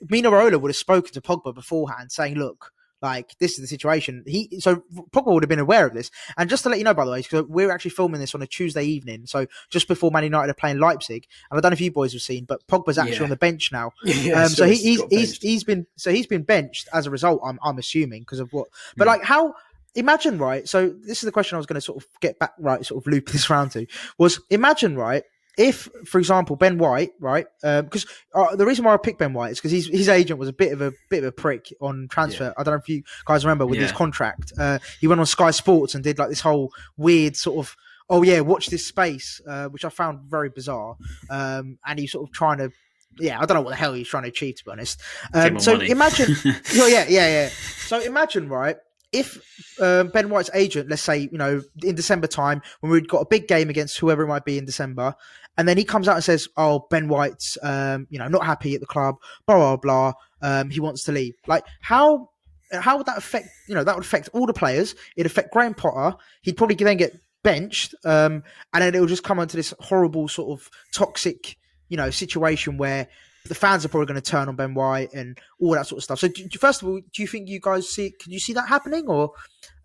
Mino 0.09 0.33
Raiola 0.33 0.61
would 0.61 0.71
have 0.71 0.77
spoken 0.77 1.13
to 1.13 1.21
Pogba 1.21 1.55
beforehand, 1.55 2.11
saying, 2.11 2.35
"Look." 2.35 2.73
Like 3.03 3.37
this 3.39 3.53
is 3.53 3.59
the 3.59 3.67
situation. 3.67 4.23
He 4.27 4.61
so 4.61 4.85
Pogba 5.11 5.33
would 5.33 5.43
have 5.43 5.51
been 5.51 5.59
aware 5.59 5.87
of 5.87 5.93
this. 5.93 6.11
And 6.37 6.49
just 6.49 6.63
to 6.63 6.69
let 6.69 6.79
you 6.79 6.85
know, 6.85 6.95
by 6.95 7.05
the 7.05 7.11
way, 7.11 7.21
because 7.21 7.45
we're 7.49 7.71
actually 7.71 7.91
filming 7.91 8.21
this 8.21 8.35
on 8.35 8.43
a 8.43 8.47
Tuesday 8.47 8.85
evening, 8.85 9.27
so 9.27 9.47
just 9.71 9.89
before 9.89 10.11
Man 10.11 10.23
United 10.23 10.51
are 10.51 10.55
playing 10.55 10.79
Leipzig. 10.79 11.27
And 11.51 11.59
I 11.59 11.61
don't 11.61 11.71
know 11.71 11.75
if 11.75 11.81
you 11.81 11.91
boys 11.91 12.13
have 12.13 12.23
seen, 12.23 12.45
but 12.45 12.67
Pogba's 12.69 12.99
actually 12.99 13.17
yeah. 13.17 13.23
on 13.25 13.31
the 13.31 13.37
bench 13.37 13.73
now. 13.73 13.93
Yeah, 14.13 14.45
um, 14.45 14.51
so 14.51 14.67
he, 14.67 14.77
he's 14.77 15.03
he's 15.11 15.39
he's 15.39 15.65
been 15.65 15.87
so 15.97 16.13
he's 16.13 16.27
been 16.27 16.43
benched 16.43 16.87
as 16.93 17.07
a 17.07 17.11
result. 17.11 17.41
I'm 17.45 17.59
I'm 17.63 17.79
assuming 17.79 18.23
because 18.23 18.41
of 18.41 18.53
what. 18.53 18.69
But 18.97 19.05
mm. 19.05 19.09
like 19.09 19.23
how 19.23 19.55
imagine 19.95 20.39
right 20.39 20.67
so 20.69 20.89
this 20.89 21.19
is 21.19 21.23
the 21.23 21.33
question 21.33 21.55
i 21.55 21.59
was 21.59 21.67
going 21.67 21.75
to 21.75 21.81
sort 21.81 22.03
of 22.03 22.09
get 22.21 22.39
back 22.39 22.55
right 22.59 22.87
sort 22.87 23.03
of 23.03 23.11
loop 23.11 23.29
this 23.33 23.51
round 23.51 23.71
to 23.71 23.87
was 24.19 24.41
imagine 24.51 24.97
right 24.97 25.25
if, 25.59 25.89
for 26.07 26.19
example, 26.19 26.57
Ben 26.57 26.79
White, 26.79 27.13
right? 27.21 27.47
Because 27.61 28.07
um, 28.35 28.47
uh, 28.49 28.57
the 28.57 28.65
reason 28.65 28.85
why 28.85 28.95
I 28.95 28.97
picked 28.97 29.19
Ben 29.19 29.35
White 29.35 29.53
is 29.53 29.61
because 29.61 29.87
his 29.87 30.09
agent 30.09 30.39
was 30.39 30.49
a 30.49 30.53
bit 30.53 30.73
of 30.73 30.81
a 30.81 30.93
bit 31.11 31.19
of 31.19 31.25
a 31.25 31.33
prick 31.33 31.73
on 31.81 32.09
transfer. 32.11 32.45
Yeah. 32.45 32.53
I 32.57 32.63
don't 32.63 32.75
know 32.75 32.79
if 32.79 32.89
you 32.89 33.03
guys 33.27 33.45
remember 33.45 33.67
with 33.67 33.79
yeah. 33.79 33.87
his 33.87 33.93
contract. 33.93 34.53
Uh, 34.59 34.79
he 35.01 35.07
went 35.07 35.21
on 35.21 35.27
Sky 35.27 35.51
Sports 35.51 35.95
and 35.95 36.03
did 36.03 36.19
like 36.19 36.31
this 36.31 36.41
whole 36.41 36.73
weird 36.97 37.37
sort 37.37 37.65
of 37.65 37.77
oh 38.09 38.23
yeah, 38.23 38.41
watch 38.41 38.67
this 38.67 38.87
space, 38.87 39.41
uh, 39.47 39.69
which 39.69 39.85
I 39.85 39.89
found 39.91 40.21
very 40.31 40.49
bizarre. 40.49 40.97
Um, 41.31 41.79
and 41.87 41.99
he's 41.99 42.13
sort 42.13 42.29
of 42.29 42.33
trying 42.33 42.59
to 42.59 42.73
yeah, 43.19 43.39
I 43.39 43.45
don't 43.45 43.57
know 43.57 43.63
what 43.63 43.71
the 43.71 43.77
hell 43.77 43.93
he's 43.93 44.09
trying 44.09 44.23
to 44.23 44.31
achieve, 44.31 44.57
to 44.57 44.65
be 44.65 44.71
honest. 44.71 45.01
Um, 45.35 45.61
so 45.61 45.75
money. 45.75 45.91
imagine, 45.91 46.35
oh, 46.45 46.87
yeah, 46.87 47.05
yeah, 47.09 47.29
yeah. 47.29 47.49
So 47.49 48.01
imagine, 48.01 48.49
right? 48.49 48.77
if 49.13 49.77
uh, 49.79 50.05
Ben 50.05 50.31
White's 50.31 50.51
agent, 50.55 50.89
let's 50.89 51.03
say, 51.03 51.29
you 51.31 51.39
know, 51.39 51.63
in 51.83 51.95
December 51.95 52.27
time, 52.27 52.63
when 52.81 52.91
we'd 52.91 53.09
got 53.09 53.21
a 53.21 53.27
big 53.27 53.47
game 53.47 53.69
against 53.69 53.99
whoever 53.99 54.23
it 54.23 54.27
might 54.27 54.45
be 54.45 54.57
in 54.57 54.65
December, 54.65 55.15
and 55.57 55.69
then 55.69 55.77
he 55.77 55.85
comes 55.85 56.09
out 56.09 56.17
and 56.17 56.25
says, 56.25 56.49
"Oh, 56.57 56.87
Ben 56.91 57.09
White's, 57.09 57.59
um, 57.63 58.07
you 58.11 58.19
know, 58.19 58.29
not 58.29 58.45
happy 58.45 58.75
at 58.75 58.81
the 58.81 58.87
club, 58.87 59.17
blah 59.47 59.57
blah 59.57 59.77
blah. 59.77 60.13
Um, 60.41 60.71
he 60.71 60.81
wants 60.81 61.05
to 61.05 61.13
leave." 61.13 61.35
Like, 61.47 61.65
how 61.81 62.31
how 62.73 62.97
would 62.97 63.07
that 63.07 63.19
affect? 63.19 63.49
You 63.69 63.75
know, 63.75 63.85
that 63.85 63.95
would 63.95 64.05
affect 64.05 64.31
all 64.33 64.47
the 64.47 64.53
players. 64.53 64.95
It'd 65.17 65.31
affect 65.31 65.53
Graham 65.53 65.75
Potter. 65.75 66.17
He'd 66.43 66.57
probably 66.57 66.77
then 66.77 66.97
get 66.97 67.13
benched, 67.43 67.95
um, 68.05 68.43
and 68.73 68.83
then 68.83 68.95
it 68.95 69.01
will 69.01 69.07
just 69.07 69.25
come 69.25 69.39
onto 69.39 69.57
this 69.57 69.75
horrible 69.81 70.29
sort 70.29 70.59
of 70.59 70.71
toxic, 70.93 71.57
you 71.89 71.97
know, 71.97 72.11
situation 72.11 72.79
where 72.79 73.09
the 73.47 73.55
fans 73.55 73.85
are 73.85 73.89
probably 73.89 74.07
going 74.07 74.21
to 74.21 74.31
turn 74.31 74.49
on 74.49 74.57
Ben 74.57 74.75
White 74.75 75.13
and 75.13 75.39
all 75.61 75.73
that 75.73 75.87
sort 75.87 75.99
of 75.99 76.05
stuff. 76.05 76.21
So, 76.21 76.29
do, 76.29 76.49
first 76.59 76.83
of 76.83 76.89
all, 76.89 77.01
do 77.01 77.23
you 77.23 77.29
think 77.29 77.49
you 77.49 77.61
guys 77.61 77.89
see? 77.89 78.13
Can 78.23 78.33
you 78.33 78.39
see 78.39 78.53
that 78.55 78.69
happening, 78.69 79.07
or 79.09 79.33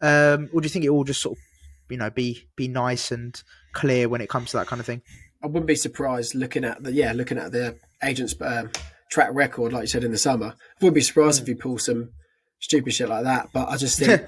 um, 0.01 0.49
or 0.53 0.61
do 0.61 0.65
you 0.65 0.69
think 0.69 0.85
it 0.85 0.89
will 0.89 1.03
just 1.03 1.21
sort 1.21 1.37
of, 1.37 1.43
you 1.89 1.97
know, 1.97 2.09
be 2.09 2.47
be 2.55 2.67
nice 2.67 3.11
and 3.11 3.41
clear 3.73 4.07
when 4.07 4.21
it 4.21 4.29
comes 4.29 4.51
to 4.51 4.57
that 4.57 4.67
kind 4.67 4.79
of 4.79 4.85
thing? 4.85 5.01
I 5.43 5.47
wouldn't 5.47 5.67
be 5.67 5.75
surprised 5.75 6.35
looking 6.35 6.63
at 6.63 6.83
the 6.83 6.91
yeah, 6.91 7.13
looking 7.13 7.37
at 7.37 7.51
the 7.51 7.77
agent's 8.03 8.35
um, 8.41 8.71
track 9.09 9.29
record, 9.33 9.73
like 9.73 9.81
you 9.81 9.87
said 9.87 10.03
in 10.03 10.11
the 10.11 10.17
summer. 10.17 10.53
I 10.57 10.75
wouldn't 10.81 10.95
be 10.95 11.01
surprised 11.01 11.39
mm. 11.39 11.41
if 11.43 11.47
he 11.47 11.53
pulls 11.55 11.85
some 11.85 12.09
stupid 12.59 12.93
shit 12.93 13.09
like 13.09 13.23
that. 13.23 13.49
But 13.53 13.69
I 13.69 13.77
just 13.77 13.99
think, 13.99 14.21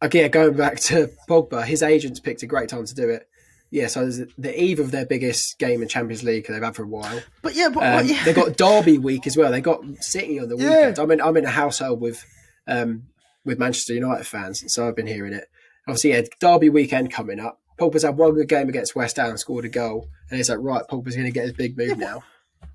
again, 0.00 0.30
going 0.30 0.56
back 0.56 0.78
to 0.80 1.10
Pogba, 1.28 1.64
his 1.64 1.82
agents 1.82 2.20
picked 2.20 2.42
a 2.42 2.46
great 2.46 2.68
time 2.68 2.84
to 2.84 2.94
do 2.94 3.08
it 3.08 3.28
yeah, 3.70 3.86
so 3.86 4.00
there's 4.00 4.32
the 4.36 4.60
eve 4.60 4.80
of 4.80 4.90
their 4.90 5.06
biggest 5.06 5.58
game 5.58 5.80
in 5.80 5.88
Champions 5.88 6.24
League 6.24 6.46
they've 6.48 6.62
had 6.62 6.74
for 6.74 6.82
a 6.82 6.88
while. 6.88 7.22
But 7.40 7.54
yeah, 7.54 7.68
but, 7.68 8.00
um, 8.00 8.06
yeah. 8.06 8.24
they 8.24 8.32
got 8.32 8.56
Derby 8.56 8.98
week 8.98 9.26
as 9.28 9.36
well. 9.36 9.52
They 9.52 9.60
got 9.60 9.82
City 10.00 10.40
on 10.40 10.48
the 10.48 10.56
weekend. 10.56 10.96
Yeah. 10.96 11.02
I'm 11.02 11.10
in 11.12 11.20
I'm 11.20 11.36
in 11.36 11.44
a 11.44 11.50
household 11.50 12.00
with 12.00 12.24
um, 12.66 13.04
with 13.44 13.60
Manchester 13.60 13.94
United 13.94 14.26
fans, 14.26 14.64
so 14.72 14.88
I've 14.88 14.96
been 14.96 15.06
hearing 15.06 15.32
it. 15.32 15.48
Obviously, 15.86 16.10
yeah, 16.10 16.22
Derby 16.40 16.68
weekend 16.68 17.12
coming 17.12 17.38
up. 17.38 17.59
Pogba's 17.80 18.02
had 18.02 18.16
one 18.16 18.34
good 18.34 18.48
game 18.48 18.68
against 18.68 18.94
West 18.94 19.16
Ham, 19.16 19.36
scored 19.36 19.64
a 19.64 19.68
goal, 19.68 20.08
and 20.30 20.38
it's 20.38 20.48
like 20.48 20.58
right, 20.60 20.82
Pogba's 20.90 21.16
going 21.16 21.26
to 21.26 21.32
get 21.32 21.44
his 21.44 21.52
big 21.52 21.76
move 21.76 21.88
yeah, 21.88 21.94
now. 21.94 22.22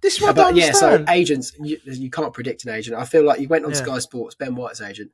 This 0.01 0.15
is 0.15 0.21
what 0.21 0.35
but, 0.35 0.55
yeah, 0.55 0.71
so 0.71 1.05
agents, 1.09 1.53
you, 1.59 1.77
you, 1.85 2.09
can't 2.09 2.33
predict 2.33 2.65
an 2.65 2.71
agent. 2.71 2.97
I 2.97 3.05
feel 3.05 3.23
like 3.23 3.39
you 3.39 3.47
went 3.47 3.65
on 3.65 3.73
Sky 3.73 3.99
Sports, 3.99 4.35
Ben 4.35 4.55
White's 4.55 4.81
agent 4.81 5.11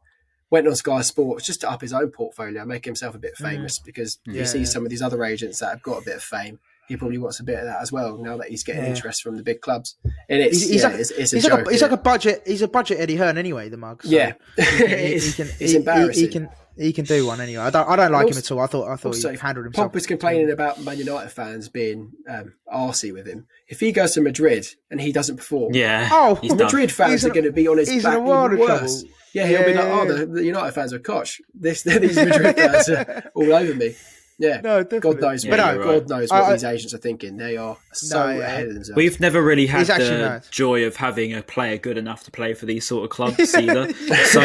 went 0.51 0.67
on 0.67 0.75
Sky 0.75 1.01
Sports 1.01 1.45
just 1.45 1.61
to 1.61 1.71
up 1.71 1.81
his 1.81 1.93
own 1.93 2.11
portfolio, 2.11 2.63
make 2.65 2.85
himself 2.85 3.15
a 3.15 3.17
bit 3.17 3.33
mm. 3.35 3.49
famous 3.49 3.79
mm. 3.79 3.85
because 3.85 4.19
yeah, 4.27 4.41
he 4.41 4.45
sees 4.45 4.71
some 4.71 4.83
of 4.83 4.91
these 4.91 5.01
other 5.01 5.23
agents 5.23 5.59
that 5.59 5.69
have 5.69 5.81
got 5.81 6.01
a 6.01 6.05
bit 6.05 6.17
of 6.17 6.21
fame. 6.21 6.59
He 6.87 6.97
probably 6.97 7.17
wants 7.17 7.39
a 7.39 7.43
bit 7.43 7.57
of 7.57 7.65
that 7.65 7.81
as 7.81 7.91
well 7.91 8.17
now 8.17 8.35
that 8.35 8.49
he's 8.49 8.63
getting 8.63 8.83
yeah. 8.83 8.89
interest 8.89 9.23
from 9.23 9.37
the 9.37 9.43
big 9.43 9.61
clubs. 9.61 9.95
And 10.29 10.41
it's, 10.41 10.59
he's, 10.59 10.69
he's, 10.69 10.83
like, 10.83 10.95
it's, 10.95 11.11
it's, 11.11 11.31
he's, 11.31 11.49
like 11.49 11.65
a, 11.65 11.71
he's 11.71 11.81
like, 11.81 11.91
a, 11.91 11.97
budget. 11.97 12.43
He's 12.45 12.61
a 12.61 12.67
budget 12.67 12.99
Eddie 12.99 13.15
Hearn 13.15 13.37
anyway. 13.37 13.69
The 13.69 13.77
mug. 13.77 14.03
So 14.03 14.09
yeah, 14.09 14.33
he, 14.57 15.19
he, 15.19 15.31
can, 15.31 15.47
it's 15.57 15.73
embarrassing. 15.73 16.25
He, 16.25 16.29
can 16.29 16.49
he 16.81 16.93
can 16.93 17.05
do 17.05 17.25
one 17.27 17.39
anyway. 17.39 17.63
I 17.63 17.69
don't 17.69 17.87
I 17.87 17.95
don't 17.95 18.11
like 18.11 18.25
also, 18.25 18.33
him 18.33 18.37
at 18.39 18.51
all. 18.51 18.59
I 18.59 18.67
thought 18.67 18.89
I 18.89 18.95
thought 18.95 19.09
also, 19.09 19.31
he 19.31 19.37
handled 19.37 19.65
himself. 19.65 19.91
Pogba's 19.91 20.07
complaining 20.07 20.51
about 20.51 20.81
Man 20.81 20.97
United 20.97 21.29
fans 21.29 21.69
being 21.69 22.11
um, 22.27 22.53
arsy 22.73 23.13
with 23.13 23.27
him. 23.27 23.47
If 23.67 23.79
he 23.79 23.91
goes 23.91 24.13
to 24.13 24.21
Madrid 24.21 24.67
and 24.89 24.99
he 24.99 25.11
doesn't 25.11 25.37
perform, 25.37 25.73
yeah, 25.73 26.09
oh, 26.11 26.39
Madrid 26.55 26.91
fans 26.91 27.23
are 27.23 27.29
going 27.29 27.45
to 27.45 27.51
be 27.51 27.67
on 27.67 27.77
his 27.77 27.89
he's 27.89 28.03
back 28.03 28.13
even 28.13 28.25
worse. 28.25 28.57
Trouble. 28.57 29.15
Yeah, 29.33 29.47
he'll 29.47 29.61
yeah, 29.61 29.65
be 29.65 29.73
like, 29.75 29.85
oh, 29.85 30.05
the, 30.05 30.25
the, 30.25 30.43
United 30.43 30.73
fans 30.73 30.91
are 30.91 30.99
coach. 30.99 31.41
This, 31.53 31.83
these 31.83 32.17
Madrid 32.17 32.55
fans 32.55 32.89
are 32.89 33.31
all 33.35 33.53
over 33.53 33.73
me. 33.73 33.95
Yeah, 34.41 34.59
no, 34.61 34.81
definitely. 34.81 34.99
God 35.13 35.21
knows, 35.21 35.45
yeah, 35.45 35.51
but 35.51 35.57
no, 35.57 35.77
right. 35.77 35.99
God 35.99 36.09
knows 36.09 36.29
what 36.31 36.43
I, 36.43 36.53
these 36.53 36.63
agents 36.63 36.93
are 36.95 36.97
thinking. 36.97 37.37
They 37.37 37.57
are 37.57 37.77
so 37.93 38.33
no, 38.33 38.41
ahead 38.41 38.67
of 38.67 38.73
themselves. 38.73 38.97
We've 38.97 39.19
never 39.19 39.39
really 39.39 39.67
had 39.67 39.85
the 39.85 40.43
joy 40.49 40.85
of 40.85 40.95
having 40.95 41.35
a 41.35 41.43
player 41.43 41.77
good 41.77 41.97
enough 41.99 42.23
to 42.23 42.31
play 42.31 42.55
for 42.55 42.65
these 42.65 42.87
sort 42.87 43.03
of 43.03 43.09
clubs 43.15 43.53
either. 43.53 43.93
so 43.93 44.41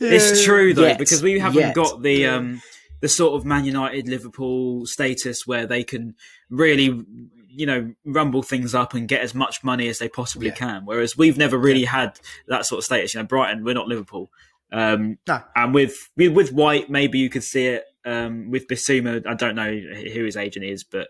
it's 0.00 0.42
true 0.42 0.72
though 0.72 0.86
Yet. 0.86 0.98
because 0.98 1.22
we 1.22 1.38
haven't 1.38 1.60
Yet. 1.60 1.74
got 1.74 2.00
the 2.00 2.26
um, 2.26 2.62
the 3.00 3.08
sort 3.08 3.34
of 3.34 3.44
Man 3.44 3.66
United, 3.66 4.08
Liverpool 4.08 4.86
status 4.86 5.46
where 5.46 5.66
they 5.66 5.84
can 5.84 6.14
really 6.48 7.04
you 7.48 7.66
know 7.66 7.92
rumble 8.06 8.42
things 8.42 8.74
up 8.74 8.94
and 8.94 9.06
get 9.06 9.20
as 9.20 9.34
much 9.34 9.62
money 9.62 9.88
as 9.88 9.98
they 9.98 10.08
possibly 10.08 10.48
yeah. 10.48 10.54
can. 10.54 10.86
Whereas 10.86 11.14
we've 11.14 11.36
never 11.36 11.58
really 11.58 11.82
yeah. 11.82 11.90
had 11.90 12.20
that 12.48 12.64
sort 12.64 12.78
of 12.78 12.84
status. 12.84 13.12
You 13.12 13.20
know, 13.20 13.26
Brighton, 13.26 13.64
we're 13.64 13.74
not 13.74 13.86
Liverpool. 13.86 14.30
Um, 14.72 15.18
no. 15.28 15.42
And 15.54 15.74
with 15.74 16.10
with 16.16 16.52
White, 16.52 16.88
maybe 16.90 17.18
you 17.18 17.28
could 17.28 17.44
see 17.44 17.66
it. 17.66 17.84
Um, 18.06 18.50
with 18.50 18.68
Bissouma, 18.68 19.26
I 19.26 19.34
don't 19.34 19.56
know 19.56 19.70
who 19.70 20.24
his 20.24 20.36
agent 20.36 20.64
is, 20.64 20.84
but 20.84 21.08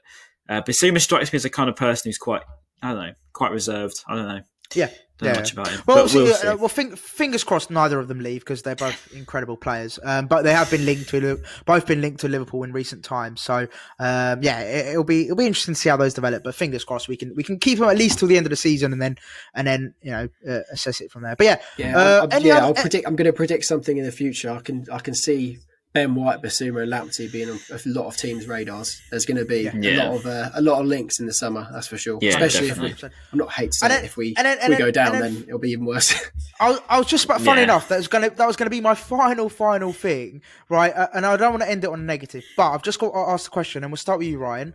uh, 0.49 0.63
Bissouma 0.63 1.01
strikes 1.01 1.33
me 1.33 1.37
as 1.37 1.45
a 1.45 1.51
kind 1.51 1.69
of 1.69 1.77
person 1.77 2.09
who's 2.09 2.19
quite, 2.19 2.43
I 2.83 2.93
don't 2.93 3.07
know, 3.07 3.13
quite 3.33 3.53
reserved. 3.53 4.03
I 4.09 4.15
don't 4.17 4.29
know. 4.29 4.41
Yeah. 4.75 4.91
Don't 5.19 5.31
yeah. 5.31 5.37
much 5.37 5.53
about 5.55 5.69
him. 5.69 5.81
Well, 5.87 6.07
we'll, 6.13 6.35
uh, 6.35 6.57
well 6.57 6.69
fingers 6.69 7.43
crossed, 7.43 7.71
neither 7.71 7.99
of 7.99 8.07
them 8.07 8.21
leave 8.21 8.43
because 8.43 8.61
they're 8.61 8.77
both 8.77 9.15
incredible 9.15 9.57
players. 9.57 9.99
Um, 10.05 10.27
but 10.27 10.43
they 10.43 10.53
have 10.53 10.71
been 10.71 10.85
linked 10.85 11.09
to 11.09 11.41
both 11.65 11.87
been 11.87 12.03
linked 12.03 12.21
to 12.21 12.29
Liverpool 12.29 12.65
in 12.65 12.73
recent 12.73 13.03
times. 13.03 13.41
So 13.41 13.67
um, 13.99 14.43
yeah, 14.43 14.61
it, 14.61 14.95
will 14.95 15.05
be 15.05 15.25
it'll 15.25 15.37
be 15.37 15.47
interesting 15.47 15.73
to 15.73 15.81
see 15.81 15.89
how 15.89 15.97
those 15.97 16.13
develop. 16.13 16.45
But 16.45 16.55
fingers 16.55 16.85
crossed, 16.85 17.09
we 17.09 17.17
can 17.17 17.35
we 17.35 17.43
can 17.43 17.59
keep 17.59 17.79
them 17.79 17.89
at 17.89 17.97
least 17.97 18.19
till 18.19 18.29
the 18.29 18.37
end 18.37 18.45
of 18.45 18.51
the 18.51 18.57
season, 18.57 18.93
and 18.93 19.01
then 19.01 19.17
and 19.55 19.67
then 19.67 19.95
you 20.03 20.11
know 20.11 20.29
uh, 20.47 20.61
assess 20.71 21.01
it 21.01 21.11
from 21.11 21.23
there. 21.23 21.35
But 21.35 21.47
yeah, 21.47 21.57
yeah, 21.79 21.97
uh, 21.97 22.39
yeah. 22.43 22.59
I'll 22.59 22.75
predict. 22.75 23.07
I'm 23.07 23.17
going 23.17 23.25
to 23.25 23.33
predict 23.33 23.65
something 23.65 23.97
in 23.97 24.05
the 24.05 24.13
future. 24.13 24.51
I 24.51 24.61
can 24.61 24.85
I 24.93 24.99
can 24.99 25.15
see 25.15 25.61
Ben 25.97 26.15
White, 26.15 26.43
Bissouma, 26.43 26.83
and 26.83 26.93
Lamptey 26.93 27.33
being 27.33 27.49
on 27.49 27.59
a 27.71 27.81
lot 27.87 28.07
of 28.07 28.19
teams' 28.19 28.47
radars. 28.47 29.01
There's 29.11 29.25
going 29.25 29.39
to 29.39 29.47
be 29.47 29.63
yeah. 29.63 29.73
a 29.73 29.97
lot 30.05 30.17
of 30.17 30.27
uh, 30.27 30.51
a 30.55 30.61
lot 30.61 30.79
of 30.79 30.87
links 30.87 31.19
in 31.21 31.27
the 31.27 31.33
summer. 31.33 31.67
That's 31.73 31.87
for 31.87 31.97
sure. 31.97 32.19
Yeah, 32.21 32.31
Especially 32.31 32.69
definitely. 32.69 32.91
if 32.91 33.03
we, 33.03 33.09
I'm 33.33 33.39
not 33.39 33.51
hate 33.51 33.73
to 33.73 33.79
say 33.79 33.89
then, 33.89 34.05
if 34.05 34.19
we 34.19 34.35
then, 34.35 34.59
if 34.61 34.69
we 34.69 34.77
go 34.77 34.91
down, 34.91 35.13
then, 35.13 35.35
then, 35.35 35.45
it'll 35.45 35.59
be 35.59 35.71
even 35.71 35.87
worse. 35.87 36.15
I 36.61 36.69
was, 36.69 36.81
I 36.87 36.99
was 36.99 37.07
just 37.07 37.25
about 37.25 37.41
funny 37.41 37.61
yeah. 37.61 37.65
enough 37.65 37.89
that 37.89 37.97
was 37.97 38.09
going 38.09 38.29
to 38.29 38.37
that 38.37 38.47
was 38.47 38.57
going 38.57 38.67
to 38.67 38.71
be 38.71 38.83
my 38.83 38.95
final 38.95 39.49
final 39.49 39.95
thing, 39.95 40.43
right? 40.69 40.95
Uh, 40.95 41.09
and 41.15 41.25
I 41.25 41.39
don't 41.39 41.53
want 41.53 41.63
to 41.63 41.71
end 41.71 41.83
it 41.83 41.91
on 41.91 42.01
a 42.01 42.05
negative, 42.05 42.45
but 42.59 42.73
I've 42.73 42.83
just 42.83 42.99
got 42.99 43.13
to 43.13 43.19
ask 43.19 43.47
the 43.47 43.51
question, 43.51 43.83
and 43.83 43.91
we'll 43.91 43.97
start 43.97 44.19
with 44.19 44.29
you, 44.29 44.39
Ryan. 44.39 44.75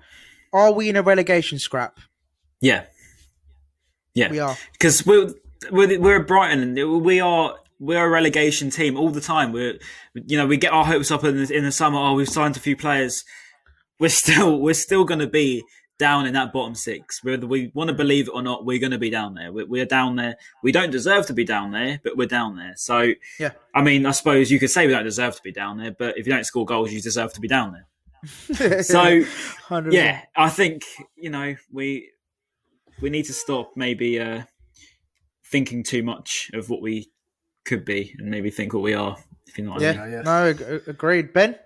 Are 0.51 0.72
we 0.72 0.89
in 0.89 0.95
a 0.95 1.03
relegation 1.03 1.59
scrap? 1.59 1.99
Yeah, 2.61 2.86
yeah, 4.15 4.32
we 4.32 4.39
are 4.39 4.57
because 4.72 5.05
we're 5.05 5.36
we're, 5.72 5.99
we're 5.99 6.22
at 6.22 6.28
Brighton. 6.28 7.03
We 7.03 7.19
are 7.19 7.57
we're 7.82 8.06
a 8.06 8.10
relegation 8.10 8.70
team 8.70 8.96
all 8.96 9.10
the 9.10 9.20
time. 9.20 9.52
We're, 9.52 9.80
you 10.14 10.38
know, 10.38 10.46
we 10.46 10.56
get 10.56 10.72
our 10.72 10.86
hopes 10.86 11.10
up 11.10 11.24
in 11.24 11.44
the, 11.44 11.54
in 11.54 11.64
the 11.66 11.72
summer. 11.72 11.98
Oh, 11.98 12.14
we've 12.14 12.30
signed 12.30 12.56
a 12.56 12.60
few 12.60 12.78
players. 12.78 13.24
We're 14.00 14.10
still, 14.24 14.60
we're 14.60 14.76
still 14.76 15.04
going 15.04 15.20
to 15.20 15.28
be 15.28 15.64
down 15.98 16.28
in 16.28 16.34
that 16.34 16.54
bottom 16.54 16.76
six. 16.76 17.24
Whether 17.24 17.48
we 17.48 17.72
want 17.74 17.90
to 17.90 17.96
believe 17.96 18.28
it 18.28 18.32
or 18.36 18.44
not, 18.44 18.66
we're 18.66 18.80
going 18.80 18.92
to 18.92 19.00
be 19.00 19.10
down 19.10 19.34
there. 19.34 19.52
We're, 19.52 19.66
we're, 19.66 19.86
down 19.86 20.16
there. 20.16 20.36
We 20.64 20.72
don't 20.72 20.92
deserve 20.92 21.26
to 21.28 21.34
be 21.34 21.44
down 21.44 21.72
there, 21.72 22.00
but 22.04 22.16
we're 22.16 22.28
down 22.28 22.56
there. 22.56 22.74
So, 22.76 23.14
yeah. 23.40 23.52
I 23.74 23.82
mean, 23.82 24.06
I 24.06 24.12
suppose 24.12 24.52
you 24.52 24.60
could 24.60 24.70
say 24.70 24.86
we 24.86 24.94
don't 24.94 25.04
deserve 25.04 25.36
to 25.36 25.42
be 25.44 25.52
down 25.52 25.80
there, 25.80 25.92
but 25.92 26.18
if 26.20 26.28
you 26.28 26.34
don't 26.34 26.46
score 26.46 26.66
goals, 26.66 26.94
you 26.94 27.02
deserve 27.02 27.34
to 27.34 27.42
be 27.42 27.48
down 27.48 27.74
there. 27.74 27.88
so, 28.84 29.22
100%. 29.70 29.92
yeah, 29.92 30.22
I 30.36 30.50
think 30.50 30.84
you 31.16 31.32
know 31.32 31.56
we 31.72 32.12
we 33.02 33.10
need 33.10 33.26
to 33.26 33.34
stop 33.34 33.72
maybe 33.76 34.20
uh, 34.20 34.44
thinking 35.52 35.84
too 35.84 36.04
much 36.04 36.52
of 36.54 36.70
what 36.70 36.84
we 36.84 37.10
could 37.66 37.86
be 37.86 38.16
and 38.18 38.30
maybe 38.30 38.49
think 38.49 38.74
what 38.74 38.84
we 38.84 38.93
are. 38.93 39.18
If 39.47 39.57
you 39.57 39.66
know 39.66 39.72
what 39.72 39.82
yeah. 39.82 40.01
I 40.01 40.07
mean. 40.07 40.24
No, 40.24 40.80
agreed. 40.88 41.34
Ben. 41.34 41.57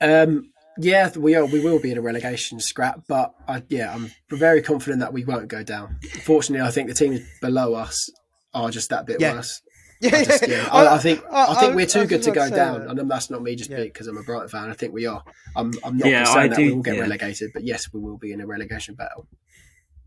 Um, 0.00 0.52
yeah, 0.78 1.10
we 1.16 1.34
are. 1.34 1.44
We 1.44 1.60
will 1.60 1.78
be 1.78 1.92
in 1.92 1.98
a 1.98 2.02
relegation 2.02 2.58
scrap, 2.58 3.02
but 3.06 3.34
I, 3.46 3.62
yeah, 3.68 3.94
I'm 3.94 4.10
very 4.30 4.62
confident 4.62 5.00
that 5.00 5.12
we 5.12 5.24
won't 5.24 5.48
go 5.48 5.62
down. 5.62 5.98
Fortunately, 6.22 6.66
I 6.66 6.70
think 6.70 6.88
the 6.88 6.94
teams 6.94 7.20
below 7.40 7.74
us 7.74 8.10
are 8.54 8.70
just 8.70 8.90
that 8.90 9.06
bit 9.06 9.20
yeah. 9.20 9.34
worse. 9.34 9.60
Yeah, 10.02 10.16
I, 10.16 10.24
just, 10.24 10.48
yeah. 10.48 10.68
I, 10.72 10.94
I, 10.96 10.98
think 10.98 11.22
I, 11.30 11.52
I 11.52 11.54
think 11.60 11.76
we're 11.76 11.86
too 11.86 12.06
good 12.06 12.24
to 12.24 12.32
go 12.32 12.50
down, 12.50 12.88
that. 12.88 12.98
and 12.98 13.08
that's 13.08 13.30
not 13.30 13.40
me 13.40 13.54
just 13.54 13.70
yeah. 13.70 13.84
because 13.84 14.08
I'm 14.08 14.16
a 14.16 14.24
Brighton 14.24 14.48
fan. 14.48 14.68
I 14.68 14.72
think 14.72 14.92
we 14.92 15.06
are. 15.06 15.22
I'm, 15.54 15.72
I'm 15.84 15.96
not 15.96 16.08
yeah, 16.08 16.24
concerned 16.24 16.50
that 16.50 16.56
do, 16.56 16.66
we 16.66 16.72
will 16.72 16.82
get 16.82 16.98
relegated, 16.98 17.52
but 17.54 17.62
yes, 17.62 17.86
we 17.92 18.00
will 18.00 18.18
be 18.18 18.32
in 18.32 18.40
a 18.40 18.46
relegation 18.48 18.96
battle. 18.96 19.28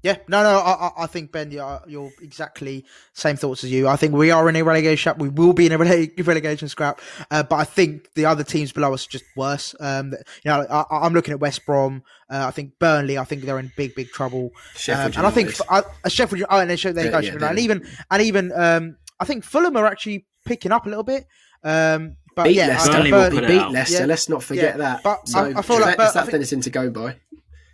Yeah, 0.05 0.17
no, 0.27 0.43
no, 0.43 0.59
I, 0.59 0.91
I 0.99 1.07
think 1.07 1.31
Ben, 1.31 1.49
you're, 1.49 1.81
you're, 1.87 2.11
exactly 2.21 2.85
same 3.13 3.37
thoughts 3.37 3.63
as 3.63 3.71
you. 3.71 3.87
I 3.87 3.95
think 3.95 4.13
we 4.13 4.29
are 4.29 4.47
in 4.47 4.55
a 4.55 4.61
relegation 4.61 5.01
scrap. 5.01 5.17
We 5.17 5.29
will 5.29 5.53
be 5.53 5.65
in 5.65 5.71
a 5.71 5.77
relegation 6.23 6.67
scrap, 6.67 7.01
uh, 7.31 7.41
but 7.41 7.55
I 7.55 7.63
think 7.63 8.13
the 8.13 8.25
other 8.25 8.43
teams 8.43 8.71
below 8.71 8.93
us 8.93 9.07
are 9.07 9.09
just 9.09 9.25
worse. 9.35 9.73
Um, 9.79 10.11
you 10.11 10.51
know, 10.51 10.61
I, 10.69 11.07
am 11.07 11.13
looking 11.13 11.33
at 11.33 11.39
West 11.39 11.65
Brom. 11.65 12.03
Uh, 12.29 12.45
I 12.45 12.51
think 12.51 12.77
Burnley. 12.77 13.17
I 13.17 13.23
think 13.23 13.45
they're 13.45 13.57
in 13.57 13.71
big, 13.75 13.95
big 13.95 14.11
trouble. 14.11 14.51
Um, 14.87 14.95
and 14.95 15.25
I 15.25 15.31
think 15.31 15.55
uh, 15.69 15.81
Sheffield. 16.07 16.45
Oh, 16.51 16.59
and 16.59 16.69
they 16.69 16.75
show 16.75 16.91
there 16.91 17.05
you 17.05 17.11
go, 17.11 17.17
yeah, 17.17 17.49
and 17.49 17.57
even 17.57 17.87
and 18.11 18.21
even 18.21 18.51
um, 18.53 18.97
I 19.19 19.25
think 19.25 19.43
Fulham 19.43 19.75
are 19.75 19.87
actually 19.87 20.27
picking 20.45 20.71
up 20.71 20.85
a 20.85 20.89
little 20.89 21.03
bit. 21.03 21.25
Um, 21.63 22.17
but 22.35 22.43
beat 22.43 22.57
yeah, 22.57 22.67
Leicester. 22.67 23.09
Burnley 23.09 23.41
beat 23.41 23.69
Leicester. 23.69 24.01
Yeah, 24.01 24.05
Let's 24.05 24.29
not 24.29 24.43
forget 24.43 24.75
yeah, 24.75 24.77
that. 24.77 25.03
But 25.03 25.27
so 25.27 25.39
I, 25.39 25.57
I 25.57 25.61
feel 25.63 25.81
like 25.81 25.97
but, 25.97 26.13
that 26.13 26.31
anything 26.31 26.61
to 26.61 26.69
go 26.69 26.91
by. 26.91 27.15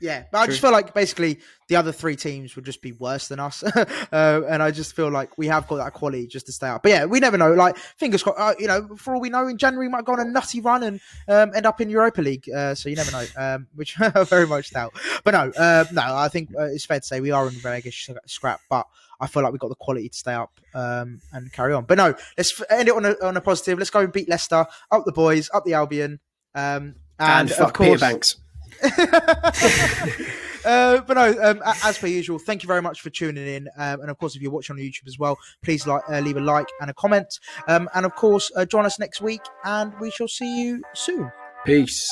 Yeah, 0.01 0.23
but 0.31 0.39
True. 0.39 0.43
I 0.43 0.47
just 0.47 0.61
feel 0.61 0.71
like 0.71 0.93
basically 0.95 1.39
the 1.67 1.75
other 1.75 1.91
three 1.91 2.15
teams 2.15 2.55
would 2.55 2.65
just 2.65 2.81
be 2.81 2.91
worse 2.91 3.27
than 3.27 3.39
us, 3.39 3.63
uh, 4.11 4.41
and 4.49 4.61
I 4.63 4.71
just 4.71 4.95
feel 4.95 5.09
like 5.09 5.37
we 5.37 5.45
have 5.47 5.67
got 5.67 5.77
that 5.77 5.93
quality 5.93 6.25
just 6.25 6.47
to 6.47 6.51
stay 6.51 6.67
up. 6.67 6.81
But 6.81 6.89
yeah, 6.89 7.05
we 7.05 7.19
never 7.19 7.37
know. 7.37 7.53
Like 7.53 7.77
fingers 7.77 8.23
crossed. 8.23 8.39
Uh, 8.39 8.55
you 8.59 8.67
know, 8.67 8.95
for 8.97 9.13
all 9.13 9.21
we 9.21 9.29
know, 9.29 9.47
in 9.47 9.57
January 9.57 9.87
we 9.87 9.91
might 9.91 10.03
go 10.03 10.13
on 10.13 10.19
a 10.19 10.25
nutty 10.25 10.59
run 10.59 10.81
and 10.83 10.99
um, 11.27 11.51
end 11.55 11.67
up 11.67 11.79
in 11.79 11.89
Europa 11.89 12.21
League. 12.21 12.49
Uh, 12.49 12.73
so 12.73 12.89
you 12.89 12.95
never 12.95 13.11
know, 13.11 13.25
um, 13.37 13.67
which 13.75 13.99
I 14.01 14.23
very 14.23 14.47
much 14.47 14.71
doubt. 14.71 14.93
But 15.23 15.31
no, 15.31 15.51
uh, 15.51 15.85
no, 15.91 16.01
I 16.01 16.29
think 16.29 16.49
uh, 16.57 16.63
it's 16.63 16.85
fair 16.85 16.99
to 16.99 17.05
say 17.05 17.21
we 17.21 17.31
are 17.31 17.47
in 17.47 17.55
relegation 17.63 18.17
scrap, 18.25 18.61
but. 18.69 18.87
I 19.23 19.27
feel 19.27 19.43
like 19.43 19.51
we've 19.51 19.61
got 19.61 19.69
the 19.69 19.75
quality 19.75 20.09
to 20.09 20.17
stay 20.17 20.33
up 20.33 20.49
um, 20.73 21.21
and 21.31 21.53
carry 21.53 21.75
on. 21.75 21.85
But 21.85 21.99
no, 21.99 22.15
let's 22.39 22.59
end 22.71 22.87
it 22.87 22.95
on 22.95 23.05
a, 23.05 23.15
on 23.21 23.37
a 23.37 23.41
positive. 23.41 23.77
Let's 23.77 23.91
go 23.91 23.99
and 23.99 24.11
beat 24.11 24.27
Leicester, 24.27 24.65
up 24.89 25.05
the 25.05 25.11
boys, 25.11 25.47
up 25.53 25.63
the 25.63 25.75
Albion, 25.75 26.19
um, 26.55 26.95
and, 27.19 27.51
and 27.51 27.51
of 27.51 27.71
course, 27.71 27.87
Peter 27.87 27.99
Banks. 27.99 28.37
Uh, 30.63 31.01
but 31.01 31.15
no, 31.15 31.35
um, 31.41 31.61
as 31.83 31.97
per 31.97 32.07
usual, 32.07 32.37
thank 32.37 32.63
you 32.63 32.67
very 32.67 32.81
much 32.81 33.01
for 33.01 33.09
tuning 33.09 33.47
in. 33.47 33.67
Um, 33.77 34.01
and 34.01 34.11
of 34.11 34.17
course, 34.17 34.35
if 34.35 34.41
you're 34.41 34.51
watching 34.51 34.75
on 34.75 34.79
YouTube 34.79 35.07
as 35.07 35.17
well, 35.17 35.37
please 35.63 35.87
like, 35.87 36.03
uh, 36.09 36.19
leave 36.19 36.37
a 36.37 36.41
like 36.41 36.67
and 36.79 36.89
a 36.89 36.93
comment. 36.93 37.39
Um, 37.67 37.89
and 37.95 38.05
of 38.05 38.15
course, 38.15 38.51
uh, 38.55 38.65
join 38.65 38.85
us 38.85 38.99
next 38.99 39.21
week, 39.21 39.41
and 39.65 39.91
we 39.99 40.11
shall 40.11 40.27
see 40.27 40.61
you 40.61 40.83
soon. 40.93 41.31
Peace. 41.65 42.07